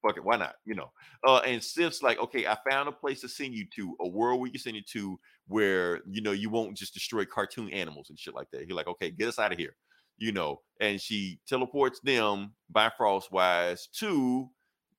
Fuck 0.00 0.16
it, 0.16 0.24
why 0.24 0.36
not? 0.36 0.54
You 0.64 0.74
know. 0.74 0.90
Uh, 1.26 1.38
and 1.38 1.62
Sif's 1.62 2.02
like, 2.02 2.18
okay, 2.18 2.46
I 2.46 2.56
found 2.68 2.88
a 2.88 2.92
place 2.92 3.20
to 3.22 3.28
send 3.28 3.54
you 3.54 3.66
to, 3.76 3.96
a 4.00 4.08
world 4.08 4.40
we 4.40 4.50
can 4.50 4.60
send 4.60 4.76
you 4.76 4.82
to 4.92 5.18
where 5.48 6.00
you 6.08 6.22
know 6.22 6.32
you 6.32 6.50
won't 6.50 6.76
just 6.76 6.94
destroy 6.94 7.24
cartoon 7.24 7.70
animals 7.70 8.10
and 8.10 8.18
shit 8.18 8.34
like 8.34 8.50
that. 8.52 8.62
He's 8.62 8.72
like, 8.72 8.86
okay, 8.86 9.10
get 9.10 9.28
us 9.28 9.38
out 9.38 9.52
of 9.52 9.58
here, 9.58 9.74
you 10.16 10.32
know. 10.32 10.60
And 10.80 11.00
she 11.00 11.40
teleports 11.48 12.00
them 12.00 12.52
Bifrostwise 12.72 13.90
to 13.98 14.48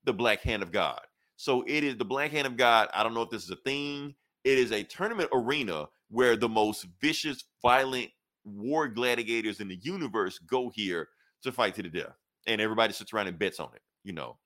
the 0.04 0.14
Black 0.14 0.42
Hand 0.42 0.64
of 0.64 0.72
God. 0.72 1.00
So 1.38 1.64
it 1.68 1.84
is 1.84 1.96
the 1.98 2.06
Black 2.06 2.32
Hand 2.32 2.48
of 2.48 2.58
God. 2.58 2.90
I 2.94 3.04
don't 3.04 3.14
know 3.14 3.22
if 3.22 3.30
this 3.30 3.44
is 3.44 3.50
a 3.50 3.56
thing. 3.56 4.16
It 4.44 4.58
is 4.58 4.72
a 4.72 4.84
tournament 4.84 5.30
arena 5.32 5.88
where 6.10 6.36
the 6.36 6.50
most 6.50 6.88
vicious, 7.02 7.44
violent 7.62 8.10
war 8.44 8.88
gladiators 8.88 9.60
in 9.60 9.68
the 9.68 9.78
universe 9.82 10.40
go 10.40 10.70
here 10.74 11.08
to 11.44 11.52
fight 11.52 11.76
to 11.76 11.84
the 11.84 11.90
death, 11.90 12.16
and 12.48 12.60
everybody 12.60 12.92
sits 12.94 13.14
around 13.14 13.28
and 13.28 13.40
bets 13.40 13.60
on 13.60 13.70
it, 13.76 13.82
you 14.04 14.14
know. 14.14 14.38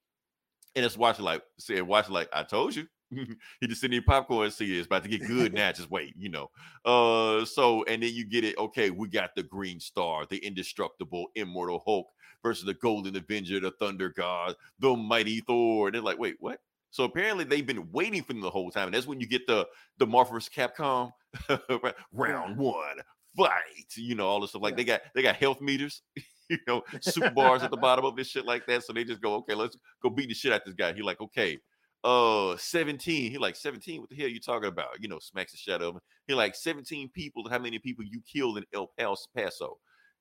And 0.76 0.84
it's 0.84 0.97
watching 0.97 1.26
like 1.26 1.43
said, 1.60 1.84
watch 1.84 2.10
like 2.10 2.30
I 2.34 2.43
told 2.43 2.76
you. 2.76 2.88
he 3.61 3.68
just 3.68 3.82
sitting 3.82 3.97
in 3.97 4.03
popcorn 4.03 4.45
and 4.45 4.53
see 4.53 4.78
it's 4.78 4.88
about 4.88 5.03
to 5.03 5.09
get 5.09 5.26
good 5.26 5.53
now. 5.53 5.72
Just 5.72 5.89
wait, 5.91 6.14
you 6.18 6.30
know. 6.30 6.49
Uh 6.86 7.45
so 7.45 7.84
and 7.86 8.03
then 8.03 8.14
you 8.14 8.26
get 8.26 8.43
it, 8.43 8.57
okay, 8.57 8.89
we 8.89 9.07
got 9.07 9.36
the 9.36 9.43
green 9.43 9.80
star, 9.80 10.26
the 10.30 10.38
indestructible, 10.38 11.28
immortal 11.36 11.82
Hulk 11.86 12.07
versus 12.41 12.66
the 12.66 12.74
golden 12.76 13.16
avenger, 13.16 13.59
the 13.59 13.72
thunder 13.80 14.09
god, 14.09 14.55
the 14.80 14.95
mighty 14.95 15.39
Thor. 15.41 15.88
And 15.88 15.95
they're 15.95 16.01
like, 16.01 16.20
wait, 16.20 16.36
what? 16.39 16.59
So 16.91 17.05
apparently 17.05 17.43
they've 17.43 17.66
been 17.66 17.91
waiting 17.91 18.22
for 18.22 18.34
them 18.34 18.41
the 18.41 18.49
whole 18.51 18.70
time. 18.70 18.86
And 18.88 18.93
that's 18.93 19.07
when 19.07 19.20
you 19.20 19.28
get 19.28 19.47
the 19.47 19.68
the 19.97 20.05
Marvel 20.05 20.34
vs. 20.34 20.49
Capcom 20.55 21.11
round 22.14 22.57
one 22.57 22.97
fight. 23.36 23.95
You 23.95 24.16
know, 24.16 24.28
all 24.28 24.39
this 24.41 24.51
stuff. 24.51 24.61
Like 24.61 24.74
Yeah. 24.74 24.78
they 24.78 24.84
got 24.84 25.01
they 25.16 25.22
got 25.24 25.36
health 25.36 25.59
meters, 25.61 26.03
you 26.49 26.57
know, 26.68 26.84
super 27.01 27.32
bars 27.32 27.64
at 27.64 27.72
the 27.72 27.78
bottom 27.78 28.05
of 28.05 28.16
this 28.16 28.28
shit 28.28 28.45
like 28.45 28.66
that. 28.68 28.84
So 28.84 28.93
they 28.93 29.03
just 29.03 29.22
go, 29.22 29.36
okay, 29.36 29.55
let's 29.55 29.78
go 30.01 30.09
beat 30.09 30.30
the 30.30 30.36
shit 30.36 30.53
out 30.53 30.61
this 30.66 30.76
guy. 30.76 30.93
He 30.93 31.01
like, 31.01 31.22
okay, 31.22 31.57
uh 32.04 32.58
17. 32.58 33.32
He 33.32 33.38
like 33.38 33.56
17. 33.56 34.01
What 34.01 34.10
the 34.10 34.16
hell 34.16 34.28
you 34.28 34.39
talking 34.39 34.70
about? 34.70 35.01
You 35.01 35.08
know, 35.08 35.20
smacks 35.20 35.51
the 35.51 35.58
shit 35.58 35.82
of 35.82 35.95
him. 35.95 36.01
He 36.28 36.34
like 36.34 36.56
17 36.56 37.10
people. 37.10 37.47
How 37.49 37.60
many 37.60 37.80
people 37.80 38.06
you 38.06 38.22
killed 38.22 38.58
in 38.58 38.66
El 38.74 38.89
Paso? 39.36 39.78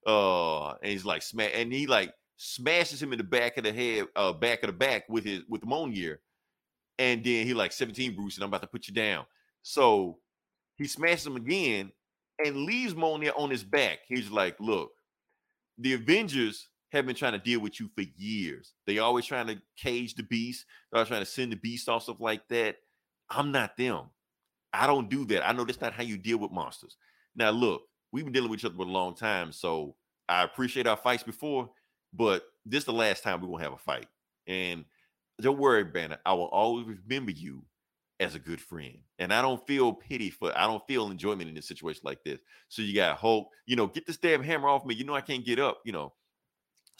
Uh, 0.06 0.70
and 0.70 0.90
he's 0.90 1.04
like 1.04 1.22
smack, 1.22 1.52
and 1.54 1.72
he 1.72 1.86
like 1.86 2.12
smashes 2.36 3.00
him 3.00 3.12
in 3.12 3.18
the 3.18 3.24
back 3.24 3.56
of 3.56 3.64
the 3.64 3.72
head, 3.72 4.06
uh, 4.16 4.32
back 4.32 4.62
of 4.62 4.68
the 4.68 4.72
back 4.72 5.04
with 5.08 5.24
his 5.24 5.42
with 5.48 5.60
the 5.60 5.66
Mjolnir. 5.66 6.16
And 6.98 7.24
then 7.24 7.46
he 7.46 7.54
like 7.54 7.72
17 7.72 8.14
Bruce, 8.14 8.36
and 8.36 8.44
I'm 8.44 8.50
about 8.50 8.62
to 8.62 8.68
put 8.68 8.88
you 8.88 8.94
down. 8.94 9.24
So 9.62 10.18
he 10.76 10.86
smashes 10.86 11.26
him 11.26 11.36
again 11.36 11.92
and 12.44 12.56
leaves 12.56 12.94
Mjolnir 12.94 13.32
on 13.36 13.50
his 13.50 13.64
back. 13.64 14.00
He's 14.08 14.30
like, 14.30 14.56
look, 14.58 14.90
the 15.78 15.94
Avengers 15.94 16.68
have 16.92 17.06
been 17.06 17.16
trying 17.16 17.32
to 17.32 17.38
deal 17.38 17.60
with 17.60 17.80
you 17.80 17.88
for 17.94 18.04
years. 18.16 18.74
They 18.86 18.98
always 18.98 19.24
trying 19.24 19.46
to 19.48 19.60
cage 19.76 20.14
the 20.14 20.22
beast. 20.22 20.66
They're 20.90 20.98
always 20.98 21.08
trying 21.08 21.22
to 21.22 21.26
send 21.30 21.52
the 21.52 21.56
beast 21.56 21.88
off 21.88 22.04
stuff 22.04 22.20
like 22.20 22.46
that. 22.48 22.76
I'm 23.30 23.50
not 23.50 23.76
them. 23.76 24.04
I 24.72 24.86
don't 24.86 25.08
do 25.08 25.24
that. 25.26 25.46
I 25.46 25.52
know 25.52 25.64
that's 25.64 25.80
not 25.80 25.94
how 25.94 26.02
you 26.02 26.18
deal 26.18 26.38
with 26.38 26.50
monsters. 26.52 26.96
Now, 27.34 27.50
look, 27.50 27.82
we've 28.12 28.24
been 28.24 28.32
dealing 28.32 28.50
with 28.50 28.60
each 28.60 28.64
other 28.64 28.76
for 28.76 28.82
a 28.82 28.90
long 28.90 29.14
time, 29.14 29.52
so 29.52 29.96
I 30.28 30.44
appreciate 30.44 30.86
our 30.86 30.96
fights 30.96 31.22
before, 31.22 31.70
but 32.12 32.44
this 32.64 32.80
is 32.80 32.86
the 32.86 32.92
last 32.92 33.22
time 33.22 33.40
we're 33.40 33.48
gonna 33.48 33.64
have 33.64 33.72
a 33.72 33.78
fight. 33.78 34.06
And 34.46 34.84
don't 35.40 35.58
worry, 35.58 35.84
Banner. 35.84 36.18
I 36.24 36.34
will 36.34 36.46
always 36.48 36.86
remember 36.86 37.30
you 37.30 37.64
as 38.20 38.34
a 38.34 38.38
good 38.38 38.60
friend. 38.60 38.98
And 39.18 39.32
I 39.32 39.42
don't 39.42 39.66
feel 39.66 39.92
pity 39.92 40.30
for 40.30 40.56
I 40.56 40.66
don't 40.66 40.86
feel 40.86 41.10
enjoyment 41.10 41.50
in 41.50 41.56
a 41.56 41.62
situation 41.62 42.02
like 42.04 42.22
this. 42.24 42.40
So 42.68 42.82
you 42.82 42.94
got 42.94 43.18
Hulk, 43.18 43.48
you 43.66 43.76
know, 43.76 43.86
get 43.86 44.06
this 44.06 44.16
damn 44.16 44.42
hammer 44.42 44.68
off 44.68 44.84
me. 44.86 44.94
You 44.94 45.04
know, 45.04 45.14
I 45.14 45.20
can't 45.20 45.44
get 45.44 45.58
up, 45.58 45.80
you 45.84 45.92
know. 45.92 46.12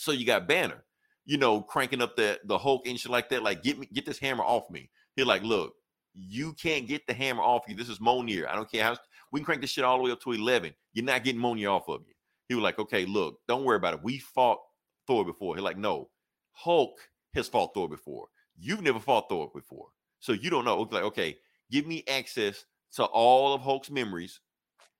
So 0.03 0.11
you 0.11 0.27
got 0.27 0.49
Banner, 0.49 0.83
you 1.25 1.39
know, 1.39 1.63
cranking 1.63 2.03
up 2.03 2.17
the 2.17 2.41
the 2.45 2.59
Hulk 2.59 2.89
and 2.89 2.99
shit 2.99 3.13
like 3.13 3.29
that. 3.29 3.45
Like, 3.45 3.63
get 3.63 3.79
me, 3.79 3.89
get 3.93 4.05
this 4.05 4.19
hammer 4.19 4.43
off 4.43 4.69
me. 4.69 4.91
He's 5.15 5.27
like, 5.27 5.45
look, 5.45 5.75
you 6.13 6.55
can't 6.55 6.89
get 6.89 7.07
the 7.07 7.15
hammer 7.15 7.43
off 7.43 7.63
you. 7.69 7.77
This 7.77 7.89
is 7.89 8.01
Mjolnir. 8.01 8.49
I 8.49 8.57
don't 8.57 8.69
care 8.69 8.83
how 8.83 8.97
we 9.31 9.39
can 9.39 9.45
crank 9.45 9.61
this 9.61 9.71
shit 9.71 9.85
all 9.85 9.99
the 9.99 10.03
way 10.03 10.11
up 10.11 10.21
to 10.23 10.33
11. 10.33 10.75
You're 10.93 11.05
not 11.05 11.23
getting 11.23 11.41
Mjolnir 11.41 11.71
off 11.71 11.89
of 11.89 12.01
you. 12.05 12.15
He 12.49 12.57
was 12.57 12.65
like, 12.65 12.81
okay, 12.81 13.07
look, 13.07 13.39
don't 13.47 13.65
worry 13.65 13.77
about 13.77 13.95
it. 13.95 14.03
We 14.03 14.19
fought 14.19 14.59
Thor 15.07 15.25
before. 15.25 15.55
He's 15.55 15.63
like, 15.63 15.79
no, 15.79 16.11
Hulk 16.51 16.99
has 17.35 17.47
fought 17.47 17.73
Thor 17.73 17.89
before. 17.89 18.27
You've 18.59 18.83
never 18.83 18.99
fought 18.99 19.29
Thor 19.29 19.53
before. 19.55 19.87
So 20.19 20.33
you 20.33 20.51
don't 20.51 20.65
know. 20.65 20.81
Like, 20.91 21.05
okay, 21.05 21.39
give 21.71 21.87
me 21.87 22.03
access 22.09 22.65
to 22.95 23.05
all 23.05 23.55
of 23.55 23.61
Hulk's 23.61 23.89
memories 23.89 24.41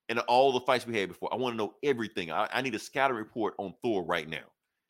and 0.09 0.21
all 0.21 0.53
the 0.53 0.61
fights 0.61 0.87
we 0.87 0.97
had 0.97 1.09
before. 1.09 1.29
I 1.33 1.37
want 1.37 1.55
to 1.55 1.59
know 1.59 1.75
everything. 1.83 2.31
I, 2.31 2.49
I 2.53 2.63
need 2.63 2.77
a 2.77 2.79
scouting 2.79 3.17
report 3.17 3.55
on 3.59 3.75
Thor 3.83 4.05
right 4.05 4.29
now. 4.29 4.45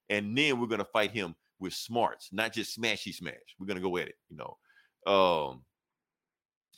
And 0.09 0.37
then 0.37 0.61
we're 0.61 0.67
gonna 0.67 0.87
fight 0.93 1.13
him 1.13 1.35
with 1.59 1.75
smarts, 1.75 2.29
not 2.33 2.53
just 2.53 2.79
smashy 2.79 3.15
smash. 3.15 3.35
We're 3.59 3.67
gonna 3.67 3.81
go 3.81 3.97
at 3.97 4.09
it, 4.09 4.17
you 4.29 4.37
know. 4.37 4.57
Um, 5.13 5.65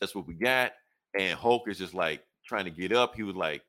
that's 0.01 0.14
what 0.14 0.27
we 0.27 0.35
got. 0.35 0.72
And 1.18 1.39
Hulk 1.39 1.68
is 1.68 1.79
just 1.79 1.95
like 1.95 2.22
trying 2.47 2.64
to 2.64 2.70
get 2.70 2.93
up. 2.93 3.14
He 3.14 3.22
was 3.22 3.37
like, 3.37 3.62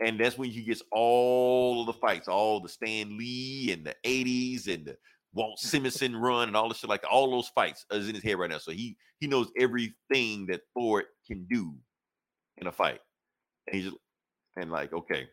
and 0.00 0.18
that's 0.18 0.38
when 0.38 0.50
he 0.50 0.62
gets 0.62 0.82
all 0.92 1.80
of 1.80 1.86
the 1.86 1.92
fights, 1.92 2.28
all 2.28 2.60
the 2.60 2.68
Stan 2.68 3.18
Lee 3.18 3.70
and 3.72 3.84
the 3.84 3.94
80s 4.04 4.66
and 4.72 4.86
the 4.86 4.96
Walt 5.34 5.58
Simonson 5.60 6.16
run 6.16 6.48
and 6.48 6.56
all 6.56 6.68
the 6.68 6.74
shit 6.74 6.90
like 6.90 7.04
all 7.10 7.30
those 7.30 7.48
fights 7.48 7.84
is 7.90 8.08
in 8.08 8.14
his 8.14 8.24
head 8.24 8.38
right 8.38 8.50
now. 8.50 8.58
So 8.58 8.72
he 8.72 8.96
he 9.18 9.26
knows 9.26 9.50
everything 9.58 10.46
that 10.46 10.62
Thor 10.74 11.04
can 11.26 11.46
do 11.50 11.74
in 12.56 12.66
a 12.66 12.72
fight. 12.72 13.00
And 13.66 13.76
he's 13.76 13.84
just 13.84 13.96
and 14.56 14.70
like, 14.70 14.92
okay. 14.92 15.28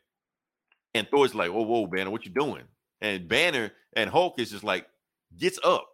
And 0.93 1.07
Thor's 1.09 1.36
like, 1.36 1.51
whoa, 1.51 1.63
whoa, 1.63 1.88
Banner, 1.88 2.09
what 2.09 2.26
you 2.26 2.32
doing? 2.32 2.63
And 3.02 3.28
Banner 3.28 3.72
and 3.95 4.10
Hulk 4.10 4.39
is 4.39 4.52
just 4.52 4.64
like, 4.64 4.88
gets 5.38 5.60
up. 5.64 5.88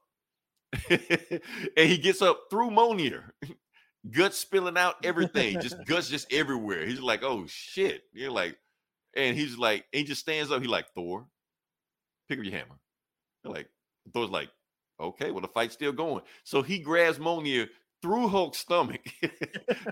and 0.89 1.89
he 1.89 1.97
gets 1.97 2.22
up 2.22 2.39
through 2.49 2.72
Mjolnir. 2.72 3.24
guts 4.12 4.38
spilling 4.38 4.78
out 4.78 4.95
everything, 5.04 5.62
just 5.62 5.78
guts 5.86 6.10
just 6.10 6.32
everywhere. 6.32 6.86
He's 6.86 6.99
like, 6.99 7.24
oh 7.24 7.45
shit. 7.47 8.04
You're 8.14 8.32
like, 8.32 8.58
and 9.16 9.38
he's 9.38 9.58
like, 9.58 9.86
he 9.91 10.04
just 10.04 10.22
stands 10.22 10.51
up. 10.51 10.62
He's 10.62 10.70
like, 10.70 10.88
Thor, 10.95 11.28
pick 12.28 12.39
up 12.39 12.45
your 12.45 12.54
hammer. 12.54 12.80
They're 13.43 13.54
like, 13.54 13.70
Thor's 14.14 14.30
like, 14.30 14.49
okay, 14.99 15.32
well, 15.32 15.41
the 15.41 15.47
fight's 15.47 15.74
still 15.74 15.91
going. 15.91 16.24
So 16.43 16.62
he 16.62 16.80
grabs 16.80 17.20
Mjolnir 17.20 17.70
through 18.01 18.28
Hulk's 18.28 18.58
stomach, 18.58 19.01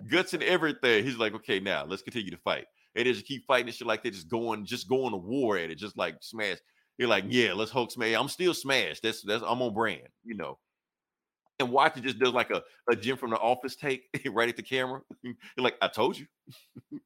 guts 0.10 0.34
and 0.34 0.44
everything. 0.44 1.04
He's 1.04 1.18
like, 1.18 1.34
okay, 1.36 1.60
now 1.60 1.86
let's 1.86 2.02
continue 2.02 2.32
to 2.32 2.38
fight. 2.38 2.66
And 2.96 3.06
they 3.06 3.14
just 3.14 3.26
keep 3.26 3.46
fighting 3.46 3.68
and 3.68 3.76
shit 3.76 3.88
like 3.88 4.04
that, 4.04 4.12
just 4.12 4.28
going, 4.28 4.66
just 4.66 4.90
going 4.90 5.12
to 5.12 5.18
war 5.18 5.58
at 5.58 5.70
it, 5.70 5.76
just 5.76 5.98
like 5.98 6.16
smash. 6.20 6.58
You're 6.98 7.10
like, 7.10 7.26
yeah, 7.28 7.54
let's 7.54 7.72
Hulk 7.72 7.92
smash. 7.92 8.16
I'm 8.16 8.28
still 8.28 8.54
smashed. 8.54 9.04
That's 9.04 9.22
that's 9.22 9.44
I'm 9.46 9.62
on 9.62 9.74
brand, 9.74 10.08
you 10.24 10.36
know. 10.36 10.60
And 11.60 11.72
watch 11.72 11.98
it 11.98 12.04
just 12.04 12.20
does 12.20 12.34
like 12.34 12.50
a, 12.52 12.62
a 12.90 12.96
Jim 12.96 13.18
from 13.18 13.32
the 13.32 13.38
office 13.38 13.76
take 13.76 14.04
right 14.32 14.50
at 14.50 14.58
the 14.58 14.64
camera. 14.64 15.02
You're 15.24 15.36
like, 15.58 15.76
I 15.82 15.88
told 15.88 16.18
you. 16.18 16.26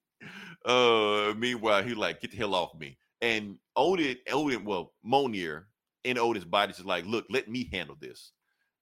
uh 0.65 1.33
meanwhile, 1.37 1.83
he 1.83 1.93
like, 1.93 2.21
get 2.21 2.31
the 2.31 2.37
hell 2.37 2.55
off 2.55 2.73
me. 2.77 2.97
And 3.21 3.57
Odin, 3.75 4.17
Odin, 4.31 4.65
well, 4.65 4.93
Mjolnir 5.05 5.63
in 6.03 6.17
Odin's 6.17 6.45
body 6.45 6.71
is 6.71 6.85
like, 6.85 7.05
look, 7.05 7.25
let 7.29 7.49
me 7.49 7.69
handle 7.71 7.95
this. 7.99 8.31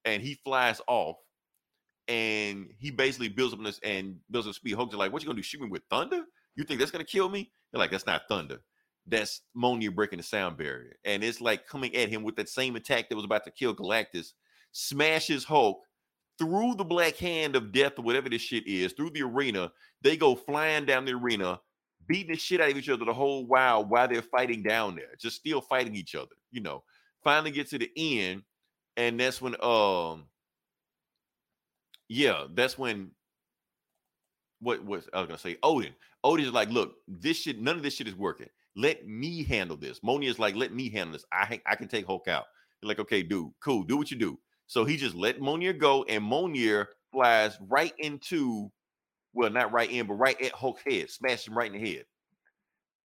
And 0.06 0.22
he 0.22 0.36
flies 0.44 0.82
off 0.88 1.16
and 2.08 2.68
he 2.78 2.92
basically 2.92 3.30
builds 3.30 3.54
up 3.54 3.64
this 3.64 3.80
and 3.84 4.18
builds 4.30 4.48
up 4.48 4.54
speed. 4.54 4.76
Hulk's 4.76 4.96
like, 4.96 5.14
what 5.14 5.22
you 5.22 5.28
gonna 5.28 5.38
do? 5.38 5.44
Shoot 5.44 5.62
me 5.62 5.70
with 5.70 5.84
thunder? 5.90 6.24
You 6.56 6.64
think 6.64 6.80
that's 6.80 6.92
gonna 6.92 7.04
kill 7.04 7.30
me? 7.30 7.52
They're 7.72 7.80
like, 7.80 7.92
that's 7.92 8.06
not 8.06 8.24
thunder. 8.28 8.60
That's 9.06 9.42
Mjolnir 9.58 9.94
breaking 9.94 10.18
the 10.18 10.24
sound 10.24 10.58
barrier. 10.58 10.96
And 11.04 11.24
it's 11.24 11.42
like 11.42 11.68
coming 11.68 11.96
at 11.96 12.10
him 12.10 12.24
with 12.24 12.36
that 12.38 12.50
same 12.50 12.76
attack 12.76 13.10
that 13.10 13.16
was 13.16 13.26
about 13.26 13.44
to 13.46 13.52
kill 13.52 13.76
Galactus, 13.76 14.34
smashes 14.72 15.44
Hulk 15.44 15.82
through 16.40 16.76
the 16.76 16.84
black 16.84 17.18
hand 17.18 17.56
of 17.56 17.72
death 17.72 17.94
or 17.98 18.04
whatever 18.04 18.30
this 18.30 18.42
shit 18.42 18.66
is, 18.66 18.94
through 18.94 19.12
the 19.12 19.22
arena. 19.22 19.72
They 20.02 20.18
go 20.18 20.36
flying 20.36 20.86
down 20.86 21.06
the 21.06 21.14
arena, 21.14 21.60
beating 22.08 22.32
the 22.32 22.40
shit 22.40 22.62
out 22.62 22.72
of 22.72 22.78
each 22.78 22.90
other 22.90 23.06
the 23.06 23.14
whole 23.14 23.46
while 23.46 23.86
while 23.86 24.08
they're 24.08 24.22
fighting 24.22 24.64
down 24.64 24.96
there, 24.96 25.16
just 25.20 25.38
still 25.38 25.62
fighting 25.62 25.96
each 25.96 26.16
other, 26.16 26.36
you 26.52 26.62
know. 26.62 26.84
Finally 27.24 27.52
get 27.52 27.70
to 27.70 27.78
the 27.78 27.90
end, 27.96 28.44
and 28.98 29.20
that's 29.20 29.42
when 29.42 29.56
um 29.64 30.26
yeah, 32.10 32.46
that's 32.54 32.78
when 32.78 33.12
what 34.60 34.84
was 34.84 35.08
I 35.14 35.20
was 35.20 35.28
gonna 35.28 35.40
say 35.40 35.58
Odin. 35.64 35.94
Odin 36.24 36.46
is 36.46 36.52
like, 36.54 36.70
look, 36.70 36.96
this 37.08 37.38
shit, 37.38 37.62
none 37.62 37.76
of 37.76 37.84
this 37.84 37.96
shit 37.96 38.08
is 38.08 38.16
working. 38.16 38.50
Let 38.76 39.06
me 39.08 39.44
handle 39.44 39.78
this. 39.78 40.02
Moni 40.02 40.28
is 40.28 40.40
like, 40.40 40.56
let 40.56 40.74
me 40.74 40.90
handle 40.90 41.14
this. 41.14 41.26
I 41.32 41.62
I 41.66 41.76
can 41.76 41.88
take 41.88 42.08
Hulk 42.08 42.28
out. 42.28 42.46
Like, 42.82 43.00
okay, 43.00 43.24
dude, 43.24 43.52
cool, 43.64 43.84
do 43.84 43.98
what 43.98 44.12
you 44.12 44.18
do. 44.18 44.40
So 44.68 44.86
he 44.86 44.98
just 44.98 45.16
let 45.16 45.40
Mjolnir 45.40 45.78
go, 45.78 46.04
and 46.04 46.24
Mjolnir 46.24 46.88
flies 47.12 47.58
right 47.70 47.94
into, 47.98 48.72
well, 49.34 49.50
not 49.52 49.72
right 49.72 49.90
in, 49.90 50.08
but 50.08 50.16
right 50.16 50.42
at 50.42 50.52
Hulk's 50.52 50.82
head, 50.86 51.10
smashes 51.10 51.48
him 51.48 51.58
right 51.58 51.72
in 51.74 51.82
the 51.82 51.94
head, 51.94 52.06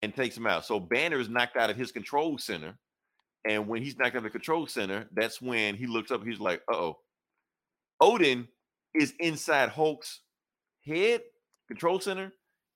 and 0.02 0.14
takes 0.14 0.36
him 0.36 0.46
out. 0.46 0.64
So 0.64 0.80
Banner 0.80 1.20
is 1.20 1.28
knocked 1.28 1.56
out 1.56 1.70
of 1.70 1.76
his 1.76 1.92
control 1.92 2.38
center, 2.38 2.78
and 3.46 3.68
when 3.68 3.82
he's 3.82 3.96
knocked 3.96 4.14
out 4.14 4.18
of 4.18 4.22
the 4.24 4.30
control 4.30 4.66
center, 4.66 5.06
that's 5.12 5.40
when 5.40 5.76
he 5.76 5.86
looks 5.86 6.10
up. 6.10 6.24
He's 6.24 6.40
like, 6.40 6.62
uh 6.72 6.76
oh. 6.76 6.98
Odin 8.00 8.48
is 8.94 9.12
inside 9.18 9.68
Hulk's 9.68 10.20
head, 10.86 11.22
control 11.68 12.00
center, 12.00 12.32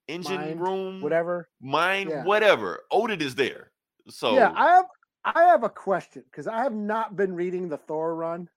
engine 0.09 0.59
room, 0.59 1.01
Whatever. 1.01 1.49
mine, 1.61 2.09
Yeah. 2.09 2.25
whatever. 2.25 2.85
Odin 2.91 3.21
is 3.21 3.35
there. 3.35 3.73
So 4.09 4.35
Yeah, 4.35 4.53
I 4.55 4.67
have 4.77 4.87
I 5.25 5.43
have 5.45 5.63
a 5.63 5.71
question 5.71 6.25
because 6.25 6.49
I 6.49 6.59
have 6.65 6.75
not 6.75 7.15
been 7.17 7.35
reading 7.35 7.69
the 7.69 7.79
Thor 7.79 8.15
run. 8.17 8.49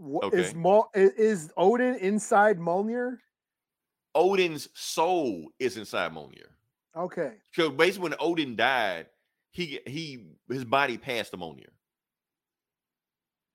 Okay. 0.00 0.52
Mol 0.54 0.88
i- 0.94 0.98
is 1.16 1.52
Odin 1.56 1.96
inside 1.96 2.58
Mjolnir? 2.58 3.18
Odin's 4.14 4.68
soul 4.74 5.50
is 5.58 5.76
inside 5.76 6.12
Mjolnir. 6.12 6.48
Okay. 6.96 7.34
So 7.52 7.68
basically, 7.70 8.10
when 8.10 8.18
Odin 8.18 8.56
died, 8.56 9.08
he 9.50 9.80
he 9.86 10.26
his 10.48 10.64
body 10.64 10.96
passed 10.96 11.32
to 11.32 11.36
Mjolnir. 11.36 11.68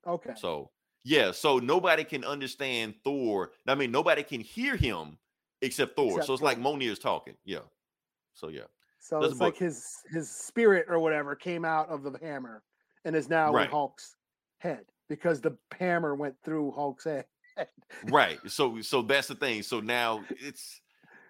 Okay. 0.05 0.33
So 0.35 0.71
yeah, 1.03 1.31
so 1.31 1.57
nobody 1.57 2.03
can 2.03 2.23
understand 2.23 2.95
Thor. 3.03 3.51
I 3.67 3.73
mean, 3.75 3.91
nobody 3.91 4.21
can 4.23 4.41
hear 4.41 4.75
him 4.75 5.17
except 5.61 5.95
Thor. 5.95 6.07
Except 6.11 6.27
so 6.27 6.33
it's 6.33 6.41
like 6.43 6.59
Mjolnir 6.59 6.91
is 6.91 6.99
talking. 6.99 7.35
Yeah. 7.45 7.59
So 8.33 8.49
yeah. 8.49 8.61
So 8.99 9.19
That's 9.19 9.33
it's 9.33 9.41
like 9.41 9.57
his 9.57 9.85
his 10.11 10.29
spirit 10.29 10.85
or 10.89 10.99
whatever 10.99 11.35
came 11.35 11.65
out 11.65 11.89
of 11.89 12.03
the 12.03 12.17
hammer 12.21 12.63
and 13.05 13.15
is 13.15 13.29
now 13.29 13.51
Right. 13.53 13.65
in 13.65 13.71
Hulk's 13.71 14.15
head 14.59 14.85
because 15.09 15.41
the 15.41 15.57
hammer 15.77 16.15
went 16.15 16.35
through 16.43 16.71
Hulk's 16.71 17.05
head. 17.05 17.25
right 18.05 18.39
so 18.47 18.79
so 18.81 19.01
that's 19.01 19.27
the 19.27 19.35
thing 19.35 19.61
so 19.61 19.81
now 19.81 20.23
it's 20.39 20.79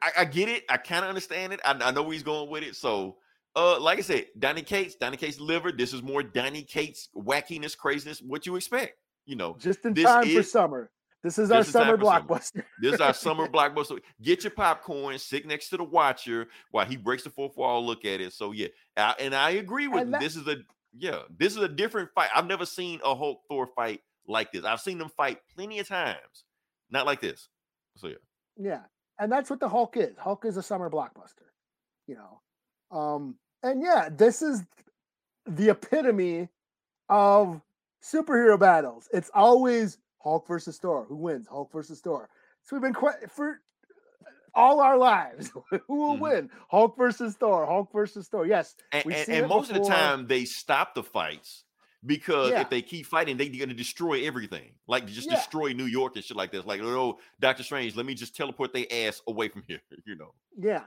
i, 0.03 0.11
I 0.19 0.25
get 0.25 0.49
it 0.49 0.63
i 0.69 0.77
kind 0.77 1.03
of 1.03 1.09
understand 1.09 1.51
it 1.51 1.59
I, 1.65 1.71
I 1.73 1.89
know 1.91 2.03
where 2.03 2.13
he's 2.13 2.21
going 2.21 2.47
with 2.47 2.61
it 2.61 2.75
so 2.75 3.17
uh 3.55 3.79
like 3.79 3.97
i 3.97 4.01
said 4.01 4.27
donny 4.37 4.61
cates 4.61 4.93
donny 4.95 5.17
cates 5.17 5.39
liver 5.39 5.71
this 5.71 5.93
is 5.93 6.03
more 6.03 6.21
donny 6.21 6.61
cates 6.61 7.09
wackiness 7.17 7.75
craziness 7.75 8.21
what 8.21 8.45
you 8.45 8.55
expect 8.55 8.93
you 9.25 9.35
know 9.35 9.55
Just 9.59 9.83
in 9.83 9.95
This 9.95 10.05
time 10.05 10.29
for 10.29 10.43
summer. 10.43 10.91
This 11.23 11.37
is 11.37 11.51
our 11.51 11.59
this 11.59 11.67
is 11.67 11.73
time 11.73 11.83
summer 11.83 11.97
for 11.97 12.05
summer. 12.05 12.21
blockbuster. 12.27 12.63
this 12.81 12.93
is 12.95 13.01
our 13.01 13.13
summer 13.25 13.47
blockbuster 13.47 13.99
get 14.21 14.43
your 14.43 14.51
popcorn 14.51 15.17
sit 15.19 15.45
next 15.45 15.69
to 15.69 15.77
the 15.77 15.83
watcher 15.83 16.47
while 16.71 16.85
he 16.85 16.97
breaks 16.97 17.23
the 17.23 17.29
fourth 17.29 17.55
wall 17.57 17.85
look 17.85 18.05
at 18.05 18.21
it 18.21 18.33
so 18.33 18.51
yeah 18.51 18.67
I, 18.97 19.15
and 19.19 19.35
i 19.35 19.51
agree 19.51 19.87
with 19.87 20.09
that- 20.11 20.19
this 20.19 20.35
is 20.35 20.47
a 20.47 20.57
yeah 20.97 21.19
this 21.37 21.55
is 21.55 21.61
a 21.61 21.67
different 21.67 22.09
fight 22.15 22.29
i've 22.35 22.47
never 22.47 22.65
seen 22.65 22.99
a 23.05 23.13
hulk 23.15 23.41
thor 23.47 23.67
fight 23.67 24.01
like 24.27 24.51
this 24.51 24.65
i've 24.65 24.81
seen 24.81 24.97
them 24.97 25.09
fight 25.09 25.39
plenty 25.55 25.79
of 25.79 25.87
times 25.87 26.43
Not 26.89 27.05
like 27.05 27.21
this. 27.21 27.47
So 27.97 28.07
yeah. 28.07 28.15
Yeah. 28.57 28.81
And 29.19 29.31
that's 29.31 29.49
what 29.49 29.59
the 29.59 29.69
Hulk 29.69 29.95
is. 29.97 30.17
Hulk 30.17 30.45
is 30.45 30.57
a 30.57 30.63
summer 30.63 30.89
blockbuster, 30.89 31.47
you 32.07 32.15
know. 32.15 32.41
Um, 32.97 33.35
and 33.63 33.81
yeah, 33.81 34.09
this 34.11 34.41
is 34.41 34.63
the 35.45 35.69
epitome 35.69 36.49
of 37.09 37.61
superhero 38.03 38.59
battles. 38.59 39.07
It's 39.13 39.29
always 39.33 39.97
Hulk 40.23 40.47
versus 40.47 40.77
Thor. 40.77 41.05
Who 41.07 41.15
wins? 41.15 41.47
Hulk 41.47 41.71
versus 41.71 41.99
Thor. 42.01 42.29
So 42.63 42.75
we've 42.75 42.81
been 42.83 42.93
quite 42.93 43.31
for 43.31 43.59
all 44.53 44.79
our 44.81 44.97
lives. 44.97 45.51
Who 45.87 45.95
will 45.95 46.17
Mhm. 46.17 46.19
win? 46.19 46.49
Hulk 46.69 46.97
versus 46.97 47.35
Thor. 47.35 47.65
Hulk 47.65 47.91
versus 47.91 48.27
Thor. 48.27 48.45
Yes. 48.45 48.75
And, 48.91 49.05
and, 49.11 49.29
and 49.29 49.47
most 49.47 49.71
of 49.71 49.77
the 49.81 49.89
time 49.89 50.27
they 50.27 50.45
stop 50.45 50.93
the 50.93 51.03
fights 51.03 51.63
because 52.05 52.51
Yeah. 52.51 52.61
if 52.61 52.69
they 52.69 52.81
keep 52.81 53.05
fighting, 53.05 53.37
they're 53.37 53.47
gonna 53.49 53.73
destroy 53.73 54.25
everything. 54.25 54.73
Like 54.87 55.07
just 55.07 55.29
Yeah. 55.29 55.35
destroy 55.37 55.73
New 55.73 55.85
York 55.85 56.15
and 56.15 56.25
shit 56.25 56.35
like 56.37 56.51
this. 56.51 56.65
Like, 56.65 56.81
oh, 56.81 57.19
Doctor 57.39 57.63
Strange, 57.63 57.95
let 57.95 58.05
me 58.05 58.13
just 58.13 58.35
teleport 58.35 58.73
their 58.73 58.85
ass 58.91 59.21
away 59.27 59.47
from 59.49 59.63
here, 59.67 59.81
you 60.05 60.15
know. 60.15 60.33
Yeah. 60.57 60.83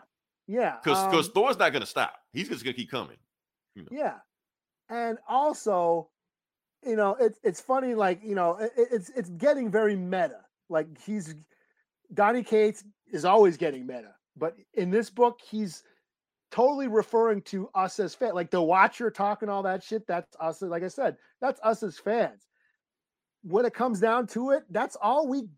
Yeah. 0.47 0.77
Because 0.83 1.05
because 1.07 1.29
um, 1.29 1.33
Thor's 1.33 1.59
not 1.59 1.73
gonna 1.73 1.87
stop. 1.87 2.15
He's 2.33 2.49
just 2.49 2.63
gonna 2.65 2.75
keep 2.75 2.91
coming. 2.91 3.17
Yeah, 3.91 4.19
and 4.89 5.19
also, 5.27 6.09
you 6.87 6.97
know, 6.97 7.17
it's 7.21 7.39
it's 7.43 7.61
funny. 7.61 7.95
Like 7.95 8.21
you 8.23 8.35
know, 8.35 8.57
it, 8.57 8.73
it's 8.77 9.11
it's 9.11 9.31
getting 9.31 9.71
very 9.71 9.97
meta. 9.97 10.41
Like 10.69 10.87
he's 11.05 11.35
Donny 12.13 12.43
Cates 12.43 12.85
is 13.13 13.25
always 13.25 13.57
getting 13.57 13.87
meta, 13.87 14.15
but 14.37 14.57
in 14.75 14.91
this 14.91 15.11
book, 15.11 15.41
he's 15.43 15.83
totally 16.51 16.87
referring 16.89 17.43
to 17.43 17.69
us 17.75 17.99
as 17.99 18.15
fans. 18.15 18.35
Like 18.35 18.51
the 18.51 18.63
Watcher 18.63 19.11
talking 19.11 19.49
all 19.49 19.63
that 19.65 19.83
shit. 19.83 20.07
That's 20.07 20.37
us. 20.39 20.63
Like 20.63 20.85
I 20.85 20.89
said, 20.89 21.17
that's 21.41 21.61
us 21.63 21.83
as 21.83 21.99
fans. 21.99 22.47
When 23.43 23.65
it 23.65 23.75
comes 23.75 24.01
down 24.01 24.27
to 24.29 24.51
it, 24.51 24.65
that's 24.71 24.97
all 25.03 25.27
we 25.27 25.49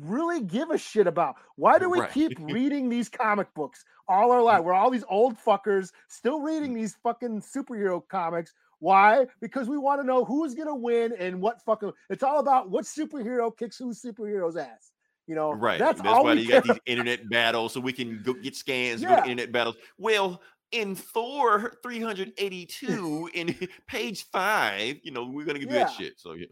really 0.00 0.42
give 0.42 0.70
a 0.70 0.78
shit 0.78 1.06
about. 1.06 1.36
Why 1.56 1.78
do 1.78 1.90
we 1.90 2.00
Right. 2.00 2.10
keep 2.10 2.38
reading 2.40 2.88
these 2.88 3.08
comic 3.08 3.52
books 3.54 3.84
all 4.08 4.32
our 4.32 4.40
mm. 4.40 4.44
life? 4.44 4.64
We're 4.64 4.74
all 4.74 4.90
these 4.90 5.04
old 5.08 5.36
fuckers 5.38 5.92
still 6.08 6.40
reading 6.40 6.72
mm. 6.72 6.76
these 6.76 6.96
fucking 7.02 7.42
superhero 7.42 8.06
comics. 8.08 8.54
Why? 8.80 9.26
Because 9.40 9.68
we 9.68 9.78
want 9.78 10.00
to 10.00 10.06
know 10.06 10.24
who's 10.24 10.54
gonna 10.54 10.74
win 10.74 11.12
and 11.18 11.40
what 11.40 11.62
fucking. 11.62 11.92
It's 12.08 12.22
all 12.22 12.40
about 12.40 12.70
what 12.70 12.84
superhero 12.84 13.56
kicks 13.56 13.76
whose 13.78 14.02
superhero's 14.02 14.56
ass. 14.56 14.90
You 15.26 15.36
know, 15.36 15.52
Right. 15.52 15.78
That's, 15.78 16.00
That's, 16.00 16.12
all 16.12 16.24
why 16.24 16.34
we 16.34 16.40
you 16.42 16.48
got 16.48 16.64
these 16.64 16.78
internet 16.86 17.28
battles 17.30 17.72
so 17.74 17.80
we 17.80 17.92
can 17.92 18.20
go 18.22 18.32
get 18.32 18.56
scans, 18.56 19.02
go 19.02 19.10
Yeah. 19.10 19.16
to 19.16 19.22
internet 19.30 19.52
battles. 19.52 19.76
Well, 19.98 20.40
in 20.72 20.94
Thor 20.96 21.74
382, 21.82 23.30
in 23.34 23.54
page 23.86 24.24
five, 24.30 24.96
you 25.02 25.10
know, 25.12 25.24
we're 25.26 25.44
gonna 25.44 25.58
give 25.58 25.70
you 25.70 25.76
Yeah. 25.76 25.84
that 25.84 25.92
shit. 25.92 26.18
So 26.18 26.32
yeah. 26.32 26.46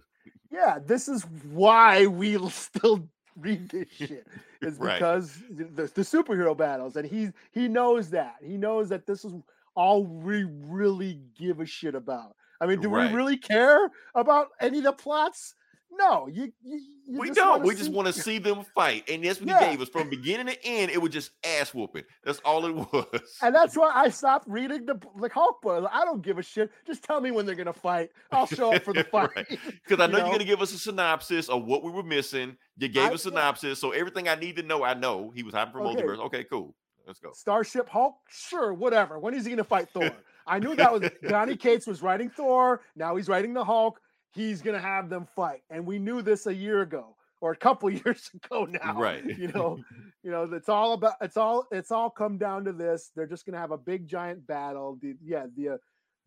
Yeah, 0.51 0.79
this 0.85 1.09
is 1.09 1.25
why 1.51 2.07
we 2.07 2.39
still 2.51 3.09
read 3.37 3.69
this 3.71 3.89
shit. 3.97 4.27
Is 4.61 4.77
Right. 4.79 4.99
because 4.99 5.41
the, 5.51 5.85
the 5.95 6.03
superhero 6.03 6.57
battles, 6.57 6.97
and 6.97 7.07
he 7.09 7.31
he 7.53 7.69
knows 7.69 8.11
that. 8.11 8.37
He 8.43 8.57
knows 8.57 8.89
that 8.91 9.07
this 9.07 9.25
is 9.25 9.33
all 9.79 10.05
we 10.05 10.45
really 10.67 11.21
give 11.39 11.61
a 11.61 11.67
shit 11.67 11.95
about. 11.95 12.35
I 12.61 12.67
mean, 12.67 12.81
do 12.81 12.89
Right. 12.89 13.09
we 13.11 13.17
really 13.17 13.37
care 13.37 13.91
about 14.17 14.49
any 14.61 14.79
of 14.79 14.85
the 14.85 14.93
plots? 14.93 15.55
No, 15.91 16.27
you. 16.27 16.53
you, 16.63 16.81
you 17.07 17.19
we 17.19 17.31
don't. 17.31 17.63
We 17.63 17.75
just 17.75 17.91
want 17.91 18.07
to 18.09 18.13
see 18.13 18.39
them 18.39 18.63
fight, 18.75 19.09
and 19.09 19.25
that's 19.25 19.41
what 19.41 19.49
Yeah. 19.49 19.61
he 19.65 19.71
gave 19.71 19.81
us 19.81 19.89
from 19.89 20.11
beginning 20.11 20.47
to 20.47 20.65
end. 20.67 20.91
It 20.91 20.99
was 21.01 21.11
just 21.13 21.31
ass 21.45 21.73
whooping. 21.73 22.05
That's 22.25 22.41
all 22.41 22.67
it 22.67 22.75
was. 22.93 23.39
And 23.41 23.55
that's 23.55 23.75
why 23.77 23.91
I 23.95 24.09
stopped 24.11 24.47
reading 24.49 24.85
the 24.85 25.01
the 25.19 25.31
Hulk 25.33 25.63
book. 25.63 25.89
I 25.91 26.05
don't 26.05 26.21
give 26.21 26.37
a 26.39 26.43
shit. 26.43 26.71
Just 26.87 27.05
tell 27.05 27.21
me 27.21 27.31
when 27.31 27.47
they're 27.47 27.55
gonna 27.55 27.73
fight. 27.73 28.11
I'll 28.33 28.47
show 28.47 28.75
up 28.75 28.83
for 28.83 28.93
the 28.93 29.05
fight. 29.13 29.31
Right. 29.37 29.47
Because 29.49 30.01
I 30.01 30.07
you 30.07 30.13
know, 30.13 30.19
know? 30.19 30.25
you're 30.25 30.33
gonna 30.35 30.45
give 30.45 30.61
us 30.61 30.75
a 30.75 30.79
synopsis 30.79 31.49
of 31.49 31.65
what 31.65 31.83
we 31.83 31.91
were 31.91 32.03
missing. 32.03 32.57
You 32.77 32.89
gave 32.89 33.11
I- 33.11 33.15
us 33.15 33.23
synopsis, 33.23 33.81
so 33.81 33.93
everything 33.93 34.29
I 34.29 34.35
need 34.35 34.57
to 34.57 34.63
know, 34.63 34.83
I 34.85 34.93
know. 34.95 35.31
He 35.35 35.43
was 35.43 35.55
hiding 35.55 35.73
from 35.73 35.87
Okay. 35.87 36.03
multiverse. 36.03 36.19
Okay, 36.27 36.45
cool. 36.45 36.75
Let's 37.09 37.21
go. 37.21 37.31
Starship 37.33 37.89
Hulk? 37.89 38.17
Sure, 38.29 38.75
whatever. 38.75 39.19
When 39.19 39.33
is 39.35 39.45
he 39.45 39.51
going 39.51 39.57
to 39.57 39.65
fight 39.65 39.89
Thor? 39.89 40.11
I 40.47 40.59
knew 40.59 40.77
that 40.77 40.93
was 40.93 41.11
Donny 41.27 41.57
Cates 41.57 41.87
was 41.87 42.03
writing 42.03 42.31
Thor. 42.31 42.83
Now 42.95 43.17
he's 43.17 43.29
writing 43.29 43.55
the 43.55 43.65
Hulk. 43.65 43.99
He's 44.31 44.63
going 44.63 44.77
to 44.77 44.81
have 44.81 45.09
them 45.09 45.27
fight, 45.35 45.63
and 45.71 45.87
we 45.87 45.99
knew 45.99 46.23
this 46.23 46.47
a 46.47 46.55
year 46.55 46.83
ago 46.83 47.17
or 47.41 47.53
a 47.53 47.57
couple 47.57 47.91
years 48.05 48.31
ago 48.35 48.67
now. 48.67 49.01
Right. 49.01 49.25
You 49.25 49.49
know, 49.55 49.79
you 50.23 50.31
know, 50.31 50.43
it's 50.53 50.69
all 50.69 50.93
about. 50.93 51.15
It's 51.23 51.37
all. 51.39 51.67
It's 51.73 51.91
all 51.91 52.11
come 52.11 52.37
down 52.37 52.65
to 52.67 52.73
this. 52.73 53.11
They're 53.17 53.27
just 53.27 53.47
going 53.47 53.55
to 53.55 53.61
have 53.61 53.73
a 53.73 53.79
big 53.79 54.07
giant 54.07 54.47
battle. 54.47 54.99
The 55.01 55.17
yeah 55.25 55.47
the 55.57 55.71
uh, 55.71 55.77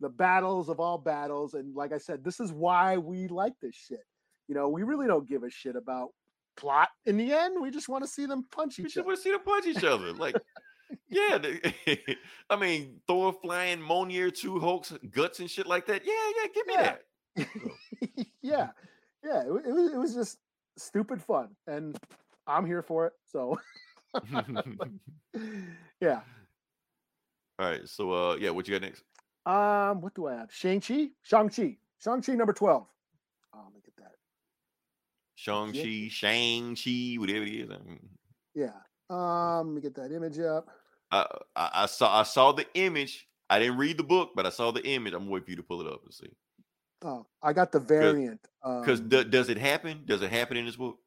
the 0.00 0.08
battles 0.08 0.68
of 0.68 0.80
all 0.80 0.98
battles, 0.98 1.54
and 1.54 1.74
like 1.76 1.92
I 1.92 1.98
said, 1.98 2.24
this 2.24 2.40
is 2.40 2.52
why 2.52 2.98
we 2.98 3.28
like 3.28 3.54
this 3.62 3.76
shit. 3.76 4.04
You 4.48 4.56
know, 4.56 4.68
we 4.68 4.82
really 4.82 5.06
don't 5.06 5.28
give 5.28 5.44
a 5.44 5.50
shit 5.50 5.76
about 5.76 6.10
plot 6.56 6.88
in 7.06 7.16
the 7.16 7.32
end. 7.32 7.60
We 7.60 7.70
just 7.70 7.88
want 7.88 8.04
to 8.04 8.10
see 8.10 8.26
them 8.26 8.44
punch 8.50 8.78
We 8.78 8.84
each 8.84 8.94
just 8.94 8.98
other. 8.98 9.06
want 9.06 9.18
to 9.18 9.22
see 9.22 9.30
them 9.30 9.40
punch 9.44 9.66
each 9.66 9.84
other. 9.84 10.12
Like, 10.12 10.36
yeah. 11.08 11.38
the- 11.38 12.16
I 12.50 12.56
mean, 12.56 13.00
Thor 13.06 13.32
flying 13.32 13.80
Mjolnir, 13.80 14.34
two 14.34 14.58
Hulks, 14.58 14.92
guts 15.10 15.40
and 15.40 15.50
shit 15.50 15.66
like 15.66 15.86
that. 15.86 16.02
Yeah, 16.04 16.12
yeah. 16.42 16.48
Give 16.54 16.66
me 16.66 16.74
Yeah. 16.74 16.82
that. 16.82 18.26
yeah, 18.42 18.68
yeah. 19.24 19.40
It, 19.42 19.66
it 19.66 19.72
was 19.72 19.92
it 19.92 19.98
was 19.98 20.14
just 20.14 20.38
stupid 20.76 21.22
fun, 21.22 21.48
and 21.66 21.98
I'm 22.46 22.66
here 22.66 22.82
for 22.82 23.06
it. 23.06 23.12
So 23.26 23.58
yeah. 26.00 26.20
All 27.58 27.70
right. 27.70 27.88
So, 27.88 28.12
uh, 28.12 28.36
yeah. 28.36 28.50
What 28.50 28.68
you 28.68 28.78
got 28.78 28.82
next? 28.82 29.02
Um, 29.46 30.00
what 30.00 30.14
do 30.14 30.26
I 30.26 30.34
have? 30.34 30.52
Shang 30.52 30.80
Chi, 30.80 31.08
Shang 31.22 31.48
Chi, 31.48 31.76
Shang 31.98 32.22
Chi 32.22 32.34
number 32.34 32.52
twelve. 32.52 32.86
Oh, 33.54 33.60
let 33.64 33.74
me 33.74 33.80
get 33.84 33.96
that. 33.96 34.12
Shang 35.34 35.72
Chi, 35.72 36.08
Shang 36.10 36.76
Chi, 36.76 37.16
whatever 37.18 37.44
it 37.44 37.48
is. 37.54 37.70
I, 37.70 37.78
mean, 37.88 38.08
Yeah. 38.54 38.72
Um, 39.10 39.68
let 39.68 39.74
me 39.74 39.80
get 39.82 39.94
that 39.96 40.12
image 40.12 40.38
up. 40.38 40.68
I, 41.12 41.26
I, 41.54 41.70
I 41.74 41.86
saw 41.86 42.20
I 42.20 42.24
saw 42.24 42.52
the 42.52 42.66
image. 42.74 43.28
I 43.50 43.58
didn't 43.60 43.76
read 43.78 43.98
the 43.98 44.04
book, 44.04 44.30
but 44.34 44.46
I 44.46 44.50
saw 44.50 44.72
the 44.72 44.84
image. 44.86 45.14
I'm 45.14 45.28
waiting 45.28 45.44
for 45.44 45.50
you 45.50 45.56
to 45.58 45.62
pull 45.62 45.82
it 45.82 45.86
up 45.86 46.00
and 46.04 46.14
see. 46.14 46.30
Oh, 47.04 47.26
I 47.42 47.52
got 47.52 47.72
the 47.72 47.80
variant. 47.80 48.40
Because 48.62 49.00
Um, 49.00 49.08
does 49.08 49.48
it 49.50 49.58
happen? 49.58 50.04
Does 50.06 50.22
it 50.22 50.30
happen 50.30 50.56
in 50.56 50.66
this 50.66 50.76
book? 50.76 50.98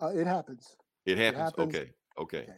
uh, 0.00 0.08
it 0.08 0.26
happens. 0.26 0.76
It 1.06 1.18
happens. 1.18 1.42
happens. 1.44 1.74
Okay. 1.76 1.90
Okay. 2.18 2.38
Okay. 2.38 2.52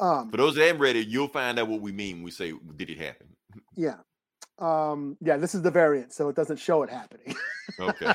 Um, 0.00 0.30
For 0.30 0.36
those 0.38 0.54
that 0.56 0.66
haven't 0.66 0.82
read 0.82 0.96
it, 0.96 1.08
you'll 1.08 1.28
find 1.28 1.58
out 1.58 1.68
what 1.68 1.80
we 1.80 1.92
mean 1.92 2.16
when 2.16 2.24
we 2.24 2.30
say, 2.30 2.52
"Did 2.76 2.90
it 2.90 2.98
happen?" 2.98 3.28
yeah. 3.76 3.96
Um, 4.58 5.16
yeah. 5.20 5.36
This 5.36 5.54
is 5.54 5.62
the 5.62 5.70
variant, 5.70 6.12
so 6.12 6.28
it 6.28 6.36
doesn't 6.36 6.58
show 6.58 6.82
it 6.82 6.90
happening. 6.90 7.34
Okay. 7.80 8.14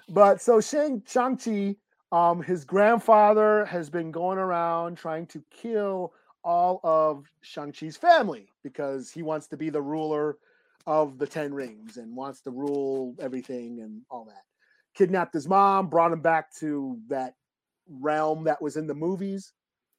but 0.08 0.40
so 0.42 0.60
Shang 0.60 1.02
Shang 1.06 1.36
Chi, 1.36 1.76
um, 2.12 2.42
his 2.42 2.64
grandfather 2.64 3.64
has 3.64 3.88
been 3.88 4.12
going 4.12 4.38
around 4.38 4.96
trying 4.98 5.26
to 5.28 5.42
kill 5.50 6.12
all 6.44 6.78
of 6.84 7.26
Shang 7.40 7.72
Chi's 7.72 7.96
family 7.96 8.48
because 8.62 9.10
he 9.10 9.22
wants 9.22 9.46
to 9.48 9.56
be 9.56 9.70
the 9.70 9.80
ruler 9.80 10.36
of 10.86 11.18
the 11.18 11.26
Ten 11.26 11.54
Rings 11.54 11.96
and 11.96 12.14
wants 12.14 12.40
to 12.42 12.50
rule 12.50 13.14
everything 13.18 13.80
and 13.80 14.02
all 14.10 14.26
that. 14.26 14.42
Kidnapped 14.94 15.32
his 15.32 15.48
mom, 15.48 15.88
brought 15.88 16.12
him 16.12 16.20
back 16.20 16.54
to 16.56 16.98
that 17.08 17.34
realm 17.88 18.44
that 18.44 18.60
was 18.60 18.76
in 18.76 18.86
the 18.86 18.94
movies. 18.94 19.52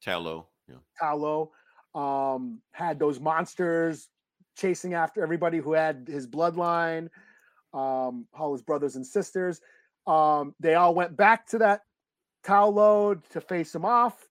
Ta 0.04 0.16
Lo. 0.16 0.46
Yeah. 0.68 0.76
Ta 1.00 1.14
Lo 1.14 1.50
um, 1.96 2.60
had 2.70 2.98
those 3.00 3.18
monsters 3.18 4.08
chasing 4.56 4.94
after 4.94 5.20
everybody 5.20 5.58
who 5.58 5.72
had 5.72 6.06
his 6.08 6.28
bloodline, 6.28 7.08
um, 7.72 8.26
all 8.38 8.52
his 8.52 8.62
brothers 8.62 8.94
and 8.94 9.04
sisters. 9.04 9.60
Um, 10.06 10.54
they 10.60 10.74
all 10.74 10.94
went 10.94 11.16
back 11.16 11.48
to 11.48 11.58
that 11.58 11.80
Ta 12.44 12.64
Lo 12.64 13.14
to 13.14 13.40
face 13.40 13.74
him 13.74 13.84
off. 13.84 14.28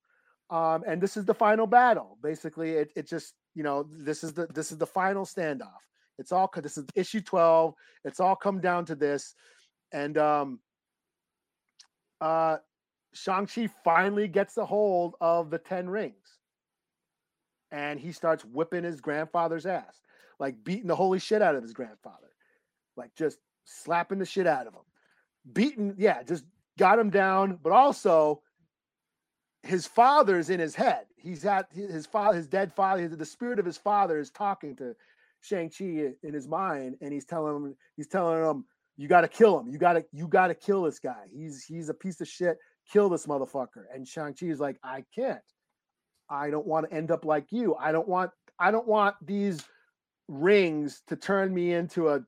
Um, 0.49 0.84
and 0.85 1.02
this 1.02 1.18
is 1.18 1.26
the 1.26 1.34
final 1.34 1.65
battle. 1.65 2.18
Basically, 2.22 2.72
it, 2.72 2.91
it 2.95 3.07
just, 3.07 3.34
you 3.56 3.64
know, 3.64 3.85
this 3.90 4.23
is 4.23 4.34
the 4.34 4.48
this 4.48 4.72
is 4.72 4.77
the 4.77 4.85
final 4.85 5.26
standoff. 5.26 5.81
It's 6.19 6.31
all 6.31 6.52
this 6.56 6.77
is 6.77 6.85
issue 6.95 7.22
12. 7.22 7.73
It's 8.06 8.19
all 8.19 8.35
come 8.35 8.60
down 8.60 8.85
to 8.85 8.95
this. 8.95 9.34
And 9.91 10.18
um 10.18 10.60
uh 12.22 12.57
Shang-Chi 13.14 13.69
finally 13.84 14.27
gets 14.27 14.57
a 14.57 14.65
hold 14.65 15.15
of 15.22 15.49
the 15.49 15.60
10 15.60 15.90
rings. 15.90 16.40
And 17.72 17.99
he 17.99 18.11
starts 18.11 18.44
whipping 18.45 18.84
his 18.84 19.02
grandfather's 19.02 19.65
ass, 19.65 20.02
like 20.40 20.64
beating 20.64 20.88
the 20.88 20.95
holy 20.95 21.19
shit 21.19 21.41
out 21.41 21.56
of 21.56 21.64
his 21.64 21.73
grandfather, 21.73 22.30
like 22.95 23.15
just 23.15 23.40
slapping 23.65 24.19
the 24.19 24.26
shit 24.26 24.48
out 24.48 24.68
of 24.68 24.73
him. 24.73 24.81
Beating, 25.52 25.95
yeah, 25.98 26.23
just 26.23 26.44
got 26.78 27.00
him 27.00 27.10
down, 27.10 27.60
but 27.62 27.72
also 27.72 28.41
his 29.64 29.88
father's 29.88 30.50
in 30.50 30.60
his 30.60 30.76
head. 30.76 31.06
He's 31.18 31.45
at 31.45 31.68
his 31.72 32.06
father, 32.06 32.38
his 32.38 32.48
dead 32.48 32.74
father, 32.74 33.08
the 33.08 33.26
spirit 33.26 33.60
of 33.60 33.66
his 33.66 33.78
father 33.78 34.20
is 34.20 34.30
talking 34.30 34.76
to 34.78 34.95
Shang-Chi 35.41 36.14
in 36.24 36.34
his 36.34 36.48
mind, 36.48 36.98
and 37.02 37.14
he's 37.14 37.26
telling 37.26 37.56
him, 37.56 37.76
he's 37.95 38.08
telling 38.08 38.44
him, 38.44 38.66
you 38.98 39.08
got 39.08 39.22
to 39.22 39.28
kill 39.28 39.60
him. 39.60 39.70
You 39.70 39.78
got 39.78 39.94
to, 39.94 40.06
you 40.12 40.28
got 40.28 40.48
to 40.48 40.56
kill 40.56 40.84
this 40.84 41.00
guy. 41.00 41.26
He's, 41.34 41.64
he's 41.64 41.90
a 41.90 41.94
piece 41.94 42.22
of 42.22 42.28
shit 42.28 42.58
kill 42.91 43.10
this 43.10 43.26
motherfucker. 43.26 43.86
And 43.94 44.08
Shang-Chi 44.08 44.48
is 44.48 44.60
like, 44.60 44.78
I 44.84 45.04
can't. 45.16 45.40
I 46.30 46.50
don't 46.50 46.66
want 46.66 46.90
to 46.90 46.95
end 46.95 47.12
up 47.12 47.26
like 47.26 47.52
you. 47.52 47.76
I 47.76 47.91
don't 47.91 48.08
want 48.08 48.32
I 48.60 48.72
don't 48.72 48.88
want 48.88 49.16
these 49.22 49.64
rings 50.28 51.02
to 51.08 51.16
turn 51.16 51.54
me 51.54 51.74
into 51.74 52.10
a 52.10 52.22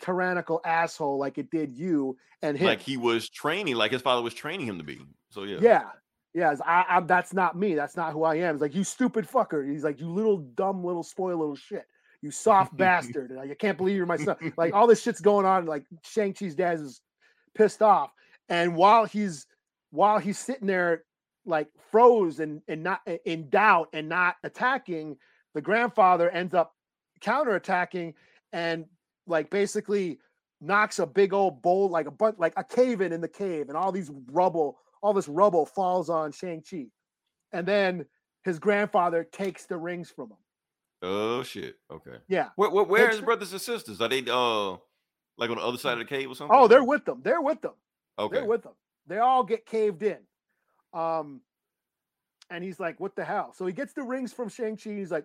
tyrannical 0.00 0.60
asshole 0.64 1.18
like 1.18 1.38
it 1.38 1.50
did 1.50 1.76
you 1.76 2.16
and 2.42 2.56
him. 2.56 2.66
Like 2.66 2.80
he 2.80 2.96
was 2.96 3.28
training, 3.28 3.76
like 3.76 3.92
his 3.92 4.02
father 4.02 4.22
was 4.22 4.34
training 4.34 4.66
him 4.66 4.78
to 4.78 4.84
be. 4.84 5.00
So 5.30 5.44
yeah. 5.44 5.58
yeah. 5.60 5.82
Yeah, 6.32 6.54
I, 6.64 6.84
I, 6.88 7.00
that's 7.00 7.34
not 7.34 7.58
me. 7.58 7.74
That's 7.74 7.96
not 7.96 8.12
who 8.12 8.22
I 8.22 8.36
am. 8.36 8.54
It's 8.54 8.62
like 8.62 8.74
you 8.74 8.84
stupid 8.84 9.26
fucker. 9.26 9.68
He's 9.68 9.82
like 9.82 9.98
you 9.98 10.08
little 10.08 10.38
dumb 10.38 10.84
little 10.84 11.02
spoil 11.02 11.36
little 11.36 11.56
shit. 11.56 11.84
You 12.22 12.30
soft 12.30 12.76
bastard. 12.76 13.36
I 13.36 13.52
can't 13.54 13.76
believe 13.76 13.96
you're 13.96 14.06
my 14.06 14.16
son. 14.16 14.36
Like 14.56 14.72
all 14.72 14.86
this 14.86 15.02
shit's 15.02 15.20
going 15.20 15.44
on. 15.44 15.66
Like 15.66 15.84
Shang 16.04 16.32
Chi's 16.32 16.54
dad 16.54 16.78
is 16.78 17.00
pissed 17.56 17.82
off, 17.82 18.12
and 18.48 18.76
while 18.76 19.06
he's 19.06 19.46
while 19.90 20.20
he's 20.20 20.38
sitting 20.38 20.68
there 20.68 21.02
like 21.46 21.66
froze 21.90 22.38
and 22.38 22.62
and 22.68 22.84
not 22.84 23.00
in 23.24 23.48
doubt 23.48 23.88
and 23.92 24.08
not 24.08 24.36
attacking, 24.44 25.16
the 25.54 25.60
grandfather 25.60 26.30
ends 26.30 26.54
up 26.54 26.76
counterattacking 27.20 28.14
and 28.52 28.84
like 29.30 29.50
basically 29.50 30.18
knocks 30.60 30.98
a 30.98 31.06
big 31.06 31.32
old 31.32 31.62
bowl 31.62 31.88
like 31.88 32.06
a 32.06 32.10
but 32.10 32.38
like 32.38 32.52
a 32.56 32.64
cave 32.64 33.00
in 33.00 33.12
in 33.12 33.20
the 33.20 33.28
cave 33.28 33.68
and 33.68 33.76
all 33.76 33.90
these 33.90 34.10
rubble 34.30 34.78
all 35.02 35.14
this 35.14 35.28
rubble 35.28 35.64
falls 35.64 36.10
on 36.10 36.30
Shang-Chi. 36.30 36.86
And 37.52 37.66
then 37.66 38.04
his 38.44 38.58
grandfather 38.58 39.24
takes 39.24 39.64
the 39.64 39.76
rings 39.76 40.10
from 40.10 40.30
him. 40.30 40.36
Oh 41.02 41.42
shit. 41.42 41.76
Okay. 41.90 42.16
Yeah. 42.28 42.48
Where, 42.56 42.68
where, 42.68 42.84
where 42.84 43.06
are 43.06 43.10
his 43.10 43.20
brothers 43.20 43.52
and 43.52 43.60
sisters? 43.60 44.00
Are 44.00 44.08
they 44.08 44.22
uh 44.28 44.72
like 45.38 45.48
on 45.48 45.56
the 45.56 45.62
other 45.62 45.78
side 45.78 45.94
of 45.94 46.00
the 46.00 46.04
cave 46.04 46.30
or 46.30 46.34
something? 46.34 46.54
Oh, 46.54 46.68
they're 46.68 46.84
with 46.84 47.06
them. 47.06 47.20
They're 47.24 47.40
with 47.40 47.62
them. 47.62 47.72
okay. 48.18 48.36
They're 48.36 48.46
with 48.46 48.62
them. 48.62 48.74
They 49.06 49.18
all 49.18 49.42
get 49.42 49.64
caved 49.64 50.02
in. 50.02 50.18
Um, 50.92 51.40
and 52.50 52.62
he's 52.62 52.78
like, 52.78 53.00
"What 53.00 53.16
the 53.16 53.24
hell?" 53.24 53.54
So 53.56 53.64
he 53.64 53.72
gets 53.72 53.92
the 53.92 54.02
rings 54.02 54.32
from 54.32 54.48
Shang 54.48 54.76
Chi. 54.76 54.90
He's 54.90 55.10
like, 55.10 55.24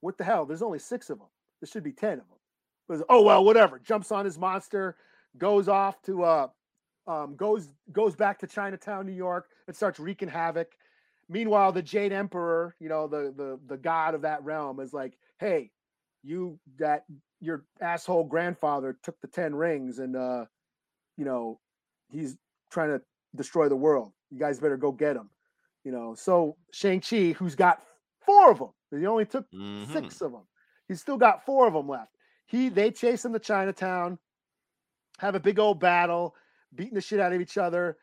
"What 0.00 0.18
the 0.18 0.24
hell? 0.24 0.44
There's 0.44 0.62
only 0.62 0.78
six 0.78 1.10
of 1.10 1.18
them. 1.18 1.28
There 1.60 1.68
should 1.68 1.84
be 1.84 1.92
ten 1.92 2.14
of 2.14 2.28
them." 2.28 2.38
He's, 2.88 3.02
oh 3.08 3.22
well, 3.22 3.44
whatever. 3.44 3.78
Jumps 3.78 4.12
on 4.12 4.24
his 4.24 4.38
monster, 4.38 4.96
goes 5.38 5.68
off 5.68 6.02
to 6.02 6.22
uh, 6.24 6.48
um, 7.06 7.36
goes 7.36 7.68
goes 7.92 8.14
back 8.14 8.38
to 8.40 8.46
Chinatown, 8.46 9.06
New 9.06 9.12
York, 9.12 9.48
and 9.66 9.74
starts 9.74 9.98
wreaking 9.98 10.28
havoc. 10.28 10.72
Meanwhile, 11.28 11.72
the 11.72 11.82
Jade 11.82 12.12
Emperor, 12.12 12.74
you 12.80 12.88
know, 12.88 13.06
the 13.06 13.32
the 13.36 13.58
the 13.66 13.76
god 13.76 14.14
of 14.14 14.22
that 14.22 14.42
realm, 14.44 14.80
is 14.80 14.92
like, 14.92 15.16
"Hey, 15.38 15.70
you 16.22 16.58
that 16.78 17.04
your 17.40 17.64
asshole 17.80 18.24
grandfather 18.24 18.98
took 19.02 19.20
the 19.20 19.28
ten 19.28 19.54
rings, 19.54 19.98
and 19.98 20.16
uh, 20.16 20.46
you 21.16 21.24
know, 21.24 21.60
he's 22.10 22.36
trying 22.70 22.90
to 22.90 23.02
destroy 23.34 23.68
the 23.68 23.76
world. 23.76 24.12
You 24.30 24.38
guys 24.38 24.60
better 24.60 24.76
go 24.76 24.92
get 24.92 25.16
him." 25.16 25.30
You 25.84 25.92
know, 25.92 26.14
so 26.14 26.56
Shang 26.72 27.00
Chi, 27.00 27.32
who's 27.32 27.54
got 27.56 27.82
four 28.24 28.50
of 28.52 28.58
them, 28.58 28.70
he 28.90 29.06
only 29.06 29.24
took 29.26 29.46
Mhm. 29.52 29.92
six 29.92 30.20
of 30.20 30.32
them. 30.32 30.46
He's 30.86 31.00
still 31.00 31.16
got 31.16 31.44
four 31.44 31.66
of 31.66 31.72
them 31.72 31.88
left. 31.88 32.11
He 32.52 32.68
they 32.68 32.90
chase 32.90 33.24
him 33.24 33.32
to 33.32 33.38
Chinatown, 33.38 34.18
have 35.18 35.34
a 35.34 35.40
big 35.40 35.58
old 35.58 35.80
battle, 35.80 36.36
beating 36.74 36.92
the 36.92 37.00
shit 37.00 37.18
out 37.18 37.32
of 37.32 37.40
each 37.40 37.56
other. 37.56 37.96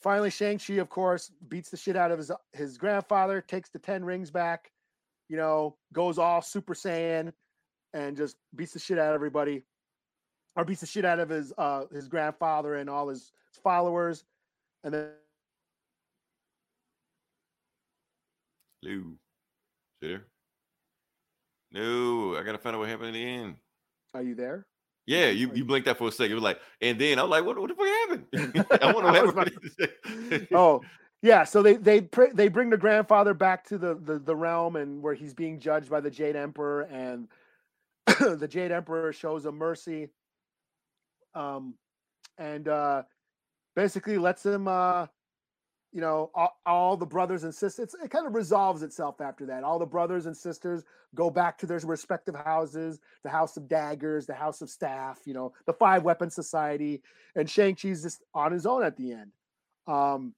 Finally, 0.00 0.30
Shang-Chi, 0.30 0.74
of 0.74 0.88
course, 0.88 1.32
beats 1.48 1.70
the 1.70 1.76
shit 1.76 1.96
out 1.96 2.12
of 2.12 2.18
his 2.18 2.30
his 2.52 2.78
grandfather, 2.78 3.40
takes 3.40 3.68
the 3.68 3.80
10 3.80 4.04
rings 4.04 4.30
back, 4.30 4.70
you 5.28 5.36
know, 5.36 5.76
goes 5.92 6.18
all 6.18 6.40
Super 6.40 6.72
Saiyan 6.72 7.32
and 7.94 8.16
just 8.16 8.36
beats 8.54 8.72
the 8.72 8.78
shit 8.78 8.96
out 8.96 9.08
of 9.08 9.14
everybody. 9.16 9.64
Or 10.54 10.64
beats 10.64 10.82
the 10.82 10.86
shit 10.86 11.04
out 11.04 11.18
of 11.18 11.28
his 11.28 11.52
uh 11.58 11.86
his 11.92 12.06
grandfather 12.06 12.76
and 12.76 12.88
all 12.88 13.08
his 13.08 13.32
followers. 13.64 14.22
And 14.84 14.94
then 14.94 15.08
Lou. 18.84 19.18
There? 20.00 20.26
No, 21.72 22.36
I 22.36 22.44
gotta 22.44 22.58
find 22.58 22.76
out 22.76 22.78
what 22.78 22.88
happened 22.88 23.08
in 23.08 23.14
the 23.14 23.26
end. 23.26 23.56
Are 24.16 24.22
you 24.22 24.34
there? 24.34 24.66
Yeah, 25.06 25.30
you, 25.30 25.52
you 25.54 25.64
blinked 25.64 25.86
that 25.86 25.98
for 25.98 26.08
a 26.08 26.12
second. 26.12 26.32
It 26.32 26.34
was 26.34 26.42
like, 26.42 26.58
and 26.80 27.00
then 27.00 27.20
I'm 27.20 27.30
like, 27.30 27.44
what, 27.44 27.58
what 27.58 27.68
the 27.68 27.74
fuck 27.76 27.86
happened? 27.86 28.66
I 28.82 28.92
want 28.92 29.06
to 29.06 29.12
know 29.12 29.26
what 29.26 29.52
happened. 29.52 30.48
oh 30.52 30.82
yeah 31.22 31.44
so 31.44 31.62
they 31.62 31.74
they 31.74 32.00
pr- 32.00 32.32
they 32.34 32.48
bring 32.48 32.70
the 32.70 32.76
grandfather 32.76 33.34
back 33.34 33.64
to 33.64 33.78
the, 33.78 33.94
the 33.94 34.18
the 34.18 34.36
realm 34.36 34.76
and 34.76 35.02
where 35.02 35.14
he's 35.14 35.34
being 35.34 35.58
judged 35.58 35.90
by 35.90 36.00
the 36.00 36.10
jade 36.10 36.36
emperor 36.36 36.82
and 36.82 37.28
the 38.06 38.48
jade 38.48 38.70
emperor 38.70 39.12
shows 39.12 39.44
him 39.46 39.56
mercy 39.56 40.08
um 41.34 41.74
and 42.38 42.68
uh 42.68 43.02
basically 43.74 44.18
lets 44.18 44.44
him 44.44 44.68
uh 44.68 45.06
you 45.92 46.00
know 46.00 46.30
all, 46.34 46.58
all 46.66 46.96
the 46.96 47.06
brothers 47.06 47.44
and 47.44 47.54
sisters 47.54 47.94
it 48.02 48.10
kind 48.10 48.26
of 48.26 48.34
resolves 48.34 48.82
itself 48.82 49.20
after 49.20 49.46
that 49.46 49.62
all 49.64 49.78
the 49.78 49.86
brothers 49.86 50.26
and 50.26 50.36
sisters 50.36 50.82
go 51.14 51.30
back 51.30 51.56
to 51.58 51.66
their 51.66 51.78
respective 51.80 52.34
houses 52.34 52.98
the 53.22 53.28
house 53.30 53.56
of 53.56 53.68
daggers 53.68 54.26
the 54.26 54.34
house 54.34 54.60
of 54.62 54.68
staff 54.68 55.20
you 55.24 55.32
know 55.32 55.52
the 55.66 55.72
five 55.72 56.02
weapon 56.02 56.28
society 56.30 57.02
and 57.34 57.48
shang-chi's 57.48 58.02
just 58.02 58.22
on 58.34 58.52
his 58.52 58.66
own 58.66 58.82
at 58.82 58.96
the 58.96 59.12
end 59.12 59.30
um 59.86 60.34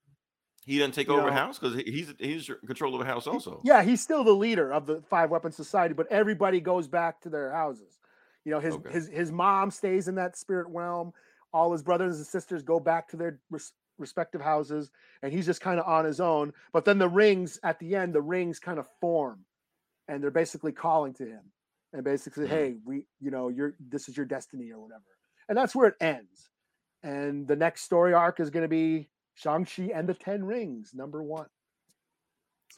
he 0.66 0.76
doesn't 0.78 0.92
take 0.92 1.08
over 1.08 1.28
a 1.28 1.30
know- 1.30 1.36
house 1.36 1.58
because 1.58 1.76
he's 1.82 2.12
he's 2.18 2.50
control 2.66 2.94
of 2.94 3.00
the 3.00 3.06
house 3.06 3.26
also. 3.26 3.62
Yeah, 3.64 3.82
he's 3.82 4.02
still 4.02 4.22
the 4.22 4.34
leader 4.34 4.70
of 4.70 4.84
the 4.84 5.00
Five 5.08 5.30
Weapon 5.30 5.50
Society, 5.50 5.94
but 5.94 6.06
everybody 6.12 6.60
goes 6.60 6.86
back 6.88 7.22
to 7.22 7.30
their 7.30 7.50
houses. 7.50 7.98
You 8.44 8.52
know, 8.52 8.60
his 8.60 8.74
Okay. 8.74 8.92
his 8.92 9.08
his 9.08 9.32
mom 9.32 9.70
stays 9.70 10.08
in 10.08 10.16
that 10.16 10.36
spirit 10.36 10.66
realm. 10.68 11.14
All 11.54 11.72
his 11.72 11.82
brothers 11.82 12.18
and 12.18 12.26
sisters 12.26 12.62
go 12.62 12.80
back 12.80 13.08
to 13.08 13.16
their 13.16 13.40
respective 13.98 14.40
houses, 14.40 14.90
and 15.22 15.32
he's 15.32 15.46
just 15.46 15.60
kind 15.60 15.80
of 15.80 15.86
on 15.86 16.04
his 16.04 16.20
own. 16.20 16.52
But 16.72 16.84
then 16.84 16.98
the 16.98 17.08
rings 17.08 17.58
at 17.62 17.78
the 17.78 17.96
end, 17.96 18.14
the 18.14 18.22
rings 18.22 18.58
kind 18.58 18.78
of 18.78 18.88
form, 19.00 19.44
and 20.08 20.22
they're 20.22 20.30
basically 20.30 20.72
calling 20.72 21.14
to 21.14 21.26
him, 21.26 21.52
and 21.92 22.04
basically, 22.04 22.46
Mhm. 22.46 22.48
hey, 22.48 22.76
we, 22.84 23.06
you 23.20 23.30
know, 23.30 23.48
you're 23.48 23.76
this 23.80 24.08
is 24.08 24.16
your 24.16 24.26
destiny 24.26 24.72
or 24.72 24.80
whatever, 24.80 25.04
and 25.48 25.58
that's 25.58 25.74
where 25.76 25.88
it 25.88 25.96
ends. 26.00 26.50
And 27.02 27.48
the 27.48 27.56
next 27.56 27.82
story 27.82 28.14
arc 28.14 28.40
is 28.40 28.50
going 28.50 28.64
to 28.64 28.68
be 28.68 29.10
Shang-Chi 29.34 29.90
and 29.94 30.08
the 30.08 30.14
Ten 30.14 30.44
Rings, 30.44 30.94
number 30.94 31.22
one. 31.22 31.48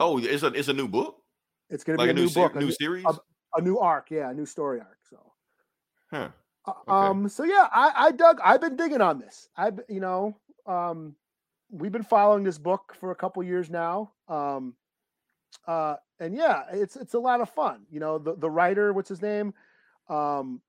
Oh, 0.01 0.19
it's 0.19 0.43
a 0.43 0.49
it's 0.49 0.69
a 0.69 0.73
new 0.73 0.89
book, 0.89 1.23
It's 1.69 1.85
going 1.85 1.95
to 1.99 1.99
like 1.99 2.09
be 2.09 2.11
a 2.11 2.13
a 2.13 2.15
new 2.15 2.29
new 2.29 2.31
book, 2.31 2.57
a 2.57 2.63
new 2.63 2.71
new, 2.71 2.73
series. 2.73 3.09
a- 3.09 3.21
a 3.57 3.61
new 3.61 3.79
arc, 3.79 4.11
yeah, 4.11 4.31
a 4.31 4.35
new 4.35 4.47
story 4.47 4.81
arc. 4.81 4.99
So, 5.05 5.33
Huh. 6.11 6.33
uh, 6.67 6.73
Okay. 6.89 7.11
um, 7.11 7.29
so 7.29 7.45
yeah, 7.45 7.69
I, 7.73 7.93
I 8.07 8.11
dug. 8.13 8.41
I've 8.43 8.61
been 8.61 8.77
digging 8.77 9.01
on 9.01 9.19
this. 9.19 9.49
I've, 9.57 9.81
you 9.89 10.01
know, 10.01 10.37
um, 10.71 11.15
we've 11.71 11.93
been 11.93 12.03
following 12.03 12.45
this 12.45 12.59
book 12.59 12.95
for 12.99 13.11
a 13.11 13.15
couple 13.17 13.43
years 13.43 13.71
now. 13.71 14.13
Um, 14.29 14.75
uh, 15.67 15.97
and 16.19 16.35
yeah, 16.35 16.65
it's 16.73 16.97
it's 16.97 17.15
a 17.15 17.19
lot 17.19 17.41
of 17.41 17.51
fun. 17.51 17.87
You 17.91 18.01
know, 18.01 18.19
the 18.19 18.37
the 18.37 18.51
writer, 18.51 18.93
what's 18.93 19.09
his 19.09 19.23
name, 19.23 19.53
um, 20.09 20.61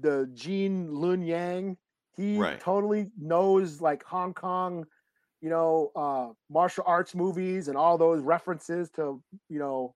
the 0.00 0.30
Gene 0.34 0.88
Luen 0.88 1.26
Yang. 1.26 1.76
He 2.16 2.36
Right. 2.36 2.60
totally 2.60 3.10
knows 3.16 3.80
like 3.80 4.02
Hong 4.04 4.34
Kong, 4.34 4.84
you 5.40 5.50
know, 5.50 5.92
uh, 5.94 6.28
martial 6.50 6.84
arts 6.86 7.14
movies 7.14 7.68
and 7.68 7.76
all 7.76 7.96
those 7.96 8.22
references 8.22 8.90
to 8.90 9.22
you 9.48 9.58
know 9.58 9.94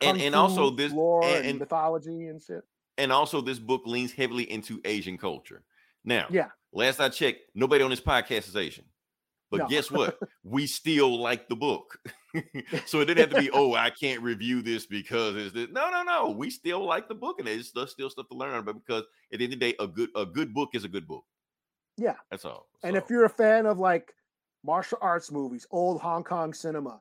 and 0.00 0.20
and 0.22 0.34
also 0.34 0.70
this 0.70 0.92
lore 0.92 1.22
and, 1.24 1.36
and, 1.36 1.46
and 1.46 1.58
mythology 1.58 2.26
and 2.28 2.40
shit. 2.40 2.62
and 2.96 3.12
also 3.12 3.40
this 3.40 3.58
book 3.58 3.82
leans 3.86 4.12
heavily 4.12 4.50
into 4.50 4.80
Asian 4.84 5.18
culture. 5.18 5.62
Now, 6.04 6.26
Yeah, 6.30 6.48
last 6.72 7.00
I 7.00 7.08
checked, 7.08 7.40
nobody 7.54 7.82
on 7.84 7.90
this 7.90 8.00
podcast 8.00 8.48
is 8.48 8.56
Asian. 8.56 8.84
But 9.50 9.60
No. 9.60 9.68
guess 9.68 9.90
what? 9.90 10.18
we 10.44 10.66
still 10.66 11.18
like 11.20 11.48
the 11.48 11.56
book. 11.56 11.98
so 12.86 13.00
it 13.00 13.06
didn't 13.06 13.18
have 13.18 13.30
to 13.30 13.40
be, 13.40 13.50
oh, 13.54 13.74
I 13.74 13.90
can't 13.90 14.22
review 14.22 14.60
this 14.60 14.84
because 14.86 15.36
it's 15.36 15.54
this. 15.54 15.68
No, 15.72 15.90
no, 15.90 16.02
no. 16.02 16.30
We 16.30 16.50
still 16.50 16.84
like 16.84 17.08
the 17.08 17.14
book, 17.14 17.38
and 17.38 17.48
there's 17.48 17.68
still 17.68 17.86
stuff 18.10 18.28
to 18.28 18.36
learn 18.36 18.64
But 18.64 18.74
because 18.74 19.04
at 19.32 19.38
the 19.38 19.44
end 19.44 19.54
of 19.54 19.60
the 19.60 19.72
day, 19.72 19.76
a 19.80 19.86
good 19.86 20.10
a 20.14 20.26
good 20.26 20.52
book 20.52 20.70
is 20.74 20.84
a 20.84 20.88
good 20.88 21.08
book. 21.08 21.24
yeah. 21.96 22.16
That's 22.30 22.44
all. 22.44 22.68
And 22.82 22.96
if 22.96 23.08
you're 23.08 23.24
a 23.24 23.30
fan 23.30 23.64
of 23.64 23.78
like 23.78 24.12
martial 24.62 24.98
arts 25.00 25.32
movies, 25.32 25.66
old 25.70 26.00
Hong 26.02 26.24
Kong 26.24 26.52
cinema, 26.52 27.00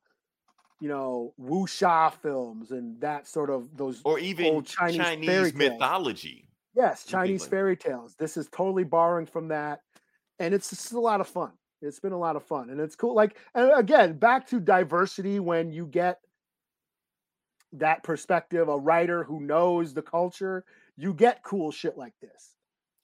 you 0.79 0.87
know, 0.87 1.33
wuxia 1.37 2.13
films 2.13 2.71
and 2.71 2.99
that 3.01 3.27
sort 3.27 3.49
of 3.49 3.75
those 3.75 4.01
or 4.05 4.19
even 4.19 4.45
old 4.45 4.65
Chinese, 4.65 4.97
Chinese 4.97 5.53
mythology. 5.53 6.46
Yes, 6.77 7.03
Chinese 7.05 7.45
fairy 7.45 7.75
tales. 7.75 8.15
This 8.17 8.37
is 8.37 8.47
totally 8.51 8.83
borrowing 8.85 9.25
from 9.25 9.47
that. 9.49 9.81
And 10.39 10.53
it's 10.53 10.69
just 10.69 10.91
a 10.93 10.99
lot 10.99 11.19
of 11.19 11.27
fun. 11.27 11.51
It's 11.81 11.99
been 11.99 12.11
a 12.13 12.17
lot 12.19 12.35
of 12.35 12.43
fun. 12.43 12.69
And 12.69 12.79
it's 12.79 12.95
cool. 12.95 13.15
Like, 13.15 13.37
and 13.55 13.71
again, 13.75 14.17
back 14.17 14.47
to 14.49 14.59
diversity 14.59 15.39
when 15.39 15.71
you 15.71 15.85
get 15.87 16.19
that 17.73 18.03
perspective, 18.03 18.69
a 18.69 18.77
writer 18.77 19.23
who 19.23 19.39
knows 19.41 19.93
the 19.93 20.01
culture, 20.01 20.63
you 20.95 21.13
get 21.13 21.43
cool 21.43 21.71
shit 21.71 21.97
like 21.97 22.13
this. 22.21 22.55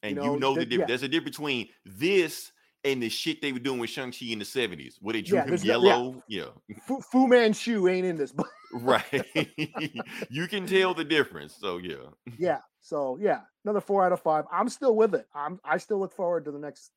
And 0.04 0.16
you 0.16 0.22
know, 0.22 0.36
know, 0.36 0.54
the 0.54 0.62
th- 0.62 0.70
difference. 0.70 0.80
yeah. 0.80 0.86
There's 0.88 1.04
a 1.04 1.08
difference 1.08 1.38
between 1.38 1.70
this 1.86 2.52
and 2.84 3.02
the 3.02 3.10
shit 3.10 3.42
they 3.42 3.52
were 3.54 3.60
doing 3.60 3.80
with 3.80 3.90
Shang-Chi 3.90 4.26
in 4.28 4.40
the 4.40 4.46
70s, 4.46 4.96
where 5.00 5.14
they 5.14 5.22
drew 5.22 5.38
Yeah, 5.38 5.44
him 5.44 5.50
there's 5.50 5.64
no- 5.64 5.82
yeah. 5.82 5.88
yellow. 5.88 6.24
yeah. 6.28 6.78
Fu, 6.88 7.00
Fu 7.02 7.28
Manchu 7.28 7.88
ain't 7.88 8.06
in 8.06 8.18
this 8.18 8.32
book. 8.32 8.50
Right. 8.74 9.04
you 10.30 10.48
can 10.48 10.66
tell 10.68 10.94
the 10.94 11.04
difference. 11.06 11.56
So 11.56 11.78
yeah. 11.78 11.96
yeah. 12.38 12.60
So 12.84 13.18
yeah, 13.20 13.42
another 13.64 13.80
four 13.82 14.06
out 14.06 14.12
of 14.12 14.22
five. 14.22 14.44
I'm 14.52 14.68
still 14.68 14.96
with 14.96 15.16
it. 15.16 15.26
I'm 15.34 15.60
I 15.64 15.78
still 15.78 16.00
look 16.00 16.12
forward 16.14 16.44
to 16.46 16.52
the 16.52 16.60
next. 16.60 16.92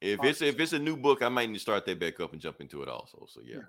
If 0.00 0.24
it's 0.24 0.40
if 0.42 0.58
it's 0.58 0.72
a 0.72 0.78
new 0.78 0.96
book, 0.96 1.22
I 1.22 1.28
might 1.28 1.48
need 1.48 1.54
to 1.54 1.60
start 1.60 1.84
that 1.86 2.00
back 2.00 2.18
up 2.20 2.32
and 2.32 2.40
jump 2.40 2.60
into 2.60 2.82
it 2.82 2.88
also. 2.88 3.26
So 3.28 3.42
yeah. 3.44 3.56
Yeah. 3.56 3.62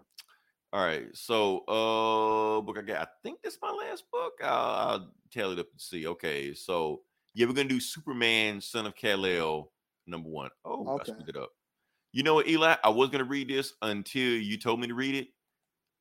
All 0.72 0.86
right. 0.86 1.06
So 1.14 1.60
uh 1.68 2.62
book 2.62 2.78
I 2.80 2.82
got. 2.82 3.02
I 3.02 3.08
think 3.22 3.42
this 3.42 3.56
is 3.56 3.60
my 3.62 3.72
last 3.72 4.06
book. 4.12 4.34
I'll, 4.42 4.50
I'll 4.90 5.12
tally 5.32 5.54
it 5.54 5.60
up 5.60 5.68
and 5.70 5.80
see. 5.80 6.08
Okay. 6.08 6.54
So 6.54 7.02
Yeah, 7.34 7.48
we're 7.48 7.54
gonna 7.54 7.68
do 7.68 7.82
Superman, 7.82 8.62
Son 8.62 8.86
of 8.86 8.96
Kal 8.96 9.26
El, 9.26 9.72
number 10.08 10.30
one. 10.30 10.50
Oh, 10.64 10.96
Okay. 10.96 11.12
I 11.12 11.16
screwed 11.16 11.30
it 11.30 11.38
up. 11.38 11.52
You 12.14 12.24
know 12.24 12.36
what, 12.36 12.48
Eli? 12.48 12.76
I 12.82 12.90
was 12.90 13.10
gonna 13.10 13.26
read 13.26 13.50
this 13.50 13.74
until 13.82 14.38
you 14.38 14.58
told 14.58 14.80
me 14.80 14.88
to 14.88 14.96
read 14.96 15.16
it, 15.16 15.28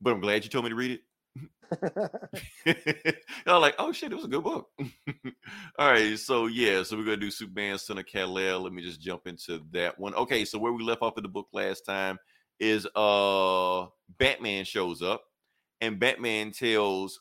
but 0.01 0.13
I'm 0.13 0.21
glad 0.21 0.45
you 0.45 0.51
told 0.51 0.65
me 0.65 0.71
to 0.71 0.77
read 0.77 0.93
it. 0.93 1.01
I'm 3.47 3.61
like, 3.61 3.75
oh 3.79 3.93
shit, 3.93 4.13
it 4.13 4.15
was 4.15 4.25
a 4.25 4.29
good 4.29 4.45
book. 4.45 4.69
All 5.79 5.91
right, 5.91 6.19
so 6.19 6.47
yeah, 6.47 6.83
so 6.83 6.97
we're 6.97 7.05
gonna 7.05 7.17
do 7.17 7.31
Superman, 7.31 7.79
Son 7.79 7.99
of 7.99 8.07
Kal 8.07 8.39
El. 8.39 8.61
Let 8.61 8.73
me 8.73 8.83
just 8.83 9.01
jump 9.01 9.27
into 9.27 9.63
that 9.73 9.99
one. 9.99 10.15
Okay, 10.15 10.45
so 10.45 10.59
where 10.59 10.73
we 10.73 10.83
left 10.83 11.03
off 11.03 11.17
in 11.17 11.23
the 11.23 11.29
book 11.29 11.49
last 11.53 11.83
time 11.83 12.19
is 12.59 12.87
uh 12.95 13.87
Batman 14.19 14.65
shows 14.65 15.03
up, 15.03 15.23
and 15.81 15.99
Batman 15.99 16.53
tells 16.53 17.21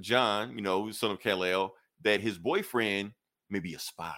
John, 0.00 0.54
you 0.54 0.62
know, 0.62 0.90
son 0.90 1.12
of 1.12 1.20
Kal 1.20 1.44
El, 1.44 1.74
that 2.02 2.20
his 2.20 2.38
boyfriend 2.38 3.12
may 3.50 3.60
be 3.60 3.74
a 3.74 3.78
spy. 3.78 4.14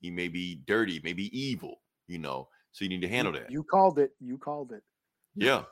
He 0.00 0.10
may 0.10 0.28
be 0.28 0.62
dirty, 0.66 1.00
maybe 1.02 1.36
evil, 1.38 1.80
you 2.06 2.18
know. 2.18 2.48
So 2.72 2.84
you 2.84 2.88
need 2.88 3.02
to 3.02 3.08
handle 3.08 3.32
that. 3.32 3.50
You 3.50 3.64
called 3.64 3.98
it. 3.98 4.12
You 4.20 4.38
called 4.38 4.72
it. 4.72 4.82
Yeah. 5.34 5.62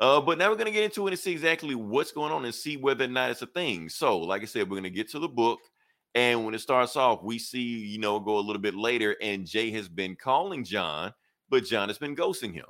Uh, 0.00 0.20
but 0.20 0.38
now 0.38 0.48
we're 0.48 0.56
gonna 0.56 0.70
get 0.70 0.84
into 0.84 1.06
it 1.06 1.10
and 1.10 1.18
see 1.18 1.32
exactly 1.32 1.74
what's 1.74 2.12
going 2.12 2.32
on 2.32 2.44
and 2.44 2.54
see 2.54 2.76
whether 2.76 3.04
or 3.04 3.08
not 3.08 3.30
it's 3.30 3.42
a 3.42 3.46
thing. 3.46 3.88
So, 3.88 4.18
like 4.18 4.42
I 4.42 4.44
said, 4.44 4.70
we're 4.70 4.76
gonna 4.76 4.90
get 4.90 5.10
to 5.10 5.18
the 5.18 5.28
book, 5.28 5.58
and 6.14 6.44
when 6.44 6.54
it 6.54 6.60
starts 6.60 6.96
off, 6.96 7.22
we 7.22 7.38
see 7.38 7.60
you 7.60 7.98
know 7.98 8.20
go 8.20 8.38
a 8.38 8.40
little 8.40 8.62
bit 8.62 8.74
later, 8.76 9.16
and 9.20 9.46
Jay 9.46 9.70
has 9.72 9.88
been 9.88 10.14
calling 10.14 10.62
John, 10.64 11.12
but 11.48 11.64
John 11.64 11.88
has 11.88 11.98
been 11.98 12.14
ghosting 12.14 12.54
him. 12.54 12.66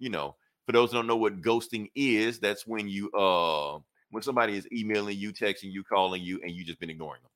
You 0.00 0.10
know, 0.10 0.34
for 0.66 0.72
those 0.72 0.90
who 0.90 0.96
don't 0.98 1.06
know 1.06 1.16
what 1.16 1.42
ghosting 1.42 1.90
is, 1.94 2.40
that's 2.40 2.66
when 2.66 2.88
you 2.88 3.10
uh 3.12 3.78
when 4.10 4.22
somebody 4.22 4.56
is 4.56 4.66
emailing 4.72 5.18
you, 5.18 5.32
texting 5.32 5.72
you, 5.72 5.84
calling 5.84 6.22
you, 6.22 6.40
and 6.42 6.52
you 6.52 6.64
just 6.64 6.80
been 6.80 6.90
ignoring 6.90 7.22
them. 7.22 7.30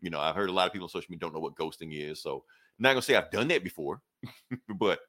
You 0.00 0.10
know, 0.10 0.20
I've 0.20 0.34
heard 0.34 0.50
a 0.50 0.52
lot 0.52 0.66
of 0.66 0.72
people 0.72 0.84
on 0.84 0.90
social 0.90 1.08
media 1.10 1.20
don't 1.20 1.34
know 1.34 1.40
what 1.40 1.54
ghosting 1.56 1.92
is, 1.92 2.22
so 2.22 2.44
not 2.78 2.90
gonna 2.90 3.02
say 3.02 3.16
I've 3.16 3.30
done 3.30 3.48
that 3.48 3.64
before, 3.64 4.00
but 4.68 5.00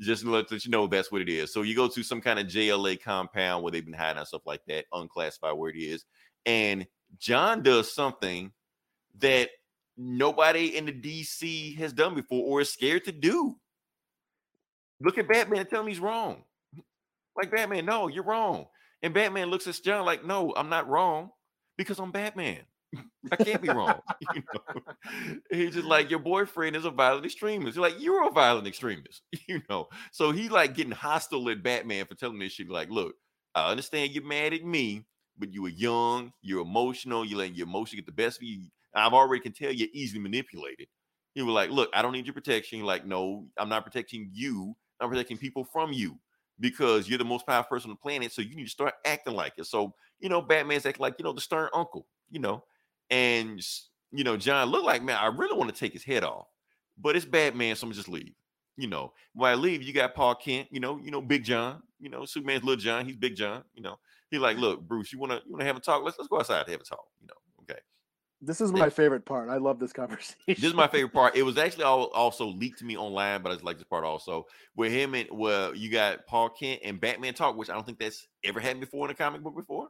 just 0.00 0.24
let, 0.24 0.50
let 0.50 0.64
you 0.64 0.70
know 0.70 0.86
that's 0.86 1.10
what 1.10 1.22
it 1.22 1.28
is. 1.28 1.52
So 1.52 1.62
you 1.62 1.74
go 1.74 1.88
to 1.88 2.02
some 2.02 2.20
kind 2.20 2.38
of 2.38 2.46
JLA 2.46 3.02
compound 3.02 3.62
where 3.62 3.72
they've 3.72 3.84
been 3.84 3.94
hiding 3.94 4.24
stuff 4.24 4.46
like 4.46 4.62
that, 4.68 4.86
unclassified 4.92 5.56
where 5.56 5.70
it 5.70 5.78
is, 5.78 6.04
and 6.44 6.86
John 7.18 7.62
does 7.62 7.92
something 7.92 8.52
that 9.18 9.50
nobody 9.96 10.76
in 10.76 10.86
the 10.86 10.92
DC 10.92 11.76
has 11.78 11.92
done 11.92 12.14
before 12.14 12.44
or 12.44 12.60
is 12.60 12.72
scared 12.72 13.04
to 13.04 13.12
do. 13.12 13.56
Look 15.00 15.18
at 15.18 15.28
Batman 15.28 15.60
and 15.60 15.68
tell 15.68 15.82
him 15.82 15.88
he's 15.88 16.00
wrong. 16.00 16.42
Like 17.36 17.50
Batman, 17.50 17.84
no, 17.84 18.08
you're 18.08 18.24
wrong. 18.24 18.66
And 19.02 19.12
Batman 19.12 19.48
looks 19.48 19.66
at 19.66 19.80
John 19.82 20.06
like, 20.06 20.24
no, 20.24 20.54
I'm 20.56 20.70
not 20.70 20.88
wrong 20.88 21.30
because 21.76 21.98
I'm 21.98 22.12
Batman. 22.12 22.60
I 23.32 23.36
can't 23.36 23.62
be 23.62 23.68
wrong. 23.68 24.00
you 24.34 24.42
know? 24.54 24.82
He's 25.50 25.74
just 25.74 25.86
like 25.86 26.10
your 26.10 26.18
boyfriend 26.18 26.76
is 26.76 26.84
a 26.84 26.90
violent 26.90 27.24
extremist. 27.24 27.76
You're 27.76 27.84
like, 27.84 28.00
you're 28.00 28.28
a 28.28 28.32
violent 28.32 28.66
extremist, 28.66 29.22
you 29.48 29.62
know. 29.68 29.88
So 30.12 30.32
he 30.32 30.48
like 30.48 30.74
getting 30.74 30.92
hostile 30.92 31.48
at 31.50 31.62
Batman 31.62 32.06
for 32.06 32.14
telling 32.14 32.38
this 32.38 32.52
shit. 32.52 32.68
Like, 32.68 32.90
look, 32.90 33.14
I 33.54 33.70
understand 33.70 34.12
you're 34.12 34.24
mad 34.24 34.52
at 34.52 34.64
me, 34.64 35.04
but 35.38 35.52
you 35.52 35.62
were 35.62 35.68
young, 35.68 36.32
you're 36.42 36.62
emotional, 36.62 37.24
you 37.24 37.36
letting 37.36 37.54
your 37.54 37.66
emotion 37.66 37.96
get 37.96 38.06
the 38.06 38.12
best 38.12 38.38
of 38.38 38.44
you. 38.44 38.62
I've 38.94 39.12
already 39.12 39.42
can 39.42 39.52
tell 39.52 39.70
you're 39.70 39.88
easily 39.92 40.20
manipulated. 40.20 40.88
He 41.34 41.42
was 41.42 41.52
like, 41.52 41.70
look, 41.70 41.90
I 41.92 42.00
don't 42.00 42.12
need 42.12 42.24
your 42.24 42.34
protection. 42.34 42.78
You're 42.78 42.86
like, 42.86 43.04
no, 43.04 43.46
I'm 43.58 43.68
not 43.68 43.84
protecting 43.84 44.30
you. 44.32 44.74
I'm 45.00 45.10
protecting 45.10 45.36
people 45.36 45.64
from 45.64 45.92
you 45.92 46.18
because 46.60 47.08
you're 47.08 47.18
the 47.18 47.24
most 47.24 47.46
powerful 47.46 47.76
person 47.76 47.90
on 47.90 47.96
the 47.96 48.08
planet. 48.08 48.32
So 48.32 48.40
you 48.40 48.56
need 48.56 48.64
to 48.64 48.70
start 48.70 48.94
acting 49.04 49.34
like 49.34 49.52
it. 49.58 49.66
So, 49.66 49.94
you 50.18 50.30
know, 50.30 50.40
Batman's 50.40 50.86
acting 50.86 51.02
like, 51.02 51.16
you 51.18 51.24
know, 51.24 51.34
the 51.34 51.42
stern 51.42 51.68
uncle, 51.74 52.06
you 52.30 52.40
know. 52.40 52.64
And 53.10 53.60
you 54.12 54.24
know, 54.24 54.36
John 54.36 54.68
looked 54.68 54.86
like, 54.86 55.02
man, 55.02 55.18
I 55.20 55.26
really 55.26 55.56
want 55.56 55.72
to 55.72 55.78
take 55.78 55.92
his 55.92 56.04
head 56.04 56.24
off, 56.24 56.46
but 56.98 57.16
it's 57.16 57.24
Batman, 57.24 57.76
so 57.76 57.86
I'm 57.86 57.92
just 57.92 58.08
leave. 58.08 58.34
You 58.76 58.88
know, 58.88 59.12
when 59.34 59.50
I 59.50 59.54
leave, 59.54 59.82
you 59.82 59.92
got 59.92 60.14
Pa 60.14 60.34
Kent, 60.34 60.68
you 60.70 60.80
know, 60.80 60.98
you 61.02 61.10
know, 61.10 61.22
Big 61.22 61.44
John, 61.44 61.82
you 61.98 62.10
know, 62.10 62.24
Superman's 62.24 62.62
little 62.62 62.80
John, 62.80 63.06
he's 63.06 63.16
Big 63.16 63.34
John, 63.34 63.64
you 63.74 63.82
know. 63.82 63.96
He 64.30 64.38
like, 64.38 64.58
look, 64.58 64.86
Bruce, 64.86 65.12
you 65.12 65.18
wanna 65.18 65.40
you 65.46 65.52
wanna 65.52 65.64
have 65.64 65.76
a 65.76 65.80
talk? 65.80 66.04
Let's 66.04 66.18
let's 66.18 66.28
go 66.28 66.38
outside 66.38 66.64
to 66.66 66.72
have 66.72 66.80
a 66.80 66.84
talk, 66.84 67.06
you 67.20 67.26
know. 67.26 67.34
Okay. 67.62 67.80
This 68.42 68.60
is 68.60 68.72
my 68.72 68.90
favorite 68.90 69.24
part. 69.24 69.48
I 69.48 69.56
love 69.56 69.78
this 69.78 69.92
conversation. 69.94 70.36
This 70.46 70.64
is 70.64 70.74
my 70.74 70.88
favorite 70.88 71.12
part. 71.12 71.36
It 71.36 71.42
was 71.42 71.56
actually 71.56 71.84
all, 71.84 72.06
also 72.06 72.46
leaked 72.46 72.80
to 72.80 72.84
me 72.84 72.96
online, 72.96 73.42
but 73.42 73.50
I 73.50 73.54
just 73.54 73.64
like 73.64 73.78
this 73.78 73.86
part 73.86 74.04
also. 74.04 74.46
Where 74.74 74.90
him 74.90 75.14
and 75.14 75.28
well, 75.32 75.74
you 75.74 75.90
got 75.90 76.26
Pa 76.26 76.48
Kent 76.48 76.80
and 76.84 77.00
Batman 77.00 77.34
talk, 77.34 77.56
which 77.56 77.70
I 77.70 77.74
don't 77.74 77.86
think 77.86 77.98
that's 77.98 78.26
ever 78.44 78.60
happened 78.60 78.80
before 78.80 79.06
in 79.06 79.10
a 79.10 79.14
comic 79.14 79.42
book 79.42 79.56
before. 79.56 79.88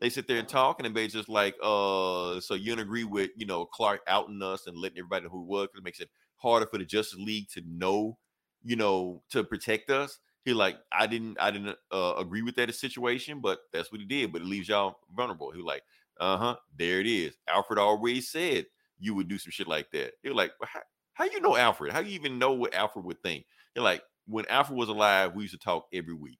They 0.00 0.10
sit 0.10 0.26
there 0.26 0.38
and 0.38 0.48
talk, 0.48 0.80
and 0.80 0.94
they 0.94 1.06
just 1.06 1.28
like, 1.28 1.54
uh, 1.62 2.40
so 2.40 2.54
you 2.54 2.72
don't 2.74 2.80
agree 2.84 3.04
with 3.04 3.30
you 3.36 3.46
know 3.46 3.64
Clark 3.64 4.00
outing 4.06 4.42
us 4.42 4.66
and 4.66 4.76
letting 4.76 4.98
everybody 4.98 5.24
know 5.24 5.30
who 5.30 5.42
was 5.42 5.68
because 5.68 5.80
it 5.80 5.84
makes 5.84 6.00
it 6.00 6.10
harder 6.36 6.66
for 6.66 6.78
the 6.78 6.84
Justice 6.84 7.18
League 7.18 7.48
to 7.50 7.62
know, 7.66 8.18
you 8.62 8.76
know, 8.76 9.22
to 9.30 9.44
protect 9.44 9.90
us. 9.90 10.18
He 10.44 10.52
like, 10.52 10.76
I 10.92 11.06
didn't, 11.06 11.38
I 11.40 11.50
didn't 11.50 11.76
uh, 11.90 12.14
agree 12.18 12.42
with 12.42 12.56
that 12.56 12.74
situation, 12.74 13.40
but 13.40 13.60
that's 13.72 13.90
what 13.90 14.00
he 14.00 14.06
did. 14.06 14.30
But 14.30 14.42
it 14.42 14.46
leaves 14.46 14.68
y'all 14.68 14.98
vulnerable. 15.16 15.50
He 15.52 15.62
like, 15.62 15.82
uh 16.20 16.36
huh, 16.36 16.56
there 16.78 17.00
it 17.00 17.06
is. 17.06 17.34
Alfred 17.48 17.78
already 17.78 18.20
said 18.20 18.66
you 18.98 19.14
would 19.14 19.28
do 19.28 19.38
some 19.38 19.50
shit 19.50 19.68
like 19.68 19.90
that. 19.92 20.12
You're 20.22 20.34
like, 20.34 20.52
"Well, 20.60 20.68
how, 20.72 20.80
how 21.14 21.24
you 21.24 21.40
know 21.40 21.56
Alfred? 21.56 21.92
How 21.92 22.00
you 22.00 22.10
even 22.10 22.38
know 22.38 22.52
what 22.52 22.74
Alfred 22.74 23.04
would 23.06 23.22
think? 23.22 23.46
You're 23.74 23.84
like, 23.84 24.02
when 24.26 24.46
Alfred 24.48 24.78
was 24.78 24.88
alive, 24.88 25.34
we 25.34 25.42
used 25.42 25.54
to 25.54 25.58
talk 25.58 25.86
every 25.92 26.14
week. 26.14 26.38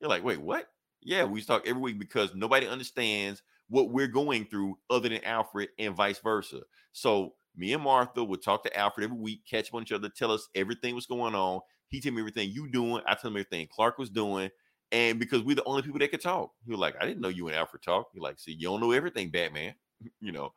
You're 0.00 0.10
like, 0.10 0.24
wait, 0.24 0.40
what? 0.40 0.66
Yeah, 1.02 1.24
we 1.24 1.42
talk 1.42 1.66
every 1.66 1.80
week 1.80 1.98
because 1.98 2.34
nobody 2.34 2.66
understands 2.66 3.42
what 3.68 3.90
we're 3.90 4.06
going 4.08 4.44
through 4.46 4.78
other 4.90 5.08
than 5.08 5.24
Alfred 5.24 5.70
and 5.78 5.94
vice 5.94 6.18
versa. 6.18 6.60
So 6.92 7.34
me 7.56 7.72
and 7.72 7.82
Martha 7.82 8.22
would 8.22 8.42
talk 8.42 8.62
to 8.64 8.76
Alfred 8.76 9.04
every 9.04 9.16
week, 9.16 9.40
catch 9.48 9.68
up 9.68 9.74
on 9.74 9.82
each 9.82 9.92
other, 9.92 10.08
tell 10.08 10.32
us 10.32 10.48
everything 10.54 10.94
was 10.94 11.06
going 11.06 11.34
on. 11.34 11.60
He 11.88 12.00
tell 12.00 12.12
me 12.12 12.20
everything 12.20 12.50
you 12.50 12.70
doing. 12.70 13.02
I 13.06 13.14
tell 13.14 13.30
him 13.30 13.36
everything 13.36 13.68
Clark 13.70 13.98
was 13.98 14.10
doing. 14.10 14.50
And 14.92 15.18
because 15.18 15.42
we're 15.42 15.56
the 15.56 15.64
only 15.64 15.82
people 15.82 16.00
that 16.00 16.10
could 16.10 16.20
talk, 16.20 16.52
he 16.64 16.70
was 16.70 16.80
like, 16.80 16.96
I 17.00 17.06
didn't 17.06 17.20
know 17.20 17.28
you 17.28 17.46
and 17.48 17.56
Alfred 17.56 17.82
talk. 17.82 18.08
He 18.12 18.20
like, 18.20 18.38
see, 18.38 18.52
you 18.52 18.68
don't 18.68 18.80
know 18.80 18.92
everything, 18.92 19.30
Batman. 19.30 19.74
you 20.20 20.32
know. 20.32 20.52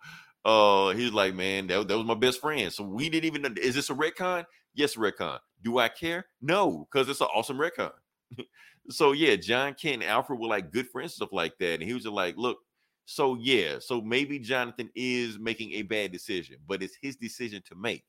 Uh, 0.45 0.89
he's 0.89 1.13
like, 1.13 1.33
man, 1.33 1.67
that, 1.67 1.87
that 1.87 1.97
was 1.97 2.05
my 2.05 2.15
best 2.15 2.41
friend. 2.41 2.71
So 2.73 2.83
we 2.83 3.09
didn't 3.09 3.25
even 3.25 3.41
know. 3.43 3.53
Is 3.61 3.75
this 3.75 3.89
a 3.89 3.93
retcon? 3.93 4.45
Yes, 4.73 4.95
retcon. 4.95 5.39
Do 5.63 5.77
I 5.77 5.87
care? 5.87 6.25
No, 6.41 6.87
because 6.91 7.07
it's 7.07 7.21
an 7.21 7.27
awesome 7.33 7.57
retcon. 7.57 7.91
so 8.89 9.11
yeah, 9.11 9.35
John 9.35 9.73
Kent 9.73 10.03
and 10.03 10.11
Alfred 10.11 10.39
were 10.39 10.47
like 10.47 10.71
good 10.71 10.89
friends, 10.89 11.15
stuff 11.15 11.31
like 11.31 11.57
that. 11.59 11.75
And 11.75 11.83
he 11.83 11.93
was 11.93 12.03
just 12.03 12.13
like, 12.13 12.35
look, 12.37 12.57
so 13.05 13.35
yeah, 13.35 13.79
so 13.79 14.01
maybe 14.01 14.39
Jonathan 14.39 14.89
is 14.95 15.37
making 15.39 15.73
a 15.73 15.81
bad 15.83 16.11
decision, 16.11 16.57
but 16.67 16.81
it's 16.81 16.97
his 17.01 17.15
decision 17.15 17.61
to 17.67 17.75
make. 17.75 18.03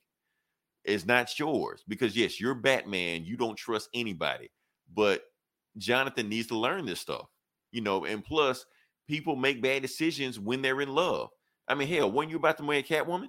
It's 0.84 1.06
not 1.06 1.36
yours 1.38 1.82
because 1.88 2.16
yes, 2.16 2.40
you're 2.40 2.55
Batman. 2.55 3.24
You 3.24 3.36
don't 3.36 3.56
trust 3.56 3.88
anybody, 3.94 4.51
but 4.92 5.22
Jonathan 5.78 6.28
needs 6.28 6.48
to 6.48 6.59
learn 6.59 6.86
this 6.86 7.01
stuff, 7.01 7.26
you 7.72 7.80
know. 7.80 8.05
And 8.05 8.22
plus, 8.22 8.66
people 9.09 9.34
make 9.34 9.62
bad 9.62 9.82
decisions 9.82 10.38
when 10.38 10.62
they're 10.62 10.82
in 10.82 10.94
love. 10.94 11.30
I 11.66 11.74
mean, 11.74 11.88
hell, 11.88 12.12
when 12.12 12.28
you 12.28 12.36
about 12.36 12.59
to 12.59 12.62
marry 12.62 12.82
Catwoman, 12.82 13.28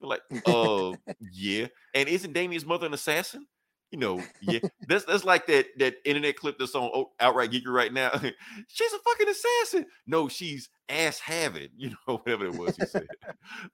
you're 0.00 0.10
like, 0.10 0.22
uh, 0.46 0.92
yeah. 1.32 1.68
And 1.94 2.08
isn't 2.08 2.32
Damien's 2.32 2.66
mother 2.66 2.86
an 2.86 2.94
assassin? 2.94 3.46
You 3.92 3.98
know, 3.98 4.22
yeah. 4.42 4.58
That's 4.88 5.04
that's 5.04 5.24
like 5.24 5.46
that 5.46 5.66
that 5.78 5.96
internet 6.04 6.36
clip 6.36 6.58
that's 6.58 6.74
on 6.74 7.06
outright 7.20 7.52
geeky 7.52 7.68
right 7.68 7.92
now. 7.92 8.10
she's 8.68 8.92
a 8.92 8.98
fucking 8.98 9.28
assassin. 9.28 9.86
No, 10.06 10.28
she's 10.28 10.68
ass 10.88 11.20
having, 11.20 11.68
you 11.76 11.90
know, 11.90 12.16
whatever 12.24 12.46
it 12.46 12.54
was 12.54 12.76
he 12.76 12.86
said. 12.86 13.06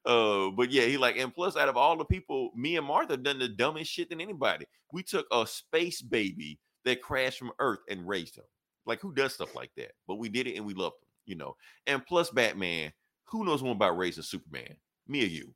uh, 0.05 0.51
but 0.51 0.70
yeah, 0.70 0.84
he 0.84 0.98
like, 0.98 1.16
and 1.16 1.34
plus, 1.34 1.56
out 1.56 1.68
of 1.68 1.76
all 1.76 1.97
the 1.97 2.05
people, 2.05 2.51
me 2.55 2.76
and 2.76 2.86
Martha 2.86 3.16
done 3.16 3.39
the 3.39 3.48
dumbest 3.48 3.90
shit 3.90 4.10
than 4.10 4.20
anybody. 4.20 4.66
We 4.93 5.02
took 5.02 5.26
a 5.32 5.47
space 5.47 6.02
baby 6.02 6.59
that 6.84 7.01
crashed 7.02 7.39
from 7.39 7.52
Earth 7.59 7.80
and 7.89 8.06
raised 8.06 8.36
him. 8.36 8.44
Like, 8.84 9.01
who 9.01 9.14
does 9.14 9.34
stuff 9.34 9.55
like 9.55 9.70
that? 9.76 9.93
But 10.06 10.16
we 10.16 10.28
did 10.28 10.47
it 10.47 10.56
and 10.56 10.66
we 10.66 10.74
loved 10.74 10.97
him, 10.97 11.09
you 11.26 11.36
know. 11.36 11.56
And 11.86 12.05
plus, 12.05 12.30
Batman, 12.30 12.93
who 13.24 13.44
knows 13.44 13.62
more 13.62 13.72
about 13.72 13.97
raising 13.97 14.24
Superman? 14.24 14.76
Me 15.09 15.22
or 15.22 15.28
you? 15.28 15.55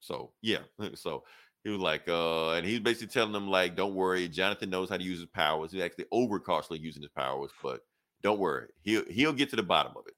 So 0.00 0.32
yeah, 0.42 0.60
so 0.94 1.24
he 1.64 1.70
was 1.70 1.80
like, 1.80 2.08
uh, 2.08 2.52
and 2.52 2.66
he's 2.66 2.80
basically 2.80 3.08
telling 3.08 3.32
them 3.32 3.48
like, 3.48 3.76
don't 3.76 3.94
worry, 3.94 4.28
Jonathan 4.28 4.70
knows 4.70 4.88
how 4.88 4.96
to 4.96 5.04
use 5.04 5.18
his 5.18 5.28
powers. 5.28 5.72
He's 5.72 5.82
actually 5.82 6.06
over 6.12 6.38
costly 6.38 6.78
using 6.78 7.02
his 7.02 7.10
powers, 7.10 7.50
but 7.62 7.80
don't 8.22 8.38
worry, 8.38 8.68
he'll 8.82 9.04
he'll 9.06 9.32
get 9.32 9.50
to 9.50 9.56
the 9.56 9.62
bottom 9.62 9.92
of 9.96 10.04
it. 10.06 10.14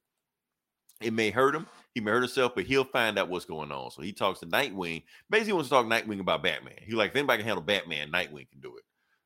It 1.00 1.12
may 1.14 1.30
hurt 1.30 1.54
him, 1.54 1.66
he 1.94 2.00
may 2.00 2.10
hurt 2.10 2.22
himself, 2.22 2.52
but 2.54 2.64
he'll 2.64 2.84
find 2.84 3.18
out 3.18 3.28
what's 3.28 3.46
going 3.46 3.72
on. 3.72 3.90
So 3.90 4.02
he 4.02 4.12
talks 4.12 4.40
to 4.40 4.46
Nightwing. 4.46 5.02
Basically, 5.30 5.54
wants 5.54 5.68
to 5.70 5.74
talk 5.74 5.86
Nightwing 5.86 6.20
about 6.20 6.42
Batman. 6.42 6.74
He 6.82 6.92
like, 6.92 7.10
if 7.10 7.16
anybody 7.16 7.38
can 7.38 7.46
handle 7.46 7.64
Batman, 7.64 8.12
Nightwing 8.12 8.50
can 8.50 8.60
do 8.60 8.76
it. 8.76 8.84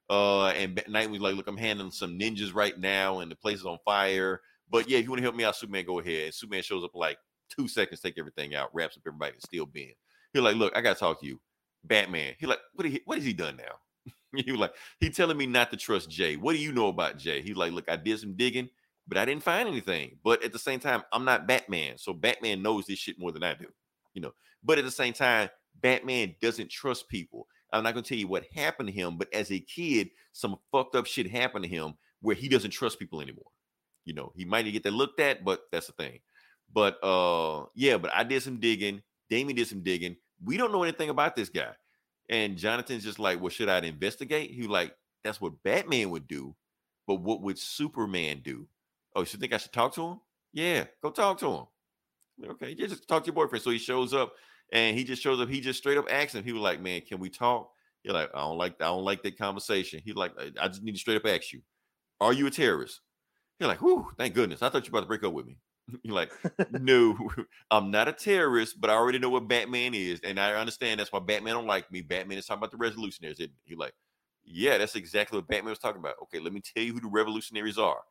Uh, 0.09 0.49
and 0.49 0.77
Nightwing's 0.89 1.21
like, 1.21 1.35
look, 1.35 1.49
I'm 1.49 1.57
handling 1.57 1.91
some 1.91 2.19
ninjas 2.19 2.55
right 2.55 2.79
now, 2.79 3.21
and 3.21 3.31
the 3.31 3.37
place 3.37 3.59
is 3.59 3.67
on 3.67 3.79
fire. 3.85 4.41
But 4.71 4.89
yeah, 4.89 4.99
if 4.99 5.05
you 5.05 5.11
want 5.11 5.19
to 5.19 5.25
help 5.25 5.35
me 5.35 5.45
out, 5.45 5.57
Superman, 5.57 5.85
go 5.85 5.99
ahead. 5.99 6.27
And 6.27 6.35
Superman 6.35 6.63
shows 6.63 6.85
up 6.85 6.95
like 6.95 7.19
two 7.55 7.69
seconds, 7.69 8.01
take 8.01 8.19
everything 8.19 8.55
out, 8.55 8.75
wraps 8.75 8.97
up 8.97 9.03
everybody, 9.07 9.33
and 9.33 9.43
still 9.43 9.67
being. 9.67 9.95
He's 10.33 10.43
like, 10.43 10.57
look, 10.57 10.77
I 10.77 10.81
gotta 10.81 10.99
talk 10.99 11.21
to 11.21 11.27
you. 11.27 11.41
Batman. 11.85 12.35
He 12.39 12.47
like, 12.47 12.61
what? 12.75 12.87
He, 12.89 13.01
what 13.05 13.19
has 13.19 13.25
he 13.27 13.33
done 13.33 13.57
now? 13.57 14.13
he 14.43 14.53
like, 14.53 14.75
he 15.01 15.11
telling 15.11 15.37
me 15.37 15.47
not 15.47 15.71
to 15.71 15.77
trust 15.77 16.11
Jay. 16.11 16.37
What 16.37 16.55
do 16.55 16.59
you 16.59 16.73
know 16.73 16.89
about 16.89 17.19
Jay? 17.19 17.43
He 17.43 17.55
like, 17.55 17.73
look, 17.73 17.89
I 17.91 17.97
did 17.97 18.19
some 18.21 18.37
digging, 18.37 18.69
but 19.09 19.19
I 19.19 19.25
didn't 19.25 19.43
find 19.45 19.69
anything. 19.69 20.19
But 20.25 20.43
at 20.45 20.53
the 20.53 20.59
same 20.59 20.81
time, 20.81 21.03
I'm 21.13 21.25
not 21.25 21.47
Batman, 21.47 21.99
so 21.99 22.13
Batman 22.13 22.63
knows 22.63 22.87
this 22.87 22.99
shit 22.99 23.19
more 23.19 23.33
than 23.33 23.43
I 23.45 23.55
do. 23.55 23.67
you 24.15 24.23
know. 24.23 24.33
But 24.63 24.79
at 24.79 24.85
the 24.85 24.91
same 24.91 25.13
time, 25.13 25.51
Batman 25.81 26.35
doesn't 26.41 26.71
trust 26.71 27.09
people. 27.09 27.47
I'm 27.73 27.83
not 27.83 27.95
gonna 27.95 28.03
tell 28.05 28.19
you 28.19 28.29
what 28.29 28.45
happened 28.55 28.89
to 28.89 28.95
him, 28.95 29.19
but 29.19 29.33
as 29.35 29.51
a 29.51 29.61
kid, 29.61 30.11
some 30.33 30.57
fucked 30.73 30.95
up 30.97 31.07
shit 31.07 31.31
happened 31.31 31.65
to 31.65 31.71
him 31.71 31.95
where 32.21 32.37
he 32.37 32.49
doesn't 32.49 32.71
trust 32.71 32.99
people 32.99 33.21
anymore. 33.21 33.51
You 34.05 34.15
know, 34.15 34.33
he 34.37 34.45
might 34.45 34.63
get 34.63 34.85
that 34.85 34.93
looked 34.93 35.21
at, 35.21 35.45
but 35.45 35.63
that's 35.73 35.87
the 35.89 35.93
thing. 35.95 36.21
But 36.73 37.03
uh 37.03 37.67
yeah, 37.75 37.99
but 37.99 38.13
I 38.15 38.25
did 38.25 38.43
some 38.43 38.61
digging. 38.61 39.03
Damien 39.29 39.57
did 39.57 39.69
some 39.69 39.83
digging. 39.83 40.17
We 40.45 40.57
don't 40.57 40.73
know 40.73 40.83
anything 40.83 41.11
about 41.11 41.37
this 41.37 41.49
guy. 41.49 41.73
And 42.29 42.57
Jonathan's 42.57 43.05
just 43.05 43.19
like, 43.19 43.41
well, 43.41 43.51
should 43.51 43.69
I 43.69 43.79
investigate? 43.79 44.51
He 44.51 44.67
like, 44.67 44.95
that's 45.23 45.41
what 45.41 45.63
Batman 45.63 46.11
would 46.11 46.27
do, 46.27 46.55
but 47.07 47.17
what 47.17 47.43
would 47.43 47.59
Superman 47.59 48.41
do? 48.43 48.67
Oh, 49.15 49.21
you 49.21 49.27
think 49.27 49.53
I 49.53 49.59
should 49.59 49.73
talk 49.73 49.95
to 49.95 50.07
him? 50.07 50.21
Yeah, 50.53 50.85
go 51.03 51.11
talk 51.11 51.39
to 51.39 51.51
him. 51.51 51.65
Okay, 52.51 52.75
yeah, 52.77 52.87
just 52.87 53.09
talk 53.09 53.23
to 53.25 53.29
your 53.29 53.35
boyfriend. 53.35 53.63
So 53.63 53.71
he 53.71 53.79
shows 53.79 54.13
up 54.13 54.33
and 54.73 54.97
he 54.97 55.05
just 55.05 55.23
shows 55.23 55.41
up. 55.41 55.49
He 55.49 55.61
just 55.61 55.79
straight 55.79 55.99
up 55.99 56.07
asks 56.11 56.35
him. 56.35 56.45
He 56.45 56.53
was 56.53 56.63
like, 56.63 56.81
"Man, 56.81 57.01
can 57.03 57.21
we 57.21 57.31
talk?" 57.31 57.71
You're 58.03 58.15
like, 58.15 58.31
"I 58.35 58.41
don't 58.41 58.59
like, 58.59 58.75
I 58.81 58.87
don't 58.87 59.05
like 59.05 59.23
that 59.23 59.39
conversation." 59.39 60.01
He's 60.05 60.17
like, 60.17 60.33
"I 60.61 60.69
just 60.69 60.83
need 60.83 60.93
to 60.93 60.99
straight 60.99 61.17
up 61.17 61.27
ask 61.27 61.53
you, 61.53 61.63
are 62.21 62.33
you 62.33 62.47
a 62.47 62.51
terrorist?" 62.51 63.01
You're 63.61 63.69
like, 63.69 63.81
"Whew, 63.81 64.09
thank 64.19 64.35
goodness. 64.35 64.63
I 64.63 64.69
thought 64.69 64.87
you 64.87 64.93
were 64.93 64.99
about 64.99 65.07
to 65.07 65.09
break 65.09 65.25
up 65.25 65.33
with 65.33 65.47
me." 65.47 65.59
You're 66.03 66.15
like, 66.15 66.33
"No, 66.71 67.17
I'm 67.71 67.91
not 67.91 68.09
a 68.09 68.13
terrorist, 68.13 68.81
but 68.81 68.91
I 68.91 68.95
already 68.95 69.19
know 69.19 69.31
what 69.31 69.49
Batman 69.49 69.95
is, 69.95 70.21
and 70.23 70.39
I 70.41 70.55
understand 70.55 71.01
that's 71.01 71.13
why 71.13 71.19
Batman 71.21 71.55
don't 71.55 71.67
like 71.67 71.91
me. 71.93 72.01
Batman 72.03 72.39
is 72.39 72.47
talking 72.47 72.61
about 72.61 72.71
the 72.71 72.77
revolutionaries." 72.79 73.41
And 73.41 73.51
like, 73.77 73.95
"Yeah, 74.45 74.79
that's 74.79 74.97
exactly 74.97 75.39
what 75.39 75.49
Batman 75.49 75.71
was 75.71 75.79
talking 75.79 76.01
about." 76.01 76.17
Okay, 76.25 76.39
let 76.39 76.53
me 76.53 76.61
tell 76.63 76.83
you 76.83 76.95
who 76.95 77.01
the 77.01 77.09
revolutionaries 77.09 77.79
are. 77.79 78.03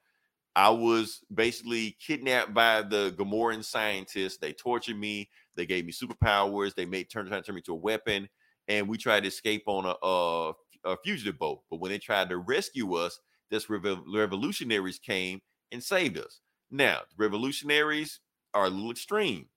I 0.56 0.70
was 0.70 1.24
basically 1.34 1.98
kidnapped 2.06 2.54
by 2.54 2.84
the 2.84 3.16
Gamorran 3.18 3.64
scientists. 3.64 4.38
They 4.38 4.54
tortured 4.54 4.98
me. 5.00 5.30
They 5.56 5.66
gave 5.66 5.86
me 5.86 5.94
superpowers. 5.94 6.76
They 6.76 6.86
made 6.86 7.10
turn 7.10 7.26
to 7.28 7.42
turn 7.42 7.56
me 7.56 7.62
to 7.64 7.74
a 7.74 7.78
weapon, 7.78 8.30
and 8.68 8.88
we 8.90 8.98
tried 8.98 9.22
to 9.22 9.30
escape 9.30 9.64
on 9.68 9.86
a, 9.86 9.96
a, 10.06 10.54
a 10.86 10.98
fugitive 11.04 11.40
boat. 11.40 11.64
But 11.72 11.80
when 11.80 11.92
they 11.92 12.00
tried 12.00 12.30
to 12.30 12.38
rescue 12.38 12.96
us, 12.96 13.20
this 13.52 13.68
revo- 13.68 14.04
revolutionaries 14.14 15.00
came 15.00 15.42
and 15.72 15.84
saved 15.84 16.18
us. 16.18 16.42
Now, 16.74 17.02
the 17.10 17.24
revolutionaries 17.24 18.20
are 18.56 18.66
a 18.66 18.70
little 18.70 18.92
extreme. 18.92 19.48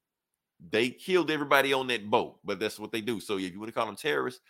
They 0.71 0.91
killed 0.91 1.31
everybody 1.31 1.73
on 1.73 1.89
that 1.89 2.11
boat, 2.11 2.39
but 2.45 2.61
that's 2.61 2.79
what 2.79 2.93
they 2.93 3.01
do. 3.01 3.21
So 3.21 3.39
if 3.39 3.53
you 3.53 3.59
want 3.59 3.69
to 3.69 3.73
call 3.75 3.87
them 3.87 3.97
terrorists, 3.97 4.41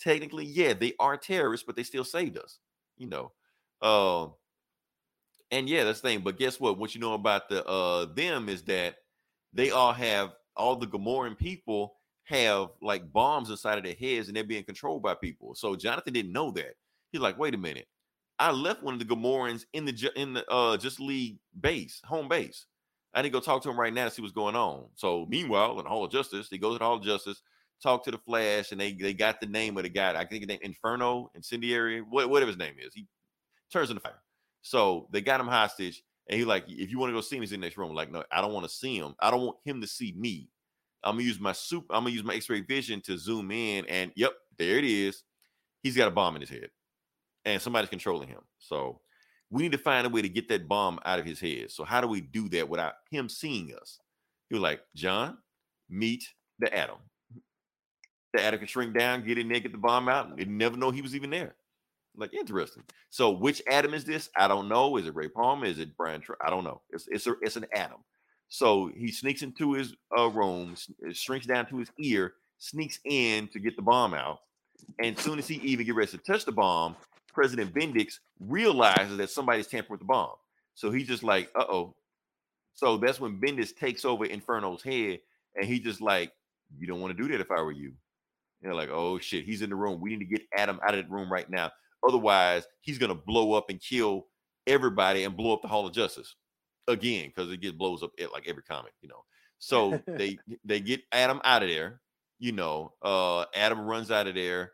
technically, 0.00 0.46
yeah, 0.46 0.74
they 0.74 0.94
are 1.00 1.16
terrorists, 1.18 1.66
but 1.66 1.76
they 1.76 1.82
still 1.84 2.04
saved 2.04 2.38
us. 2.38 2.58
You 2.98 3.08
know. 3.08 3.32
Uh, 3.82 4.28
and 5.50 5.68
yeah, 5.68 5.84
that's 5.84 6.00
the 6.00 6.08
thing. 6.08 6.20
But 6.20 6.38
guess 6.38 6.58
what? 6.58 6.78
What 6.78 6.94
you 6.94 7.00
know 7.00 7.14
about 7.14 7.48
the 7.48 7.64
uh 7.66 8.06
them 8.06 8.48
is 8.48 8.62
that 8.64 8.96
they 9.52 9.70
all 9.70 9.92
have 9.92 10.32
all 10.56 10.76
the 10.76 10.86
Gamorran 10.86 11.38
people 11.38 11.94
have 12.24 12.70
like 12.80 13.12
bombs 13.12 13.50
inside 13.50 13.78
of 13.78 13.84
their 13.84 13.94
heads 13.94 14.28
and 14.28 14.36
they're 14.36 14.44
being 14.44 14.64
controlled 14.64 15.02
by 15.02 15.14
people. 15.14 15.54
So 15.54 15.76
Jonathan 15.76 16.12
didn't 16.14 16.32
know 16.32 16.50
that. 16.52 16.74
He's 17.12 17.20
like, 17.20 17.38
wait 17.38 17.54
a 17.54 17.58
minute. 17.58 17.86
I 18.38 18.50
left 18.50 18.82
one 18.82 18.94
of 18.94 19.00
the 19.00 19.06
Gamorrans 19.06 19.64
in 19.72 19.84
the 19.84 20.12
in 20.16 20.34
the 20.34 20.50
uh 20.50 20.76
just 20.76 21.00
league 21.00 21.38
base, 21.60 22.00
home 22.04 22.28
base. 22.28 22.66
I 23.14 23.22
need 23.22 23.28
to 23.28 23.32
go 23.32 23.40
talk 23.40 23.62
to 23.62 23.70
him 23.70 23.78
right 23.78 23.92
now 23.94 24.06
to 24.06 24.10
see 24.10 24.22
what's 24.22 24.34
going 24.34 24.56
on. 24.56 24.86
So 24.96 25.26
meanwhile, 25.28 25.78
in 25.78 25.84
the 25.84 25.88
Hall 25.88 26.04
of 26.04 26.10
Justice, 26.10 26.48
he 26.50 26.58
goes 26.58 26.74
to 26.74 26.78
the 26.80 26.84
Hall 26.84 26.96
of 26.96 27.02
Justice, 27.04 27.42
talk 27.80 28.04
to 28.04 28.10
the 28.10 28.18
Flash, 28.18 28.72
and 28.72 28.80
they 28.80 28.92
they 28.92 29.14
got 29.14 29.40
the 29.40 29.46
name 29.46 29.76
of 29.76 29.84
the 29.84 29.88
guy. 29.88 30.18
I 30.18 30.24
think 30.24 30.42
his 30.42 30.48
name 30.48 30.58
Inferno, 30.62 31.30
Incendiary, 31.34 32.00
what, 32.00 32.28
whatever 32.28 32.50
his 32.50 32.58
name 32.58 32.74
is. 32.78 32.92
He 32.94 33.06
turns 33.72 33.90
into 33.90 34.00
fire. 34.00 34.20
So 34.62 35.08
they 35.12 35.20
got 35.20 35.40
him 35.40 35.46
hostage, 35.46 36.02
and 36.28 36.38
he 36.38 36.44
like, 36.44 36.64
if 36.68 36.90
you 36.90 36.98
want 36.98 37.10
to 37.10 37.14
go 37.14 37.20
see 37.20 37.36
him, 37.36 37.42
he's 37.42 37.52
in 37.52 37.60
the 37.60 37.66
next 37.66 37.76
room. 37.76 37.94
Like, 37.94 38.10
no, 38.10 38.24
I 38.32 38.40
don't 38.40 38.52
want 38.52 38.64
to 38.64 38.72
see 38.72 38.96
him. 38.96 39.14
I 39.20 39.30
don't 39.30 39.44
want 39.44 39.58
him 39.64 39.80
to 39.80 39.86
see 39.86 40.14
me. 40.16 40.48
I'm 41.04 41.16
gonna 41.16 41.24
use 41.24 41.38
my 41.38 41.52
soup. 41.52 41.84
I'm 41.90 42.04
gonna 42.04 42.14
use 42.14 42.24
my 42.24 42.34
X-ray 42.34 42.62
vision 42.62 43.00
to 43.02 43.18
zoom 43.18 43.50
in, 43.50 43.84
and 43.86 44.10
yep, 44.16 44.32
there 44.58 44.78
it 44.78 44.84
is. 44.84 45.22
He's 45.82 45.96
got 45.96 46.08
a 46.08 46.10
bomb 46.10 46.34
in 46.34 46.40
his 46.40 46.50
head, 46.50 46.70
and 47.44 47.60
somebody's 47.60 47.90
controlling 47.90 48.28
him. 48.28 48.40
So 48.58 49.00
we 49.50 49.62
need 49.62 49.72
to 49.72 49.78
find 49.78 50.06
a 50.06 50.10
way 50.10 50.22
to 50.22 50.28
get 50.28 50.48
that 50.48 50.68
bomb 50.68 50.98
out 51.04 51.18
of 51.18 51.26
his 51.26 51.40
head. 51.40 51.70
So 51.70 51.84
how 51.84 52.00
do 52.00 52.08
we 52.08 52.20
do 52.20 52.48
that 52.50 52.68
without 52.68 52.94
him 53.10 53.28
seeing 53.28 53.74
us? 53.80 53.98
He 54.48 54.54
was 54.54 54.62
like, 54.62 54.80
John, 54.94 55.38
meet 55.88 56.24
the 56.58 56.74
atom. 56.76 56.96
The 58.32 58.42
atom 58.42 58.58
can 58.58 58.68
shrink 58.68 58.98
down, 58.98 59.24
get 59.24 59.38
in 59.38 59.48
there, 59.48 59.60
get 59.60 59.72
the 59.72 59.78
bomb 59.78 60.08
out, 60.08 60.36
didn't 60.36 60.58
never 60.58 60.76
know 60.76 60.90
he 60.90 61.02
was 61.02 61.14
even 61.14 61.30
there. 61.30 61.54
Like 62.16 62.34
interesting. 62.34 62.84
So 63.10 63.30
which 63.30 63.62
atom 63.68 63.94
is 63.94 64.04
this? 64.04 64.30
I 64.36 64.48
don't 64.48 64.68
know. 64.68 64.96
Is 64.96 65.06
it 65.06 65.14
Ray 65.14 65.28
Palmer? 65.28 65.66
Is 65.66 65.78
it 65.78 65.96
Brian? 65.96 66.20
Tr- 66.20 66.32
I 66.44 66.50
don't 66.50 66.64
know. 66.64 66.80
It's 66.90 67.08
it's 67.08 67.26
a, 67.26 67.34
it's 67.42 67.56
an 67.56 67.66
atom. 67.74 67.98
So 68.48 68.90
he 68.94 69.10
sneaks 69.10 69.42
into 69.42 69.72
his 69.72 69.94
uh, 70.16 70.28
room, 70.28 70.72
s- 70.72 70.90
shrinks 71.16 71.46
down 71.46 71.66
to 71.66 71.78
his 71.78 71.90
ear, 71.98 72.34
sneaks 72.58 73.00
in 73.04 73.48
to 73.48 73.58
get 73.58 73.74
the 73.74 73.82
bomb 73.82 74.14
out, 74.14 74.40
and 75.02 75.18
soon 75.18 75.40
as 75.40 75.48
he 75.48 75.56
even 75.56 75.86
get 75.86 75.96
ready 75.96 76.10
to 76.12 76.18
touch 76.18 76.44
the 76.44 76.52
bomb, 76.52 76.94
President 77.34 77.74
Bendix 77.74 78.14
realizes 78.40 79.16
that 79.18 79.30
somebody's 79.30 79.66
tampering 79.66 79.94
with 79.94 80.00
the 80.00 80.06
bomb. 80.06 80.36
So 80.74 80.90
he's 80.90 81.06
just 81.06 81.22
like, 81.22 81.50
uh 81.54 81.64
oh. 81.68 81.94
So 82.74 82.96
that's 82.96 83.20
when 83.20 83.40
Bendix 83.40 83.74
takes 83.74 84.04
over 84.04 84.24
Inferno's 84.24 84.82
head, 84.82 85.20
and 85.54 85.64
he 85.64 85.78
just 85.78 86.00
like, 86.00 86.32
you 86.76 86.86
don't 86.86 87.00
want 87.00 87.16
to 87.16 87.22
do 87.22 87.30
that 87.30 87.40
if 87.40 87.50
I 87.50 87.62
were 87.62 87.72
you. 87.72 87.88
And 87.88 87.96
they're 88.62 88.74
like, 88.74 88.90
oh 88.90 89.18
shit, 89.18 89.44
he's 89.44 89.62
in 89.62 89.70
the 89.70 89.76
room. 89.76 90.00
We 90.00 90.10
need 90.10 90.20
to 90.20 90.24
get 90.24 90.46
Atom 90.56 90.80
out 90.86 90.94
of 90.94 91.06
the 91.06 91.14
room 91.14 91.30
right 91.30 91.48
now. 91.48 91.70
Otherwise, 92.06 92.66
he's 92.80 92.98
gonna 92.98 93.14
blow 93.14 93.52
up 93.52 93.70
and 93.70 93.80
kill 93.80 94.26
everybody 94.66 95.24
and 95.24 95.36
blow 95.36 95.52
up 95.52 95.62
the 95.62 95.68
Hall 95.68 95.86
of 95.86 95.92
Justice 95.92 96.34
again 96.88 97.28
because 97.28 97.50
it 97.52 97.60
gets 97.60 97.76
blows 97.76 98.02
up 98.02 98.12
at 98.20 98.32
like 98.32 98.48
every 98.48 98.62
comic, 98.62 98.92
you 99.00 99.08
know. 99.08 99.24
So 99.58 100.02
they 100.06 100.38
they 100.64 100.80
get 100.80 101.02
Atom 101.12 101.40
out 101.44 101.62
of 101.62 101.68
there. 101.68 102.00
You 102.38 102.52
know, 102.52 102.92
uh 103.02 103.44
Atom 103.54 103.86
runs 103.86 104.10
out 104.10 104.26
of 104.26 104.34
there. 104.34 104.72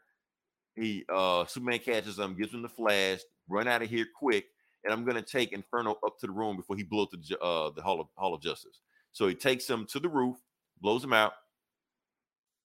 He 0.77 1.05
uh 1.13 1.45
Superman 1.47 1.81
catches 1.81 2.19
him, 2.19 2.37
gives 2.37 2.55
him 2.55 2.63
the 2.63 2.69
flash, 2.69 3.21
run 3.49 3.69
out 3.69 3.83
of 3.83 3.91
here 3.91 4.07
quick, 4.17 4.47
and 4.85 4.93
I'm 4.93 5.05
gonna 5.05 5.23
take 5.23 5.53
Inferno 5.53 5.99
up 6.05 6.19
to 6.21 6.27
the 6.27 6.33
room 6.33 6.57
before 6.57 6.77
he 6.77 6.83
blows 6.83 7.09
the 7.11 7.39
uh 7.39 7.71
the 7.71 7.83
Hall 7.83 8.01
of 8.01 8.09
Hall 8.17 8.35
of 8.35 8.41
Justice. 8.41 8.81
So 9.13 9.29
he 9.29 9.35
takes 9.35 9.69
him 9.69 9.87
to 9.87 10.01
the 10.01 10.09
roof, 10.09 10.37
blows 10.81 11.03
him 11.03 11.13
out, 11.13 11.33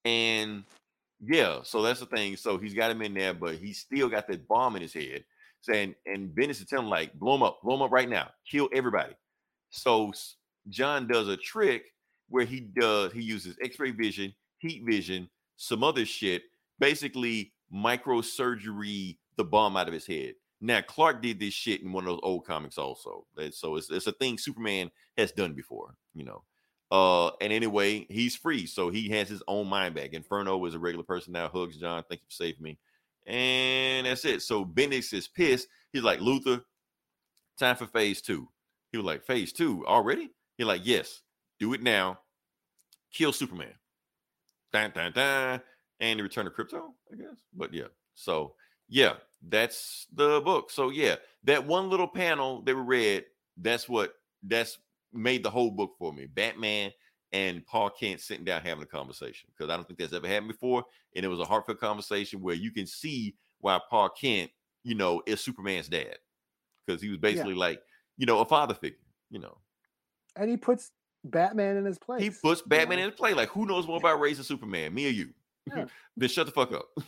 and 0.03 0.64
yeah, 1.19 1.60
so 1.64 1.82
that's 1.82 1.99
the 1.99 2.06
thing. 2.06 2.36
So 2.36 2.57
he's 2.57 2.73
got 2.73 2.91
him 2.91 3.02
in 3.02 3.14
there, 3.14 3.34
but 3.34 3.56
he's 3.56 3.80
still 3.80 4.10
got 4.10 4.27
that 4.27 4.48
bomb 4.48 4.76
in 4.76 4.82
his 4.82 4.94
head. 4.94 5.23
Saying, 5.61 5.95
and 6.06 6.30
Bendix 6.30 6.61
is 6.61 6.65
telling 6.65 6.86
him, 6.86 6.91
like, 6.91 7.14
blow 7.15 7.34
him 7.34 7.41
up, 7.41 7.60
blow 7.64 7.73
him 7.73 7.82
up 7.82 7.91
right 7.91 8.07
now, 8.07 8.30
kill 8.48 8.69
everybody. 8.72 9.15
So 9.72 10.14
John 10.69 11.07
does 11.07 11.27
a 11.27 11.36
trick 11.36 11.86
where 12.30 12.45
he 12.45 12.60
does 12.60 13.11
he 13.14 13.22
uses 13.23 13.57
X-ray 13.60 13.91
vision, 13.91 14.34
heat 14.60 14.84
vision, 14.86 15.27
some 15.57 15.84
other 15.84 16.06
shit, 16.06 16.44
basically 16.80 17.52
microsurgery 17.73 19.17
the 19.37 19.43
bomb 19.43 19.77
out 19.77 19.87
of 19.87 19.93
his 19.93 20.07
head. 20.07 20.33
Now 20.61 20.81
Clark 20.81 21.21
did 21.21 21.39
this 21.39 21.53
shit 21.53 21.81
in 21.81 21.91
one 21.91 22.05
of 22.05 22.09
those 22.11 22.19
old 22.23 22.45
comics 22.45 22.77
also. 22.77 23.25
That- 23.35 23.53
So 23.53 23.75
it's 23.75 23.89
it's 23.89 24.07
a 24.07 24.11
thing 24.13 24.37
Superman 24.37 24.91
has 25.17 25.31
done 25.31 25.53
before, 25.53 25.95
you 26.13 26.23
know. 26.23 26.43
Uh, 26.91 27.31
and 27.41 27.51
anyway, 27.51 28.05
he's 28.09 28.35
free, 28.35 28.65
so 28.65 28.89
he 28.89 29.09
has 29.09 29.27
his 29.27 29.41
own 29.47 29.67
mind 29.67 29.95
back. 29.95 30.13
Inferno 30.13 30.63
is 30.65 30.75
a 30.75 30.79
regular 30.79 31.03
person 31.03 31.33
now. 31.33 31.49
Hugs 31.49 31.77
John, 31.77 32.03
thank 32.07 32.21
you 32.21 32.27
for 32.27 32.31
saving 32.33 32.61
me, 32.61 32.77
and 33.25 34.05
that's 34.05 34.23
it. 34.23 34.41
So 34.43 34.63
Bendix 34.63 35.11
is 35.13 35.27
pissed. 35.27 35.67
He's 35.91 36.03
like, 36.03 36.21
Luther, 36.21 36.61
time 37.57 37.75
for 37.75 37.87
phase 37.87 38.21
two. 38.21 38.47
He 38.91 38.97
was 38.97 39.05
like, 39.05 39.25
phase 39.25 39.51
two 39.51 39.85
already? 39.87 40.29
He's 40.57 40.67
like, 40.67 40.81
yes, 40.85 41.21
do 41.59 41.73
it 41.73 41.81
now. 41.81 42.19
Kill 43.11 43.33
Superman. 43.33 43.73
Dun, 44.71 44.91
dun, 44.93 45.11
dun. 45.11 45.61
And 45.99 46.19
the 46.19 46.23
return 46.23 46.47
of 46.47 46.53
Krypto, 46.53 46.91
I 47.11 47.15
guess. 47.15 47.38
But 47.53 47.73
yeah. 47.73 47.88
So 48.15 48.55
yeah, 48.89 49.13
that's 49.47 50.07
the 50.13 50.41
book. 50.41 50.72
So 50.72 50.89
yeah, 50.89 51.15
that 51.43 51.65
one 51.65 51.89
little 51.89 52.07
panel 52.07 52.61
that 52.63 52.76
we 52.76 52.81
read, 52.81 53.26
that's 53.57 53.88
what 53.88 54.13
that's 54.43 54.77
made 55.13 55.43
the 55.43 55.49
whole 55.49 55.72
book 55.72 55.93
for 55.97 56.11
me. 56.11 56.26
Batman 56.26 56.91
and 57.31 57.65
Pa 57.65 57.89
Kent 57.89 58.22
sitting 58.22 58.45
down 58.45 58.61
having 58.61 58.84
a 58.84 58.88
conversation 58.88 59.49
because 59.55 59.72
I 59.72 59.76
don't 59.76 59.88
think 59.88 59.99
that's 59.99 60.13
ever 60.13 60.27
happened 60.27 60.49
before. 60.49 60.84
And 61.15 61.26
it 61.26 61.30
was 61.30 61.39
a 61.39 61.45
heartfelt 61.45 61.80
conversation 61.80 62.41
where 62.41 62.55
you 62.55 62.72
can 62.72 62.85
see 62.85 63.35
why 63.59 63.80
Pa 63.89 64.09
Kent, 64.09 64.51
you 64.84 64.95
know, 64.95 65.22
is 65.26 65.41
Superman's 65.41 65.88
dad 65.88 66.17
because 66.85 67.01
he 67.01 67.09
was 67.09 67.17
basically 67.17 67.55
like, 67.55 67.81
you 68.17 68.26
know, 68.26 68.39
a 68.39 68.45
father 68.45 68.73
figure. 68.73 68.99
You 69.31 69.39
know, 69.39 69.57
and 70.35 70.49
he 70.49 70.57
puts 70.57 70.91
Batman 71.23 71.77
in 71.77 71.85
his 71.85 71.97
place. 71.97 72.22
he 72.22 72.30
puts 72.30 72.61
Batman 72.61 72.99
know? 72.99 73.05
in 73.05 73.09
his 73.09 73.19
play. 73.19 73.34
Like, 73.34 73.49
who 73.49 73.65
knows 73.65 73.88
more 73.88 73.97
about 73.97 74.19
raising 74.19 74.43
Superman, 74.43 74.93
me 74.93 75.07
or 75.07 75.11
you? 75.11 75.30
Yeah. 75.67 75.85
then 76.17 76.29
shut 76.29 76.45
the 76.45 76.51
fuck 76.51 76.71
up. 76.71 76.85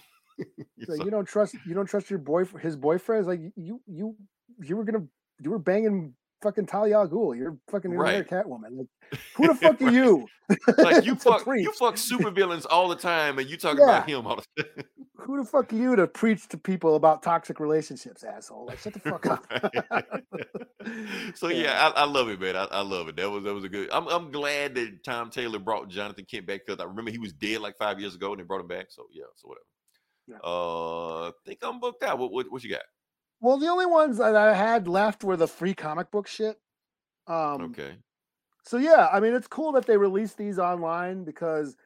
Like, 0.87 1.03
you 1.03 1.09
don't 1.09 1.25
trust 1.25 1.55
you 1.65 1.73
don't 1.73 1.87
trust 1.87 2.11
your 2.11 2.19
boy 2.19 2.45
his 2.61 2.75
boyfriend. 2.75 3.25
boyfriends 3.25 3.27
like 3.27 3.39
you 3.55 3.81
you 3.87 4.15
you 4.59 4.77
were 4.77 4.83
gonna 4.83 5.03
you 5.39 5.49
were 5.49 5.57
banging 5.57 6.13
fucking 6.41 6.65
Talia 6.65 6.99
al 6.99 7.07
Ghul. 7.07 7.37
You're 7.37 7.57
fucking 7.69 7.91
you're 7.91 8.01
Right. 8.01 8.27
Catwoman. 8.27 8.77
Like, 8.77 8.87
who 9.35 9.47
the 9.47 9.55
fuck 9.61 9.81
are 9.81 9.91
you? 9.91 10.27
Like 10.77 11.05
you 11.05 11.15
fuck, 11.17 11.39
you 11.39 11.43
preach? 11.45 11.67
fuck 11.77 11.95
supervillains 11.95 12.65
all 12.69 12.87
the 12.89 12.95
time, 12.95 13.39
and 13.39 13.49
you 13.49 13.57
talk 13.57 13.77
Yeah. 13.77 13.83
about 13.85 14.09
him 14.09 14.25
all 14.27 14.37
the 14.55 14.63
time. 14.63 14.85
Who 15.21 15.37
the 15.43 15.49
fuck 15.49 15.73
are 15.73 15.75
you 15.75 15.95
to 15.97 16.07
preach 16.07 16.47
to 16.49 16.57
people 16.57 16.95
about 16.95 17.21
toxic 17.23 17.59
relationships, 17.59 18.23
asshole? 18.23 18.67
Like, 18.67 18.77
shut 18.79 18.93
the 18.93 18.99
fuck 18.99 19.25
up. 19.25 19.45
so 21.35 21.49
yeah, 21.49 21.91
I, 21.95 22.01
I 22.01 22.05
love 22.05 22.29
it, 22.29 22.39
man. 22.39 22.55
I, 22.55 22.65
I 22.65 22.81
love 22.81 23.07
it. 23.09 23.15
That 23.17 23.29
was 23.29 23.43
that 23.43 23.53
was 23.53 23.63
a 23.63 23.69
good. 23.69 23.89
I'm 23.91 24.07
I'm 24.07 24.31
glad 24.31 24.75
that 24.75 25.03
Tom 25.03 25.29
Taylor 25.29 25.59
brought 25.59 25.89
Jonathan 25.89 26.25
Kent 26.29 26.45
back 26.47 26.61
because 26.65 26.79
I 26.79 26.85
remember 26.87 27.11
he 27.11 27.17
was 27.17 27.33
dead 27.33 27.59
like 27.61 27.77
five 27.77 27.99
years 27.99 28.15
ago 28.15 28.31
and 28.31 28.39
they 28.39 28.43
brought 28.45 28.61
him 28.61 28.67
back. 28.67 28.85
So 28.89 29.07
yeah, 29.11 29.23
so 29.35 29.49
whatever. 29.49 29.65
Yeah. 30.27 30.37
Uh, 30.43 31.27
I 31.29 31.31
think 31.45 31.59
I'm 31.63 31.79
booked 31.79 32.03
out. 32.03 32.19
What 32.19 32.31
what, 32.31 32.45
what 32.51 32.63
you 32.63 32.69
got? 32.69 32.83
Well, 33.39 33.57
the 33.57 33.67
only 33.67 33.85
ones 33.85 34.17
that 34.17 34.35
I 34.35 34.53
had 34.55 34.87
left 34.87 35.23
were 35.23 35.37
the 35.37 35.47
free 35.47 35.73
comic 35.73 36.11
book 36.11 36.27
shit. 36.27 36.59
Um, 37.27 37.61
Okay. 37.63 37.95
So 38.63 38.77
yeah, 38.77 39.07
I 39.13 39.19
mean 39.21 39.33
it's 39.33 39.47
cool 39.47 39.71
that 39.73 39.85
they 39.85 39.95
released 39.97 40.37
these 40.37 40.59
online 40.59 41.23
because 41.23 41.77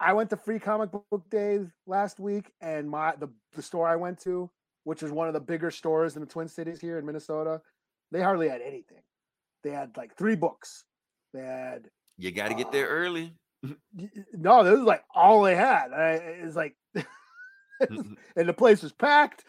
I 0.00 0.12
went 0.12 0.30
to 0.30 0.36
Free 0.36 0.58
Comic 0.58 0.90
Book 0.92 1.24
Day 1.30 1.60
last 1.86 2.20
week, 2.20 2.52
and 2.60 2.88
my 2.88 3.14
the 3.18 3.28
the 3.54 3.62
store 3.62 3.88
I 3.88 3.96
went 3.96 4.20
to, 4.22 4.50
which 4.84 5.02
is 5.02 5.10
one 5.10 5.26
of 5.28 5.34
the 5.34 5.40
bigger 5.40 5.70
stores 5.70 6.16
in 6.16 6.20
the 6.20 6.26
Twin 6.28 6.48
Cities 6.48 6.80
here 6.80 6.98
in 6.98 7.06
Minnesota, 7.06 7.62
they 8.12 8.20
hardly 8.22 8.48
had 8.48 8.60
anything. 8.60 9.02
They 9.64 9.70
had 9.70 9.96
like 9.96 10.16
three 10.16 10.36
books. 10.36 10.84
They 11.32 11.40
had 11.40 11.88
You 12.18 12.30
got 12.30 12.48
to 12.48 12.54
get 12.54 12.72
there 12.72 12.86
Uh, 12.88 12.90
early. 12.90 13.34
no, 14.34 14.64
this 14.64 14.78
is 14.78 14.84
like 14.84 15.04
all 15.14 15.42
they 15.42 15.56
had. 15.56 15.92
I, 15.92 16.10
it's 16.42 16.56
like, 16.56 16.76
and 17.80 18.16
the 18.36 18.52
place 18.52 18.82
was 18.82 18.92
packed. 18.92 19.44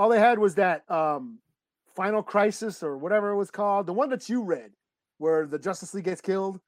All 0.00 0.08
they 0.08 0.18
had 0.18 0.38
was 0.38 0.54
that 0.54 0.90
um 0.90 1.40
Final 1.94 2.22
Crisis 2.22 2.82
or 2.82 2.96
whatever 2.96 3.30
it 3.32 3.36
was 3.36 3.50
called, 3.50 3.86
the 3.86 3.92
one 3.92 4.08
that 4.08 4.30
you 4.30 4.42
read, 4.42 4.70
where 5.18 5.46
the 5.46 5.58
Justice 5.58 5.92
League 5.92 6.04
gets 6.04 6.22
killed. 6.22 6.58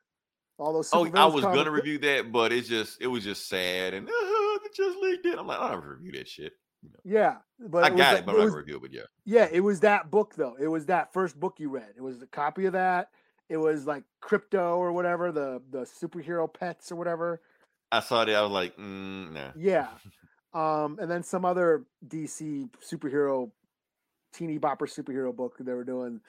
All 0.58 0.74
those. 0.74 0.90
Oh, 0.92 1.10
I 1.14 1.24
was 1.24 1.42
gonna 1.42 1.70
review 1.70 1.96
that, 2.00 2.30
but 2.30 2.52
it's 2.52 2.68
just 2.68 3.00
it 3.00 3.06
was 3.06 3.24
just 3.24 3.48
sad 3.48 3.94
and 3.94 4.06
uh, 4.06 4.10
the 4.12 4.68
just 4.76 4.98
leaked 4.98 5.24
it. 5.24 5.38
I'm 5.38 5.46
like, 5.46 5.58
I 5.58 5.70
don't 5.70 5.82
review 5.82 6.12
that 6.12 6.28
shit. 6.28 6.52
Yeah, 7.04 7.36
but 7.58 7.84
I 7.84 7.86
it 7.86 7.96
got 7.96 8.16
it, 8.18 8.26
but 8.26 8.36
I'm 8.36 8.48
not 8.48 8.54
review 8.54 8.76
it. 8.76 8.82
But 8.82 8.92
yeah, 8.92 9.02
Yeah, 9.24 9.48
it 9.50 9.60
was 9.60 9.80
that 9.80 10.10
book 10.10 10.34
though. 10.36 10.56
It 10.60 10.68
was 10.68 10.84
that 10.86 11.14
first 11.14 11.40
book 11.40 11.54
you 11.58 11.70
read. 11.70 11.94
It 11.96 12.02
was 12.02 12.20
a 12.20 12.26
copy 12.26 12.66
of 12.66 12.74
that. 12.74 13.08
It 13.48 13.56
was 13.56 13.86
like 13.86 14.04
Krypto 14.22 14.76
or 14.76 14.92
whatever, 14.92 15.32
the 15.32 15.62
the 15.70 15.84
superhero 15.84 16.52
pets 16.52 16.92
or 16.92 16.96
whatever. 16.96 17.40
I 17.90 18.00
saw 18.00 18.26
that. 18.26 18.34
I 18.34 18.42
was 18.42 18.52
like, 18.52 18.76
mm, 18.76 19.32
nah. 19.32 19.52
Yeah. 19.56 19.88
Um, 20.54 20.98
and 21.00 21.10
then 21.10 21.22
some 21.22 21.44
other 21.44 21.84
DC 22.06 22.68
superhero 22.86 23.50
teeny 24.32 24.58
bopper 24.58 24.82
superhero 24.88 25.34
book 25.34 25.56
they 25.58 25.72
were 25.72 25.84
doing. 25.84 26.20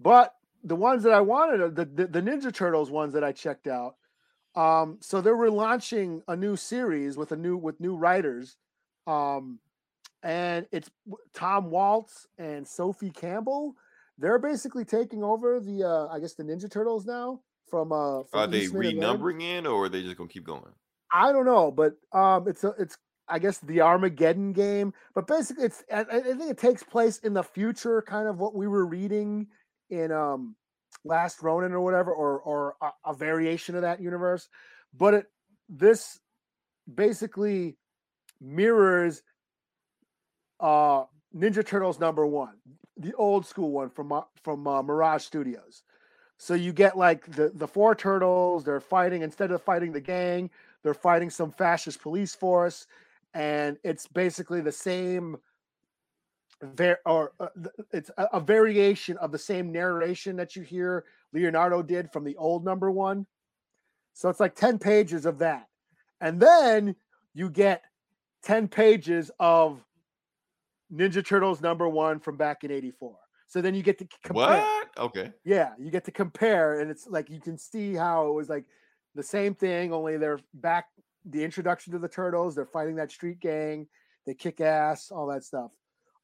But 0.00 0.34
the 0.64 0.76
ones 0.76 1.02
that 1.04 1.12
I 1.12 1.20
wanted, 1.20 1.76
the, 1.76 1.84
the 1.84 2.06
the 2.06 2.22
Ninja 2.22 2.52
Turtles 2.52 2.90
ones 2.90 3.12
that 3.14 3.24
I 3.24 3.32
checked 3.32 3.66
out. 3.66 3.96
Um, 4.54 4.98
so 5.00 5.20
they 5.20 5.30
were 5.30 5.50
launching 5.50 6.22
a 6.28 6.36
new 6.36 6.56
series 6.56 7.16
with 7.16 7.32
a 7.32 7.36
new 7.36 7.56
with 7.56 7.80
new 7.80 7.96
writers. 7.96 8.56
Um, 9.06 9.58
and 10.22 10.66
it's 10.70 10.90
Tom 11.34 11.70
Waltz 11.70 12.26
and 12.38 12.66
Sophie 12.66 13.10
Campbell. 13.10 13.74
They're 14.18 14.38
basically 14.38 14.84
taking 14.84 15.24
over 15.24 15.58
the 15.58 15.84
uh 15.84 16.08
I 16.08 16.20
guess 16.20 16.34
the 16.34 16.44
Ninja 16.44 16.70
Turtles 16.70 17.06
now 17.06 17.40
from 17.68 17.92
uh 17.92 18.22
from 18.24 18.40
Are 18.40 18.46
they 18.46 18.62
Eastman 18.62 18.98
Laird. 18.98 19.20
renumbering 19.20 19.42
in, 19.42 19.66
or 19.66 19.84
are 19.84 19.88
they 19.88 20.02
just 20.02 20.16
gonna 20.16 20.28
keep 20.28 20.44
going? 20.44 20.72
I 21.12 21.32
don't 21.32 21.44
know, 21.44 21.70
but 21.70 21.94
um, 22.12 22.48
it's 22.48 22.64
a, 22.64 22.74
it's 22.78 22.96
I 23.32 23.38
guess 23.38 23.58
the 23.58 23.80
Armageddon 23.80 24.52
game, 24.52 24.92
but 25.14 25.26
basically 25.26 25.64
it's 25.64 25.82
I, 25.92 26.04
think 26.04 26.50
it 26.50 26.58
takes 26.58 26.82
place 26.82 27.18
in 27.18 27.32
the 27.32 27.42
future, 27.42 28.02
kind 28.02 28.28
of 28.28 28.38
what 28.38 28.54
we 28.54 28.68
were 28.68 28.84
reading 28.84 29.48
in 29.88 30.12
um 30.12 30.54
Last 31.04 31.42
Ronin 31.42 31.72
or 31.72 31.80
whatever, 31.80 32.12
or 32.12 32.40
or 32.40 32.74
a, 32.82 32.90
a 33.06 33.14
variation 33.14 33.74
of 33.74 33.82
that 33.82 34.00
universe. 34.00 34.48
But 34.92 35.14
it 35.14 35.26
this 35.70 36.20
basically 36.92 37.78
mirrors 38.38 39.22
uh 40.60 41.04
Ninja 41.34 41.66
Turtles 41.66 41.98
number 41.98 42.26
one, 42.26 42.56
the 42.98 43.14
old 43.14 43.46
school 43.46 43.70
one 43.70 43.88
from 43.88 44.12
uh, 44.12 44.22
from 44.42 44.66
uh, 44.66 44.82
Mirage 44.82 45.24
Studios. 45.24 45.82
So 46.36 46.54
you 46.54 46.72
get 46.72 46.98
like 46.98 47.24
the 47.32 47.50
the 47.54 47.68
four 47.68 47.94
turtles. 47.94 48.64
They're 48.64 48.80
fighting 48.80 49.22
instead 49.22 49.50
of 49.52 49.62
fighting 49.62 49.92
the 49.92 50.00
gang, 50.00 50.50
they're 50.82 50.92
fighting 50.92 51.30
some 51.30 51.52
fascist 51.52 52.02
police 52.02 52.34
force, 52.34 52.86
and 53.34 53.78
it's 53.84 54.06
basically 54.06 54.60
the 54.60 54.72
same. 54.72 55.36
Ver- 56.62 57.00
or 57.06 57.32
uh, 57.40 57.48
it's 57.92 58.10
a, 58.16 58.24
a 58.34 58.40
variation 58.40 59.16
of 59.18 59.32
the 59.32 59.38
same 59.38 59.72
narration 59.72 60.36
that 60.36 60.54
you 60.54 60.62
hear 60.62 61.04
Leonardo 61.32 61.82
did 61.82 62.12
from 62.12 62.22
the 62.22 62.36
old 62.36 62.64
number 62.64 62.88
one. 62.90 63.26
So 64.12 64.28
it's 64.28 64.38
like 64.38 64.54
ten 64.54 64.78
pages 64.78 65.26
of 65.26 65.38
that, 65.38 65.66
and 66.20 66.38
then 66.38 66.94
you 67.34 67.50
get 67.50 67.82
ten 68.44 68.68
pages 68.68 69.30
of 69.40 69.84
Ninja 70.92 71.26
Turtles 71.26 71.60
number 71.60 71.88
one 71.88 72.20
from 72.20 72.36
back 72.36 72.62
in 72.62 72.70
'84. 72.70 73.16
So 73.48 73.60
then 73.60 73.74
you 73.74 73.82
get 73.82 73.98
to 73.98 74.08
compare. 74.22 74.60
What? 74.60 74.88
Okay. 74.96 75.32
Yeah, 75.44 75.72
you 75.78 75.90
get 75.90 76.04
to 76.04 76.10
compare, 76.10 76.80
and 76.80 76.90
it's 76.90 77.06
like 77.06 77.28
you 77.28 77.40
can 77.40 77.58
see 77.58 77.94
how 77.94 78.28
it 78.28 78.32
was 78.32 78.48
like 78.48 78.64
the 79.14 79.22
same 79.22 79.54
thing, 79.54 79.92
only 79.92 80.16
they're 80.16 80.40
back. 80.54 80.86
The 81.24 81.44
introduction 81.44 81.92
to 81.92 81.98
the 81.98 82.08
turtles, 82.08 82.54
they're 82.54 82.66
fighting 82.66 82.96
that 82.96 83.12
street 83.12 83.40
gang, 83.40 83.86
they 84.26 84.34
kick 84.34 84.60
ass, 84.60 85.10
all 85.10 85.26
that 85.28 85.44
stuff. 85.44 85.70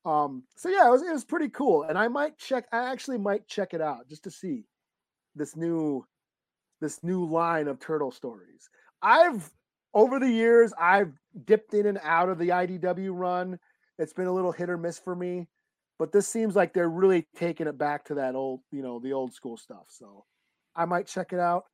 Um, 0.04 0.44
so 0.56 0.68
yeah, 0.68 0.86
it 0.86 0.90
was 0.90 1.02
it 1.02 1.12
was 1.12 1.24
pretty 1.24 1.48
cool, 1.48 1.82
and 1.82 1.98
I 1.98 2.08
might 2.08 2.38
check. 2.38 2.66
I 2.72 2.90
actually 2.90 3.18
might 3.18 3.46
check 3.46 3.74
it 3.74 3.80
out 3.80 4.08
just 4.08 4.24
to 4.24 4.30
see 4.30 4.64
this 5.34 5.56
new 5.56 6.04
this 6.80 7.02
new 7.02 7.24
line 7.24 7.68
of 7.68 7.80
turtle 7.80 8.12
stories. 8.12 8.68
I've 9.02 9.50
over 9.94 10.18
the 10.18 10.30
years 10.30 10.72
I've 10.80 11.12
dipped 11.44 11.74
in 11.74 11.86
and 11.86 11.98
out 12.02 12.28
of 12.28 12.38
the 12.38 12.48
IDW 12.50 13.10
run. 13.12 13.58
It's 13.98 14.12
been 14.12 14.26
a 14.26 14.32
little 14.32 14.52
hit 14.52 14.70
or 14.70 14.78
miss 14.78 14.98
for 14.98 15.14
me 15.14 15.48
but 15.98 16.12
this 16.12 16.28
seems 16.28 16.54
like 16.54 16.72
they're 16.72 16.88
really 16.88 17.26
taking 17.36 17.66
it 17.66 17.76
back 17.76 18.04
to 18.04 18.14
that 18.14 18.34
old, 18.34 18.60
you 18.70 18.82
know, 18.82 19.00
the 19.00 19.12
old 19.12 19.34
school 19.34 19.56
stuff. 19.56 19.86
So 19.88 20.24
I 20.74 20.84
might 20.84 21.08
check 21.08 21.32
it 21.32 21.40
out. 21.40 21.64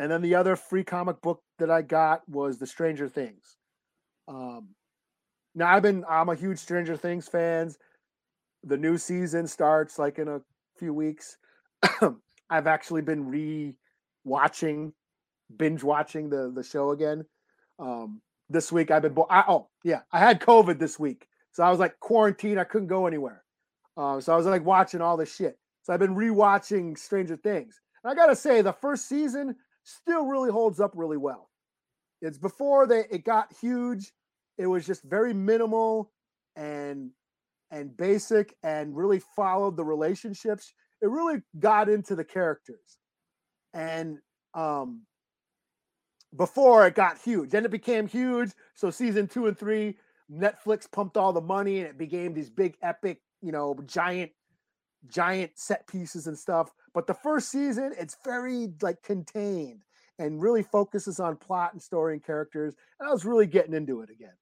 And 0.00 0.10
then 0.10 0.22
the 0.22 0.34
other 0.34 0.56
free 0.56 0.82
comic 0.82 1.20
book 1.20 1.42
that 1.58 1.70
I 1.70 1.82
got 1.82 2.26
was 2.26 2.56
The 2.56 2.66
Stranger 2.66 3.06
Things. 3.06 3.58
Um, 4.26 4.68
now 5.54 5.68
I've 5.68 5.82
been, 5.82 6.06
I'm 6.08 6.30
a 6.30 6.34
huge 6.34 6.58
Stranger 6.58 6.96
Things 6.96 7.28
fans. 7.28 7.76
The 8.64 8.78
new 8.78 8.96
season 8.96 9.46
starts 9.46 9.98
like 9.98 10.18
in 10.18 10.26
a 10.26 10.40
few 10.78 10.94
weeks. 10.94 11.36
I've 12.50 12.66
actually 12.66 13.02
been 13.02 13.28
re 13.28 13.74
watching, 14.24 14.94
binge 15.54 15.84
watching 15.84 16.30
the 16.30 16.50
the 16.50 16.62
show 16.62 16.92
again. 16.92 17.26
Um, 17.78 18.22
this 18.48 18.72
week 18.72 18.90
I've 18.90 19.02
been, 19.02 19.12
bo- 19.12 19.26
I, 19.28 19.44
oh 19.48 19.68
yeah, 19.84 20.00
I 20.10 20.18
had 20.18 20.40
COVID 20.40 20.78
this 20.78 20.98
week. 20.98 21.28
So 21.52 21.62
I 21.62 21.68
was 21.68 21.78
like 21.78 22.00
quarantined. 22.00 22.58
I 22.58 22.64
couldn't 22.64 22.88
go 22.88 23.06
anywhere. 23.06 23.44
Um, 23.98 24.22
so 24.22 24.32
I 24.32 24.36
was 24.36 24.46
like 24.46 24.64
watching 24.64 25.02
all 25.02 25.18
this 25.18 25.34
shit. 25.34 25.58
So 25.82 25.92
I've 25.92 26.00
been 26.00 26.16
rewatching 26.16 26.96
Stranger 26.96 27.36
Things. 27.36 27.78
And 28.02 28.10
I 28.10 28.14
gotta 28.14 28.36
say, 28.36 28.62
the 28.62 28.72
first 28.72 29.06
season 29.06 29.56
still 29.90 30.26
really 30.26 30.50
holds 30.50 30.80
up 30.80 30.92
really 30.94 31.16
well. 31.16 31.50
It's 32.22 32.38
before 32.38 32.86
they 32.86 33.04
it 33.10 33.24
got 33.24 33.52
huge. 33.60 34.12
It 34.58 34.66
was 34.66 34.86
just 34.86 35.02
very 35.04 35.32
minimal 35.32 36.12
and 36.56 37.10
and 37.70 37.96
basic 37.96 38.54
and 38.62 38.96
really 38.96 39.20
followed 39.36 39.76
the 39.76 39.84
relationships. 39.84 40.72
It 41.02 41.08
really 41.08 41.40
got 41.58 41.88
into 41.88 42.14
the 42.14 42.24
characters. 42.24 42.98
And 43.72 44.18
um 44.54 45.02
before 46.36 46.86
it 46.86 46.94
got 46.94 47.18
huge. 47.18 47.50
Then 47.50 47.64
it 47.64 47.70
became 47.70 48.06
huge. 48.06 48.52
So 48.74 48.90
season 48.90 49.26
two 49.26 49.46
and 49.46 49.58
three, 49.58 49.96
Netflix 50.30 50.90
pumped 50.90 51.16
all 51.16 51.32
the 51.32 51.40
money 51.40 51.78
and 51.80 51.88
it 51.88 51.98
became 51.98 52.32
these 52.32 52.50
big 52.50 52.76
epic, 52.82 53.20
you 53.42 53.50
know, 53.50 53.76
giant, 53.86 54.30
giant 55.08 55.52
set 55.56 55.86
pieces 55.88 56.26
and 56.26 56.38
stuff. 56.38 56.70
But 56.94 57.06
the 57.06 57.14
first 57.14 57.50
season, 57.50 57.92
it's 57.98 58.16
very 58.24 58.68
like 58.82 59.02
contained 59.02 59.82
and 60.18 60.42
really 60.42 60.62
focuses 60.62 61.20
on 61.20 61.36
plot 61.36 61.72
and 61.72 61.80
story 61.80 62.14
and 62.14 62.24
characters. 62.24 62.74
And 62.98 63.08
I 63.08 63.12
was 63.12 63.24
really 63.24 63.46
getting 63.46 63.74
into 63.74 64.02
it 64.02 64.10
again. 64.10 64.34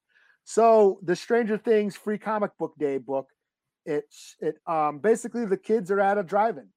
So 0.44 0.98
the 1.02 1.14
Stranger 1.14 1.58
Things 1.58 1.94
free 1.94 2.18
comic 2.18 2.56
book 2.58 2.74
day 2.78 2.98
book, 2.98 3.28
it's 3.84 4.36
it 4.40 4.56
um 4.66 4.98
basically 4.98 5.44
the 5.44 5.56
kids 5.56 5.90
are 5.90 6.00
at 6.00 6.18
a 6.18 6.22
drive-in 6.22 6.68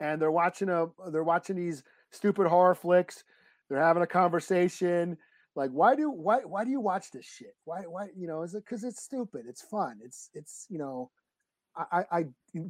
and 0.00 0.20
they're 0.20 0.30
watching 0.30 0.68
a 0.68 0.86
they're 1.10 1.24
watching 1.24 1.56
these 1.56 1.82
stupid 2.10 2.46
horror 2.46 2.74
flicks. 2.74 3.24
They're 3.68 3.82
having 3.82 4.02
a 4.02 4.06
conversation 4.06 5.18
like 5.58 5.70
why 5.70 5.96
do 5.96 6.08
why 6.08 6.38
why 6.44 6.64
do 6.64 6.70
you 6.70 6.80
watch 6.80 7.10
this 7.10 7.26
shit 7.26 7.54
why 7.64 7.80
why 7.80 8.06
you 8.16 8.28
know 8.28 8.42
is 8.42 8.54
it 8.54 8.64
because 8.64 8.84
it's 8.84 9.02
stupid 9.02 9.42
it's 9.48 9.62
fun 9.62 9.98
it's 10.02 10.30
it's 10.32 10.66
you 10.70 10.78
know 10.78 11.10
I, 11.92 12.04
I 12.10 12.24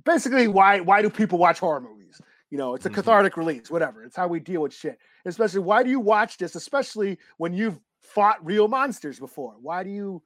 basically 0.04 0.48
why 0.48 0.80
why 0.80 1.02
do 1.02 1.10
people 1.10 1.38
watch 1.38 1.58
horror 1.58 1.80
movies? 1.80 2.20
You 2.50 2.58
know 2.58 2.74
it's 2.74 2.86
a 2.86 2.90
Mhm. 2.90 2.94
cathartic 2.94 3.36
release 3.36 3.70
whatever 3.70 4.04
it's 4.04 4.16
how 4.16 4.28
we 4.28 4.40
deal 4.40 4.62
with 4.62 4.74
shit. 4.74 4.98
Especially 5.24 5.60
why 5.60 5.82
do 5.82 5.90
you 5.90 6.00
watch 6.00 6.38
this 6.38 6.54
especially 6.54 7.18
when 7.38 7.52
you've 7.54 7.80
fought 8.00 8.44
real 8.44 8.68
monsters 8.68 9.18
before? 9.18 9.54
Why 9.60 9.82
do 9.82 9.90
you 9.90 10.22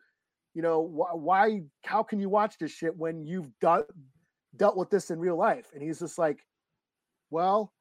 you 0.54 0.62
know 0.62 0.80
why, 0.80 1.09
why 1.12 1.62
how 1.84 2.02
can 2.02 2.20
you 2.20 2.28
watch 2.28 2.59
this 2.59 2.70
shit 2.72 2.96
when 2.96 3.24
you've 3.24 3.50
done 3.60 3.84
dealt 4.56 4.76
with 4.76 4.90
this 4.90 5.10
in 5.10 5.18
real 5.18 5.36
life, 5.36 5.70
and 5.72 5.82
he's 5.82 6.00
just 6.00 6.18
like, 6.18 6.44
well, 7.30 7.72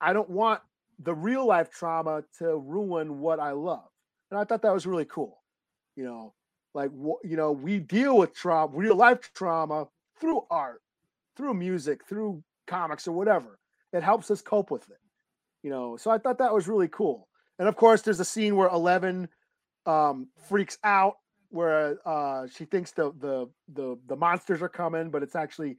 I 0.00 0.12
don't 0.12 0.30
want 0.30 0.60
the 1.00 1.14
real 1.14 1.46
life 1.46 1.70
trauma 1.70 2.24
to 2.38 2.56
ruin 2.58 3.18
what 3.20 3.40
I 3.40 3.52
love, 3.52 3.88
and 4.30 4.38
I 4.38 4.44
thought 4.44 4.62
that 4.62 4.72
was 4.72 4.86
really 4.86 5.04
cool. 5.06 5.42
You 5.96 6.04
know, 6.04 6.34
like 6.74 6.90
wh- 6.92 7.24
you 7.24 7.36
know, 7.36 7.52
we 7.52 7.78
deal 7.80 8.16
with 8.18 8.34
trauma, 8.34 8.76
real 8.76 8.96
life 8.96 9.30
trauma 9.34 9.88
through 10.20 10.42
art, 10.50 10.82
through 11.36 11.54
music, 11.54 12.06
through 12.08 12.42
comics 12.66 13.06
or 13.06 13.12
whatever. 13.12 13.58
It 13.92 14.02
helps 14.02 14.30
us 14.30 14.42
cope 14.42 14.70
with 14.70 14.88
it. 14.90 14.98
You 15.62 15.70
know, 15.70 15.96
so 15.96 16.10
I 16.10 16.18
thought 16.18 16.38
that 16.38 16.54
was 16.54 16.68
really 16.68 16.88
cool. 16.88 17.28
And 17.58 17.68
of 17.68 17.76
course, 17.76 18.02
there's 18.02 18.20
a 18.20 18.24
scene 18.24 18.56
where 18.56 18.68
Eleven 18.68 19.28
um, 19.86 20.28
freaks 20.48 20.78
out, 20.84 21.14
where 21.50 21.96
uh, 22.06 22.46
she 22.54 22.66
thinks 22.66 22.92
the 22.92 23.12
the 23.18 23.48
the 23.72 23.98
the 24.06 24.16
monsters 24.16 24.62
are 24.62 24.68
coming, 24.68 25.10
but 25.10 25.22
it's 25.22 25.36
actually 25.36 25.76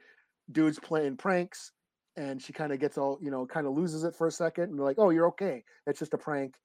dudes 0.51 0.79
playing 0.79 1.17
pranks, 1.17 1.71
and 2.15 2.41
she 2.41 2.53
kind 2.53 2.73
of 2.73 2.79
gets 2.79 2.97
all 2.97 3.19
you 3.21 3.31
know, 3.31 3.45
kind 3.45 3.67
of 3.67 3.73
loses 3.73 4.03
it 4.03 4.15
for 4.15 4.27
a 4.27 4.31
second, 4.31 4.65
and 4.65 4.79
like, 4.79 4.97
"Oh, 4.99 5.09
you're 5.09 5.27
okay. 5.27 5.63
It's 5.85 5.99
just 5.99 6.13
a 6.13 6.17
prank." 6.17 6.55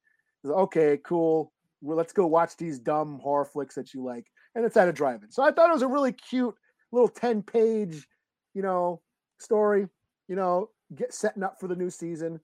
Like, 0.43 0.57
okay, 0.57 0.99
cool. 1.05 1.53
Well, 1.81 1.97
let's 1.97 2.13
go 2.13 2.27
watch 2.27 2.57
these 2.57 2.79
dumb 2.79 3.19
horror 3.23 3.45
flicks 3.45 3.75
that 3.75 3.93
you 3.93 4.03
like, 4.03 4.27
and 4.55 4.65
it's 4.65 4.77
at 4.77 4.89
a 4.89 4.93
drive-in. 4.93 5.31
So 5.31 5.43
I 5.43 5.51
thought 5.51 5.69
it 5.69 5.75
was 5.75 5.83
a 5.83 5.89
really 5.89 6.13
cute 6.13 6.55
little 6.93 7.09
ten-page, 7.09 8.07
you 8.55 8.63
know, 8.63 9.01
story. 9.39 9.89
You 10.29 10.37
know, 10.37 10.71
get 10.95 11.13
setting 11.13 11.43
up 11.43 11.59
for 11.59 11.69
the 11.69 11.77
new 11.77 11.91
season. 11.91 12.41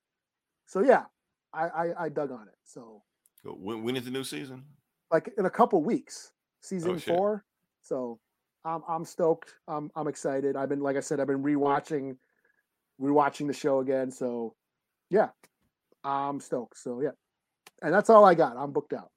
So 0.67 0.81
yeah, 0.83 1.05
I 1.53 1.69
I, 1.69 2.05
I 2.05 2.09
dug 2.09 2.33
on 2.33 2.49
it. 2.49 2.57
So 2.65 3.03
When, 3.45 3.83
when 3.85 3.97
is 3.97 4.05
the 4.05 4.11
new 4.11 4.25
season? 4.25 4.65
like 5.11 5.33
in 5.39 5.47
a 5.47 5.51
couple 5.51 5.83
weeks, 5.83 6.33
season 6.61 6.93
Oh, 6.97 6.99
four. 6.99 7.45
So 7.83 8.19
I'm 8.65 8.83
I'm 8.89 9.05
stoked. 9.05 9.55
I'm 9.69 9.91
I'm 9.97 10.09
excited. 10.09 10.57
I've 10.57 10.69
been 10.69 10.81
like 10.81 10.97
I 10.97 11.01
said, 11.01 11.21
I've 11.21 11.27
been 11.29 11.43
rewatching 11.43 12.17
rewatching 13.01 13.47
the 13.47 13.53
show 13.55 13.79
again. 13.81 14.11
So 14.11 14.55
yeah, 15.09 15.29
I'm 16.05 16.41
stoked. 16.41 16.77
So 16.79 17.01
yeah. 17.01 17.13
And 17.81 17.95
that's 17.95 18.11
all 18.11 18.25
I 18.25 18.35
got. 18.35 18.57
I'm 18.57 18.73
booked 18.73 18.93
out. 18.93 19.13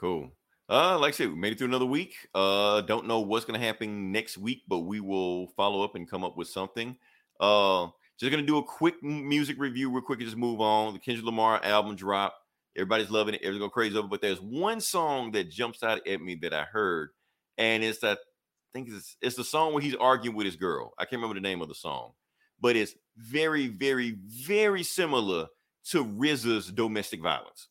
Cool. 0.00 0.32
Uh, 0.70 0.98
like 0.98 1.14
I 1.14 1.16
said, 1.16 1.30
we 1.30 1.36
made 1.36 1.52
it 1.52 1.58
through 1.58 1.68
another 1.68 1.86
week. 1.86 2.28
Uh, 2.34 2.82
don't 2.82 3.06
know 3.06 3.20
what's 3.20 3.46
gonna 3.46 3.58
happen 3.58 4.12
next 4.12 4.36
week, 4.36 4.62
but 4.68 4.80
we 4.80 5.00
will 5.00 5.46
follow 5.48 5.82
up 5.82 5.94
and 5.94 6.08
come 6.08 6.24
up 6.24 6.36
with 6.36 6.48
something. 6.48 6.96
Uh, 7.40 7.88
just 8.18 8.30
gonna 8.30 8.42
do 8.42 8.58
a 8.58 8.62
quick 8.62 9.02
music 9.02 9.58
review, 9.58 9.90
real 9.90 10.02
quick, 10.02 10.18
and 10.18 10.26
just 10.26 10.36
move 10.36 10.60
on. 10.60 10.92
The 10.92 10.98
Kendrick 10.98 11.24
Lamar 11.24 11.62
album 11.64 11.96
drop. 11.96 12.34
Everybody's 12.76 13.10
loving 13.10 13.34
it. 13.34 13.40
Everybody's 13.40 13.60
going 13.60 13.70
crazy 13.70 13.96
over. 13.96 14.06
it, 14.06 14.10
But 14.10 14.20
there's 14.20 14.40
one 14.40 14.80
song 14.80 15.32
that 15.32 15.50
jumps 15.50 15.82
out 15.82 16.06
at 16.06 16.20
me 16.20 16.34
that 16.42 16.52
I 16.52 16.64
heard, 16.64 17.10
and 17.56 17.82
it's 17.82 18.00
that. 18.00 18.18
I 18.18 18.78
think 18.78 18.90
it's 18.90 19.16
it's 19.22 19.36
the 19.36 19.44
song 19.44 19.72
where 19.72 19.82
he's 19.82 19.94
arguing 19.94 20.36
with 20.36 20.44
his 20.44 20.56
girl. 20.56 20.92
I 20.98 21.04
can't 21.04 21.22
remember 21.22 21.34
the 21.34 21.40
name 21.40 21.62
of 21.62 21.68
the 21.68 21.74
song, 21.74 22.12
but 22.60 22.76
it's 22.76 22.94
very, 23.16 23.68
very, 23.68 24.18
very 24.26 24.82
similar 24.82 25.46
to 25.86 26.04
RZA's 26.04 26.70
"Domestic 26.70 27.22
Violence." 27.22 27.68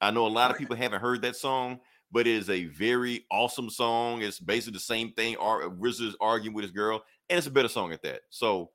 I 0.00 0.10
know 0.12 0.26
a 0.26 0.28
lot 0.28 0.50
of 0.50 0.56
people 0.56 0.76
haven't 0.76 1.00
heard 1.02 1.22
that 1.22 1.36
song, 1.36 1.80
but 2.10 2.26
it 2.26 2.34
is 2.34 2.50
a 2.50 2.66
very 2.66 3.24
awesome 3.30 3.70
song. 3.70 4.22
It's 4.22 4.40
basically 4.40 4.74
the 4.74 4.80
same 4.80 5.12
thing. 5.12 5.36
Ar- 5.36 5.64
uh, 5.64 5.70
RZA's 5.70 6.16
arguing 6.20 6.54
with 6.54 6.64
his 6.64 6.72
girl, 6.72 7.02
and 7.28 7.38
it's 7.38 7.46
a 7.46 7.50
better 7.50 7.68
song 7.68 7.92
at 7.92 8.02
that. 8.02 8.20
So 8.30 8.70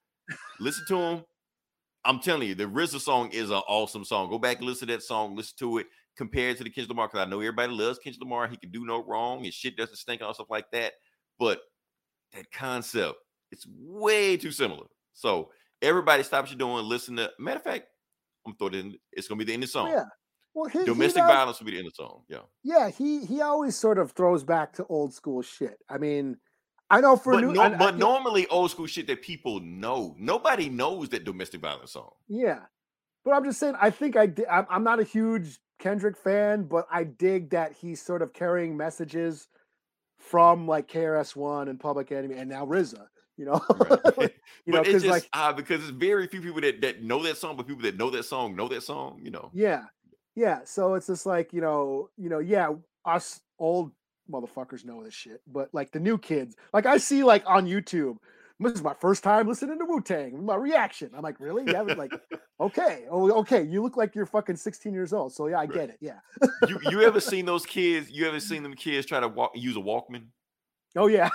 listen 0.60 0.86
to 0.90 0.98
him. 0.98 1.26
I'm 2.06 2.20
telling 2.20 2.48
you, 2.48 2.56
the 2.56 2.66
RZA 2.66 3.00
song 3.00 3.30
is 3.32 3.50
an 3.50 3.62
awesome 3.68 4.04
song. 4.04 4.30
Go 4.30 4.38
back 4.38 4.58
and 4.58 4.66
listen 4.66 4.88
to 4.88 4.94
that 4.94 5.04
song, 5.04 5.36
listen 5.36 5.56
to 5.60 5.78
it, 5.78 5.88
compared 6.18 6.58
to 6.58 6.64
the 6.64 6.70
Kendrick 6.70 6.90
Lamar, 6.90 7.08
because 7.08 7.26
I 7.26 7.30
know 7.30 7.40
everybody 7.40 7.72
loves 7.72 7.98
Kendrick 7.98 8.22
Lamar. 8.22 8.48
He 8.48 8.58
can 8.58 8.72
do 8.72 8.86
no 8.86 9.04
wrong. 9.04 9.44
His 9.44 9.54
shit 9.54 9.78
doesn't 9.78 9.96
stink 9.96 10.22
and 10.22 10.28
all 10.28 10.34
stuff 10.34 10.50
like 10.50 10.70
that. 10.72 10.94
But 11.40 11.62
that 12.34 12.52
concept, 12.52 13.16
it's 13.52 13.66
way 13.70 14.36
too 14.38 14.52
similar. 14.52 14.88
So 15.14 15.50
everybody 15.82 16.24
stop 16.24 16.44
what 16.44 16.52
you're 16.52 16.58
doing, 16.58 16.86
listen 16.86 17.16
to 17.18 17.32
matter 17.40 17.58
of 17.58 17.64
fact, 17.64 17.88
I'm 18.46 18.56
throwing 18.56 18.74
it 18.74 18.80
in. 18.80 18.96
It's 19.12 19.28
gonna 19.28 19.40
be 19.40 19.46
the 19.46 19.54
end 19.54 19.64
of 19.64 19.72
the 19.72 19.80
oh, 19.80 19.84
song. 19.84 19.92
Yeah. 19.92 20.04
Well, 20.54 20.70
he 20.70 20.86
Domestic 20.86 21.22
does- 21.24 21.32
violence 21.32 21.60
will 21.60 21.66
be 21.66 21.72
the 21.72 21.78
end 21.80 21.88
of 21.88 21.94
the 21.94 22.04
song. 22.04 22.22
Yeah. 22.28 22.40
Yeah, 22.64 22.90
he 22.90 23.26
he 23.26 23.42
always 23.42 23.76
sort 23.78 23.98
of 23.98 24.12
throws 24.12 24.44
back 24.44 24.74
to 24.74 24.86
old 24.88 25.14
school 25.14 25.42
shit. 25.42 25.78
I 25.90 25.98
mean, 25.98 26.38
I 26.90 27.02
know 27.02 27.16
for 27.16 27.34
but 27.34 27.42
new, 27.42 27.54
no, 27.54 27.62
I- 27.62 27.66
I 27.66 27.70
but 27.78 27.86
think- 27.88 27.98
normally 27.98 28.48
old 28.48 28.70
school 28.72 28.86
shit 28.88 29.08
that 29.08 29.22
people 29.24 29.60
know. 29.62 30.16
Nobody 30.20 30.70
knows 30.70 31.10
that 31.10 31.24
domestic 31.24 31.62
violence 31.62 31.92
song. 31.94 32.12
Yeah, 32.28 32.60
but 33.26 33.32
I'm 33.32 33.44
just 33.46 33.60
saying. 33.60 33.76
I 33.82 33.90
think 33.90 34.16
I 34.16 34.28
di- 34.28 34.46
I'm, 34.48 34.84
not 34.84 35.00
a 35.00 35.04
huge 35.04 35.60
Kendrick 35.80 36.18
fan, 36.18 36.64
but 36.66 36.86
I 36.92 37.04
dig 37.04 37.50
that 37.50 37.74
he's 37.74 38.02
sort 38.02 38.22
of 38.22 38.32
carrying 38.34 38.78
messages 38.78 39.48
from 40.20 40.68
like 40.68 40.88
KRS 40.88 41.36
One 41.36 41.68
and 41.68 41.80
Public 41.80 42.12
Enemy, 42.12 42.36
and 42.36 42.50
now 42.50 42.66
RZA. 42.66 43.08
You 43.38 43.46
know, 43.46 43.62
Right. 43.80 44.32
you 44.66 44.74
know, 44.74 44.78
but 44.84 44.88
it's 44.88 44.88
because 44.88 45.02
just 45.04 45.06
like 45.12 45.28
uh, 45.34 45.52
because 45.52 45.82
it's 45.82 45.90
very 45.90 46.28
few 46.28 46.42
people 46.42 46.62
that, 46.62 46.82
that 46.82 47.02
know 47.02 47.24
that 47.24 47.38
song, 47.38 47.58
but 47.58 47.66
people 47.68 47.82
that 47.82 47.98
know 47.98 48.12
that 48.12 48.24
song 48.26 48.56
know 48.56 48.68
that 48.68 48.84
song. 48.84 49.20
You 49.24 49.32
know, 49.32 49.50
yeah, 49.54 49.86
yeah. 50.36 50.60
So 50.66 50.96
it's 50.96 51.08
just 51.08 51.26
like 51.26 51.54
you 51.54 51.62
know, 51.62 52.10
you 52.18 52.30
know, 52.30 52.40
yeah, 52.40 52.70
us 53.06 53.42
old 53.60 53.92
motherfuckers 54.32 54.86
know 54.86 55.04
this 55.04 55.14
shit, 55.14 55.42
but 55.48 55.70
like 55.74 55.92
the 55.92 56.00
new 56.00 56.18
kids, 56.18 56.56
like 56.74 56.86
I 56.86 56.98
see 56.98 57.24
like 57.24 57.44
on 57.46 57.66
YouTube. 57.68 58.18
This 58.60 58.74
is 58.74 58.84
my 58.84 58.94
first 58.94 59.24
time 59.24 59.48
listening 59.48 59.78
to 59.80 59.86
Wu 59.86 60.00
Tang. 60.00 60.46
My 60.46 60.56
reaction. 60.56 61.10
I'm 61.18 61.24
like, 61.24 61.40
really? 61.40 61.64
Yeah, 61.70 61.82
like, 61.82 62.14
okay, 62.62 63.04
oh, 63.12 63.30
okay. 63.40 63.64
You 63.64 63.82
look 63.82 63.98
like 63.98 64.16
you're 64.16 64.28
fucking 64.28 64.56
16 64.56 64.94
years 64.94 65.12
old. 65.12 65.34
So 65.34 65.48
yeah, 65.48 65.58
I 65.58 65.62
Right. 65.62 65.74
get 65.74 65.90
it. 65.90 65.98
Yeah. 66.00 66.20
you 66.70 66.80
you 66.90 67.02
ever 67.02 67.20
seen 67.32 67.46
those 67.46 67.66
kids? 67.66 68.10
You 68.12 68.26
ever 68.28 68.40
seen 68.40 68.64
them 68.64 68.74
kids 68.76 69.06
try 69.06 69.20
to 69.20 69.28
walk 69.28 69.52
use 69.56 69.76
a 69.76 69.80
Walkman? 69.82 70.28
Oh 70.96 71.08
yeah. 71.08 71.30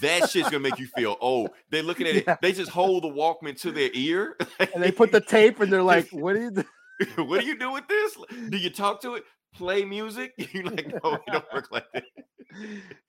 That 0.00 0.28
shit's 0.30 0.48
gonna 0.48 0.60
make 0.60 0.78
you 0.78 0.86
feel 0.96 1.16
old. 1.20 1.50
They're 1.70 1.82
looking 1.84 2.06
at 2.08 2.16
it. 2.16 2.26
They 2.40 2.52
just 2.52 2.70
hold 2.70 3.04
the 3.04 3.08
Walkman 3.10 3.60
to 3.60 3.70
their 3.70 3.90
ear. 3.92 4.36
and 4.58 4.82
they 4.82 4.90
put 4.90 5.12
the 5.12 5.20
tape 5.20 5.60
and 5.60 5.72
they're 5.72 5.82
like, 5.82 6.08
"What 6.10 6.32
do 6.34 6.40
you?" 6.42 6.50
Do? 6.50 6.64
what 7.16 7.40
do 7.40 7.46
you 7.46 7.58
do 7.58 7.72
with 7.72 7.88
this? 7.88 8.16
Do 8.50 8.56
you 8.56 8.70
talk 8.70 9.00
to 9.02 9.14
it? 9.14 9.24
Play 9.54 9.84
music? 9.84 10.32
You're 10.52 10.64
like, 10.64 10.88
no, 11.04 11.12
it 11.14 11.20
don't 11.26 11.44
work 11.52 11.68
like 11.70 11.84
that. 11.92 12.04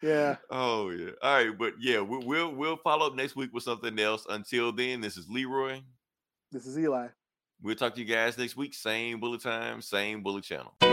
Yeah, 0.01 0.37
Oh 0.49 0.89
yeah. 0.89 1.11
All 1.21 1.33
right, 1.35 1.57
but 1.57 1.73
yeah, 1.79 1.99
we, 2.01 2.17
we'll 2.25 2.53
we'll 2.53 2.77
follow 2.77 3.07
up 3.07 3.15
next 3.15 3.35
week 3.35 3.53
with 3.53 3.63
something 3.63 3.97
else. 3.99 4.25
Until 4.29 4.71
then, 4.71 5.01
this 5.01 5.17
is 5.17 5.27
Leroy. 5.29 5.81
this 6.51 6.65
is 6.65 6.77
Eli. 6.77 7.07
We'll 7.61 7.75
talk 7.75 7.93
to 7.95 8.01
you 8.01 8.05
guys 8.05 8.37
next 8.37 8.55
week. 8.57 8.73
Same 8.73 9.19
bullet 9.19 9.41
time, 9.41 9.81
same 9.81 10.21
bullet 10.23 10.43
channel. 10.43 10.73
You 10.81 10.89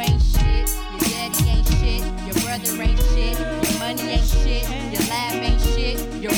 ain't 0.00 0.22
shit, 0.22 0.68
your 0.68 1.00
daddy 1.00 1.48
ain't 1.48 1.66
shit, 1.66 2.02
your 2.26 2.34
brother 2.44 2.82
ain't 2.82 2.98
shit, 3.00 3.38
your 3.38 3.78
money 3.80 4.02
ain't 4.02 4.24
shit, 4.24 4.62
your 4.92 5.02
lab 5.08 5.42
ain't 5.42 5.60
shit, 5.60 5.98
your 6.22 6.32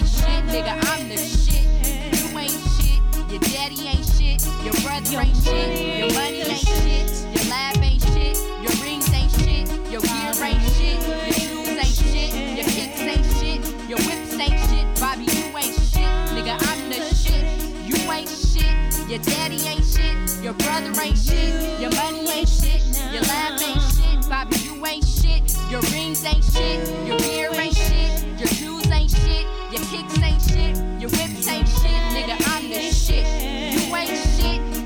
ain't 0.00 0.08
shit, 0.08 0.44
nigga, 0.48 0.72
I'm 0.88 1.08
the 1.08 1.16
shit. 1.16 1.64
You 2.16 2.38
ain't 2.38 2.50
shit, 2.50 3.00
your 3.30 3.40
daddy 3.52 3.80
ain't 3.86 4.06
shit, 4.16 4.40
your 4.64 4.72
brother 4.80 5.20
ain't 5.20 5.36
shit, 5.44 5.98
your 5.98 6.12
money 6.14 6.40
ain't 6.40 6.58
shit, 6.58 7.08
your 7.34 7.44
lab 7.50 7.76
ain't 7.82 8.02
shit, 8.12 8.36
your 8.64 8.72
rings 8.80 9.12
ain't 9.12 9.30
shit, 9.30 9.68
your 9.92 10.00
gear 10.00 10.32
ain't 10.40 10.62
shit, 10.72 11.00
your 11.04 11.36
shoes 11.36 11.68
ain't 11.68 11.96
shit, 12.00 12.32
your 12.56 12.66
kicks 12.66 13.00
ain't 13.00 13.26
shit, 13.36 13.60
your 13.88 13.98
whips 14.08 14.32
ain't 14.40 14.60
shit, 14.70 14.86
Bobby, 15.00 15.24
you 15.24 15.44
ain't 15.56 15.76
shit, 15.92 16.10
nigga, 16.32 16.56
I'm 16.68 16.80
the 16.88 17.00
shit. 17.14 17.44
You 17.84 17.96
ain't 18.10 18.28
shit, 18.28 19.08
your 19.08 19.18
daddy 19.18 19.60
ain't 19.66 19.84
shit, 19.84 20.42
your 20.42 20.54
brother 20.54 20.92
ain't 21.02 21.18
shit, 21.18 21.80
your 21.80 21.92
money 21.96 22.24
ain't 22.30 22.48
shit, 22.48 22.80
your 23.12 23.22
lab 23.22 23.60
ain't 23.60 23.82
shit, 23.92 24.28
Bobby, 24.30 24.56
you 24.64 24.86
ain't 24.86 25.04
shit, 25.04 25.42
your 25.70 25.82
rings 25.92 26.24
ain't 26.24 26.44
shit, 26.44 26.88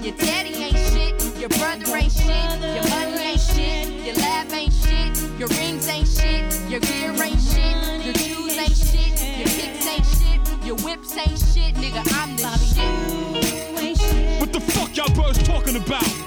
your 0.05 0.15
daddy 0.17 0.55
ain't 0.55 0.77
shit, 0.77 1.39
your 1.41 1.49
brother 1.49 1.97
ain't 1.97 2.13
shit, 2.13 2.29
your 2.29 2.87
money 2.91 3.23
ain't 3.23 3.41
shit, 3.41 3.89
your 4.05 4.15
lab 4.17 4.53
ain't 4.53 4.71
shit, 4.71 5.17
your 5.39 5.49
rings 5.49 5.89
ain't 5.89 6.07
shit, 6.07 6.45
your 6.69 6.81
gear 6.81 7.11
ain't 7.23 7.41
shit, 7.41 8.05
your 8.05 8.15
shoes 8.15 8.59
ain't 8.59 8.77
shit, 8.77 9.39
your 9.39 9.49
kicks 9.49 9.87
ain't 9.87 10.05
shit, 10.05 10.67
your 10.67 10.77
whips 10.77 11.17
ain't 11.17 11.39
shit, 11.39 11.75
nigga, 11.77 12.05
I'm 12.21 12.37
the 12.37 12.55
shit. 12.59 14.41
What 14.41 14.53
the 14.53 14.61
fuck 14.61 14.95
y'all 14.95 15.09
birds 15.15 15.43
talking 15.43 15.77
about? 15.77 16.24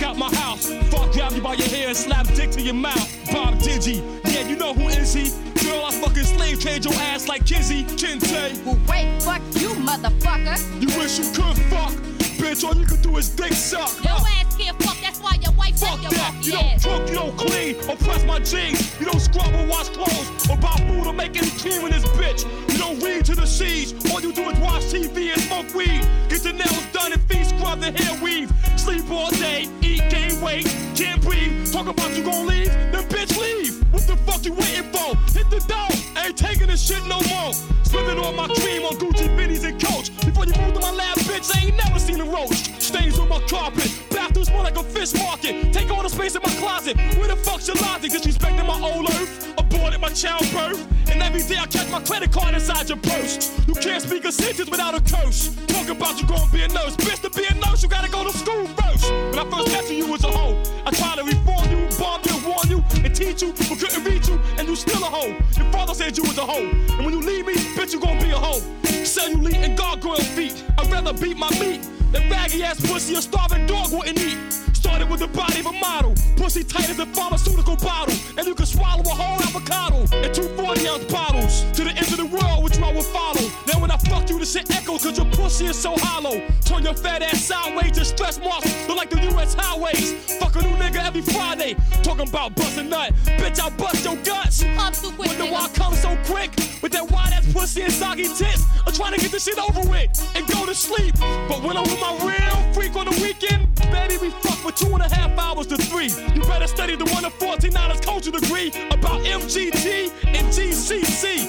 Fuck 0.00 0.12
out 0.12 0.16
my 0.16 0.34
house. 0.34 0.66
Fuck 0.90 1.12
grab 1.12 1.32
you 1.32 1.42
by 1.42 1.52
your 1.52 1.68
hair 1.68 1.88
and 1.88 1.96
slap 1.96 2.26
dick 2.28 2.50
to 2.52 2.62
your 2.62 2.72
mouth. 2.72 3.06
Bob 3.30 3.56
Digi, 3.56 4.00
yeah, 4.32 4.48
you 4.48 4.56
know 4.56 4.72
who 4.72 4.88
is 4.88 5.12
he? 5.12 5.28
Girl, 5.62 5.84
I 5.84 5.90
fucking 5.92 6.24
slave 6.24 6.58
trade 6.58 6.86
your 6.86 6.94
ass 6.94 7.28
like 7.28 7.44
Kizzy, 7.44 7.84
Kinte. 7.84 8.64
Well, 8.64 8.78
wait, 8.88 9.22
fuck 9.22 9.42
you, 9.60 9.68
motherfucker. 9.84 10.56
You 10.80 10.88
wish 10.98 11.18
you 11.18 11.26
could 11.34 11.58
fuck. 11.68 11.92
Bitch, 12.40 12.64
all 12.64 12.74
you 12.74 12.86
could 12.86 13.02
do 13.02 13.18
is 13.18 13.28
dick 13.28 13.52
suck. 13.52 13.92
Your 14.02 14.14
uh. 14.14 14.24
ass 14.40 14.56
can't 14.56 14.82
fuck, 14.82 14.99
why 15.20 15.36
your 15.40 15.52
wife 15.52 15.78
Fuck 15.78 16.02
your 16.02 16.10
that. 16.10 16.34
You 16.42 16.52
don't 16.52 16.82
cook, 16.82 17.08
you 17.08 17.14
don't 17.14 17.36
clean, 17.36 17.76
or 17.88 17.96
press 17.96 18.24
my 18.24 18.38
jeans. 18.40 18.98
You 18.98 19.06
don't 19.06 19.20
scrub 19.20 19.52
or 19.54 19.66
wash 19.66 19.88
clothes, 19.90 20.28
or 20.50 20.56
buy 20.56 20.76
food 20.88 21.06
or 21.06 21.12
make 21.12 21.36
any 21.36 21.50
cream 21.50 21.84
in 21.86 21.92
this 21.92 22.04
bitch. 22.16 22.44
You 22.72 22.78
don't 22.78 23.02
read 23.02 23.24
to 23.26 23.34
the 23.34 23.46
seas. 23.46 23.92
All 24.12 24.20
you 24.20 24.32
do 24.32 24.48
is 24.50 24.58
watch 24.58 24.84
TV 24.84 25.32
and 25.32 25.40
smoke 25.42 25.72
weed. 25.74 26.02
Get 26.28 26.44
your 26.44 26.54
nails 26.54 26.86
done 26.92 27.12
and 27.12 27.22
feet 27.22 27.46
scrubbed 27.46 27.84
and 27.84 27.98
hair 27.98 28.22
weave. 28.22 28.52
Sleep 28.76 29.10
all 29.10 29.30
day, 29.30 29.68
eat, 29.82 30.02
gain 30.10 30.40
weight. 30.40 30.66
can't 30.94 31.20
breathe. 31.22 31.72
Talk 31.72 31.86
about 31.86 32.16
you 32.16 32.24
gon' 32.24 32.46
leave, 32.46 32.72
then 32.92 33.04
bitch 33.08 33.36
leave. 33.38 33.79
What 33.90 34.06
the 34.06 34.16
fuck 34.24 34.44
you 34.44 34.52
waiting 34.52 34.90
for? 34.92 35.16
Hit 35.36 35.50
the 35.50 35.60
door, 35.66 35.90
ain't 36.22 36.36
taking 36.36 36.68
this 36.68 36.86
shit 36.86 37.02
no 37.06 37.20
more. 37.28 37.52
Spending 37.82 38.18
all 38.18 38.32
my 38.32 38.46
cream 38.46 38.84
on 38.84 38.94
Gucci, 38.98 39.26
Benny's, 39.36 39.64
and 39.64 39.82
Coach. 39.82 40.14
Before 40.24 40.46
you 40.46 40.54
moved 40.62 40.76
to 40.76 40.80
my 40.80 40.92
lab, 40.92 41.16
bitch, 41.26 41.50
I 41.56 41.66
ain't 41.66 41.76
never 41.76 41.98
seen 41.98 42.20
a 42.20 42.24
roach. 42.24 42.70
Stains 42.80 43.18
on 43.18 43.28
my 43.28 43.40
carpet, 43.48 43.90
bathroom 44.10 44.44
smell 44.44 44.62
like 44.62 44.76
a 44.76 44.84
fish 44.84 45.12
market. 45.14 45.72
Take 45.72 45.90
all 45.90 46.02
the 46.02 46.08
space 46.08 46.36
in 46.36 46.42
my 46.42 46.54
closet. 46.54 46.96
Where 47.18 47.28
the 47.28 47.36
fuck's 47.36 47.66
your 47.66 47.76
logic? 47.78 48.12
Disrespecting 48.12 48.66
my 48.66 48.80
old 48.80 49.10
earth, 49.10 49.54
aborted 49.58 50.00
my 50.00 50.10
childbirth. 50.10 50.86
And 51.10 51.20
every 51.22 51.42
day 51.42 51.58
I 51.58 51.66
catch 51.66 51.90
my 51.90 52.00
credit 52.00 52.30
card 52.30 52.54
inside 52.54 52.88
your 52.88 52.98
purse. 52.98 53.50
You 53.66 53.74
can't 53.74 54.02
speak 54.02 54.24
a 54.24 54.30
sentence 54.30 54.70
without 54.70 54.94
a 54.94 55.00
curse. 55.00 55.56
Talk 55.66 55.88
about 55.88 56.20
you 56.20 56.28
gonna 56.28 56.50
be 56.52 56.62
a 56.62 56.68
nurse. 56.68 56.94
Bitch, 56.94 57.20
to 57.22 57.30
be 57.30 57.44
a 57.46 57.54
nurse, 57.54 57.82
you 57.82 57.88
gotta 57.88 58.10
go 58.10 58.22
to 58.22 58.38
school 58.38 58.66
first. 58.78 59.10
When 59.10 59.38
I 59.38 59.50
first 59.50 59.72
met 59.72 59.90
you, 59.90 59.96
you 59.96 60.06
was 60.06 60.22
a 60.22 60.30
hoe. 60.30 60.62
I 60.86 60.92
tried 60.92 61.18
to 61.18 61.24
reform 61.24 61.66
you, 61.70 61.88
bomb 61.98 62.20
you, 62.24 62.48
warn 62.48 62.68
you, 62.70 62.84
and 63.04 63.14
teach 63.14 63.42
you, 63.42 63.52
but 63.68 63.79
couldn't 63.80 64.04
reach 64.04 64.28
you, 64.28 64.38
and 64.58 64.68
you 64.68 64.76
still 64.76 65.02
a 65.02 65.06
hoe. 65.06 65.34
Your 65.56 65.72
father 65.72 65.94
said 65.94 66.16
you 66.16 66.22
was 66.24 66.36
a 66.36 66.44
hoe. 66.44 66.68
And 66.68 67.04
when 67.04 67.14
you 67.14 67.20
leave 67.20 67.46
me, 67.46 67.54
bitch, 67.74 67.94
you 67.94 68.00
gonna 68.00 68.20
be 68.20 68.30
a 68.30 68.38
hoe. 68.38 68.60
Cellulite 68.82 69.64
and 69.64 69.76
gargoyle 69.76 70.16
feet. 70.36 70.62
I'd 70.78 70.90
rather 70.92 71.14
beat 71.14 71.38
my 71.38 71.50
meat 71.58 71.80
than 72.12 72.28
raggy 72.30 72.62
ass 72.62 72.78
pussy 72.80 73.14
a 73.14 73.22
starving 73.22 73.66
dog 73.66 73.90
wouldn't 73.90 74.20
eat. 74.20 74.69
Started 74.80 75.10
with 75.10 75.20
the 75.20 75.28
body 75.28 75.60
of 75.60 75.66
a 75.66 75.72
model. 75.72 76.14
Pussy 76.36 76.64
tight 76.64 76.88
as 76.88 76.98
a 76.98 77.04
pharmaceutical 77.06 77.76
bottle. 77.76 78.14
And 78.38 78.46
you 78.46 78.54
can 78.54 78.64
swallow 78.64 79.02
a 79.02 79.14
whole 79.14 79.42
avocado 79.42 79.98
in 80.24 80.32
two 80.32 80.48
40 80.56 80.88
ounce 80.88 81.04
bottles. 81.04 81.62
To 81.76 81.84
the 81.84 81.90
end 81.90 82.08
of 82.08 82.16
the 82.16 82.24
world, 82.24 82.64
which 82.64 82.78
I 82.78 82.90
will 82.90 83.02
follow. 83.02 83.44
Now 83.66 83.78
when 83.78 83.90
I 83.90 83.98
fuck 83.98 84.30
you, 84.30 84.38
this 84.38 84.52
shit 84.54 84.70
echoes 84.74 85.02
cause 85.04 85.18
your 85.18 85.26
pussy 85.32 85.66
is 85.66 85.78
so 85.78 85.94
hollow. 85.98 86.40
Turn 86.64 86.82
your 86.82 86.94
fat 86.94 87.20
ass 87.20 87.44
sideways 87.44 87.92
to 87.92 88.06
stress 88.06 88.40
marks. 88.40 88.72
Look 88.88 88.96
like 88.96 89.10
the 89.10 89.20
US 89.36 89.52
highways. 89.52 90.14
Fuck 90.38 90.56
a 90.56 90.62
new 90.62 90.74
nigga 90.76 91.04
every 91.06 91.22
Friday. 91.22 91.76
Talking 92.02 92.28
about 92.28 92.54
busting 92.56 92.88
nut. 92.88 93.12
Bitch, 93.36 93.60
I'll 93.60 93.70
bust 93.72 94.02
your 94.02 94.16
guts. 94.24 94.64
Come 94.64 94.94
too 94.94 95.12
quick, 95.12 95.28
Wonder 95.28 95.44
nigga. 95.44 95.52
why 95.52 95.64
I 95.66 95.68
come 95.74 95.94
so 95.94 96.16
quick 96.24 96.56
with 96.82 96.92
that 96.92 97.10
wide 97.10 97.34
ass 97.34 97.52
pussy 97.52 97.82
and 97.82 97.92
soggy 97.92 98.28
tits. 98.28 98.64
I'm 98.86 98.94
trying 98.94 99.12
to 99.12 99.20
get 99.20 99.30
this 99.30 99.44
shit 99.44 99.58
over 99.58 99.82
with 99.90 100.08
and 100.34 100.46
go 100.48 100.64
to 100.64 100.74
sleep. 100.74 101.14
But 101.48 101.62
when 101.62 101.76
I'm 101.76 101.84
with 101.84 102.00
my 102.00 102.16
real 102.24 102.72
freak 102.72 102.96
on 102.96 103.04
the 103.04 103.16
weekend, 103.22 103.68
baby, 103.92 104.16
we 104.16 104.30
fuck 104.30 104.64
for 104.70 104.84
two 104.84 104.92
and 104.94 105.02
a 105.02 105.14
half 105.14 105.36
hours 105.38 105.66
to 105.68 105.76
three. 105.76 106.10
You 106.34 106.42
better 106.42 106.66
study 106.66 106.96
the 106.96 107.04
one 107.06 107.24
of 107.24 107.32
14 107.34 107.72
dollars 107.72 108.00
culture 108.00 108.30
degree 108.30 108.68
about 108.90 109.20
MGT 109.22 110.10
and 110.26 110.46
GCC. 110.48 111.48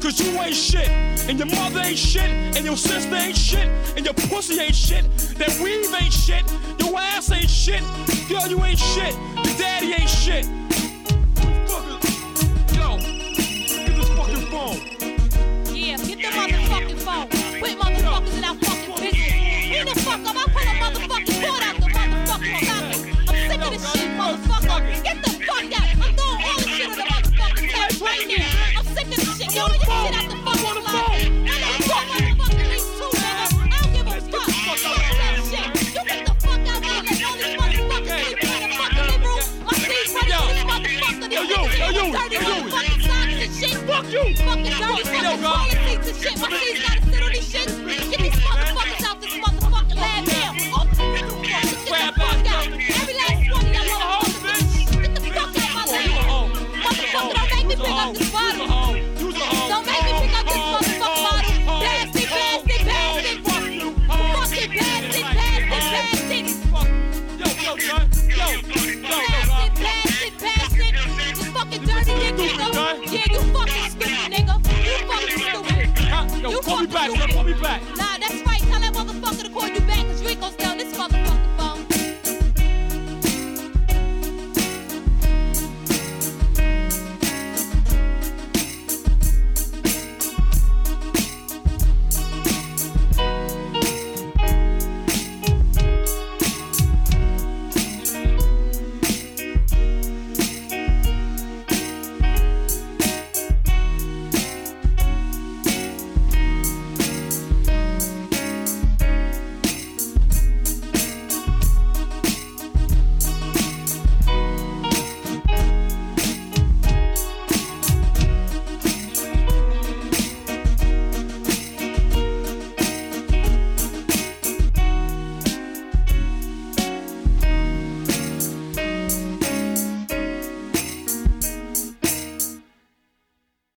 Cause 0.00 0.18
you 0.18 0.40
ain't 0.40 0.54
shit, 0.54 0.88
and 1.28 1.38
your 1.38 1.48
mother 1.48 1.80
ain't 1.80 1.98
shit, 1.98 2.30
and 2.56 2.64
your 2.64 2.76
sister 2.76 3.14
ain't 3.14 3.36
shit, 3.36 3.68
and 3.96 4.04
your 4.04 4.14
pussy 4.14 4.58
ain't 4.58 4.74
shit, 4.74 5.04
that 5.36 5.58
weave 5.62 5.92
ain't 6.00 6.12
shit, 6.12 6.42
your 6.78 6.98
ass 6.98 7.30
ain't 7.30 7.50
shit, 7.50 7.82
girl, 8.28 8.48
you 8.48 8.64
ain't 8.64 8.78
shit, 8.78 9.14
your 9.44 9.56
daddy 9.58 9.92
ain't 9.92 10.08
shit. 10.08 10.46
Yo, 12.72 12.96
get 12.96 13.96
this 13.96 14.08
fucking 14.16 14.46
phone. 14.48 14.78
Yeah, 15.76 15.98
get 15.98 16.18
the 16.18 16.28
motherfucking 16.32 16.98
phone. 16.98 17.28
Quit 17.60 17.78
motherfuckers 17.78 18.38
in. 18.38 18.44
Who 18.44 18.54
the 18.54 18.69
fuck 20.00 20.20
up? 20.26 20.36
I 20.36 20.44
pull 20.50 20.62
a 20.62 20.74
motherfucking 20.80 21.40
cord 21.40 21.62
out 21.62 21.76
the 21.76 21.86
motherfucking 21.88 22.26
socket. 22.26 22.98
I'm 23.28 23.36
sick 23.50 23.60
of 23.60 23.70
this 23.70 23.84
shit, 23.92 24.10
motherfucker. 24.18 25.02
Get 25.04 25.16
the 25.22 25.30
fuck 25.46 25.72
out. 25.78 25.88
I'm 26.00 26.12
throwing 26.16 26.42
all 26.44 26.56
the 26.56 26.68
shit 26.68 26.88
on 26.90 26.96
the 26.96 27.04
motherfucking 27.10 27.68
table 27.70 28.06
right 28.06 28.26
now. 28.28 28.78
I'm 28.78 28.86
sick 28.94 29.06
of 29.06 29.16
this 29.16 29.38
shit. 29.38 29.48
Get 29.50 29.60
all 29.60 29.70
your 29.70 29.80
shit 29.80 30.14
out 30.14 30.26
the 30.30 30.36
fucking 30.44 30.82
closet. 30.84 31.30
I 31.30 31.56
know 31.60 31.72
fuck 31.88 32.06
motherfucking 32.10 32.68
these 32.70 32.86
two, 32.98 33.08
nigga. 33.20 33.44
I 33.50 33.76
don't 33.80 33.92
give 33.94 34.06
a 34.06 34.20
fuck. 34.30 34.48
Fuck 34.50 34.80
that 34.80 35.36
shit. 35.48 35.68
You 35.94 36.02
get 36.04 36.20
the 36.26 36.34
fuck 36.40 36.60
out 36.60 36.80
there 36.80 37.00
and 37.00 37.08
let 37.08 37.24
all 37.24 37.36
these 37.40 37.86
motherfuckers 37.90 38.20
sleep 38.20 38.44
in 38.44 38.60
the 38.60 38.68
fucking 38.76 39.30
this 39.90 40.12
dirty 41.20 41.34
yo, 41.34 41.42
yo. 41.50 42.52
motherfucking 42.52 43.00
socks 43.00 43.36
and 43.40 43.52
shit. 43.54 43.76
Fuck 43.88 44.06
you. 44.10 44.24
Fucking 44.44 44.76
dirty 44.76 45.00
Fuck 45.00 45.08
me, 45.08 45.18
yo, 45.20 45.30
fucking 45.30 45.40
God. 45.40 45.70
toilet 45.70 45.80
seats 45.88 46.06
and 46.08 46.16
shit. 46.20 46.34
My 46.40 46.48
teeth 46.50 46.80
gotta 46.84 47.00
sit 47.10 47.22
on 47.22 47.30
these 47.32 47.50
Yeah, 73.10 73.24
you 73.30 73.40
fucking 73.52 73.90
stupid, 73.90 74.30
nigga. 74.32 74.54
You 74.84 74.94
fucking 75.08 75.38
stupid. 75.38 76.42
Yo, 76.42 76.50
you 76.50 76.60
call 76.60 76.80
me 76.80 76.86
back. 76.86 77.08
Yo, 77.08 77.26
call 77.34 77.44
me 77.44 77.54
back. 77.54 78.09